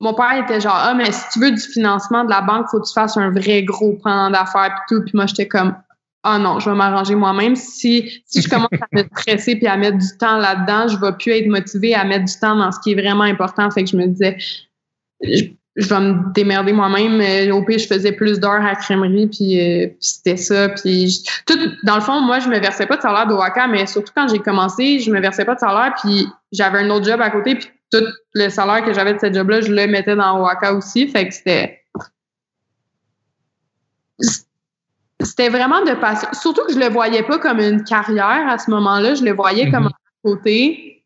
Mon 0.00 0.14
père 0.14 0.44
était 0.44 0.60
genre, 0.60 0.76
ah, 0.76 0.94
mais 0.94 1.10
si 1.10 1.28
tu 1.32 1.40
veux 1.40 1.50
du 1.50 1.60
financement 1.60 2.24
de 2.24 2.30
la 2.30 2.40
banque, 2.40 2.68
faut 2.70 2.78
que 2.80 2.86
tu 2.86 2.92
fasses 2.92 3.16
un 3.16 3.30
vrai 3.30 3.64
gros 3.64 3.94
plan 3.94 4.30
d'affaires 4.30 4.72
puis 4.76 4.96
tout. 4.96 5.02
Puis 5.02 5.12
moi, 5.14 5.26
j'étais 5.26 5.48
comme, 5.48 5.74
ah 6.22 6.38
non, 6.38 6.60
je 6.60 6.70
vais 6.70 6.76
m'arranger 6.76 7.16
moi-même. 7.16 7.56
Si, 7.56 8.22
si 8.24 8.42
je 8.42 8.48
commence 8.48 8.68
à 8.80 8.86
me 8.92 9.02
stresser 9.16 9.56
puis 9.56 9.66
à 9.66 9.76
mettre 9.76 9.98
du 9.98 10.16
temps 10.18 10.36
là-dedans, 10.36 10.86
je 10.86 10.98
vais 10.98 11.12
plus 11.18 11.32
être 11.32 11.48
motivée 11.48 11.96
à 11.96 12.04
mettre 12.04 12.26
du 12.26 12.38
temps 12.38 12.54
dans 12.54 12.70
ce 12.70 12.78
qui 12.78 12.92
est 12.92 12.94
vraiment 12.94 13.24
important. 13.24 13.68
Fait 13.72 13.82
que 13.82 13.90
je 13.90 13.96
me 13.96 14.06
disais, 14.06 14.36
je 15.20 15.46
vais 15.86 16.00
me 16.00 16.32
démerder 16.32 16.72
moi-même. 16.72 17.52
Au 17.52 17.62
pire, 17.62 17.78
je 17.78 17.86
faisais 17.86 18.12
plus 18.12 18.40
d'heures 18.40 18.52
à 18.52 18.70
la 18.70 18.74
crèmerie, 18.74 19.28
puis, 19.28 19.60
euh, 19.60 19.88
c'était 20.00 20.36
ça. 20.36 20.70
Puis 20.70 21.24
tout, 21.46 21.58
dans 21.84 21.94
le 21.94 22.00
fond, 22.00 22.20
moi, 22.20 22.40
je 22.40 22.48
me 22.48 22.58
versais 22.58 22.86
pas 22.86 22.96
de 22.96 23.02
salaire 23.02 23.26
Waka, 23.30 23.68
mais 23.68 23.86
surtout 23.86 24.12
quand 24.16 24.28
j'ai 24.28 24.40
commencé, 24.40 24.98
je 24.98 25.10
me 25.10 25.20
versais 25.20 25.44
pas 25.44 25.54
de 25.54 25.60
salaire, 25.60 25.94
puis 26.02 26.26
j'avais 26.52 26.78
un 26.78 26.90
autre 26.90 27.06
job 27.06 27.20
à 27.20 27.30
côté, 27.30 27.54
puis 27.54 27.68
tout 27.92 28.04
le 28.34 28.48
salaire 28.48 28.84
que 28.84 28.92
j'avais 28.92 29.14
de 29.14 29.20
ce 29.20 29.32
job-là, 29.32 29.60
je 29.60 29.72
le 29.72 29.86
mettais 29.86 30.16
dans 30.16 30.40
Waka 30.40 30.74
aussi. 30.74 31.06
Fait 31.08 31.28
que 31.28 31.34
c'était 31.34 31.78
c'était 35.20 35.48
vraiment 35.48 35.82
de 35.84 35.94
passer. 35.94 36.26
Surtout 36.32 36.64
que 36.66 36.72
je 36.72 36.78
le 36.78 36.88
voyais 36.88 37.22
pas 37.22 37.38
comme 37.38 37.60
une 37.60 37.84
carrière 37.84 38.48
à 38.48 38.58
ce 38.58 38.70
moment-là, 38.70 39.14
je 39.14 39.24
le 39.24 39.32
voyais 39.32 39.70
comme 39.70 39.84
mm-hmm. 39.84 40.24
un 40.24 40.30
côté. 40.30 40.97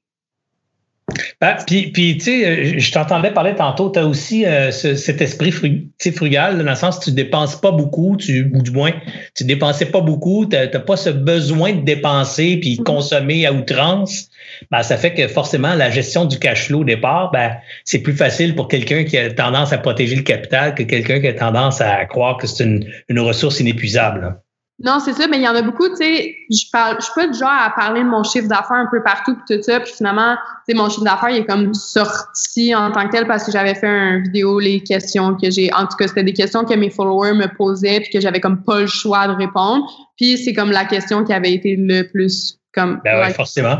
Ben, 1.40 1.56
puis, 1.66 1.90
puis 1.92 2.18
tu 2.18 2.24
sais, 2.24 2.46
euh, 2.46 2.78
je 2.78 2.92
t'entendais 2.92 3.30
parler 3.30 3.54
tantôt, 3.54 3.90
tu 3.90 3.98
as 3.98 4.06
aussi 4.06 4.46
euh, 4.46 4.70
cet 4.70 5.20
esprit 5.20 5.52
frugal, 5.52 6.58
dans 6.58 6.70
le 6.70 6.76
sens 6.76 6.98
que 6.98 7.04
tu 7.04 7.12
dépenses 7.12 7.60
pas 7.60 7.72
beaucoup, 7.72 8.16
tu, 8.16 8.50
ou 8.54 8.62
du 8.62 8.70
moins, 8.70 8.92
tu 9.34 9.44
dépensais 9.44 9.86
pas 9.86 10.00
beaucoup, 10.00 10.46
tu 10.46 10.56
n'as 10.56 10.68
pas 10.78 10.96
ce 10.96 11.10
besoin 11.10 11.72
de 11.72 11.80
dépenser 11.80 12.58
puis 12.58 12.76
mm-hmm. 12.76 12.82
consommer 12.84 13.46
à 13.46 13.52
outrance. 13.52 14.28
Ben, 14.70 14.82
ça 14.82 14.96
fait 14.96 15.14
que 15.14 15.26
forcément, 15.28 15.74
la 15.74 15.90
gestion 15.90 16.24
du 16.24 16.38
cash 16.38 16.66
flow 16.66 16.80
au 16.80 16.84
départ, 16.84 17.30
ben, 17.32 17.56
c'est 17.84 18.00
plus 18.00 18.14
facile 18.14 18.54
pour 18.54 18.68
quelqu'un 18.68 19.04
qui 19.04 19.18
a 19.18 19.30
tendance 19.32 19.72
à 19.72 19.78
protéger 19.78 20.16
le 20.16 20.22
capital 20.22 20.74
que 20.74 20.82
quelqu'un 20.82 21.20
qui 21.20 21.28
a 21.28 21.34
tendance 21.34 21.80
à 21.80 22.04
croire 22.06 22.36
que 22.36 22.46
c'est 22.46 22.64
une, 22.64 22.86
une 23.08 23.20
ressource 23.20 23.60
inépuisable. 23.60 24.36
Non, 24.84 24.98
c'est 24.98 25.12
ça, 25.12 25.28
mais 25.28 25.36
il 25.36 25.42
y 25.42 25.48
en 25.48 25.54
a 25.54 25.62
beaucoup, 25.62 25.88
tu 25.88 25.96
sais, 25.96 26.36
je 26.50 26.64
parle, 26.72 26.96
je 26.98 27.04
suis 27.04 27.14
pas 27.14 27.28
du 27.28 27.38
genre 27.38 27.48
à 27.48 27.70
parler 27.70 28.02
de 28.02 28.08
mon 28.08 28.24
chiffre 28.24 28.48
d'affaires 28.48 28.78
un 28.78 28.88
peu 28.90 29.02
partout 29.02 29.36
puis 29.36 29.56
tout 29.56 29.62
ça, 29.62 29.78
puis 29.78 29.92
finalement, 29.92 30.34
tu 30.34 30.72
sais, 30.72 30.74
mon 30.74 30.88
chiffre 30.88 31.04
d'affaires, 31.04 31.30
il 31.30 31.38
est 31.38 31.46
comme 31.46 31.72
sorti 31.72 32.74
en 32.74 32.90
tant 32.90 33.06
que 33.06 33.12
tel 33.12 33.26
parce 33.28 33.44
que 33.44 33.52
j'avais 33.52 33.76
fait 33.76 33.86
une 33.86 34.22
vidéo, 34.24 34.58
les 34.58 34.80
questions 34.80 35.36
que 35.36 35.50
j'ai, 35.50 35.72
en 35.72 35.86
tout 35.86 35.96
cas, 35.96 36.08
c'était 36.08 36.24
des 36.24 36.32
questions 36.32 36.64
que 36.64 36.74
mes 36.74 36.90
followers 36.90 37.34
me 37.34 37.46
posaient 37.56 38.00
puis 38.00 38.10
que 38.10 38.20
j'avais 38.20 38.40
comme 38.40 38.64
pas 38.64 38.80
le 38.80 38.86
choix 38.88 39.28
de 39.28 39.34
répondre, 39.34 39.86
puis 40.16 40.36
c'est 40.36 40.52
comme 40.52 40.72
la 40.72 40.84
question 40.84 41.24
qui 41.24 41.32
avait 41.32 41.52
été 41.52 41.76
le 41.78 42.02
plus, 42.10 42.58
comme... 42.74 43.00
Ben 43.04 43.20
ouais, 43.20 43.32
forcément. 43.32 43.78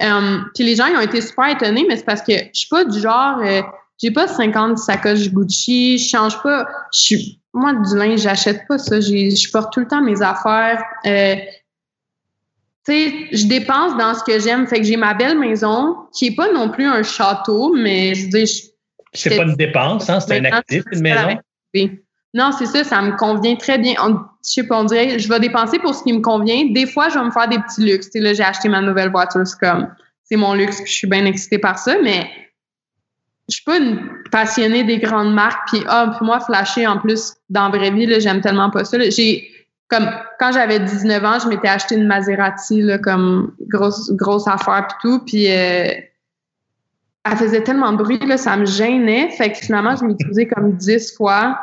Um, 0.00 0.50
puis 0.54 0.64
les 0.64 0.74
gens, 0.74 0.86
ils 0.86 0.96
ont 0.96 1.00
été 1.00 1.20
super 1.20 1.48
étonnés, 1.48 1.86
mais 1.88 1.96
c'est 1.96 2.04
parce 2.04 2.20
que 2.20 2.32
je 2.32 2.58
suis 2.58 2.68
pas 2.68 2.84
du 2.84 2.98
genre... 2.98 3.38
Euh, 3.42 3.62
j'ai 4.02 4.10
pas 4.10 4.26
50 4.26 4.76
sacoches 4.76 5.30
Gucci, 5.30 5.98
je 5.98 6.08
change 6.08 6.42
pas, 6.42 6.66
je 6.92 6.98
suis 6.98 7.40
moi, 7.54 7.72
du 7.72 7.96
linge, 7.96 8.20
j'achète 8.20 8.66
pas 8.66 8.78
ça. 8.78 9.00
Je 9.00 9.50
porte 9.50 9.72
tout 9.72 9.80
le 9.80 9.86
temps 9.86 10.02
mes 10.02 10.20
affaires. 10.20 10.82
Euh, 11.06 11.36
tu 12.86 12.92
sais, 12.92 13.28
je 13.32 13.46
dépense 13.46 13.96
dans 13.96 14.14
ce 14.14 14.24
que 14.24 14.38
j'aime. 14.40 14.66
Fait 14.66 14.78
que 14.78 14.82
j'ai 14.84 14.96
ma 14.96 15.14
belle 15.14 15.38
maison, 15.38 15.96
qui 16.12 16.26
est 16.26 16.34
pas 16.34 16.52
non 16.52 16.68
plus 16.68 16.84
un 16.84 17.02
château, 17.02 17.72
mais 17.74 18.14
je 18.14 18.28
dis. 18.28 18.70
C'est 19.12 19.36
pas 19.36 19.44
une 19.44 19.54
dépense, 19.54 20.10
hein? 20.10 20.18
C'est 20.18 20.38
un 20.38 20.44
actif, 20.44 20.82
une 20.92 21.00
maison. 21.00 21.38
Non, 22.34 22.50
c'est 22.50 22.66
ça, 22.66 22.82
ça 22.82 23.00
me 23.00 23.16
convient 23.16 23.54
très 23.54 23.78
bien. 23.78 23.94
je 23.94 24.16
sais 24.42 24.64
pas, 24.64 24.80
on 24.80 24.84
dirait, 24.84 25.20
je 25.20 25.28
vais 25.28 25.38
dépenser 25.38 25.78
pour 25.78 25.94
ce 25.94 26.02
qui 26.02 26.12
me 26.12 26.20
convient. 26.20 26.66
Des 26.72 26.86
fois, 26.86 27.08
je 27.08 27.16
vais 27.16 27.24
me 27.24 27.30
faire 27.30 27.48
des 27.48 27.58
petits 27.60 27.82
luxes. 27.82 28.10
Tu 28.10 28.18
là, 28.18 28.34
j'ai 28.34 28.42
acheté 28.42 28.68
ma 28.68 28.80
nouvelle 28.80 29.12
voiture, 29.12 29.46
c'est 29.46 29.58
comme, 29.60 29.88
c'est 30.24 30.34
mon 30.34 30.54
luxe, 30.54 30.78
puis 30.78 30.90
je 30.90 30.96
suis 30.96 31.06
bien 31.06 31.24
excitée 31.26 31.58
par 31.58 31.78
ça, 31.78 31.94
mais 32.02 32.28
je 33.48 33.56
suis 33.56 33.64
pas 33.64 33.78
une 33.78 34.00
passionnée 34.30 34.84
des 34.84 34.98
grandes 34.98 35.34
marques 35.34 35.68
puis 35.68 35.82
ah 35.88 36.14
puis 36.16 36.26
moi 36.26 36.40
flasher 36.40 36.86
en 36.86 36.98
plus 36.98 37.34
dans 37.50 37.68
la 37.68 37.78
vraie 37.78 37.90
vie 37.90 38.20
j'aime 38.20 38.40
tellement 38.40 38.70
pas 38.70 38.84
ça 38.84 38.98
j'ai 39.10 39.50
comme 39.88 40.08
quand 40.38 40.52
j'avais 40.52 40.80
19 40.80 41.24
ans 41.24 41.38
je 41.40 41.48
m'étais 41.48 41.68
acheté 41.68 41.96
une 41.96 42.06
Maserati 42.06 42.80
là 42.82 42.98
comme 42.98 43.54
grosse 43.68 44.10
grosse 44.12 44.48
affaire 44.48 44.86
puis 44.88 44.96
tout 45.02 45.24
puis 45.24 45.50
euh, 45.50 45.92
elle 47.24 47.36
faisait 47.36 47.62
tellement 47.62 47.92
de 47.92 47.98
bruit 47.98 48.18
là 48.18 48.36
ça 48.36 48.56
me 48.56 48.66
gênait. 48.66 49.30
Fait 49.30 49.52
que 49.52 49.58
finalement 49.58 49.96
je 49.96 50.04
l'utilisais 50.04 50.46
comme 50.46 50.76
10 50.76 51.16
fois 51.16 51.58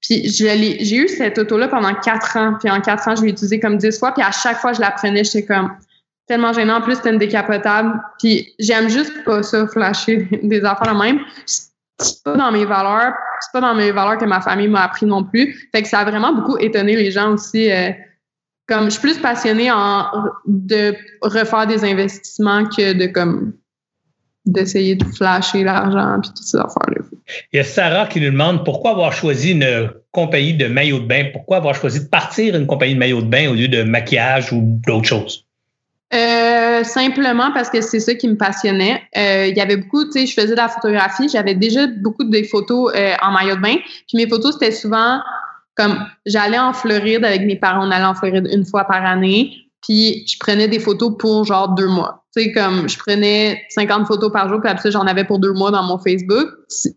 puis 0.00 0.28
j'ai 0.28 0.96
eu 0.96 1.08
cette 1.08 1.38
auto 1.38 1.58
là 1.58 1.68
pendant 1.68 1.94
4 1.94 2.36
ans 2.36 2.56
puis 2.58 2.70
en 2.70 2.80
4 2.80 3.08
ans 3.08 3.16
je 3.16 3.22
l'ai 3.22 3.30
utilisée 3.30 3.60
comme 3.60 3.76
10 3.76 3.98
fois 3.98 4.12
puis 4.12 4.22
à 4.22 4.30
chaque 4.30 4.58
fois 4.58 4.72
je 4.72 4.80
la 4.80 4.90
prenais 4.90 5.24
j'étais 5.24 5.44
comme 5.44 5.70
tellement 6.30 6.52
gênant. 6.52 6.76
En 6.76 6.80
plus, 6.80 6.94
c'était 6.94 7.10
une 7.10 7.18
décapotable. 7.18 8.00
Puis 8.20 8.54
j'aime 8.60 8.88
juste 8.88 9.12
pas 9.24 9.42
ça, 9.42 9.66
flasher 9.66 10.28
des 10.44 10.64
affaires 10.64 10.94
de 10.94 10.98
même. 10.98 11.18
C'est 11.44 12.22
pas 12.22 12.36
dans 12.36 12.52
mes 12.52 12.64
valeurs. 12.64 13.14
C'est 13.40 13.52
pas 13.52 13.60
dans 13.60 13.74
mes 13.74 13.90
valeurs 13.90 14.16
que 14.16 14.24
ma 14.24 14.40
famille 14.40 14.68
m'a 14.68 14.84
appris 14.84 15.06
non 15.06 15.24
plus. 15.24 15.68
Fait 15.74 15.82
que 15.82 15.88
ça 15.88 15.98
a 15.98 16.04
vraiment 16.04 16.32
beaucoup 16.32 16.56
étonné 16.58 16.94
les 16.94 17.10
gens 17.10 17.32
aussi. 17.32 17.70
Euh, 17.70 17.90
comme 18.68 18.84
je 18.84 18.90
suis 18.90 19.00
plus 19.00 19.18
passionnée 19.18 19.72
en 19.72 20.06
de 20.46 20.94
refaire 21.20 21.66
des 21.66 21.84
investissements 21.84 22.64
que 22.64 22.92
de 22.92 23.06
comme 23.06 23.54
d'essayer 24.46 24.94
de 24.94 25.04
flasher 25.04 25.64
l'argent 25.64 26.20
puis 26.22 26.30
toutes 26.30 26.46
ces 26.46 26.58
affaires-là. 26.58 27.02
Il 27.52 27.56
y 27.56 27.60
a 27.60 27.64
Sarah 27.64 28.06
qui 28.06 28.20
nous 28.20 28.30
demande 28.30 28.64
pourquoi 28.64 28.92
avoir 28.92 29.12
choisi 29.12 29.52
une 29.52 29.90
compagnie 30.12 30.54
de 30.54 30.68
maillot 30.68 31.00
de 31.00 31.06
bain, 31.06 31.24
pourquoi 31.32 31.56
avoir 31.56 31.74
choisi 31.74 32.04
de 32.04 32.08
partir 32.08 32.54
une 32.54 32.68
compagnie 32.68 32.94
de 32.94 33.00
maillot 33.00 33.22
de 33.22 33.26
bain 33.26 33.50
au 33.50 33.54
lieu 33.54 33.66
de 33.66 33.82
maquillage 33.82 34.52
ou 34.52 34.80
d'autres 34.86 35.08
choses? 35.08 35.49
Euh, 36.12 36.82
simplement 36.82 37.52
parce 37.52 37.70
que 37.70 37.80
c'est 37.80 38.00
ça 38.00 38.14
qui 38.14 38.28
me 38.28 38.36
passionnait. 38.36 39.02
Euh, 39.16 39.46
il 39.46 39.56
y 39.56 39.60
avait 39.60 39.76
beaucoup, 39.76 40.04
tu 40.06 40.12
sais, 40.12 40.26
je 40.26 40.34
faisais 40.34 40.52
de 40.52 40.56
la 40.56 40.68
photographie, 40.68 41.28
j'avais 41.28 41.54
déjà 41.54 41.86
beaucoup 41.86 42.24
de 42.24 42.42
photos 42.42 42.92
euh, 42.96 43.14
en 43.22 43.30
maillot 43.30 43.56
de 43.56 43.60
bain. 43.60 43.76
Puis 44.08 44.16
mes 44.16 44.28
photos, 44.28 44.54
c'était 44.54 44.72
souvent 44.72 45.20
comme 45.76 46.04
j'allais 46.26 46.58
en 46.58 46.72
Floride 46.72 47.24
avec 47.24 47.42
mes 47.42 47.56
parents, 47.56 47.86
on 47.86 47.90
allait 47.90 48.04
en 48.04 48.14
Floride 48.14 48.48
une 48.52 48.66
fois 48.66 48.84
par 48.84 49.04
année. 49.04 49.52
Puis 49.82 50.26
je 50.26 50.36
prenais 50.38 50.68
des 50.68 50.78
photos 50.78 51.12
pour 51.18 51.44
genre 51.44 51.70
deux 51.70 51.86
mois. 51.86 52.24
Tu 52.36 52.42
sais, 52.42 52.52
comme 52.52 52.88
je 52.88 52.98
prenais 52.98 53.62
50 53.70 54.06
photos 54.06 54.30
par 54.30 54.48
jour, 54.48 54.60
puis 54.60 54.70
après 54.70 54.82
ça, 54.82 54.90
j'en 54.90 55.06
avais 55.06 55.24
pour 55.24 55.38
deux 55.38 55.52
mois 55.52 55.70
dans 55.70 55.82
mon 55.82 55.98
Facebook. 55.98 56.48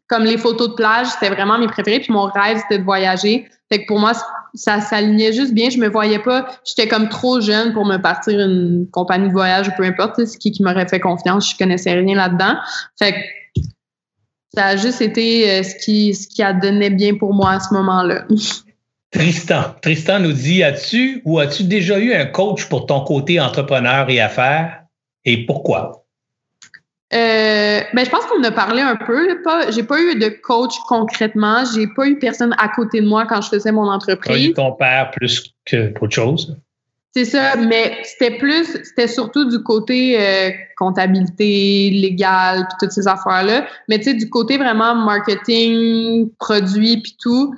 Comme 0.09 0.23
les 0.23 0.37
photos 0.37 0.69
de 0.69 0.73
plage, 0.73 1.07
c'était 1.07 1.33
vraiment 1.33 1.57
mes 1.57 1.67
préférés. 1.67 2.01
Puis 2.01 2.11
mon 2.11 2.25
rêve, 2.25 2.57
c'était 2.61 2.79
de 2.79 2.83
voyager. 2.83 3.47
Fait 3.73 3.81
que 3.81 3.87
pour 3.87 3.99
moi, 3.99 4.11
ça 4.53 4.81
s'alignait 4.81 5.33
juste 5.33 5.51
bien. 5.51 5.71
Je 5.71 5.79
me 5.79 5.89
voyais 5.89 6.19
pas, 6.19 6.45
j'étais 6.63 6.87
comme 6.87 7.09
trop 7.09 7.41
jeune 7.41 7.73
pour 7.73 7.85
me 7.85 7.97
partir 7.97 8.39
une 8.39 8.85
compagnie 8.91 9.29
de 9.29 9.33
voyage 9.33 9.67
ou 9.67 9.71
peu 9.75 9.83
importe, 9.83 10.23
ce 10.23 10.37
qui, 10.37 10.51
qui 10.51 10.61
m'aurait 10.61 10.87
fait 10.87 10.99
confiance. 10.99 11.49
Je 11.49 11.57
connaissais 11.57 11.93
rien 11.93 12.15
là-dedans. 12.15 12.53
Fait 12.99 13.13
que 13.13 13.61
ça 14.53 14.65
a 14.67 14.75
juste 14.75 15.01
été 15.01 15.49
euh, 15.49 15.63
ce 15.63 15.73
qui, 15.83 16.13
ce 16.13 16.27
qui 16.27 16.43
a 16.43 16.53
donné 16.53 16.91
bien 16.91 17.15
pour 17.15 17.33
moi 17.33 17.53
à 17.53 17.59
ce 17.59 17.73
moment-là. 17.73 18.25
Tristan. 19.11 19.63
Tristan 19.81 20.19
nous 20.19 20.33
dit 20.33 20.61
As-tu 20.61 21.23
ou 21.25 21.39
as-tu 21.39 21.63
déjà 21.63 21.97
eu 21.97 22.13
un 22.13 22.27
coach 22.27 22.69
pour 22.69 22.85
ton 22.85 23.01
côté 23.01 23.39
entrepreneur 23.39 24.07
et 24.07 24.21
affaires? 24.21 24.83
Et 25.25 25.47
pourquoi? 25.47 26.02
Euh, 27.13 27.81
ben, 27.93 28.05
je 28.05 28.09
pense 28.09 28.25
qu'on 28.25 28.43
a 28.43 28.51
parlé 28.51 28.81
un 28.81 28.95
peu. 28.95 29.41
Pas, 29.43 29.69
j'ai 29.71 29.83
pas 29.83 30.01
eu 30.01 30.15
de 30.17 30.29
coach 30.29 30.73
concrètement. 30.87 31.63
J'ai 31.73 31.87
pas 31.95 32.07
eu 32.07 32.17
personne 32.17 32.55
à 32.57 32.69
côté 32.69 33.01
de 33.01 33.07
moi 33.07 33.25
quand 33.27 33.41
je 33.41 33.49
faisais 33.49 33.71
mon 33.71 33.87
entreprise. 33.87 34.47
eu 34.47 34.53
ton 34.53 34.71
père 34.71 35.11
plus 35.11 35.53
qu'autre 35.69 36.13
chose? 36.13 36.57
C'est 37.15 37.25
ça, 37.25 37.55
mais 37.55 37.99
c'était 38.03 38.39
plus, 38.39 38.65
c'était 38.83 39.07
surtout 39.07 39.47
du 39.47 39.61
côté 39.61 40.19
euh, 40.19 40.49
comptabilité, 40.77 41.91
légal, 41.91 42.65
puis 42.67 42.77
toutes 42.79 42.91
ces 42.91 43.07
affaires-là. 43.07 43.67
Mais 43.87 43.99
tu 43.99 44.05
sais, 44.05 44.13
du 44.15 44.31
côté 44.31 44.57
vraiment 44.57 44.95
marketing, 44.95 46.31
produit, 46.39 46.99
puis 47.03 47.15
tout, 47.21 47.53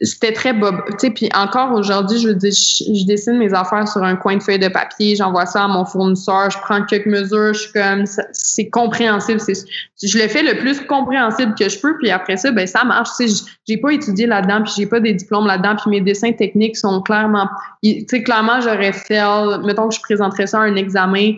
c'était 0.00 0.32
très 0.32 0.52
bob. 0.52 0.80
Tu 0.90 0.94
sais, 0.98 1.10
puis 1.10 1.28
encore 1.34 1.72
aujourd'hui, 1.72 2.20
je 2.20 2.28
veux 2.28 2.34
dire, 2.34 2.52
je, 2.52 3.04
dessine 3.04 3.36
mes 3.36 3.52
affaires 3.52 3.88
sur 3.88 4.02
un 4.04 4.14
coin 4.14 4.36
de 4.36 4.42
feuille 4.42 4.60
de 4.60 4.68
papier, 4.68 5.16
j'envoie 5.16 5.44
ça 5.44 5.64
à 5.64 5.68
mon 5.68 5.84
fournisseur, 5.84 6.50
je 6.50 6.58
prends 6.58 6.84
quelques 6.84 7.06
mesures, 7.06 7.52
je 7.52 7.60
suis 7.60 7.72
comme, 7.72 8.04
c'est 8.32 8.68
compréhensible. 8.68 9.40
Je 9.40 10.18
le 10.18 10.28
fais 10.28 10.42
le 10.42 10.58
plus 10.58 10.80
compréhensible 10.86 11.54
que 11.58 11.68
je 11.68 11.80
peux, 11.80 11.96
puis 11.98 12.10
après 12.10 12.36
ça, 12.36 12.52
ben 12.52 12.66
ça 12.66 12.84
marche. 12.84 13.08
Tu 13.18 13.28
sais, 13.28 13.44
j'ai 13.66 13.76
pas 13.76 13.92
étudié 13.92 14.26
là-dedans, 14.26 14.62
puis 14.62 14.72
j'ai 14.76 14.86
pas 14.86 15.00
des 15.00 15.14
diplômes 15.14 15.46
là-dedans, 15.46 15.74
puis 15.76 15.90
mes 15.90 16.00
dessins 16.00 16.32
techniques 16.32 16.76
sont 16.76 17.02
clairement, 17.02 17.48
tu 17.82 18.04
sais, 18.08 18.22
clairement, 18.22 18.60
j'aurais 18.60 18.92
fait, 18.92 19.20
mettons 19.64 19.88
que 19.88 19.96
je 19.96 20.00
présenterais 20.00 20.46
ça 20.46 20.60
à 20.60 20.62
un 20.62 20.76
examen 20.76 21.34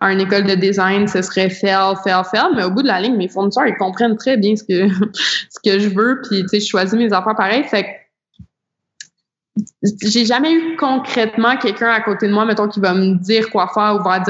à 0.00 0.12
une 0.12 0.20
école 0.20 0.44
de 0.44 0.54
design, 0.54 1.08
ce 1.08 1.22
serait 1.22 1.50
fail, 1.50 1.94
fail, 2.04 2.22
fail, 2.30 2.50
mais 2.54 2.64
au 2.64 2.70
bout 2.70 2.82
de 2.82 2.86
la 2.86 3.00
ligne, 3.00 3.16
mes 3.16 3.28
fournisseurs, 3.28 3.66
ils 3.66 3.76
comprennent 3.76 4.16
très 4.16 4.36
bien 4.36 4.54
ce 4.54 4.62
que, 4.62 4.88
ce 5.50 5.58
que 5.64 5.78
je 5.78 5.88
veux, 5.88 6.20
puis, 6.28 6.42
tu 6.42 6.48
sais, 6.48 6.60
je 6.60 6.68
choisis 6.68 6.94
mes 6.94 7.12
affaires 7.12 7.36
pareil. 7.36 7.64
Fait 7.64 7.82
que 7.82 7.88
j'ai 10.02 10.24
jamais 10.24 10.52
eu 10.52 10.76
concrètement 10.76 11.56
quelqu'un 11.56 11.90
à 11.90 12.00
côté 12.00 12.28
de 12.28 12.32
moi, 12.32 12.44
mettons, 12.44 12.68
qui 12.68 12.80
va 12.80 12.94
me 12.94 13.14
dire 13.16 13.50
quoi 13.50 13.68
faire 13.72 13.98
ou 13.98 14.08
vers 14.08 14.22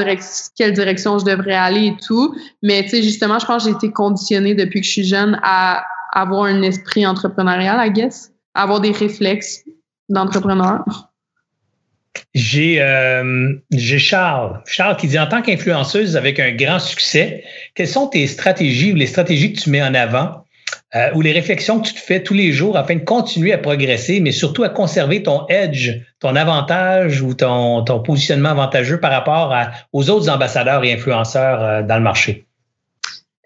quelle 0.55 0.73
direction 0.73 1.19
je 1.19 1.25
devrais 1.25 1.53
aller 1.53 1.87
et 1.87 1.97
tout. 2.03 2.35
Mais, 2.63 2.83
tu 2.83 2.89
sais, 2.89 3.03
justement, 3.03 3.37
je 3.39 3.45
pense 3.45 3.63
que 3.63 3.69
j'ai 3.69 3.75
été 3.75 3.91
conditionnée 3.91 4.55
depuis 4.55 4.81
que 4.81 4.87
je 4.87 4.91
suis 4.91 5.03
jeune 5.03 5.39
à 5.43 5.85
avoir 6.13 6.43
un 6.43 6.61
esprit 6.63 7.05
entrepreneurial, 7.05 7.79
I 7.85 7.91
guess, 7.91 8.31
à 8.55 8.63
avoir 8.63 8.81
des 8.81 8.91
réflexes 8.91 9.63
d'entrepreneur. 10.09 11.08
Euh, 12.35 13.53
j'ai 13.71 13.99
Charles. 13.99 14.61
Charles 14.65 14.97
qui 14.97 15.07
dit 15.07 15.19
en 15.19 15.27
tant 15.27 15.41
qu'influenceuse 15.41 16.15
avec 16.17 16.39
un 16.39 16.51
grand 16.51 16.79
succès, 16.79 17.43
quelles 17.75 17.87
sont 17.87 18.07
tes 18.07 18.27
stratégies 18.27 18.91
ou 18.93 18.95
les 18.95 19.07
stratégies 19.07 19.53
que 19.53 19.59
tu 19.59 19.69
mets 19.69 19.81
en 19.81 19.93
avant 19.93 20.43
euh, 20.95 21.09
ou 21.13 21.21
les 21.21 21.31
réflexions 21.31 21.79
que 21.79 21.87
tu 21.87 21.93
te 21.93 21.99
fais 21.99 22.23
tous 22.23 22.33
les 22.33 22.51
jours 22.51 22.77
afin 22.77 22.95
de 22.95 23.03
continuer 23.03 23.53
à 23.53 23.57
progresser, 23.57 24.19
mais 24.19 24.31
surtout 24.31 24.63
à 24.63 24.69
conserver 24.69 25.23
ton 25.23 25.45
edge, 25.47 25.91
ton 26.19 26.35
avantage 26.35 27.21
ou 27.21 27.33
ton, 27.33 27.83
positionnement 28.03 28.49
avantageux 28.49 28.99
par 28.99 29.11
rapport 29.11 29.55
aux 29.93 30.09
autres 30.09 30.29
ambassadeurs 30.29 30.83
et 30.83 30.93
influenceurs 30.93 31.63
euh, 31.63 31.81
dans 31.83 31.97
le 31.97 32.03
marché? 32.03 32.48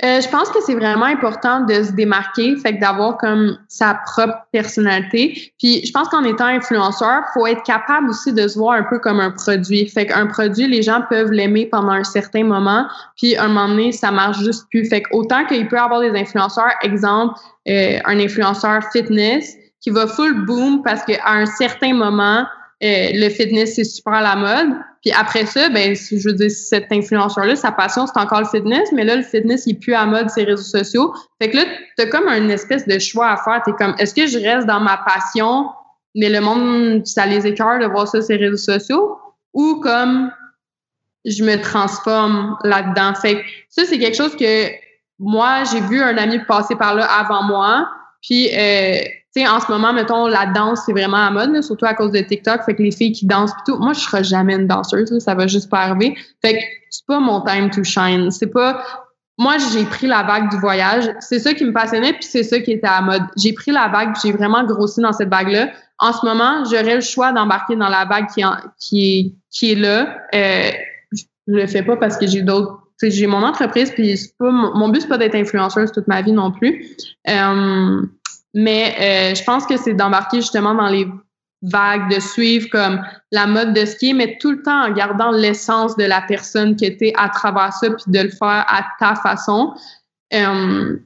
Euh, 0.03 0.19
je 0.19 0.27
pense 0.27 0.49
que 0.49 0.59
c'est 0.65 0.75
vraiment 0.75 1.05
important 1.05 1.61
de 1.61 1.75
se 1.75 1.93
démarquer, 1.93 2.57
fait 2.57 2.75
que 2.75 2.81
d'avoir 2.81 3.17
comme 3.17 3.57
sa 3.69 3.93
propre 4.05 4.35
personnalité. 4.51 5.53
Puis 5.57 5.85
je 5.85 5.91
pense 5.93 6.09
qu'en 6.09 6.25
étant 6.25 6.47
influenceur, 6.47 7.21
faut 7.33 7.47
être 7.47 7.63
capable 7.63 8.09
aussi 8.09 8.33
de 8.33 8.45
se 8.45 8.59
voir 8.59 8.73
un 8.73 8.83
peu 8.83 8.99
comme 8.99 9.21
un 9.21 9.31
produit. 9.31 9.87
Fait 9.87 10.05
qu'un 10.07 10.27
produit, 10.27 10.67
les 10.67 10.81
gens 10.81 11.03
peuvent 11.09 11.31
l'aimer 11.31 11.67
pendant 11.67 11.93
un 11.93 12.03
certain 12.03 12.43
moment, 12.43 12.85
puis 13.15 13.37
un 13.37 13.47
moment 13.47 13.69
donné, 13.69 13.93
ça 13.93 14.11
marche 14.11 14.39
juste 14.39 14.65
plus. 14.69 14.85
Fait 14.89 15.03
qu'autant 15.03 15.45
qu'il 15.45 15.69
peut 15.69 15.77
y 15.77 15.79
avoir 15.79 16.01
des 16.01 16.11
influenceurs, 16.19 16.73
exemple, 16.81 17.35
euh, 17.69 17.97
un 18.03 18.19
influenceur 18.19 18.81
fitness 18.91 19.55
qui 19.79 19.89
va 19.89 20.05
full 20.07 20.45
boom 20.45 20.81
parce 20.83 21.03
qu'à 21.05 21.21
un 21.25 21.45
certain 21.45 21.93
moment, 21.93 22.45
euh, 22.82 23.11
le 23.13 23.30
fitness, 23.30 23.76
c'est 23.76 23.84
super 23.84 24.13
à 24.13 24.21
la 24.21 24.36
mode. 24.36 24.78
Puis 25.01 25.11
après 25.11 25.45
ça, 25.45 25.69
ben, 25.69 25.95
je 25.95 26.28
veux 26.28 26.34
dire, 26.34 26.49
cet 26.49 26.91
influenceur-là, 26.91 27.55
sa 27.55 27.71
passion, 27.71 28.07
c'est 28.07 28.19
encore 28.19 28.39
le 28.39 28.47
fitness, 28.47 28.89
mais 28.93 29.03
là, 29.03 29.15
le 29.15 29.21
fitness, 29.21 29.63
il 29.67 29.76
est 29.76 29.80
plus 29.80 29.93
à 29.93 30.05
mode 30.05 30.30
ses 30.30 30.43
réseaux 30.43 30.63
sociaux. 30.63 31.13
Fait 31.41 31.49
que 31.49 31.57
là, 31.57 31.65
t'as 31.97 32.07
comme 32.07 32.28
une 32.28 32.49
espèce 32.49 32.88
de 32.88 32.97
choix 32.99 33.30
à 33.30 33.38
faire. 33.38 33.61
T'es 33.65 33.74
comme, 33.74 33.95
est-ce 33.99 34.13
que 34.13 34.28
je 34.28 34.39
reste 34.39 34.65
dans 34.65 34.80
ma 34.80 34.97
passion, 34.97 35.69
mais 36.15 36.30
le 36.30 36.41
monde, 36.41 37.05
ça 37.05 37.26
les 37.26 37.45
écœure 37.45 37.80
de 37.80 37.86
voir 37.86 38.07
ça 38.07 38.21
sur 38.21 38.38
réseaux 38.38 38.57
sociaux? 38.57 39.17
Ou 39.53 39.82
comme, 39.82 40.32
je 41.26 41.43
me 41.43 41.61
transforme 41.61 42.57
là-dedans? 42.63 43.13
Fait 43.15 43.36
que 43.36 43.47
ça, 43.69 43.84
c'est 43.86 43.99
quelque 43.99 44.17
chose 44.17 44.36
que 44.36 44.69
moi, 45.19 45.63
j'ai 45.65 45.82
vu 45.82 46.01
un 46.01 46.17
ami 46.17 46.39
passer 46.47 46.76
par 46.76 46.95
là 46.95 47.05
avant 47.05 47.43
moi. 47.43 47.89
Puis, 48.21 48.49
euh, 48.53 49.01
sais, 49.36 49.47
en 49.47 49.59
ce 49.59 49.71
moment, 49.71 49.93
mettons, 49.93 50.27
la 50.27 50.45
danse, 50.47 50.81
c'est 50.86 50.91
vraiment 50.91 51.17
à 51.17 51.31
mode, 51.31 51.61
surtout 51.61 51.86
à 51.86 51.93
cause 51.93 52.11
de 52.11 52.19
TikTok. 52.19 52.63
Fait 52.63 52.75
que 52.75 52.84
les 52.84 52.91
filles 52.91 53.11
qui 53.11 53.25
dansent 53.25 53.53
plutôt, 53.53 53.79
moi, 53.79 53.93
je 53.93 53.99
serai 53.99 54.23
jamais 54.23 54.55
une 54.55 54.67
danseuse, 54.67 55.17
ça 55.19 55.36
va 55.36 55.47
juste 55.47 55.69
pas 55.69 55.79
arriver. 55.79 56.15
Fait 56.43 56.53
que 56.53 56.59
c'est 56.89 57.05
pas 57.05 57.19
mon 57.19 57.41
time 57.41 57.69
to 57.69 57.84
shine. 57.84 58.31
C'est 58.31 58.47
pas, 58.47 58.84
moi, 59.38 59.55
j'ai 59.73 59.86
pris 59.86 60.07
la 60.07 60.23
vague 60.23 60.49
du 60.49 60.57
voyage. 60.57 61.09
C'est 61.19 61.39
ça 61.39 61.53
qui 61.53 61.65
me 61.65 61.73
passionnait, 61.73 62.13
puis 62.13 62.23
c'est 62.23 62.43
ça 62.43 62.59
qui 62.59 62.71
était 62.71 62.88
à 62.88 63.01
mode. 63.01 63.23
J'ai 63.38 63.53
pris 63.53 63.71
la 63.71 63.88
vague, 63.88 64.13
j'ai 64.23 64.31
vraiment 64.31 64.63
grossi 64.63 65.01
dans 65.01 65.13
cette 65.13 65.29
vague-là. 65.29 65.71
En 65.99 66.13
ce 66.13 66.25
moment, 66.25 66.63
j'aurais 66.65 66.95
le 66.95 67.01
choix 67.01 67.31
d'embarquer 67.31 67.75
dans 67.75 67.89
la 67.89 68.05
vague 68.05 68.27
qui, 68.27 68.43
qui, 68.79 69.19
est, 69.19 69.34
qui 69.51 69.71
est 69.71 69.75
là. 69.75 70.17
Euh, 70.36 70.71
je 71.11 71.23
le 71.47 71.67
fais 71.67 71.84
pas 71.84 71.97
parce 71.97 72.17
que 72.17 72.27
j'ai 72.27 72.41
d'autres 72.41 72.84
j'ai 73.09 73.27
mon 73.27 73.43
entreprise, 73.43 73.91
puis 73.91 74.17
pas, 74.38 74.51
mon 74.51 74.89
but, 74.89 75.01
c'est 75.01 75.07
pas 75.07 75.17
d'être 75.17 75.36
influenceuse 75.36 75.91
toute 75.91 76.07
ma 76.07 76.21
vie 76.21 76.31
non 76.31 76.51
plus. 76.51 76.95
Euh, 77.27 78.01
mais 78.53 78.95
euh, 78.99 79.35
je 79.35 79.43
pense 79.43 79.65
que 79.65 79.77
c'est 79.77 79.93
d'embarquer 79.93 80.37
justement 80.37 80.75
dans 80.75 80.87
les 80.87 81.07
vagues, 81.63 82.13
de 82.13 82.19
suivre 82.19 82.69
comme 82.69 83.01
la 83.31 83.47
mode 83.47 83.73
de 83.73 83.85
ski, 83.85 84.13
mais 84.13 84.37
tout 84.37 84.51
le 84.51 84.61
temps 84.61 84.85
en 84.85 84.91
gardant 84.91 85.31
l'essence 85.31 85.95
de 85.95 86.03
la 86.03 86.21
personne 86.21 86.75
qui 86.75 86.85
était 86.85 87.13
à 87.17 87.29
travers 87.29 87.73
ça, 87.73 87.89
puis 87.89 88.03
de 88.07 88.19
le 88.19 88.29
faire 88.29 88.65
à 88.67 88.85
ta 88.99 89.15
façon. 89.15 89.73
Euh, 90.33 90.97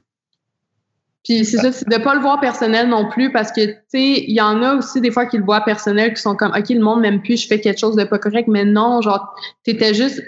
puis 1.24 1.44
c'est 1.44 1.58
ça, 1.58 1.72
c'est 1.72 1.88
de 1.88 1.98
pas 1.98 2.14
le 2.14 2.20
voir 2.20 2.40
personnel 2.40 2.88
non 2.88 3.08
plus 3.08 3.30
parce 3.30 3.52
que, 3.52 3.66
tu 3.66 3.78
sais, 3.88 4.24
il 4.26 4.34
y 4.34 4.40
en 4.40 4.62
a 4.62 4.74
aussi 4.74 5.00
des 5.00 5.10
fois 5.10 5.26
qui 5.26 5.36
le 5.36 5.44
voient 5.44 5.60
personnel, 5.60 6.14
qui 6.14 6.22
sont 6.22 6.34
comme, 6.34 6.52
OK, 6.56 6.68
le 6.70 6.80
monde 6.80 7.00
m'aime 7.00 7.22
plus, 7.22 7.42
je 7.42 7.46
fais 7.46 7.60
quelque 7.60 7.78
chose 7.78 7.96
de 7.96 8.04
pas 8.04 8.18
correct, 8.18 8.48
mais 8.48 8.64
non, 8.64 9.00
genre, 9.00 9.34
t'étais 9.62 9.94
juste, 9.94 10.22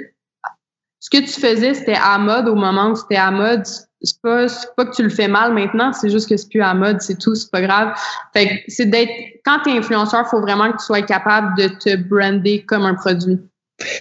ce 1.00 1.10
que 1.10 1.18
tu 1.18 1.40
faisais, 1.40 1.74
c'était 1.74 1.98
à 2.00 2.18
mode 2.18 2.48
au 2.48 2.54
moment 2.54 2.90
où 2.90 2.96
c'était 2.96 3.16
à 3.16 3.30
mode 3.30 3.64
c'est 4.02 4.20
pas, 4.22 4.46
pas 4.76 4.86
que 4.86 4.94
tu 4.94 5.02
le 5.02 5.10
fais 5.10 5.28
mal 5.28 5.52
maintenant, 5.52 5.92
c'est 5.92 6.10
juste 6.10 6.28
que 6.28 6.36
c'est 6.36 6.48
plus 6.48 6.62
à 6.62 6.74
mode, 6.74 7.00
c'est 7.00 7.18
tout, 7.18 7.34
c'est 7.34 7.50
pas 7.50 7.60
grave. 7.60 7.94
Fait 8.32 8.48
que 8.48 8.54
c'est 8.68 8.86
d'être, 8.86 9.12
quand 9.44 9.60
t'es 9.64 9.72
influenceur, 9.72 10.28
faut 10.28 10.40
vraiment 10.40 10.70
que 10.72 10.78
tu 10.78 10.84
sois 10.84 11.02
capable 11.02 11.56
de 11.56 11.68
te 11.68 11.96
brander 11.96 12.64
comme 12.66 12.84
un 12.84 12.94
produit. 12.94 13.38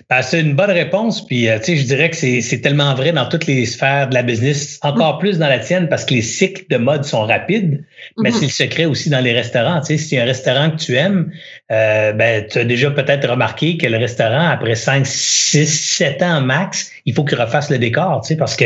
Ben, 0.09 0.21
c'est 0.21 0.41
une 0.41 0.55
bonne 0.55 0.71
réponse. 0.71 1.25
Puis, 1.25 1.47
euh, 1.47 1.57
tu 1.59 1.65
sais, 1.65 1.75
je 1.77 1.85
dirais 1.85 2.09
que 2.09 2.15
c'est 2.17 2.61
tellement 2.61 2.93
vrai 2.95 3.11
dans 3.11 3.27
toutes 3.27 3.45
les 3.45 3.65
sphères 3.65 4.09
de 4.09 4.13
la 4.13 4.23
business, 4.23 4.77
encore 4.81 5.15
mm. 5.15 5.19
plus 5.19 5.37
dans 5.37 5.47
la 5.47 5.59
tienne 5.59 5.87
parce 5.87 6.05
que 6.05 6.15
les 6.15 6.21
cycles 6.21 6.65
de 6.69 6.77
mode 6.77 7.05
sont 7.05 7.25
rapides. 7.25 7.85
Mais 8.17 8.29
mm-hmm. 8.29 8.33
c'est 8.33 8.45
le 8.45 8.51
secret 8.51 8.85
aussi 8.85 9.09
dans 9.09 9.23
les 9.23 9.31
restaurants. 9.31 9.79
Tu 9.79 9.85
sais, 9.87 9.97
si 9.97 10.17
a 10.17 10.23
un 10.23 10.25
restaurant 10.25 10.71
que 10.71 10.77
tu 10.77 10.95
aimes, 10.95 11.31
euh, 11.71 12.13
ben, 12.13 12.45
tu 12.47 12.57
as 12.57 12.65
déjà 12.65 12.89
peut-être 12.89 13.29
remarqué 13.29 13.77
que 13.77 13.85
le 13.85 13.97
restaurant, 13.97 14.49
après 14.49 14.75
5, 14.75 15.05
6, 15.05 15.67
7 15.67 16.23
ans 16.23 16.41
max, 16.41 16.91
il 17.05 17.13
faut 17.13 17.23
qu'il 17.23 17.39
refasse 17.39 17.69
le 17.69 17.77
décor, 17.77 18.21
tu 18.21 18.29
sais, 18.29 18.37
parce 18.37 18.55
que 18.55 18.65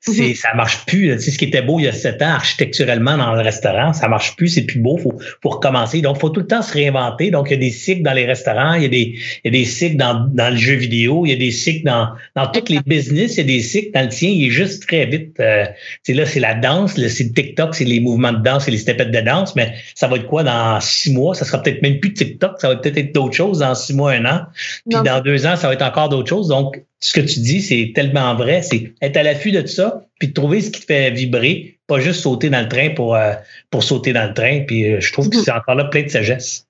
c'est, 0.00 0.12
mm-hmm. 0.12 0.36
ça 0.36 0.54
marche 0.54 0.84
plus. 0.86 1.12
Tu 1.16 1.22
sais, 1.22 1.30
ce 1.32 1.38
qui 1.38 1.46
était 1.46 1.62
beau 1.62 1.80
il 1.80 1.84
y 1.84 1.88
a 1.88 1.92
7 1.92 2.22
ans 2.22 2.30
architecturellement 2.30 3.16
dans 3.16 3.32
le 3.34 3.42
restaurant, 3.42 3.92
ça 3.92 4.08
marche 4.08 4.36
plus, 4.36 4.48
c'est 4.48 4.62
plus 4.62 4.78
beau, 4.78 4.96
faut, 4.96 5.18
faut 5.42 5.48
recommencer. 5.48 6.00
Donc, 6.00 6.16
il 6.18 6.20
faut 6.20 6.30
tout 6.30 6.40
le 6.40 6.46
temps 6.46 6.62
se 6.62 6.72
réinventer. 6.72 7.30
Donc, 7.30 7.48
il 7.48 7.54
y 7.54 7.56
a 7.56 7.58
des 7.58 7.70
cycles 7.70 8.02
dans 8.02 8.12
les 8.12 8.26
restaurants, 8.26 8.74
il 8.74 8.82
y 8.82 8.86
a 8.86 8.88
des, 8.88 9.14
il 9.44 9.46
y 9.46 9.48
a 9.48 9.50
des 9.50 9.64
cycles 9.64 9.96
dans, 9.96 10.26
dans 10.32 10.50
le 10.50 10.56
jeu 10.56 10.74
vidéo, 10.74 11.26
il 11.26 11.30
y 11.30 11.34
a 11.34 11.36
des 11.36 11.50
cycles 11.50 11.84
dans, 11.84 12.10
dans 12.34 12.46
tous 12.46 12.68
les 12.68 12.80
business, 12.86 13.34
il 13.34 13.38
y 13.38 13.40
a 13.40 13.44
des 13.44 13.60
cycles 13.60 13.90
dans 13.92 14.02
le 14.02 14.08
tien, 14.08 14.30
il 14.30 14.46
est 14.46 14.50
juste 14.50 14.86
très 14.86 15.06
vite. 15.06 15.38
Euh, 15.40 15.64
là, 16.08 16.26
c'est 16.26 16.40
la 16.40 16.54
danse, 16.54 16.94
c'est 16.94 17.24
le 17.24 17.32
TikTok, 17.32 17.74
c'est 17.74 17.84
les 17.84 18.00
mouvements 18.00 18.32
de 18.32 18.42
danse, 18.42 18.64
c'est 18.64 18.70
les 18.70 18.78
stepettes 18.78 19.10
de 19.10 19.20
danse, 19.20 19.56
mais 19.56 19.74
ça 19.94 20.06
va 20.06 20.16
être 20.16 20.26
quoi 20.26 20.44
dans 20.44 20.80
six 20.80 21.12
mois? 21.12 21.34
Ça 21.34 21.44
sera 21.44 21.62
peut-être 21.62 21.82
même 21.82 21.98
plus 21.98 22.12
TikTok, 22.12 22.35
ça 22.58 22.68
va 22.68 22.76
peut-être 22.76 22.96
être, 22.98 23.14
d'autres 23.14 23.34
choses 23.34 23.58
dans 23.60 23.74
six 23.74 23.94
mois, 23.94 24.12
un 24.12 24.24
an. 24.24 24.40
Puis 24.88 25.00
dans 25.04 25.20
deux 25.20 25.46
ans, 25.46 25.56
ça 25.56 25.68
va 25.68 25.74
être 25.74 25.82
encore 25.82 26.08
d'autres 26.08 26.28
choses. 26.28 26.48
Donc, 26.48 26.82
ce 27.00 27.12
que 27.12 27.20
tu 27.20 27.40
dis, 27.40 27.60
c'est 27.60 27.92
tellement 27.94 28.34
vrai. 28.34 28.62
C'est 28.62 28.92
être 29.02 29.16
à 29.16 29.22
l'affût 29.22 29.52
de 29.52 29.60
tout 29.60 29.68
ça, 29.68 30.06
puis 30.18 30.28
de 30.28 30.32
trouver 30.32 30.60
ce 30.60 30.70
qui 30.70 30.80
te 30.80 30.86
fait 30.86 31.10
vibrer, 31.10 31.78
pas 31.86 32.00
juste 32.00 32.20
sauter 32.20 32.50
dans 32.50 32.60
le 32.60 32.68
train 32.68 32.90
pour, 32.90 33.14
euh, 33.14 33.34
pour 33.70 33.84
sauter 33.84 34.12
dans 34.12 34.26
le 34.26 34.34
train. 34.34 34.60
Puis 34.66 34.92
euh, 34.92 35.00
je 35.00 35.12
trouve 35.12 35.28
que 35.28 35.36
mm-hmm. 35.36 35.44
c'est 35.44 35.52
encore 35.52 35.74
là 35.74 35.84
plein 35.84 36.02
de 36.02 36.08
sagesse. 36.08 36.66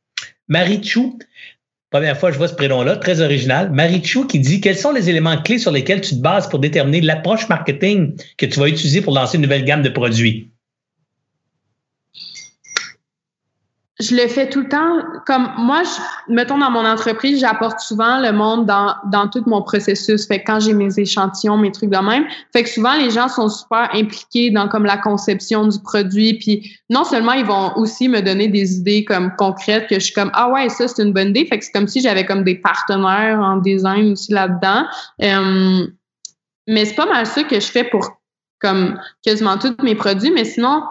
Marie 0.48 0.82
Chou, 0.82 1.18
première 1.90 2.18
fois 2.18 2.30
que 2.30 2.34
je 2.34 2.38
vois 2.38 2.48
ce 2.48 2.54
prénom-là, 2.54 2.96
très 2.96 3.20
original. 3.20 3.70
Marie 3.72 4.04
Chou 4.04 4.26
qui 4.26 4.38
dit 4.38 4.60
quels 4.60 4.76
sont 4.76 4.92
les 4.92 5.10
éléments 5.10 5.40
clés 5.40 5.58
sur 5.58 5.72
lesquels 5.72 6.00
tu 6.00 6.16
te 6.16 6.20
bases 6.20 6.48
pour 6.48 6.58
déterminer 6.58 7.00
l'approche 7.00 7.48
marketing 7.48 8.16
que 8.36 8.46
tu 8.46 8.60
vas 8.60 8.68
utiliser 8.68 9.00
pour 9.00 9.14
lancer 9.14 9.36
une 9.36 9.42
nouvelle 9.42 9.64
gamme 9.64 9.82
de 9.82 9.88
produits? 9.88 10.50
Je 13.98 14.14
le 14.14 14.28
fais 14.28 14.48
tout 14.50 14.60
le 14.60 14.68
temps. 14.68 14.98
Comme 15.26 15.50
moi, 15.56 15.82
je, 15.82 16.32
mettons 16.32 16.58
dans 16.58 16.70
mon 16.70 16.84
entreprise, 16.84 17.40
j'apporte 17.40 17.80
souvent 17.80 18.20
le 18.20 18.30
monde 18.30 18.66
dans, 18.66 18.94
dans 19.10 19.26
tout 19.26 19.42
mon 19.46 19.62
processus. 19.62 20.26
Fait 20.26 20.40
que 20.40 20.44
quand 20.46 20.60
j'ai 20.60 20.74
mes 20.74 20.98
échantillons, 20.98 21.56
mes 21.56 21.72
trucs 21.72 21.88
de 21.88 21.96
même, 21.96 22.26
fait 22.52 22.64
que 22.64 22.68
souvent 22.68 22.94
les 22.94 23.10
gens 23.10 23.28
sont 23.28 23.48
super 23.48 23.88
impliqués 23.94 24.50
dans 24.50 24.68
comme 24.68 24.84
la 24.84 24.98
conception 24.98 25.66
du 25.66 25.80
produit. 25.80 26.34
Puis 26.34 26.78
non 26.90 27.04
seulement 27.04 27.32
ils 27.32 27.46
vont 27.46 27.74
aussi 27.76 28.08
me 28.08 28.20
donner 28.20 28.48
des 28.48 28.76
idées 28.76 29.04
comme 29.04 29.32
concrètes 29.36 29.86
que 29.88 29.94
je 29.94 30.04
suis 30.04 30.14
comme 30.14 30.30
ah 30.34 30.50
ouais 30.50 30.68
ça 30.68 30.88
c'est 30.88 31.02
une 31.02 31.14
bonne 31.14 31.28
idée. 31.28 31.46
Fait 31.46 31.58
que 31.58 31.64
c'est 31.64 31.72
comme 31.72 31.88
si 31.88 32.02
j'avais 32.02 32.26
comme 32.26 32.44
des 32.44 32.56
partenaires 32.56 33.40
en 33.40 33.56
design 33.56 34.12
aussi 34.12 34.30
là-dedans. 34.32 34.84
Euh, 35.22 35.86
mais 36.66 36.84
c'est 36.84 36.96
pas 36.96 37.06
mal 37.06 37.24
ça 37.24 37.44
que 37.44 37.58
je 37.58 37.66
fais 37.66 37.84
pour 37.84 38.20
comme 38.60 38.98
quasiment 39.22 39.56
tous 39.56 39.74
mes 39.82 39.94
produits. 39.94 40.32
Mais 40.32 40.44
sinon 40.44 40.82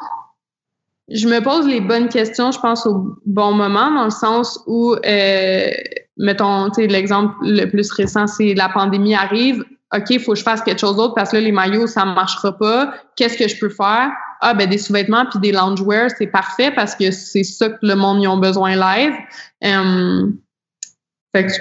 je 1.10 1.28
me 1.28 1.39
pose 1.41 1.68
les 1.68 1.82
bonnes 1.82 2.10
questions, 2.10 2.51
je 2.51 2.60
pense, 2.60 2.86
au 2.86 3.16
bon 3.26 3.53
moment, 3.53 3.91
dans 3.91 4.06
le 4.06 4.10
sens 4.10 4.60
où, 4.66 4.95
euh, 5.06 5.72
mettons, 6.18 6.70
tu 6.70 6.82
sais, 6.82 6.88
l'exemple 6.88 7.36
le 7.41 7.66
plus 7.66 7.91
récent, 7.91 8.28
c'est 8.28 8.53
la 8.53 8.70
pandémie 8.70 9.14
arrive. 9.14 9.64
OK, 9.95 10.10
il 10.10 10.20
faut 10.20 10.34
que 10.34 10.39
je 10.39 10.43
fasse 10.43 10.62
quelque 10.62 10.80
chose 10.80 10.95
d'autre 10.97 11.14
parce 11.14 11.32
que 11.32 11.38
là, 11.38 11.43
les 11.43 11.51
maillots, 11.51 11.88
ça 11.88 12.06
ne 12.06 12.14
marchera 12.14 12.58
pas. 12.58 12.93
Qu'est-ce 13.16 13.38
que 13.38 13.47
je 13.47 13.58
peux 13.60 13.70
faire? 13.70 14.10
ah 14.41 14.53
ben 14.53 14.70
des 14.70 14.78
sous-vêtements 14.78 15.26
puis 15.26 15.39
des 15.39 15.51
loungewear, 15.51 16.10
c'est 16.18 16.28
parfait 16.28 16.72
parce 16.72 16.95
que 16.95 17.12
c'est 17.12 17.43
ça 17.43 17.70
que 17.70 17.78
le 17.82 17.95
monde 17.95 18.22
y 18.22 18.28
ont 18.28 18.38
besoin 18.38 18.76
live. 18.76 19.14
Euh, 19.64 20.32
fait 21.36 21.45
que 21.47 21.51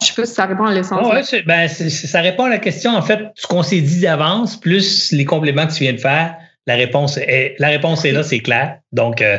je 0.00 0.06
sais 0.06 0.14
pas 0.14 0.26
si 0.26 0.34
ça 0.34 0.44
répond 0.44 0.64
à 0.64 0.74
l'essence. 0.74 1.06
ouais, 1.08 1.42
ben, 1.46 1.68
ça 1.68 2.20
répond 2.20 2.44
à 2.44 2.50
la 2.50 2.58
question, 2.58 2.94
en 2.94 3.00
fait, 3.00 3.30
ce 3.34 3.46
qu'on 3.46 3.62
s'est 3.62 3.80
dit 3.80 4.00
d'avance, 4.00 4.60
plus 4.60 5.10
les 5.12 5.24
compléments 5.24 5.66
que 5.66 5.72
tu 5.72 5.84
viens 5.84 5.94
de 5.94 5.98
faire. 5.98 6.36
La 6.66 6.74
réponse 6.74 7.16
est, 7.18 7.54
la 7.58 7.68
réponse 7.68 8.04
là, 8.04 8.24
c'est 8.24 8.40
clair. 8.40 8.78
Donc, 8.92 9.22
euh, 9.22 9.38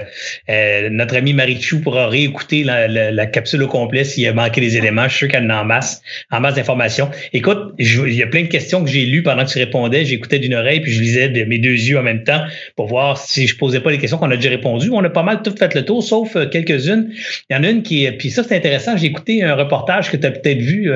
euh, 0.49 0.89
notre 0.89 1.17
ami 1.17 1.33
Marichou 1.33 1.81
pourra 1.81 2.07
réécouter 2.07 2.63
la, 2.63 3.25
capsule 3.25 3.63
au 3.63 3.67
complet 3.67 4.05
s'il 4.05 4.25
a 4.27 4.33
manqué 4.33 4.61
des 4.61 4.77
éléments. 4.77 5.03
Je 5.03 5.09
suis 5.09 5.17
sûr 5.19 5.27
qu'elle 5.27 5.51
en 5.51 5.65
masse, 5.65 6.01
en 6.31 6.39
masse 6.39 6.55
d'informations. 6.55 7.09
Écoute, 7.33 7.73
il 7.79 8.13
y 8.13 8.23
a 8.23 8.27
plein 8.27 8.43
de 8.43 8.47
questions 8.47 8.81
que 8.83 8.89
j'ai 8.89 9.05
lues 9.05 9.23
pendant 9.23 9.43
que 9.43 9.49
tu 9.49 9.57
répondais. 9.57 10.05
J'écoutais 10.05 10.39
d'une 10.39 10.53
oreille 10.53 10.79
puis 10.79 10.93
je 10.93 11.01
lisais 11.01 11.27
de 11.27 11.43
mes 11.43 11.57
deux 11.57 11.71
yeux 11.71 11.99
en 11.99 12.03
même 12.03 12.23
temps 12.23 12.41
pour 12.77 12.87
voir 12.87 13.17
si 13.17 13.45
je 13.45 13.57
posais 13.57 13.81
pas 13.81 13.91
les 13.91 13.97
questions 13.97 14.17
qu'on 14.17 14.31
a 14.31 14.37
déjà 14.37 14.49
répondues. 14.49 14.89
On 14.93 15.03
a 15.03 15.09
pas 15.09 15.23
mal 15.23 15.41
tout 15.41 15.53
fait 15.57 15.73
le 15.75 15.83
tour, 15.83 16.03
sauf 16.03 16.35
euh, 16.37 16.47
quelques-unes. 16.47 17.11
Il 17.49 17.55
y 17.55 17.59
en 17.59 17.63
a 17.63 17.69
une 17.69 17.83
qui 17.83 18.05
est, 18.05 18.13
puis 18.13 18.29
ça 18.29 18.43
c'est 18.43 18.55
intéressant. 18.55 18.95
J'ai 18.95 19.07
écouté 19.07 19.43
un 19.43 19.55
reportage 19.55 20.11
que 20.11 20.15
tu 20.15 20.25
as 20.25 20.31
peut-être 20.31 20.61
vu 20.61 20.91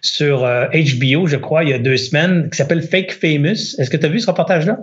sur 0.00 0.40
HBO, 0.40 1.26
je 1.26 1.36
crois, 1.36 1.64
il 1.64 1.70
y 1.70 1.72
a 1.72 1.78
deux 1.78 1.96
semaines, 1.96 2.48
qui 2.50 2.56
s'appelle 2.56 2.82
Fake 2.82 3.12
Famous. 3.12 3.74
Est-ce 3.78 3.90
que 3.90 3.96
tu 3.96 4.06
as 4.06 4.08
vu 4.08 4.20
ce 4.20 4.26
reportage-là? 4.26 4.78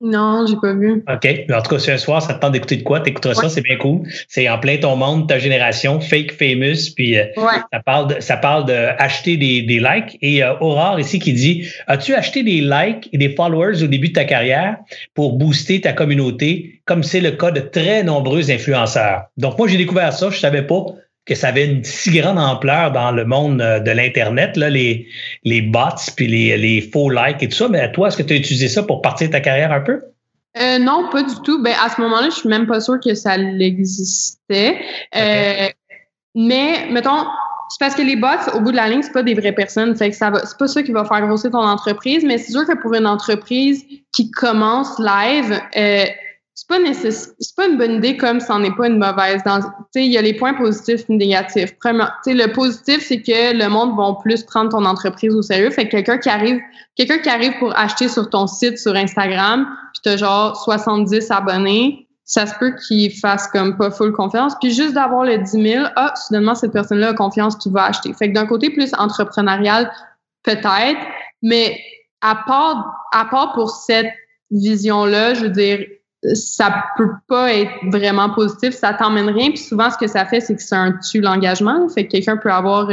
Non, 0.00 0.44
j'ai 0.46 0.56
pas 0.56 0.74
vu. 0.74 1.02
OK. 1.08 1.44
Mais 1.48 1.54
en 1.54 1.62
tout 1.62 1.70
cas, 1.70 1.78
si 1.78 1.90
un 1.90 1.96
soir, 1.96 2.20
ça 2.20 2.34
te 2.34 2.40
tente 2.40 2.52
d'écouter 2.52 2.76
de 2.76 2.82
quoi, 2.82 3.00
t'écouteras 3.00 3.34
ça, 3.34 3.48
c'est 3.48 3.62
bien 3.62 3.76
cool. 3.76 4.02
C'est 4.28 4.46
en 4.48 4.58
plein 4.58 4.76
ton 4.76 4.94
monde, 4.94 5.26
ta 5.26 5.38
génération, 5.38 6.00
fake 6.00 6.32
famous, 6.32 6.92
puis 6.94 7.16
euh, 7.16 7.24
ça 7.72 7.80
parle 7.80 8.14
de, 8.14 8.20
ça 8.20 8.36
parle 8.36 8.66
d'acheter 8.66 9.38
des, 9.38 9.62
des 9.62 9.78
likes. 9.78 10.18
Et 10.20 10.44
euh, 10.44 10.52
Aurore 10.60 11.00
ici 11.00 11.18
qui 11.18 11.32
dit 11.32 11.66
As-tu 11.86 12.14
acheté 12.14 12.42
des 12.42 12.60
likes 12.60 13.08
et 13.12 13.18
des 13.18 13.34
followers 13.34 13.82
au 13.82 13.86
début 13.86 14.08
de 14.08 14.12
ta 14.12 14.24
carrière 14.24 14.76
pour 15.14 15.38
booster 15.38 15.80
ta 15.80 15.94
communauté, 15.94 16.80
comme 16.84 17.02
c'est 17.02 17.20
le 17.20 17.30
cas 17.30 17.50
de 17.50 17.60
très 17.60 18.02
nombreux 18.02 18.50
influenceurs? 18.50 19.22
Donc, 19.38 19.56
moi, 19.58 19.66
j'ai 19.66 19.78
découvert 19.78 20.12
ça, 20.12 20.28
je 20.28 20.38
savais 20.38 20.62
pas 20.62 20.84
que 21.26 21.34
ça 21.34 21.48
avait 21.48 21.66
une 21.66 21.84
si 21.84 22.10
grande 22.12 22.38
ampleur 22.38 22.92
dans 22.92 23.10
le 23.10 23.24
monde 23.24 23.60
euh, 23.60 23.80
de 23.80 23.90
l'Internet, 23.90 24.56
là, 24.56 24.70
les, 24.70 25.08
les 25.44 25.60
bots, 25.60 26.12
puis 26.16 26.28
les, 26.28 26.56
les 26.56 26.80
faux 26.80 27.10
likes 27.10 27.42
et 27.42 27.48
tout 27.48 27.56
ça. 27.56 27.68
Mais 27.68 27.90
toi, 27.92 28.08
est-ce 28.08 28.16
que 28.16 28.22
tu 28.22 28.32
as 28.32 28.36
utilisé 28.36 28.68
ça 28.68 28.82
pour 28.84 29.02
partir 29.02 29.26
de 29.26 29.32
ta 29.32 29.40
carrière 29.40 29.72
un 29.72 29.80
peu? 29.80 30.00
Euh, 30.58 30.78
non, 30.78 31.08
pas 31.10 31.22
du 31.22 31.34
tout. 31.44 31.62
Ben, 31.62 31.74
à 31.84 31.90
ce 31.90 32.00
moment-là, 32.00 32.30
je 32.30 32.36
suis 32.36 32.48
même 32.48 32.66
pas 32.66 32.80
sûre 32.80 32.98
que 33.04 33.14
ça 33.14 33.36
existait. 33.36 34.78
Euh, 35.14 35.68
mais, 36.34 36.86
mettons, 36.90 37.26
c'est 37.68 37.80
parce 37.80 37.94
que 37.94 38.02
les 38.02 38.16
bots, 38.16 38.28
au 38.54 38.60
bout 38.60 38.70
de 38.70 38.76
la 38.76 38.88
ligne, 38.88 39.02
c'est 39.02 39.12
pas 39.12 39.24
des 39.24 39.34
vraies 39.34 39.52
personnes. 39.52 39.94
Fait 39.96 40.10
que 40.10 40.16
ça 40.16 40.30
va, 40.30 40.46
c'est 40.46 40.56
pas 40.56 40.68
ça 40.68 40.82
qui 40.82 40.92
va 40.92 41.04
faire 41.04 41.26
grossir 41.26 41.50
ton 41.50 41.58
entreprise. 41.58 42.24
Mais 42.24 42.38
c'est 42.38 42.52
sûr 42.52 42.64
que 42.64 42.80
pour 42.80 42.94
une 42.94 43.06
entreprise 43.06 43.84
qui 44.12 44.30
commence 44.30 44.98
live, 44.98 45.60
euh, 45.76 46.04
c'est 46.56 46.68
pas 46.68 46.76
c'est 46.94 47.54
pas 47.54 47.66
une 47.66 47.76
bonne 47.76 47.96
idée 47.96 48.16
comme 48.16 48.40
c'en 48.40 48.64
est 48.64 48.74
pas 48.74 48.88
une 48.88 48.98
mauvaise. 48.98 49.42
Sais, 49.92 50.06
il 50.06 50.10
y 50.10 50.16
a 50.16 50.22
les 50.22 50.32
points 50.32 50.54
positifs 50.54 51.02
et 51.10 51.14
négatifs. 51.14 51.74
Sais, 52.24 52.32
le 52.32 52.52
positif, 52.52 53.04
c'est 53.06 53.20
que 53.20 53.54
le 53.54 53.68
monde 53.68 53.94
va 53.94 54.16
plus 54.22 54.42
prendre 54.42 54.70
ton 54.70 54.86
entreprise 54.86 55.34
au 55.34 55.42
sérieux. 55.42 55.68
Fait 55.70 55.84
que 55.84 55.90
quelqu'un 55.90 56.16
qui 56.16 56.30
arrive, 56.30 56.58
quelqu'un 56.96 57.18
qui 57.18 57.28
arrive 57.28 57.58
pour 57.58 57.78
acheter 57.78 58.08
sur 58.08 58.30
ton 58.30 58.46
site 58.46 58.78
sur 58.78 58.96
Instagram, 58.96 59.66
puis 59.92 60.00
t'as 60.02 60.16
genre 60.16 60.56
70 60.56 61.30
abonnés, 61.30 62.08
ça 62.24 62.46
se 62.46 62.54
peut 62.58 62.74
qu'il 62.88 63.12
fasse 63.12 63.48
comme 63.48 63.76
pas 63.76 63.90
full 63.90 64.12
confiance. 64.12 64.54
Puis 64.58 64.72
juste 64.72 64.94
d'avoir 64.94 65.24
le 65.24 65.36
10 65.36 65.50
000, 65.50 65.84
ah, 65.94 66.14
soudainement, 66.16 66.54
cette 66.54 66.72
personne-là 66.72 67.10
a 67.10 67.14
confiance, 67.14 67.58
tu 67.58 67.68
vas 67.68 67.84
acheter. 67.84 68.14
Fait 68.14 68.30
que 68.30 68.34
d'un 68.34 68.46
côté 68.46 68.70
plus 68.70 68.92
entrepreneurial, 68.96 69.92
peut-être, 70.42 71.00
mais 71.42 71.78
à 72.22 72.34
part, 72.46 72.94
à 73.12 73.26
part 73.26 73.52
pour 73.52 73.68
cette 73.68 74.10
vision-là, 74.50 75.34
je 75.34 75.42
veux 75.42 75.50
dire, 75.50 75.84
ça 76.34 76.84
peut 76.96 77.10
pas 77.28 77.52
être 77.52 77.72
vraiment 77.84 78.30
positif, 78.30 78.74
ça 78.74 78.94
t'emmène 78.94 79.28
rien. 79.28 79.50
Puis 79.50 79.58
souvent, 79.58 79.90
ce 79.90 79.98
que 79.98 80.06
ça 80.06 80.24
fait, 80.24 80.40
c'est 80.40 80.56
que 80.56 80.74
un 80.74 80.92
tue 80.92 81.20
l'engagement. 81.20 81.88
Fait 81.88 82.06
que 82.06 82.12
quelqu'un 82.12 82.36
peut 82.36 82.52
avoir 82.52 82.88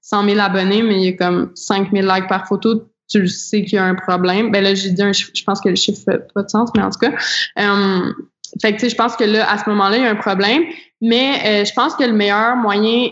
100 0.00 0.24
euh, 0.24 0.28
000 0.28 0.40
abonnés, 0.40 0.82
mais 0.82 0.96
il 0.96 1.04
y 1.04 1.08
a 1.08 1.12
comme 1.12 1.50
5 1.54 1.90
000 1.92 2.06
likes 2.06 2.28
par 2.28 2.46
photo. 2.46 2.88
Tu 3.08 3.26
sais 3.26 3.62
qu'il 3.62 3.74
y 3.74 3.78
a 3.78 3.84
un 3.84 3.94
problème. 3.94 4.50
Ben 4.50 4.62
là, 4.62 4.74
j'ai 4.74 4.90
dit 4.90 5.02
un 5.02 5.12
chiffre, 5.12 5.32
je 5.34 5.44
pense 5.44 5.60
que 5.60 5.68
le 5.68 5.76
chiffre 5.76 6.00
fait 6.04 6.32
pas 6.32 6.42
de 6.42 6.48
sens, 6.48 6.70
mais 6.76 6.82
en 6.82 6.90
tout 6.90 6.98
cas. 6.98 7.12
Euh, 7.58 8.12
fait 8.60 8.72
que, 8.72 8.76
tu 8.76 8.80
sais, 8.80 8.88
je 8.90 8.96
pense 8.96 9.16
que 9.16 9.24
là, 9.24 9.50
à 9.50 9.58
ce 9.58 9.68
moment-là, 9.70 9.96
il 9.96 10.02
y 10.02 10.06
a 10.06 10.10
un 10.10 10.16
problème. 10.16 10.62
Mais 11.00 11.40
euh, 11.44 11.64
je 11.64 11.72
pense 11.74 11.94
que 11.96 12.04
le 12.04 12.12
meilleur 12.12 12.56
moyen 12.56 13.10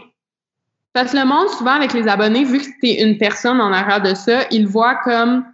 parce 0.93 1.13
que 1.13 1.19
le 1.19 1.25
monde, 1.25 1.49
souvent, 1.51 1.73
avec 1.73 1.93
les 1.93 2.09
abonnés, 2.09 2.45
vu 2.45 2.59
que 2.59 2.65
tu 2.65 2.89
es 2.89 3.03
une 3.03 3.17
personne 3.17 3.61
en 3.61 3.73
arrière 3.73 4.03
de 4.03 4.15
ça, 4.15 4.43
il 4.51 4.67
voit 4.67 4.97
comme 4.97 5.45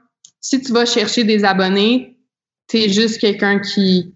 si 0.41 0.61
tu 0.63 0.73
vas 0.73 0.87
chercher 0.87 1.25
des 1.25 1.45
abonnés, 1.45 2.16
t'es 2.69 2.89
juste 2.89 3.21
quelqu'un 3.21 3.59
qui 3.61 4.13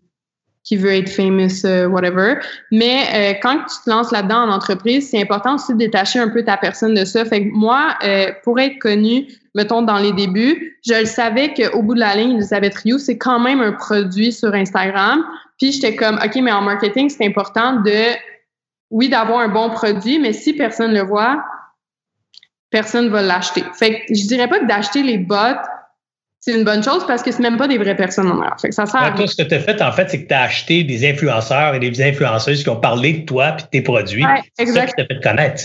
qui 0.62 0.76
veut 0.76 0.92
être 0.92 1.08
famous, 1.08 1.64
euh, 1.64 1.88
whatever. 1.88 2.34
Mais 2.70 3.02
euh, 3.14 3.38
quand 3.42 3.58
tu 3.58 3.74
te 3.84 3.90
lances 3.90 4.12
là-dedans 4.12 4.42
en 4.42 4.50
entreprise, 4.50 5.10
c'est 5.10 5.20
important 5.20 5.54
aussi 5.54 5.72
de 5.72 5.78
détacher 5.78 6.18
un 6.18 6.28
peu 6.28 6.44
ta 6.44 6.56
personne 6.56 6.94
de 6.94 7.04
ça. 7.04 7.24
Fait 7.24 7.44
que 7.44 7.50
moi, 7.52 7.96
euh, 8.04 8.30
pour 8.44 8.60
être 8.60 8.78
connue, 8.78 9.26
mettons 9.54 9.82
dans 9.82 9.98
les 9.98 10.12
débuts, 10.12 10.78
je 10.86 11.00
le 11.00 11.06
savais 11.06 11.54
qu'au 11.54 11.82
bout 11.82 11.94
de 11.94 12.00
la 12.00 12.14
ligne, 12.14 12.36
Elisabeth 12.36 12.74
Rioux, 12.74 12.98
c'est 12.98 13.18
quand 13.18 13.40
même 13.40 13.60
un 13.60 13.72
produit 13.72 14.32
sur 14.32 14.54
Instagram. 14.54 15.24
Puis 15.58 15.72
j'étais 15.72 15.96
comme, 15.96 16.20
OK, 16.22 16.36
mais 16.36 16.52
en 16.52 16.62
marketing, 16.62 17.08
c'est 17.08 17.26
important 17.26 17.80
de, 17.80 18.14
oui, 18.90 19.08
d'avoir 19.08 19.40
un 19.40 19.48
bon 19.48 19.70
produit, 19.70 20.18
mais 20.18 20.32
si 20.32 20.52
personne 20.52 20.92
le 20.92 21.02
voit, 21.02 21.42
personne 22.70 23.08
va 23.08 23.22
l'acheter. 23.22 23.64
Fait 23.74 24.00
que 24.00 24.14
je 24.14 24.26
dirais 24.26 24.46
pas 24.46 24.60
que 24.60 24.66
d'acheter 24.66 25.02
les 25.02 25.18
bots 25.18 25.36
c'est 26.40 26.56
une 26.56 26.64
bonne 26.64 26.82
chose 26.82 27.06
parce 27.06 27.22
que 27.22 27.30
c'est 27.30 27.42
même 27.42 27.58
pas 27.58 27.68
des 27.68 27.76
vraies 27.76 27.96
personnes 27.96 28.30
en 28.30 28.58
Fait 28.58 28.68
que 28.68 28.74
ça 28.74 28.86
sert 28.86 29.14
toi, 29.14 29.26
ce 29.26 29.36
que 29.36 29.46
tu 29.46 29.54
as 29.54 29.60
fait, 29.60 29.82
en 29.82 29.92
fait, 29.92 30.08
c'est 30.08 30.22
que 30.22 30.28
tu 30.28 30.34
as 30.34 30.42
acheté 30.42 30.84
des 30.84 31.08
influenceurs 31.08 31.74
et 31.74 31.78
des 31.78 32.02
influenceuses 32.02 32.62
qui 32.62 32.70
ont 32.70 32.80
parlé 32.80 33.12
de 33.12 33.26
toi 33.26 33.50
et 33.50 33.62
de 33.62 33.66
tes 33.68 33.82
produits. 33.82 34.24
Ouais, 34.24 34.40
exact. 34.58 34.58
C'est 34.58 34.72
ça 34.72 34.86
qui 34.86 34.92
t'a 34.94 35.14
fait 35.14 35.22
connaître. 35.22 35.62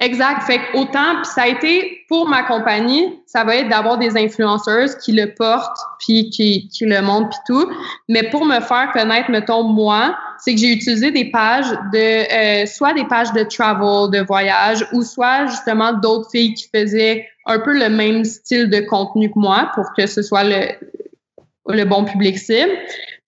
Exact. 0.00 0.42
Fait 0.44 0.58
que 0.58 0.78
autant, 0.78 1.16
puis 1.22 1.30
ça 1.34 1.42
a 1.42 1.48
été 1.48 2.01
pour 2.12 2.28
ma 2.28 2.42
compagnie, 2.42 3.22
ça 3.24 3.42
va 3.42 3.56
être 3.56 3.70
d'avoir 3.70 3.96
des 3.96 4.18
influenceuses 4.18 4.96
qui 4.96 5.12
le 5.12 5.32
portent 5.32 5.78
puis 5.98 6.28
qui, 6.28 6.68
le 6.82 7.00
montrent 7.00 7.30
puis 7.30 7.38
tout. 7.46 7.72
Mais 8.06 8.28
pour 8.28 8.44
me 8.44 8.60
faire 8.60 8.90
connaître, 8.92 9.30
mettons, 9.30 9.62
moi, 9.62 10.14
c'est 10.38 10.52
que 10.52 10.60
j'ai 10.60 10.72
utilisé 10.72 11.10
des 11.10 11.30
pages 11.30 11.70
de, 11.90 12.62
euh, 12.62 12.66
soit 12.66 12.92
des 12.92 13.06
pages 13.06 13.32
de 13.32 13.44
travel, 13.44 14.10
de 14.10 14.22
voyage, 14.26 14.86
ou 14.92 15.00
soit 15.00 15.46
justement 15.46 15.94
d'autres 15.94 16.30
filles 16.30 16.52
qui 16.52 16.68
faisaient 16.68 17.26
un 17.46 17.58
peu 17.60 17.72
le 17.72 17.88
même 17.88 18.26
style 18.26 18.68
de 18.68 18.80
contenu 18.80 19.30
que 19.30 19.38
moi 19.38 19.70
pour 19.74 19.86
que 19.96 20.06
ce 20.06 20.20
soit 20.20 20.44
le 20.44 21.84
bon 21.84 22.04
public 22.04 22.36
cible. 22.36 22.72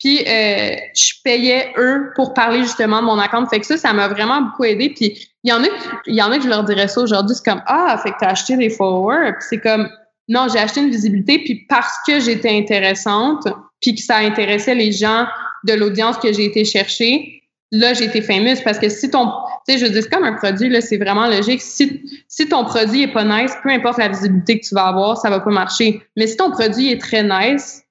Puis 0.04 0.18
euh, 0.18 0.76
je 0.94 1.12
payais 1.24 1.72
eux 1.78 2.12
pour 2.14 2.34
parler 2.34 2.60
justement 2.60 3.00
de 3.00 3.06
mon 3.06 3.18
account. 3.18 3.46
Fait 3.46 3.58
que 3.58 3.64
ça, 3.64 3.78
ça 3.78 3.94
m'a 3.94 4.06
vraiment 4.06 4.42
beaucoup 4.42 4.64
aidé. 4.64 4.90
Puis 4.90 5.30
il 5.42 5.50
y 5.50 5.52
en 5.52 5.64
a, 5.64 5.66
il 6.06 6.14
y 6.14 6.20
en 6.20 6.30
a 6.30 6.36
que 6.36 6.44
je 6.44 6.48
leur 6.50 6.62
dirais 6.62 6.88
ça 6.88 7.00
aujourd'hui, 7.00 7.34
c'est 7.34 7.50
comme 7.50 7.62
ah, 7.66 7.98
fait 8.02 8.10
que 8.10 8.16
t'as 8.20 8.28
acheté 8.28 8.58
des 8.58 8.68
followers. 8.68 9.32
Puis 9.38 9.46
c'est 9.48 9.60
comme 9.60 9.88
non, 10.28 10.48
j'ai 10.52 10.58
acheté 10.58 10.82
une 10.82 10.90
visibilité. 10.90 11.38
Puis 11.38 11.64
parce 11.70 11.94
que 12.06 12.20
j'étais 12.20 12.50
intéressante, 12.50 13.48
puis 13.80 13.94
que 13.94 14.02
ça 14.02 14.18
intéressait 14.18 14.74
les 14.74 14.92
gens 14.92 15.24
de 15.64 15.72
l'audience 15.72 16.18
que 16.18 16.30
j'ai 16.34 16.44
été 16.44 16.66
chercher, 16.66 17.42
là, 17.72 17.94
j'ai 17.94 18.04
été 18.04 18.20
fameuse 18.20 18.60
parce 18.60 18.78
que 18.78 18.90
si 18.90 19.08
ton, 19.08 19.30
tu 19.66 19.78
sais, 19.78 19.86
je 19.86 19.90
dis, 19.90 20.06
comme 20.10 20.24
un 20.24 20.34
produit, 20.34 20.68
là, 20.68 20.82
c'est 20.82 20.98
vraiment 20.98 21.28
logique. 21.28 21.62
Si, 21.62 22.02
si 22.28 22.46
ton 22.46 22.66
produit 22.66 23.04
est 23.04 23.12
pas 23.12 23.24
nice, 23.24 23.52
peu 23.62 23.70
importe 23.70 23.96
la 23.96 24.08
visibilité 24.08 24.60
que 24.60 24.66
tu 24.66 24.74
vas 24.74 24.88
avoir, 24.88 25.16
ça 25.16 25.30
va 25.30 25.40
pas 25.40 25.50
marcher. 25.50 26.02
Mais 26.14 26.26
si 26.26 26.36
ton 26.36 26.50
produit 26.50 26.90
est 26.90 27.00
très 27.00 27.22
nice, 27.22 27.83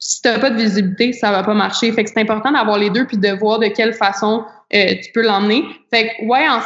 si 0.00 0.22
t'as 0.22 0.38
pas 0.38 0.50
de 0.50 0.56
visibilité, 0.56 1.12
ça 1.12 1.30
va 1.30 1.42
pas 1.42 1.54
marcher. 1.54 1.92
Fait 1.92 2.02
que 2.02 2.10
c'est 2.10 2.20
important 2.20 2.50
d'avoir 2.50 2.78
les 2.78 2.88
deux 2.90 3.06
puis 3.06 3.18
de 3.18 3.28
voir 3.38 3.58
de 3.58 3.66
quelle 3.66 3.92
façon 3.92 4.44
euh, 4.74 4.94
tu 5.02 5.12
peux 5.12 5.22
l'emmener. 5.22 5.62
Fait 5.92 6.08
que, 6.08 6.24
ouais, 6.24 6.48
en 6.48 6.60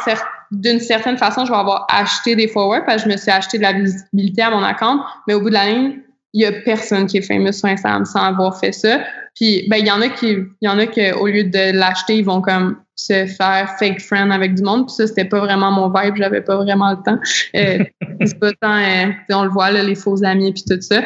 d'une 0.51 0.79
certaine 0.79 1.17
façon, 1.17 1.45
je 1.45 1.51
vais 1.51 1.57
avoir 1.57 1.85
acheté 1.89 2.35
des 2.35 2.47
forwards 2.47 2.85
parce 2.85 3.03
que 3.03 3.09
je 3.09 3.13
me 3.13 3.17
suis 3.17 3.31
acheté 3.31 3.57
de 3.57 3.63
la 3.63 3.73
visibilité 3.73 4.41
à 4.41 4.51
mon 4.51 4.63
account, 4.63 5.01
mais 5.27 5.33
au 5.33 5.41
bout 5.41 5.49
de 5.49 5.55
la 5.55 5.69
ligne, 5.69 5.99
il 6.33 6.41
y 6.41 6.45
a 6.45 6.51
personne 6.51 7.07
qui 7.07 7.17
est 7.17 7.21
fameux 7.21 7.51
sur 7.51 7.67
Instagram 7.67 8.05
sans 8.05 8.21
avoir 8.21 8.59
fait 8.59 8.71
ça. 8.71 8.99
Puis 9.35 9.67
ben 9.69 9.77
il 9.77 9.87
y 9.87 9.91
en 9.91 10.01
a 10.01 10.09
qui 10.09 10.37
y 10.61 10.67
en 10.67 10.77
a 10.77 10.85
qui 10.85 11.11
au 11.11 11.27
lieu 11.27 11.45
de 11.45 11.77
l'acheter, 11.77 12.17
ils 12.17 12.25
vont 12.25 12.41
comme 12.41 12.77
se 12.95 13.25
faire 13.25 13.73
fake 13.79 14.01
friend 14.01 14.31
avec 14.31 14.55
du 14.55 14.63
monde. 14.63 14.87
Puis 14.87 14.95
ça 14.95 15.07
c'était 15.07 15.25
pas 15.25 15.39
vraiment 15.39 15.71
mon 15.71 15.87
vibe, 15.89 16.15
j'avais 16.17 16.41
pas 16.41 16.57
vraiment 16.57 16.91
le 16.91 16.97
temps. 16.97 17.19
Euh, 17.55 17.83
c'est 18.25 18.39
pas 18.39 18.51
tant 18.61 18.77
euh, 18.77 19.11
on 19.29 19.43
le 19.43 19.49
voit 19.49 19.71
là 19.71 19.81
les 19.81 19.95
faux 19.95 20.23
amis 20.23 20.53
puis 20.53 20.63
tout 20.69 20.81
ça. 20.81 21.03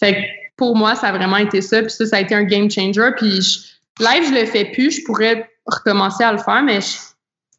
Fait 0.00 0.14
que 0.14 0.45
pour 0.56 0.76
moi 0.76 0.94
ça 0.94 1.08
a 1.08 1.12
vraiment 1.12 1.36
été 1.36 1.60
ça 1.60 1.82
puis 1.82 1.90
ça 1.90 2.06
ça 2.06 2.16
a 2.16 2.20
été 2.20 2.34
un 2.34 2.44
game 2.44 2.70
changer 2.70 3.10
puis 3.16 3.40
live 4.00 4.24
je 4.28 4.40
le 4.40 4.46
fais 4.46 4.66
plus, 4.66 5.00
je 5.00 5.04
pourrais 5.04 5.48
recommencer 5.66 6.24
à 6.24 6.32
le 6.32 6.38
faire 6.38 6.62
mais 6.62 6.80
je, 6.80 6.96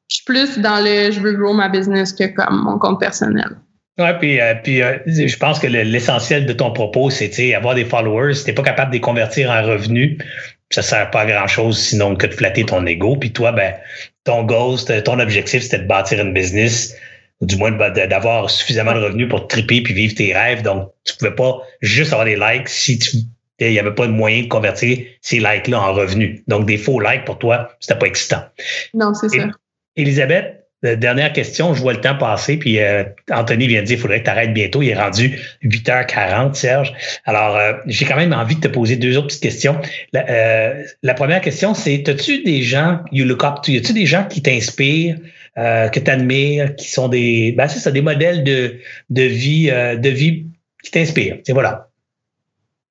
je 0.10 0.16
suis 0.16 0.26
plus 0.26 0.60
dans 0.60 0.84
le 0.84 1.12
je 1.12 1.20
veux 1.20 1.34
grow 1.34 1.54
ma 1.54 1.70
business 1.70 2.14
que 2.14 2.26
comme 2.26 2.64
mon 2.64 2.78
compte 2.78 3.00
personnel. 3.00 3.58
Oui, 4.00 4.10
puis, 4.20 4.40
euh, 4.40 4.54
puis 4.64 4.84
euh, 4.84 5.00
je 5.08 5.38
pense 5.38 5.58
que 5.58 5.66
l'essentiel 5.66 6.46
de 6.46 6.54
ton 6.54 6.72
propos, 6.72 7.10
c'est 7.10 7.56
avoir 7.56 7.74
des 7.74 7.86
followers. 7.86 8.36
Si 8.36 8.46
tu 8.46 8.54
pas 8.54 8.62
capable 8.62 8.92
de 8.92 8.98
les 8.98 9.02
convertir 9.02 9.50
en 9.50 9.64
revenus, 9.64 10.20
ça 10.70 10.84
sert 10.84 11.10
pas 11.10 11.22
à 11.22 11.26
grand-chose 11.26 11.80
sinon 11.80 12.16
que 12.16 12.28
de 12.28 12.34
flatter 12.34 12.64
ton 12.66 12.86
ego. 12.86 13.16
Puis 13.16 13.32
toi, 13.32 13.52
ben, 13.52 13.74
ton 14.24 14.44
goal, 14.44 14.78
ton 15.04 15.20
objectif, 15.20 15.64
c'était 15.64 15.80
de 15.80 15.88
bâtir 15.88 16.20
une 16.20 16.34
business, 16.34 16.96
du 17.42 17.56
moins 17.58 17.72
d'avoir 17.72 18.50
suffisamment 18.50 18.94
de 18.94 19.00
revenus 19.00 19.30
pour 19.30 19.48
te 19.48 19.56
triper 19.56 19.82
puis 19.82 19.94
vivre 19.94 20.16
tes 20.16 20.34
rêves. 20.34 20.64
Donc, 20.64 20.92
tu 21.04 21.16
pouvais 21.18 21.36
pas 21.36 21.62
juste 21.82 22.12
avoir 22.14 22.26
des 22.26 22.36
likes 22.36 22.68
si 22.68 22.98
tu 22.98 23.18
Il 23.60 23.72
n'y 23.72 23.80
avait 23.80 23.94
pas 23.94 24.08
de 24.08 24.12
moyen 24.12 24.44
de 24.44 24.48
convertir 24.48 25.00
ces 25.22 25.40
likes-là 25.40 25.80
en 25.80 25.94
revenus. 25.94 26.42
Donc, 26.48 26.66
des 26.66 26.78
faux 26.78 27.00
likes 27.00 27.26
pour 27.26 27.38
toi, 27.38 27.70
c'était 27.80 28.00
pas 28.00 28.08
excitant. 28.08 28.44
Non, 28.94 29.14
c'est 29.14 29.30
ça. 29.30 29.48
Elisabeth, 29.96 30.68
dernière 30.84 31.34
question, 31.34 31.74
je 31.74 31.82
vois 31.82 31.94
le 31.94 32.02
temps 32.02 32.16
passer, 32.16 32.58
puis 32.58 32.80
euh, 32.80 33.04
Anthony 33.32 33.68
vient 33.68 33.82
de 33.82 33.88
dire 33.88 33.98
il 33.98 34.02
faudrait 34.02 34.20
que 34.20 34.26
tu 34.26 34.30
arrêtes 34.30 34.54
bientôt. 34.54 34.82
Il 34.82 34.90
est 34.90 34.96
rendu 34.96 35.40
8h40, 35.64 36.54
Serge. 36.54 36.94
Alors, 37.26 37.58
euh, 37.58 37.74
j'ai 37.88 38.06
quand 38.06 38.16
même 38.16 38.34
envie 38.34 38.56
de 38.56 38.62
te 38.62 38.68
poser 38.68 38.96
deux 38.96 39.18
autres 39.18 39.28
petites 39.28 39.44
questions. 39.44 39.80
La, 40.14 40.26
euh, 40.30 40.84
la 41.02 41.14
première 41.14 41.42
question, 41.42 41.74
c'est 41.74 42.08
as-tu 42.08 42.44
des 42.44 42.62
gens, 42.62 43.00
you 43.12 43.26
look 43.26 43.44
up 43.44 43.62
to, 43.64 43.72
y 43.72 43.78
a-tu 43.78 43.94
des 43.94 44.06
gens 44.06 44.26
qui 44.26 44.42
t'inspirent, 44.42 45.18
que 45.58 46.00
tu 46.00 46.12
admires, 46.12 46.76
qui 46.76 46.90
sont 46.90 47.08
des. 47.08 47.54
Ben, 47.58 47.68
c'est 47.68 47.92
des 47.92 48.02
modèles 48.02 48.44
de, 48.44 48.76
de 49.10 49.24
vie, 49.24 49.68
de 49.68 50.10
vie 50.10 50.46
qui 50.84 50.92
t'inspirent. 50.92 51.40
C'est 51.44 51.54
voilà. 51.54 51.90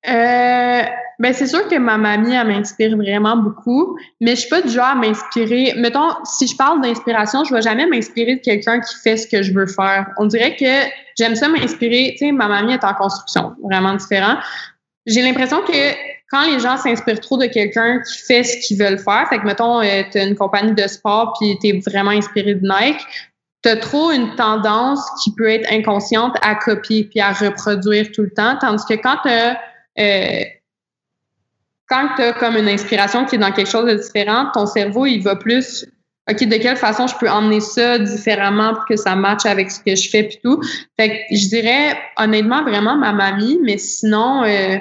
Euh 0.08 0.82
ben 1.18 1.32
c'est 1.32 1.46
sûr 1.46 1.66
que 1.68 1.78
ma 1.78 1.96
mamie, 1.96 2.34
elle 2.34 2.46
m'inspire 2.46 2.94
vraiment 2.96 3.36
beaucoup, 3.36 3.98
mais 4.20 4.32
je 4.32 4.40
suis 4.40 4.50
pas 4.50 4.60
du 4.60 4.68
genre 4.68 4.84
à 4.84 4.94
m'inspirer. 4.94 5.72
Mettons, 5.76 6.10
si 6.24 6.46
je 6.46 6.56
parle 6.56 6.82
d'inspiration, 6.82 7.42
je 7.44 7.54
vais 7.54 7.62
jamais 7.62 7.86
m'inspirer 7.86 8.36
de 8.36 8.40
quelqu'un 8.40 8.80
qui 8.80 8.94
fait 9.02 9.16
ce 9.16 9.26
que 9.26 9.42
je 9.42 9.52
veux 9.52 9.66
faire. 9.66 10.08
On 10.18 10.26
dirait 10.26 10.56
que 10.56 10.90
j'aime 11.18 11.34
ça 11.34 11.48
m'inspirer. 11.48 12.10
Tu 12.12 12.26
sais, 12.26 12.32
ma 12.32 12.48
mamie 12.48 12.74
est 12.74 12.84
en 12.84 12.92
construction, 12.92 13.54
vraiment 13.62 13.94
différent. 13.94 14.36
J'ai 15.06 15.22
l'impression 15.22 15.62
que 15.62 15.72
quand 16.30 16.46
les 16.50 16.58
gens 16.58 16.76
s'inspirent 16.76 17.20
trop 17.20 17.38
de 17.38 17.46
quelqu'un 17.46 18.00
qui 18.00 18.18
fait 18.18 18.42
ce 18.42 18.66
qu'ils 18.66 18.78
veulent 18.78 18.98
faire, 18.98 19.26
fait 19.28 19.38
que 19.38 19.44
mettons, 19.44 19.80
euh, 19.80 20.02
tu 20.10 20.18
as 20.18 20.24
une 20.24 20.34
compagnie 20.34 20.74
de 20.74 20.86
sport 20.86 21.34
puis 21.38 21.56
tu 21.60 21.68
es 21.68 21.80
vraiment 21.80 22.10
inspiré 22.10 22.54
de 22.54 22.62
Nike, 22.62 23.00
tu 23.62 23.68
as 23.68 23.76
trop 23.76 24.10
une 24.10 24.34
tendance 24.34 25.00
qui 25.22 25.32
peut 25.34 25.48
être 25.48 25.70
inconsciente 25.72 26.36
à 26.42 26.54
copier 26.54 27.04
puis 27.04 27.20
à 27.20 27.32
reproduire 27.32 28.10
tout 28.12 28.22
le 28.22 28.30
temps, 28.30 28.56
tandis 28.60 28.84
que 28.88 28.94
quand 28.94 29.16
tu 29.24 29.30
euh, 29.98 30.44
quand 31.88 32.08
tu 32.16 32.22
as 32.22 32.32
comme 32.32 32.56
une 32.56 32.68
inspiration 32.68 33.24
qui 33.24 33.36
est 33.36 33.38
dans 33.38 33.52
quelque 33.52 33.70
chose 33.70 33.86
de 33.86 33.94
différent, 33.94 34.50
ton 34.52 34.66
cerveau, 34.66 35.06
il 35.06 35.22
va 35.22 35.36
plus 35.36 35.86
OK, 36.28 36.42
de 36.42 36.56
quelle 36.56 36.76
façon 36.76 37.06
je 37.06 37.14
peux 37.16 37.30
emmener 37.30 37.60
ça 37.60 38.00
différemment 38.00 38.74
pour 38.74 38.84
que 38.86 38.96
ça 38.96 39.14
matche 39.14 39.46
avec 39.46 39.70
ce 39.70 39.78
que 39.78 39.94
je 39.94 40.10
fais 40.10 40.24
puis 40.24 40.38
tout? 40.42 40.60
Fait 40.98 41.10
que 41.10 41.36
je 41.36 41.48
dirais 41.48 41.96
honnêtement 42.18 42.64
vraiment 42.64 42.96
ma 42.96 43.12
mamie, 43.12 43.60
mais 43.62 43.78
sinon 43.78 44.42
euh, 44.42 44.76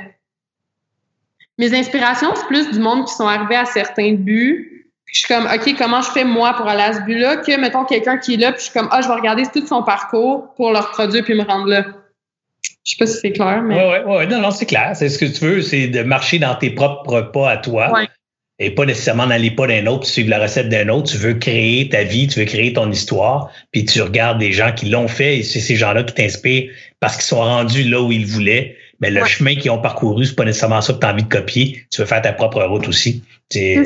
mes 1.57 1.73
inspirations, 1.73 2.33
c'est 2.35 2.47
plus 2.47 2.71
du 2.71 2.79
monde 2.79 3.05
qui 3.05 3.13
sont 3.13 3.27
arrivés 3.27 3.55
à 3.55 3.65
certains 3.65 4.13
buts. 4.13 4.87
Puis 5.05 5.15
je 5.15 5.19
suis 5.21 5.33
comme 5.33 5.45
OK, 5.45 5.75
comment 5.77 6.01
je 6.01 6.09
fais 6.09 6.25
moi 6.25 6.53
pour 6.53 6.67
aller 6.67 6.81
à 6.81 6.93
ce 6.93 7.01
but-là 7.01 7.37
que 7.37 7.59
mettons 7.59 7.85
quelqu'un 7.85 8.17
qui 8.17 8.33
est 8.33 8.37
là, 8.37 8.51
puis 8.51 8.59
je 8.59 8.65
suis 8.65 8.73
comme 8.73 8.89
ah, 8.91 9.01
je 9.01 9.07
vais 9.07 9.13
regarder 9.13 9.43
tout 9.53 9.65
son 9.65 9.83
parcours 9.83 10.53
pour 10.55 10.71
le 10.71 10.79
reproduire 10.79 11.23
puis 11.23 11.35
me 11.35 11.43
rendre 11.43 11.67
là. 11.67 11.85
Je 12.83 12.91
sais 12.91 12.97
pas 12.99 13.07
si 13.07 13.17
c'est 13.19 13.31
clair, 13.31 13.61
mais. 13.63 13.75
Oui, 13.75 13.97
oui, 14.05 14.15
ouais. 14.17 14.27
non, 14.27 14.41
non, 14.41 14.51
c'est 14.51 14.65
clair. 14.65 14.91
C'est 14.95 15.09
ce 15.09 15.17
que 15.17 15.25
tu 15.25 15.45
veux, 15.45 15.61
c'est 15.61 15.87
de 15.87 16.03
marcher 16.03 16.39
dans 16.39 16.55
tes 16.55 16.69
propres 16.69 17.21
pas 17.21 17.51
à 17.51 17.57
toi. 17.57 17.91
Et 18.57 18.71
pas 18.71 18.85
nécessairement 18.85 19.27
dans 19.27 19.41
les 19.41 19.51
pas 19.51 19.67
d'un 19.67 19.85
autre, 19.85 20.07
suivre 20.07 20.29
la 20.29 20.39
recette 20.39 20.69
d'un 20.69 20.87
autre. 20.87 21.11
Tu 21.11 21.17
veux 21.17 21.33
créer 21.33 21.89
ta 21.89 22.03
vie, 22.03 22.27
tu 22.27 22.39
veux 22.39 22.45
créer 22.45 22.71
ton 22.71 22.89
histoire, 22.89 23.51
puis 23.71 23.83
tu 23.83 24.01
regardes 24.01 24.39
des 24.39 24.53
gens 24.53 24.71
qui 24.71 24.85
l'ont 24.85 25.09
fait 25.09 25.39
et 25.39 25.43
c'est 25.43 25.59
ces 25.59 25.75
gens-là 25.75 26.03
qui 26.03 26.13
t'inspirent 26.13 26.71
parce 27.01 27.15
qu'ils 27.15 27.25
sont 27.25 27.41
rendus 27.41 27.83
là 27.83 28.01
où 28.01 28.13
ils 28.13 28.25
voulaient. 28.25 28.77
Mais 29.05 29.19
le 29.19 29.25
chemin 29.25 29.55
qu'ils 29.55 29.71
ont 29.71 29.77
parcouru, 29.77 30.25
c'est 30.25 30.35
pas 30.35 30.45
nécessairement 30.45 30.81
ça 30.81 30.93
que 30.93 30.99
tu 30.99 31.05
as 31.05 31.11
envie 31.11 31.23
de 31.23 31.29
copier. 31.29 31.85
Tu 31.91 32.01
veux 32.01 32.07
faire 32.07 32.21
ta 32.21 32.33
propre 32.33 32.63
route 32.63 32.87
aussi. 32.87 33.23
C'est 33.51 33.83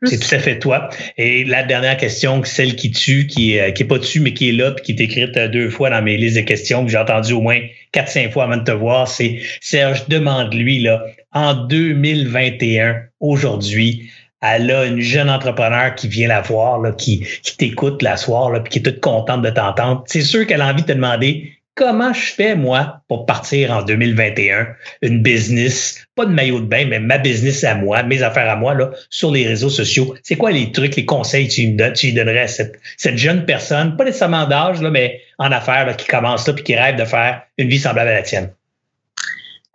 tout 0.00 0.34
à 0.34 0.38
fait 0.38 0.58
toi. 0.58 0.88
Et 1.16 1.44
la 1.44 1.62
dernière 1.62 1.96
question, 1.96 2.42
celle 2.44 2.74
qui 2.74 2.90
tue, 2.90 3.26
qui 3.26 3.56
est, 3.56 3.72
qui 3.74 3.84
est 3.84 3.86
pas 3.86 3.98
dessus, 3.98 4.20
mais 4.20 4.34
qui 4.34 4.48
est 4.48 4.52
là, 4.52 4.72
puis 4.72 4.84
qui 4.84 4.92
est 4.92 5.04
écrite 5.04 5.38
deux 5.38 5.70
fois 5.70 5.90
dans 5.90 6.02
mes 6.02 6.16
listes 6.16 6.36
de 6.36 6.42
questions 6.42 6.84
que 6.84 6.90
j'ai 6.90 6.98
entendu 6.98 7.32
au 7.32 7.40
moins 7.40 7.60
quatre, 7.92 8.10
cinq 8.10 8.32
fois 8.32 8.44
avant 8.44 8.56
de 8.56 8.64
te 8.64 8.72
voir, 8.72 9.06
c'est 9.08 9.38
Serge, 9.60 10.08
demande-lui, 10.08 10.80
là, 10.80 11.04
en 11.32 11.54
2021, 11.54 13.02
aujourd'hui, 13.20 14.10
elle 14.42 14.70
a 14.70 14.84
une 14.84 15.00
jeune 15.00 15.30
entrepreneur 15.30 15.94
qui 15.94 16.08
vient 16.08 16.28
la 16.28 16.40
voir, 16.40 16.80
là, 16.80 16.92
qui, 16.92 17.26
qui 17.42 17.56
t'écoute 17.56 18.02
la 18.02 18.16
soir, 18.16 18.50
là, 18.50 18.60
puis 18.60 18.70
qui 18.70 18.78
est 18.80 18.82
toute 18.82 19.00
contente 19.00 19.42
de 19.42 19.50
t'entendre. 19.50 20.04
C'est 20.06 20.20
sûr 20.20 20.46
qu'elle 20.46 20.60
a 20.60 20.68
envie 20.68 20.82
de 20.82 20.88
te 20.88 20.92
demander 20.92 21.55
comment 21.76 22.12
je 22.12 22.32
fais, 22.32 22.56
moi, 22.56 23.02
pour 23.06 23.26
partir 23.26 23.70
en 23.70 23.82
2021 23.82 24.66
une 25.02 25.22
business, 25.22 26.04
pas 26.16 26.24
de 26.24 26.32
maillot 26.32 26.60
de 26.60 26.64
bain, 26.64 26.86
mais 26.88 26.98
ma 26.98 27.18
business 27.18 27.62
à 27.62 27.74
moi, 27.74 28.02
mes 28.02 28.22
affaires 28.22 28.50
à 28.50 28.56
moi, 28.56 28.74
là, 28.74 28.90
sur 29.10 29.30
les 29.30 29.46
réseaux 29.46 29.68
sociaux. 29.68 30.14
C'est 30.22 30.36
quoi 30.36 30.50
les 30.50 30.72
trucs, 30.72 30.96
les 30.96 31.04
conseils 31.04 31.46
que 31.46 31.52
tu, 31.52 31.68
me 31.68 32.16
donnerais 32.16 32.40
à 32.40 32.48
cette, 32.48 32.80
cette 32.96 33.18
jeune 33.18 33.44
personne, 33.44 33.96
pas 33.96 34.04
nécessairement 34.04 34.46
d'âge, 34.46 34.80
là, 34.82 34.90
mais 34.90 35.20
en 35.38 35.52
affaires, 35.52 35.86
là, 35.86 35.94
qui 35.94 36.06
commence 36.06 36.48
là, 36.48 36.54
puis 36.54 36.64
qui 36.64 36.74
rêve 36.74 36.96
de 36.96 37.04
faire 37.04 37.42
une 37.58 37.68
vie 37.68 37.78
semblable 37.78 38.08
à 38.08 38.14
la 38.14 38.22
tienne? 38.22 38.50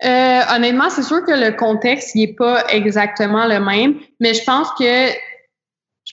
Euh, 0.03 0.40
honnêtement, 0.56 0.90
c'est 0.90 1.03
sûr 1.03 1.23
que 1.23 1.32
le 1.32 1.56
contexte 1.56 2.15
n'est 2.15 2.34
pas 2.34 2.65
exactement 2.69 3.45
le 3.45 3.60
même, 3.60 3.94
mais 4.19 4.34
je 4.34 4.44
pense 4.44 4.69
que 4.80 5.11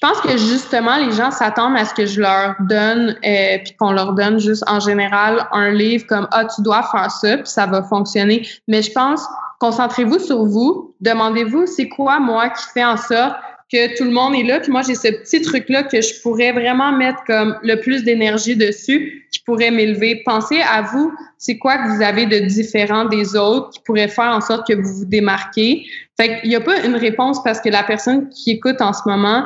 je 0.01 0.07
pense 0.07 0.21
que 0.21 0.37
justement, 0.39 0.97
les 0.97 1.11
gens 1.11 1.33
s'attendent 1.33 1.77
à 1.77 1.85
ce 1.85 1.93
que 1.93 2.07
je 2.07 2.21
leur 2.21 2.55
donne, 2.61 3.17
euh, 3.27 3.59
puis 3.65 3.75
qu'on 3.81 3.91
leur 3.91 4.13
donne 4.13 4.39
juste 4.39 4.63
en 4.69 4.79
général 4.79 5.49
un 5.51 5.71
livre 5.71 6.07
comme 6.07 6.29
Ah, 6.31 6.45
tu 6.45 6.63
dois 6.63 6.85
faire 6.85 7.11
ça, 7.11 7.39
puis 7.39 7.49
ça 7.49 7.67
va 7.67 7.83
fonctionner. 7.83 8.47
Mais 8.69 8.81
je 8.81 8.93
pense, 8.93 9.27
concentrez-vous 9.59 10.21
sur 10.21 10.45
vous, 10.45 10.95
demandez-vous 11.01 11.67
c'est 11.67 11.89
quoi 11.89 12.21
moi 12.21 12.49
qui 12.51 12.63
fait 12.73 12.85
en 12.85 12.97
sorte 12.97 13.35
que 13.73 13.99
tout 13.99 14.05
le 14.05 14.13
monde 14.13 14.37
est 14.37 14.45
là, 14.45 14.61
puis 14.61 14.71
moi 14.71 14.83
j'ai 14.83 14.95
ce 14.95 15.09
petit 15.09 15.43
truc-là 15.43 15.83
que 15.83 16.01
je 16.01 16.23
pourrais 16.23 16.53
vraiment 16.53 16.93
mettre 16.93 17.19
comme 17.27 17.59
le 17.65 17.75
plus 17.81 18.05
d'énergie 18.05 18.55
dessus, 18.55 19.27
qui 19.33 19.41
pourrait 19.41 19.73
m'élever. 19.73 20.23
Pensez 20.25 20.61
à 20.61 20.83
vous, 20.83 21.13
c'est 21.39 21.59
quoi 21.59 21.77
que 21.77 21.97
vous 21.97 22.03
avez 22.03 22.27
de 22.27 22.39
différent 22.47 23.07
des 23.07 23.35
autres 23.35 23.71
qui 23.71 23.81
pourrait 23.81 24.07
faire 24.07 24.33
en 24.33 24.41
sorte 24.41 24.65
que 24.65 24.75
vous 24.75 24.99
vous 25.01 25.05
démarquez? 25.07 25.87
Fait 26.17 26.41
qu'il 26.41 26.51
n'y 26.51 26.57
a 26.57 26.61
pas 26.61 26.85
une 26.87 26.95
réponse 26.95 27.43
parce 27.43 27.61
que 27.61 27.69
la 27.69 27.83
personne 27.83 28.29
qui 28.29 28.53
écoute 28.53 28.81
en 28.81 28.93
ce 28.93 29.01
moment 29.05 29.45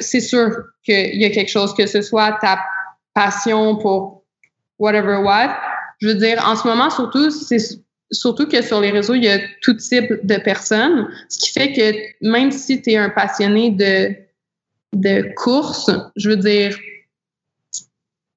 c'est 0.00 0.20
sûr 0.20 0.50
qu'il 0.84 1.20
y 1.20 1.24
a 1.24 1.30
quelque 1.30 1.50
chose, 1.50 1.74
que 1.74 1.86
ce 1.86 2.02
soit 2.02 2.38
ta 2.40 2.60
passion 3.14 3.76
pour 3.76 4.24
whatever 4.78 5.16
what. 5.16 5.56
Je 6.00 6.08
veux 6.08 6.14
dire, 6.14 6.42
en 6.46 6.56
ce 6.56 6.66
moment, 6.66 6.90
surtout, 6.90 7.30
c'est 7.30 7.58
surtout 8.10 8.46
que 8.46 8.62
sur 8.62 8.80
les 8.80 8.90
réseaux, 8.90 9.14
il 9.14 9.24
y 9.24 9.28
a 9.28 9.38
tout 9.62 9.74
type 9.74 10.24
de 10.24 10.36
personnes, 10.38 11.08
ce 11.28 11.38
qui 11.38 11.50
fait 11.50 11.72
que 11.72 12.28
même 12.28 12.50
si 12.50 12.82
tu 12.82 12.90
es 12.90 12.96
un 12.96 13.08
passionné 13.08 13.70
de, 13.70 14.14
de 14.92 15.34
course, 15.34 15.90
je 16.16 16.30
veux 16.30 16.36
dire, 16.36 16.76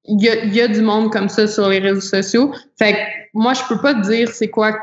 il 0.08 0.22
y, 0.22 0.28
a, 0.28 0.44
y 0.44 0.60
a 0.60 0.68
du 0.68 0.82
monde 0.82 1.12
comme 1.12 1.28
ça 1.28 1.46
sur 1.48 1.68
les 1.68 1.80
réseaux 1.80 2.00
sociaux. 2.00 2.54
Fait 2.78 2.92
que 2.92 2.98
moi, 3.34 3.54
je 3.54 3.62
peux 3.68 3.80
pas 3.80 3.94
te 3.94 4.08
dire 4.08 4.30
c'est 4.30 4.48
quoi 4.48 4.78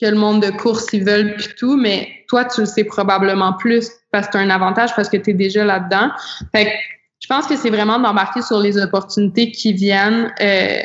que 0.00 0.06
le 0.06 0.16
monde 0.16 0.42
de 0.42 0.50
course 0.50 0.86
ils 0.92 1.04
veulent 1.04 1.34
puis 1.36 1.48
tout, 1.58 1.76
mais 1.76 2.08
toi, 2.28 2.44
tu 2.44 2.60
le 2.60 2.66
sais 2.66 2.84
probablement 2.84 3.52
plus 3.54 3.90
parce 4.12 4.26
que 4.28 4.32
tu 4.32 4.38
as 4.38 4.40
un 4.40 4.50
avantage 4.50 4.94
parce 4.94 5.08
que 5.08 5.16
tu 5.16 5.30
es 5.30 5.34
déjà 5.34 5.64
là-dedans. 5.64 6.10
Fait 6.54 6.66
que 6.66 6.70
je 7.20 7.26
pense 7.28 7.46
que 7.46 7.56
c'est 7.56 7.70
vraiment 7.70 7.98
d'embarquer 7.98 8.40
sur 8.42 8.60
les 8.60 8.78
opportunités 8.78 9.50
qui 9.50 9.72
viennent 9.72 10.32
euh, 10.40 10.80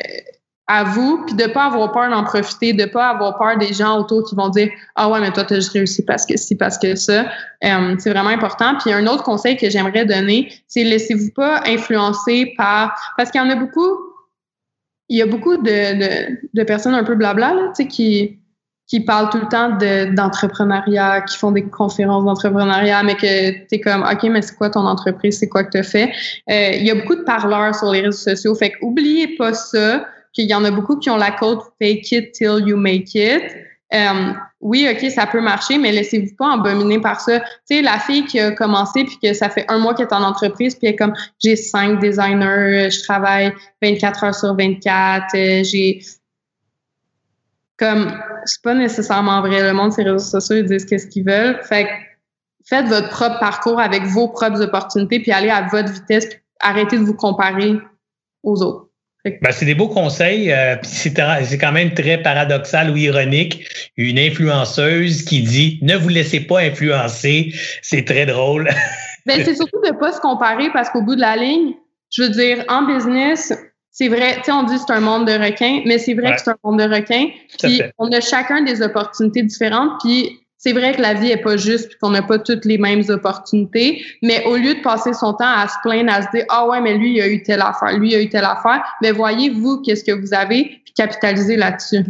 à 0.66 0.84
vous, 0.84 1.24
puis 1.24 1.34
de 1.34 1.46
pas 1.46 1.66
avoir 1.66 1.92
peur 1.92 2.10
d'en 2.10 2.24
profiter, 2.24 2.72
de 2.72 2.84
pas 2.84 3.10
avoir 3.10 3.38
peur 3.38 3.56
des 3.56 3.72
gens 3.72 4.00
autour 4.00 4.28
qui 4.28 4.34
vont 4.34 4.48
dire 4.48 4.68
ah 4.96 5.08
ouais 5.08 5.20
mais 5.20 5.30
toi 5.30 5.44
tu 5.44 5.54
as 5.54 5.56
juste 5.56 5.72
réussi 5.72 6.04
parce 6.04 6.26
que 6.26 6.36
si 6.36 6.56
parce 6.56 6.76
que 6.76 6.96
ça. 6.96 7.26
Euh, 7.64 7.94
c'est 7.98 8.10
vraiment 8.10 8.30
important. 8.30 8.76
Puis 8.78 8.92
un 8.92 9.06
autre 9.06 9.22
conseil 9.22 9.56
que 9.56 9.70
j'aimerais 9.70 10.04
donner, 10.04 10.52
c'est 10.66 10.84
laissez-vous 10.84 11.30
pas 11.30 11.62
influencer 11.66 12.52
par 12.56 12.92
parce 13.16 13.30
qu'il 13.30 13.40
y 13.40 13.44
en 13.44 13.50
a 13.50 13.54
beaucoup, 13.54 13.96
il 15.08 15.18
y 15.18 15.22
a 15.22 15.26
beaucoup 15.26 15.56
de, 15.56 15.62
de, 15.62 16.38
de 16.52 16.62
personnes 16.64 16.94
un 16.94 17.04
peu 17.04 17.14
blabla 17.14 17.54
là, 17.54 17.62
tu 17.68 17.84
sais 17.84 17.88
qui 17.88 18.40
qui 18.86 19.00
parlent 19.00 19.30
tout 19.30 19.38
le 19.38 19.48
temps 19.48 19.76
d'entrepreneuriat, 20.14 21.22
qui 21.22 21.36
font 21.36 21.50
des 21.50 21.64
conférences 21.64 22.24
d'entrepreneuriat, 22.24 23.02
mais 23.02 23.16
que 23.16 23.50
tu 23.66 23.66
es 23.72 23.80
comme, 23.80 24.02
OK, 24.02 24.22
mais 24.24 24.42
c'est 24.42 24.54
quoi 24.54 24.70
ton 24.70 24.86
entreprise? 24.86 25.38
C'est 25.38 25.48
quoi 25.48 25.64
que 25.64 25.78
tu 25.78 25.84
fait? 25.84 26.12
Euh, 26.50 26.70
il 26.74 26.86
y 26.86 26.90
a 26.90 26.94
beaucoup 26.94 27.16
de 27.16 27.22
parleurs 27.22 27.74
sur 27.74 27.90
les 27.90 28.02
réseaux 28.02 28.12
sociaux. 28.12 28.54
Fait 28.54 28.70
que 28.70 28.76
oubliez 28.82 29.36
pas 29.36 29.54
ça, 29.54 30.06
qu'il 30.32 30.48
y 30.48 30.54
en 30.54 30.64
a 30.64 30.70
beaucoup 30.70 30.98
qui 30.98 31.10
ont 31.10 31.16
la 31.16 31.32
côte 31.32 31.62
fake 31.80 32.12
it 32.12 32.32
till 32.32 32.62
you 32.64 32.76
make 32.76 33.14
it. 33.14 33.42
Euh, 33.94 34.32
oui, 34.60 34.88
OK, 34.90 35.10
ça 35.10 35.26
peut 35.26 35.40
marcher, 35.40 35.78
mais 35.78 35.92
laissez-vous 35.92 36.34
pas 36.36 36.48
embominer 36.48 37.00
par 37.00 37.20
ça. 37.20 37.40
Tu 37.40 37.76
sais, 37.76 37.82
la 37.82 37.98
fille 37.98 38.24
qui 38.24 38.38
a 38.40 38.50
commencé 38.50 39.04
puis 39.04 39.18
que 39.22 39.32
ça 39.32 39.48
fait 39.48 39.64
un 39.68 39.78
mois 39.78 39.94
qu'elle 39.94 40.08
est 40.08 40.14
en 40.14 40.22
entreprise 40.22 40.74
puis 40.74 40.88
elle 40.88 40.94
est 40.94 40.96
comme, 40.96 41.14
j'ai 41.42 41.56
cinq 41.56 42.00
designers, 42.00 42.90
je 42.90 43.02
travaille 43.04 43.52
24 43.82 44.24
heures 44.24 44.34
sur 44.34 44.56
24, 44.56 45.26
euh, 45.34 45.62
j'ai 45.64 46.00
comme 47.78 48.12
c'est 48.44 48.62
pas 48.62 48.74
nécessairement 48.74 49.40
vrai. 49.40 49.62
Le 49.62 49.72
monde, 49.72 49.92
ces 49.92 50.02
réseaux 50.02 50.18
sociaux, 50.18 50.56
ils 50.56 50.64
disent 50.64 50.84
qu'est-ce 50.84 51.06
qu'ils 51.06 51.24
veulent. 51.24 51.60
Fait 51.62 51.88
faites 52.64 52.86
votre 52.86 53.10
propre 53.10 53.38
parcours 53.38 53.80
avec 53.80 54.02
vos 54.04 54.28
propres 54.28 54.60
opportunités, 54.60 55.20
puis 55.20 55.32
allez 55.32 55.50
à 55.50 55.62
votre 55.70 55.92
vitesse, 55.92 56.26
puis 56.26 56.38
arrêtez 56.60 56.98
de 56.98 57.04
vous 57.04 57.14
comparer 57.14 57.74
aux 58.42 58.62
autres. 58.62 58.86
Ben, 59.42 59.50
c'est 59.50 59.66
des 59.66 59.74
beaux 59.74 59.88
conseils. 59.88 60.52
Euh, 60.52 60.76
c'est 60.82 61.12
quand 61.12 61.72
même 61.72 61.94
très 61.94 62.22
paradoxal 62.22 62.90
ou 62.90 62.96
ironique. 62.96 63.66
Une 63.96 64.18
influenceuse 64.18 65.22
qui 65.24 65.42
dit 65.42 65.78
ne 65.82 65.96
vous 65.96 66.08
laissez 66.08 66.40
pas 66.40 66.60
influencer. 66.60 67.52
C'est 67.82 68.04
très 68.04 68.26
drôle. 68.26 68.68
ben, 69.26 69.42
c'est 69.44 69.56
surtout 69.56 69.80
de 69.82 69.88
ne 69.88 69.98
pas 69.98 70.12
se 70.12 70.20
comparer 70.20 70.70
parce 70.72 70.90
qu'au 70.90 71.02
bout 71.02 71.16
de 71.16 71.20
la 71.20 71.36
ligne, 71.36 71.74
je 72.12 72.22
veux 72.22 72.30
dire, 72.30 72.64
en 72.68 72.82
business, 72.82 73.52
c'est 73.98 74.08
vrai, 74.08 74.36
tu 74.36 74.42
sais, 74.44 74.52
on 74.52 74.64
dit 74.64 74.74
que 74.74 74.82
c'est 74.86 74.92
un 74.92 75.00
monde 75.00 75.26
de 75.26 75.32
requins, 75.32 75.80
mais 75.86 75.96
c'est 75.96 76.12
vrai 76.12 76.34
que 76.34 76.42
c'est 76.42 76.50
un 76.50 76.56
monde 76.62 76.78
de 76.78 76.84
requins. 76.84 77.28
Puis 77.58 77.80
on 77.96 78.12
a 78.12 78.20
chacun 78.20 78.60
des 78.60 78.82
opportunités 78.82 79.42
différentes. 79.42 79.92
Puis 80.04 80.38
c'est 80.58 80.74
vrai 80.74 80.94
que 80.94 81.00
la 81.00 81.14
vie 81.14 81.30
est 81.30 81.42
pas 81.42 81.56
juste 81.56 81.88
puis 81.88 81.98
qu'on 82.02 82.10
n'a 82.10 82.20
pas 82.20 82.38
toutes 82.38 82.66
les 82.66 82.76
mêmes 82.76 83.04
opportunités, 83.08 84.04
mais 84.22 84.44
au 84.44 84.56
lieu 84.56 84.74
de 84.74 84.82
passer 84.82 85.14
son 85.14 85.32
temps 85.32 85.48
à 85.48 85.66
se 85.66 85.76
plaindre, 85.82 86.12
à 86.12 86.20
se 86.20 86.28
dire 86.34 86.44
ah 86.50 86.68
ouais 86.68 86.82
mais 86.82 86.98
lui 86.98 87.14
il 87.14 87.22
a 87.22 87.26
eu 87.26 87.42
telle 87.42 87.62
affaire, 87.62 87.96
lui 87.98 88.10
il 88.10 88.14
a 88.16 88.20
eu 88.20 88.28
telle 88.28 88.44
affaire, 88.44 88.84
mais 89.00 89.12
voyez 89.12 89.48
vous 89.48 89.80
qu'est-ce 89.80 90.04
que 90.04 90.12
vous 90.12 90.34
avez 90.34 90.64
puis 90.84 90.92
capitalisez 90.94 91.56
là-dessus. 91.56 92.04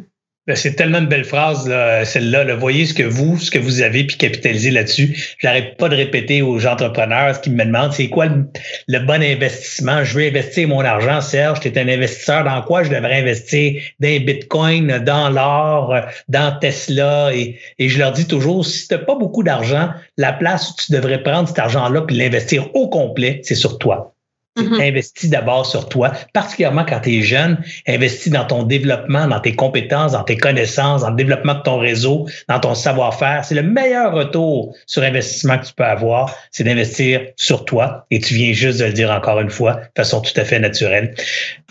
Ben, 0.46 0.54
c'est 0.54 0.74
tellement 0.74 0.98
une 0.98 1.06
belle 1.06 1.24
phrase, 1.24 1.64
celle-là. 2.04 2.54
Voyez 2.54 2.86
ce 2.86 2.94
que 2.94 3.02
vous, 3.02 3.36
ce 3.36 3.50
que 3.50 3.58
vous 3.58 3.80
avez, 3.80 4.04
puis 4.04 4.16
capitalisez 4.16 4.70
là-dessus. 4.70 5.36
J'arrête 5.38 5.76
pas 5.76 5.88
de 5.88 5.96
répéter 5.96 6.40
aux 6.40 6.66
entrepreneurs 6.66 7.40
qui 7.40 7.50
me 7.50 7.64
demandent 7.64 7.92
c'est 7.92 8.08
quoi 8.08 8.26
le, 8.26 8.98
bon 9.00 9.22
investissement? 9.22 10.04
Je 10.04 10.14
veux 10.14 10.26
investir 10.26 10.68
mon 10.68 10.82
argent, 10.82 11.20
Serge. 11.20 11.58
Tu 11.58 11.68
es 11.68 11.78
un 11.78 11.88
investisseur. 11.88 12.44
Dans 12.44 12.62
quoi 12.62 12.84
je 12.84 12.90
devrais 12.90 13.20
investir? 13.20 13.82
Dans 13.98 14.24
Bitcoin, 14.24 14.98
dans 14.98 15.30
l'or, 15.30 15.94
dans 16.28 16.56
Tesla. 16.60 17.30
Et, 17.34 17.58
et 17.80 17.88
je 17.88 17.98
leur 17.98 18.12
dis 18.12 18.26
toujours, 18.26 18.64
si 18.64 18.86
tu 18.86 18.94
n'as 18.94 19.00
pas 19.00 19.16
beaucoup 19.16 19.42
d'argent, 19.42 19.90
la 20.16 20.32
place 20.32 20.70
où 20.70 20.74
tu 20.76 20.92
devrais 20.92 21.22
prendre 21.22 21.48
cet 21.48 21.58
argent-là 21.58 22.02
puis 22.02 22.16
l'investir 22.16 22.74
au 22.74 22.88
complet, 22.88 23.40
c'est 23.42 23.54
sur 23.56 23.78
toi. 23.78 24.15
Mhm. 24.56 24.80
Investis 24.80 25.28
d'abord 25.30 25.66
sur 25.66 25.88
toi, 25.88 26.12
particulièrement 26.32 26.84
quand 26.84 27.00
tu 27.00 27.18
es 27.18 27.22
jeune. 27.22 27.58
Investis 27.86 28.32
dans 28.32 28.44
ton 28.44 28.62
développement, 28.62 29.26
dans 29.28 29.40
tes 29.40 29.54
compétences, 29.54 30.12
dans 30.12 30.24
tes 30.24 30.36
connaissances, 30.36 31.02
dans 31.02 31.10
le 31.10 31.16
développement 31.16 31.54
de 31.54 31.62
ton 31.62 31.78
réseau, 31.78 32.26
dans 32.48 32.60
ton 32.60 32.74
savoir-faire. 32.74 33.44
C'est 33.44 33.54
le 33.54 33.62
meilleur 33.62 34.12
retour 34.14 34.74
sur 34.86 35.02
investissement 35.02 35.58
que 35.58 35.66
tu 35.66 35.74
peux 35.74 35.84
avoir, 35.84 36.34
c'est 36.50 36.64
d'investir 36.64 37.20
sur 37.36 37.64
toi. 37.64 38.06
Et 38.10 38.20
tu 38.20 38.34
viens 38.34 38.52
juste 38.52 38.80
de 38.80 38.86
le 38.86 38.92
dire 38.92 39.10
encore 39.10 39.40
une 39.40 39.50
fois, 39.50 39.74
de 39.74 39.80
façon 39.96 40.20
tout 40.20 40.32
à 40.36 40.44
fait 40.44 40.58
naturelle. 40.58 41.14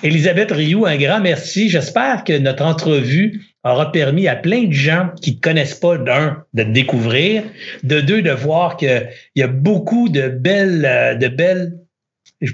Elisabeth 0.04 0.52
Rioux, 0.52 0.86
un 0.86 0.98
grand 0.98 1.22
merci. 1.22 1.70
J'espère 1.70 2.24
que 2.24 2.38
notre 2.38 2.64
entrevue 2.64 3.42
aura 3.64 3.92
permis 3.92 4.28
à 4.28 4.36
plein 4.36 4.64
de 4.66 4.74
gens 4.74 5.10
qui 5.22 5.36
ne 5.36 5.40
connaissent 5.40 5.76
pas, 5.76 5.98
d'un, 5.98 6.44
de 6.54 6.64
te 6.64 6.70
découvrir, 6.70 7.44
de 7.84 8.00
deux, 8.00 8.22
de 8.22 8.32
voir 8.32 8.78
qu'il 8.78 9.10
y 9.36 9.42
a 9.42 9.48
beaucoup 9.48 10.08
de 10.10 10.28
belles, 10.28 10.86
euh, 10.86 11.16
de 11.16 11.28
belles 11.28 11.74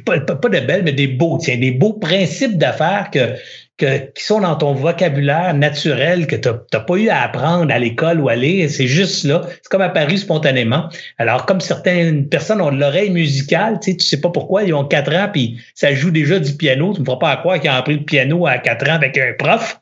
pas, 0.06 0.20
pas 0.20 0.50
de 0.50 0.60
belles, 0.60 0.84
mais 0.84 0.94
des 0.94 1.08
beaux, 1.08 1.38
tiens, 1.40 1.58
des 1.58 1.72
beaux 1.72 1.94
principes 1.94 2.58
d'affaires 2.58 3.10
que, 3.12 3.34
que, 3.78 3.98
qui 4.12 4.24
sont 4.24 4.42
dans 4.42 4.56
ton 4.56 4.74
vocabulaire 4.74 5.54
naturel, 5.54 6.28
que 6.28 6.36
tu 6.36 6.50
n'as 6.50 6.80
pas 6.80 6.96
eu 6.96 7.10
à 7.10 7.22
apprendre 7.24 7.74
à 7.74 7.80
l'école 7.80 8.20
ou 8.20 8.30
à 8.30 8.36
lire. 8.36 8.70
C'est 8.70 8.88
juste 8.88 9.24
là. 9.24 9.42
C'est 9.48 9.70
comme 9.70 9.82
apparu 9.82 10.18
spontanément. 10.18 10.90
Alors, 11.18 11.46
comme 11.46 11.62
certaines 11.62 12.30
personnes 12.30 12.62
ont 12.62 12.72
de 12.72 12.80
l'oreille 12.80 13.10
musicale, 13.10 13.80
tu 13.82 13.92
sais, 13.92 13.98
tu 13.98 14.06
sais 14.06 14.22
pas 14.22 14.30
pourquoi, 14.30 14.64
ils 14.64 14.74
ont 14.74 14.86
quatre 14.86 15.14
ans, 15.14 15.30
puis 15.32 15.60
ça 15.74 15.94
joue 15.94 16.12
déjà 16.12 16.40
du 16.40 16.54
piano. 16.54 16.94
Tu 16.94 17.00
ne 17.00 17.02
me 17.02 17.06
feras 17.06 17.18
pas 17.18 17.32
à 17.32 17.38
croire 17.38 17.60
qu'ils 17.60 17.72
ont 17.72 17.76
appris 17.76 17.96
le 17.96 18.06
piano 18.06 18.46
à 18.46 18.60
quatre 18.60 18.88
ans 18.88 18.96
avec 18.96 19.18
un 19.18 19.34
prof. 19.38 19.80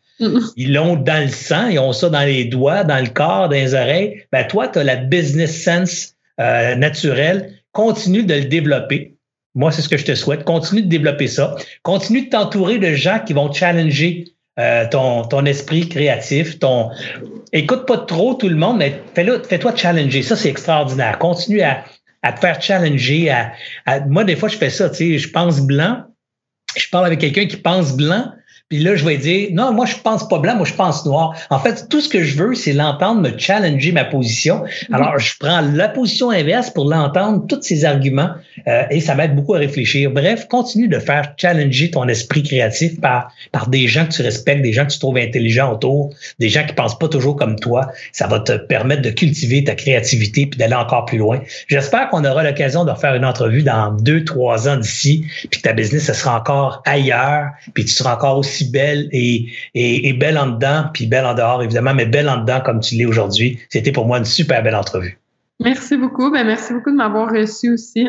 Ils 0.57 0.73
l'ont 0.73 0.95
dans 0.95 1.23
le 1.23 1.29
sang, 1.29 1.67
ils 1.67 1.79
ont 1.79 1.93
ça 1.93 2.09
dans 2.09 2.25
les 2.25 2.45
doigts, 2.45 2.83
dans 2.83 2.99
le 2.99 3.09
corps, 3.09 3.47
dans 3.47 3.55
les 3.55 3.73
oreilles. 3.73 4.23
Ben, 4.31 4.45
toi, 4.45 4.67
tu 4.67 4.79
as 4.79 4.83
la 4.83 4.97
business 4.97 5.63
sense 5.63 6.15
euh, 6.39 6.75
naturelle. 6.75 7.53
Continue 7.71 8.23
de 8.23 8.33
le 8.33 8.45
développer. 8.45 9.15
Moi, 9.55 9.71
c'est 9.71 9.81
ce 9.81 9.89
que 9.89 9.97
je 9.97 10.05
te 10.05 10.15
souhaite. 10.15 10.43
Continue 10.43 10.83
de 10.83 10.87
développer 10.87 11.27
ça. 11.27 11.55
Continue 11.83 12.25
de 12.25 12.29
t'entourer 12.29 12.77
de 12.77 12.93
gens 12.93 13.19
qui 13.19 13.33
vont 13.33 13.51
challenger 13.51 14.25
euh, 14.59 14.85
ton, 14.89 15.23
ton 15.23 15.45
esprit 15.45 15.87
créatif. 15.89 16.59
Ton... 16.59 16.89
Écoute 17.51 17.85
pas 17.87 17.97
trop 17.97 18.35
tout 18.35 18.49
le 18.49 18.55
monde, 18.55 18.77
mais 18.77 19.01
fais-toi 19.15 19.75
challenger. 19.75 20.21
Ça, 20.21 20.35
c'est 20.35 20.49
extraordinaire. 20.49 21.17
Continue 21.17 21.61
à, 21.61 21.83
à 22.21 22.33
te 22.33 22.39
faire 22.39 22.61
challenger. 22.61 23.29
À, 23.85 23.99
Moi, 24.07 24.23
des 24.23 24.35
fois, 24.35 24.49
je 24.49 24.57
fais 24.57 24.69
ça. 24.69 24.89
Tu 24.89 24.95
sais, 24.95 25.17
je 25.17 25.29
pense 25.29 25.61
blanc. 25.61 26.03
Je 26.75 26.87
parle 26.89 27.07
avec 27.07 27.19
quelqu'un 27.19 27.45
qui 27.45 27.57
pense 27.57 27.95
blanc. 27.95 28.31
Puis 28.69 28.77
là, 28.77 28.95
je 28.95 29.03
vais 29.03 29.17
dire, 29.17 29.49
non, 29.51 29.73
moi, 29.73 29.87
je 29.87 29.95
pense 29.95 30.27
pas 30.27 30.37
blanc, 30.37 30.55
moi, 30.55 30.65
je 30.65 30.75
pense 30.75 31.03
noir. 31.03 31.35
En 31.49 31.57
fait, 31.57 31.89
tout 31.89 32.01
ce 32.01 32.07
que 32.07 32.23
je 32.23 32.37
veux, 32.37 32.53
c'est 32.53 32.73
l'entendre 32.73 33.19
me 33.19 33.35
challenger 33.35 33.91
ma 33.91 34.05
position. 34.05 34.61
Mhm. 34.89 34.95
Alors, 34.95 35.17
je 35.17 35.33
prends 35.39 35.61
la 35.61 35.89
position 35.89 36.29
inverse 36.29 36.69
pour 36.69 36.87
l'entendre, 36.87 37.47
tous 37.47 37.63
ces 37.63 37.83
arguments, 37.83 38.29
euh, 38.67 38.83
et 38.91 38.99
ça 38.99 39.15
m'aide 39.15 39.35
beaucoup 39.35 39.55
à 39.55 39.57
réfléchir. 39.57 40.11
Bref, 40.11 40.47
continue 40.47 40.87
de 40.87 40.99
faire 40.99 41.33
challenger 41.35 41.89
ton 41.89 42.07
esprit 42.07 42.43
créatif 42.43 43.01
par, 43.01 43.31
par 43.51 43.69
des 43.69 43.87
gens 43.87 44.05
que 44.05 44.11
tu 44.11 44.21
respectes, 44.21 44.61
des 44.61 44.73
gens 44.73 44.85
que 44.85 44.91
tu 44.91 44.99
trouves 44.99 45.17
intelligents 45.17 45.73
autour, 45.73 46.13
des 46.37 46.49
gens 46.49 46.63
qui 46.63 46.73
pensent 46.73 46.99
pas 46.99 47.07
toujours 47.07 47.37
comme 47.37 47.55
toi. 47.55 47.87
Ça 48.11 48.27
va 48.27 48.39
te 48.39 48.51
permettre 48.51 49.01
de 49.01 49.09
cultiver 49.09 49.63
ta 49.63 49.73
créativité 49.73 50.45
puis 50.45 50.59
d'aller 50.59 50.75
encore 50.75 51.05
plus 51.05 51.17
loin. 51.17 51.41
J'espère 51.69 52.09
qu'on 52.09 52.23
aura 52.23 52.43
l'occasion 52.43 52.85
de 52.85 52.91
refaire 52.91 53.15
une 53.15 53.25
entrevue 53.25 53.63
dans 53.63 53.93
deux, 53.93 54.23
trois 54.23 54.69
ans 54.69 54.77
d'ici, 54.77 55.25
puis 55.49 55.59
que 55.59 55.67
ta 55.67 55.73
business, 55.73 56.05
ce 56.05 56.13
sera 56.13 56.37
encore 56.37 56.83
ailleurs, 56.85 57.47
puis 57.73 57.83
tu 57.83 57.93
seras 57.93 58.13
encore 58.13 58.37
aussi 58.37 58.58
belle 58.65 59.09
et, 59.11 59.47
et, 59.73 60.13
belle 60.13 60.37
en 60.37 60.47
dedans, 60.47 60.85
puis 60.93 61.07
belle 61.07 61.25
en 61.25 61.33
dehors, 61.33 61.63
évidemment, 61.63 61.93
mais 61.93 62.05
belle 62.05 62.29
en 62.29 62.37
dedans 62.37 62.61
comme 62.61 62.79
tu 62.79 62.95
l'es 62.95 63.05
aujourd'hui. 63.05 63.59
C'était 63.69 63.91
pour 63.91 64.05
moi 64.05 64.17
une 64.17 64.25
super 64.25 64.63
belle 64.63 64.75
entrevue. 64.75 65.19
Merci 65.61 65.97
beaucoup. 65.97 66.31
Ben, 66.31 66.45
merci 66.45 66.73
beaucoup 66.73 66.91
de 66.91 66.95
m'avoir 66.95 67.29
reçu 67.29 67.73
aussi. 67.73 68.07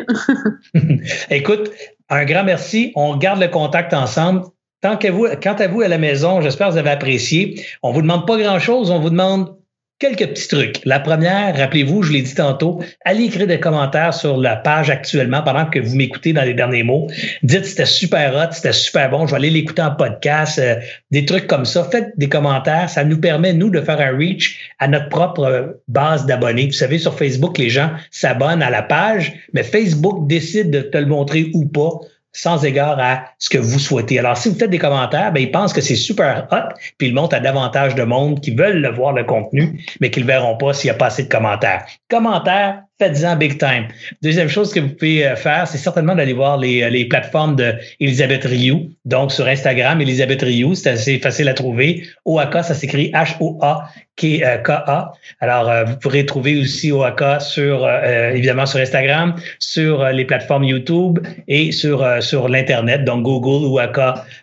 Écoute, 1.29 1.71
un 2.09 2.25
grand 2.25 2.43
merci. 2.43 2.91
On 2.95 3.17
garde 3.17 3.41
le 3.41 3.47
contact 3.47 3.93
ensemble. 3.93 4.43
Tant 4.81 4.97
qu'à 4.97 5.11
vous, 5.11 5.27
quant 5.41 5.53
à 5.53 5.67
vous 5.67 5.81
à 5.81 5.87
la 5.87 5.97
maison, 5.97 6.41
j'espère 6.41 6.67
que 6.67 6.73
vous 6.73 6.79
avez 6.79 6.89
apprécié. 6.89 7.63
On 7.83 7.91
vous 7.91 8.01
demande 8.01 8.25
pas 8.25 8.37
grand-chose. 8.37 8.89
On 8.89 8.99
vous 8.99 9.11
demande 9.11 9.55
quelques 10.01 10.29
petits 10.29 10.47
trucs. 10.47 10.81
La 10.83 10.99
première, 10.99 11.55
rappelez-vous, 11.55 12.01
je 12.01 12.11
l'ai 12.11 12.23
dit 12.23 12.33
tantôt, 12.33 12.81
allez 13.05 13.25
écrire 13.25 13.45
des 13.45 13.59
commentaires 13.59 14.15
sur 14.15 14.35
la 14.35 14.55
page 14.55 14.89
actuellement 14.89 15.43
pendant 15.43 15.67
que 15.67 15.77
vous 15.77 15.95
m'écoutez 15.95 16.33
dans 16.33 16.41
les 16.41 16.55
derniers 16.55 16.81
mots. 16.81 17.07
Dites 17.43 17.65
c'était 17.65 17.85
super 17.85 18.33
hot, 18.35 18.51
c'était 18.51 18.73
super 18.73 19.11
bon, 19.11 19.27
je 19.27 19.31
vais 19.31 19.37
aller 19.37 19.51
l'écouter 19.51 19.83
en 19.83 19.91
podcast, 19.91 20.57
euh, 20.57 20.77
des 21.11 21.23
trucs 21.25 21.45
comme 21.45 21.65
ça. 21.65 21.83
Faites 21.83 22.17
des 22.17 22.29
commentaires, 22.29 22.89
ça 22.89 23.03
nous 23.03 23.19
permet, 23.19 23.53
nous, 23.53 23.69
de 23.69 23.79
faire 23.79 24.01
un 24.01 24.17
reach 24.17 24.71
à 24.79 24.87
notre 24.87 25.09
propre 25.09 25.79
base 25.87 26.25
d'abonnés. 26.25 26.65
Vous 26.65 26.71
savez, 26.71 26.97
sur 26.97 27.15
Facebook, 27.15 27.59
les 27.59 27.69
gens 27.69 27.91
s'abonnent 28.09 28.63
à 28.63 28.71
la 28.71 28.81
page, 28.81 29.33
mais 29.53 29.61
Facebook 29.61 30.27
décide 30.27 30.71
de 30.71 30.81
te 30.81 30.97
le 30.97 31.05
montrer 31.05 31.51
ou 31.53 31.65
pas 31.67 31.99
sans 32.33 32.63
égard 32.63 32.97
à 32.99 33.25
ce 33.39 33.49
que 33.49 33.57
vous 33.57 33.79
souhaitez. 33.79 34.19
Alors, 34.19 34.37
si 34.37 34.49
vous 34.49 34.55
faites 34.55 34.69
des 34.69 34.79
commentaires, 34.79 35.31
ben, 35.31 35.41
ils 35.41 35.51
pensent 35.51 35.73
que 35.73 35.81
c'est 35.81 35.95
super 35.95 36.47
hot, 36.51 36.73
puis 36.97 37.07
ils 37.07 37.13
montrent 37.13 37.35
à 37.35 37.39
davantage 37.39 37.95
de 37.95 38.03
monde 38.03 38.39
qui 38.39 38.51
veulent 38.51 38.81
le 38.81 38.89
voir, 38.89 39.13
le 39.13 39.23
contenu, 39.23 39.83
mais 39.99 40.11
qui 40.11 40.19
ne 40.19 40.25
le 40.25 40.31
verront 40.31 40.57
pas 40.57 40.73
s'il 40.73 40.89
n'y 40.89 40.95
a 40.95 40.97
pas 40.97 41.07
assez 41.07 41.23
de 41.23 41.29
commentaires. 41.29 41.85
Commentaires, 42.09 42.83
faites-en 43.01 43.35
big 43.35 43.57
time. 43.57 43.87
Deuxième 44.21 44.47
chose 44.47 44.71
que 44.71 44.79
vous 44.79 44.89
pouvez 44.89 45.25
euh, 45.25 45.35
faire, 45.35 45.67
c'est 45.67 45.79
certainement 45.79 46.13
d'aller 46.13 46.33
voir 46.33 46.57
les, 46.57 46.83
euh, 46.83 46.89
les 46.89 47.05
plateformes 47.05 47.55
de 47.55 47.73
Elisabeth 47.99 48.43
Rioux. 48.43 48.91
Donc, 49.05 49.31
sur 49.31 49.47
Instagram, 49.47 49.99
Elisabeth 50.01 50.43
Rioux, 50.43 50.75
c'est 50.75 50.91
assez 50.91 51.17
facile 51.17 51.49
à 51.49 51.55
trouver. 51.55 52.03
OAK, 52.25 52.63
ça 52.63 52.75
s'écrit 52.75 53.11
H-O-A-K-A. 53.11 55.13
Alors, 55.39 55.67
euh, 55.67 55.83
vous 55.85 55.97
pourrez 55.97 56.27
trouver 56.27 56.59
aussi 56.59 56.91
OAK 56.91 57.41
sur, 57.41 57.89
évidemment, 57.89 58.67
sur 58.67 58.79
Instagram, 58.79 59.33
sur 59.57 60.07
les 60.09 60.25
plateformes 60.25 60.65
YouTube 60.65 61.17
et 61.47 61.71
sur, 61.71 62.05
sur 62.21 62.49
l'Internet. 62.49 63.03
Donc, 63.03 63.23
Google, 63.23 63.65
OAK 63.65 63.99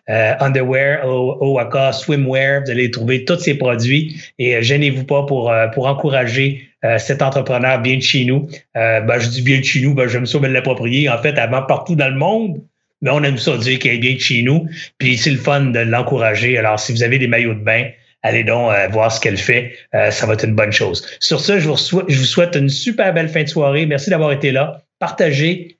Underwear, 0.08 1.06
OAK 1.06 1.94
Swimwear. 1.94 2.62
Vous 2.64 2.72
allez 2.72 2.90
trouver 2.90 3.24
tous 3.24 3.38
ces 3.38 3.54
produits 3.54 4.20
et 4.40 4.60
gênez-vous 4.62 5.04
pas 5.04 5.24
pour, 5.26 5.52
pour 5.72 5.86
encourager 5.86 6.68
euh, 6.84 6.98
cet 6.98 7.22
entrepreneur 7.22 7.80
bien 7.80 7.96
de 7.96 8.02
chez 8.02 8.24
nous. 8.24 8.48
Euh, 8.76 9.00
ben, 9.00 9.18
je 9.18 9.28
dis 9.28 9.42
bien 9.42 9.58
de 9.58 9.64
chez 9.64 9.80
nous, 9.80 9.94
ben, 9.94 10.06
j'aime 10.06 10.26
ça 10.26 10.38
me 10.38 10.46
l'approprier. 10.46 11.08
En 11.08 11.18
fait, 11.18 11.36
avant 11.38 11.62
partout 11.62 11.96
dans 11.96 12.08
le 12.08 12.16
monde, 12.16 12.62
mais 13.02 13.10
on 13.10 13.22
aime 13.24 13.36
ça 13.36 13.56
dire 13.56 13.78
est 13.84 13.98
bien 13.98 14.14
de 14.14 14.20
chez 14.20 14.42
nous. 14.42 14.68
Puis 14.98 15.18
c'est 15.18 15.30
le 15.30 15.38
fun 15.38 15.60
de 15.66 15.80
l'encourager. 15.80 16.56
Alors, 16.56 16.78
si 16.78 16.92
vous 16.92 17.02
avez 17.02 17.18
des 17.18 17.26
maillots 17.26 17.54
de 17.54 17.64
bain, 17.64 17.88
allez 18.22 18.44
donc 18.44 18.72
euh, 18.72 18.86
voir 18.88 19.10
ce 19.10 19.20
qu'elle 19.20 19.38
fait. 19.38 19.72
ça 19.92 20.26
va 20.26 20.34
être 20.34 20.44
une 20.44 20.54
bonne 20.54 20.72
chose. 20.72 21.04
Sur 21.18 21.40
ce, 21.40 21.58
je 21.58 21.68
vous, 21.68 21.76
souhaite, 21.76 22.06
je 22.08 22.18
vous 22.18 22.24
souhaite 22.24 22.54
une 22.54 22.68
super 22.68 23.12
belle 23.12 23.28
fin 23.28 23.42
de 23.42 23.48
soirée. 23.48 23.86
Merci 23.86 24.10
d'avoir 24.10 24.30
été 24.30 24.52
là. 24.52 24.82
Partagez, 25.00 25.78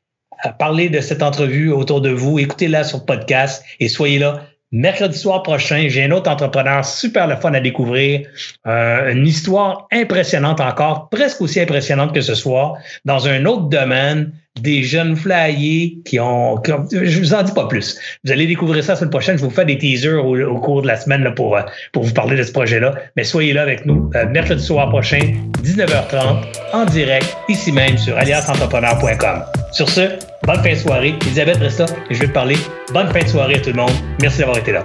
parlez 0.59 0.89
de 0.89 1.01
cette 1.01 1.23
entrevue 1.23 1.70
autour 1.70 2.01
de 2.01 2.11
vous. 2.11 2.41
Écoutez-la 2.41 2.83
sur 2.83 3.05
podcast 3.05 3.65
et 3.79 3.89
soyez 3.89 4.19
là 4.19 4.48
Mercredi 4.70 5.16
soir 5.16 5.43
prochain, 5.43 5.86
j'ai 5.89 6.05
un 6.05 6.11
autre 6.11 6.31
entrepreneur 6.31 6.85
super 6.85 7.27
le 7.27 7.36
fun 7.36 7.55
à 7.55 7.61
découvrir. 7.61 8.28
Euh, 8.66 9.12
une 9.12 9.27
histoire 9.27 9.86
impressionnante 9.90 10.61
encore, 10.61 11.09
presque 11.09 11.40
aussi 11.40 11.59
impressionnante 11.59 12.15
que 12.15 12.20
ce 12.20 12.35
soir, 12.35 12.77
dans 13.07 13.28
un 13.28 13.47
autre 13.47 13.70
domaine, 13.70 14.32
des 14.61 14.83
jeunes 14.83 15.17
flyers 15.17 15.93
qui 16.05 16.19
ont... 16.21 16.61
je 16.91 17.19
vous 17.19 17.35
en 17.35 17.43
dis 17.43 17.53
pas 17.53 17.67
plus. 17.67 17.99
Vous 18.25 18.33
allez 18.33 18.47
découvrir 18.47 18.83
ça 18.83 18.93
la 18.93 18.97
semaine 18.97 19.11
prochaine. 19.11 19.39
Je 19.39 19.45
vous 19.45 19.51
fais 19.51 19.65
des 19.65 19.79
teasers 19.79 20.25
au, 20.25 20.59
cours 20.61 20.83
de 20.83 20.87
la 20.87 20.97
semaine 20.97 21.33
pour, 21.35 21.57
euh, 21.57 21.63
pour 21.93 22.05
vous 22.05 22.13
parler 22.13 22.37
de 22.37 22.43
ce 22.43 22.53
projet-là. 22.53 22.95
Mais 23.17 23.25
soyez 23.25 23.53
là 23.53 23.63
avec 23.63 23.87
nous 23.87 24.11
euh, 24.15 24.29
mercredi 24.29 24.63
soir 24.63 24.89
prochain, 24.89 25.21
19h30, 25.63 26.45
en 26.73 26.85
direct, 26.87 27.37
ici 27.49 27.73
même 27.73 27.97
sur 27.99 28.17
aliasentrepreneur.com. 28.17 29.43
Sur 29.73 29.89
ce, 29.89 30.19
bonne 30.45 30.63
fin 30.63 30.73
de 30.73 30.79
soirée. 30.79 31.15
Elisabeth 31.23 31.57
reste 31.59 31.81
là 31.81 31.87
et 32.11 32.15
je 32.15 32.21
vais 32.21 32.29
te 32.29 32.33
parler. 32.33 32.57
Bonne 32.93 33.09
fin 33.09 33.21
de 33.21 33.29
soirée 33.29 33.57
à 33.57 33.61
tout 33.61 33.71
le 33.71 33.77
monde. 33.77 33.93
Merci 34.21 34.39
d'avoir 34.39 34.59
été 34.59 34.73
là. 34.73 34.85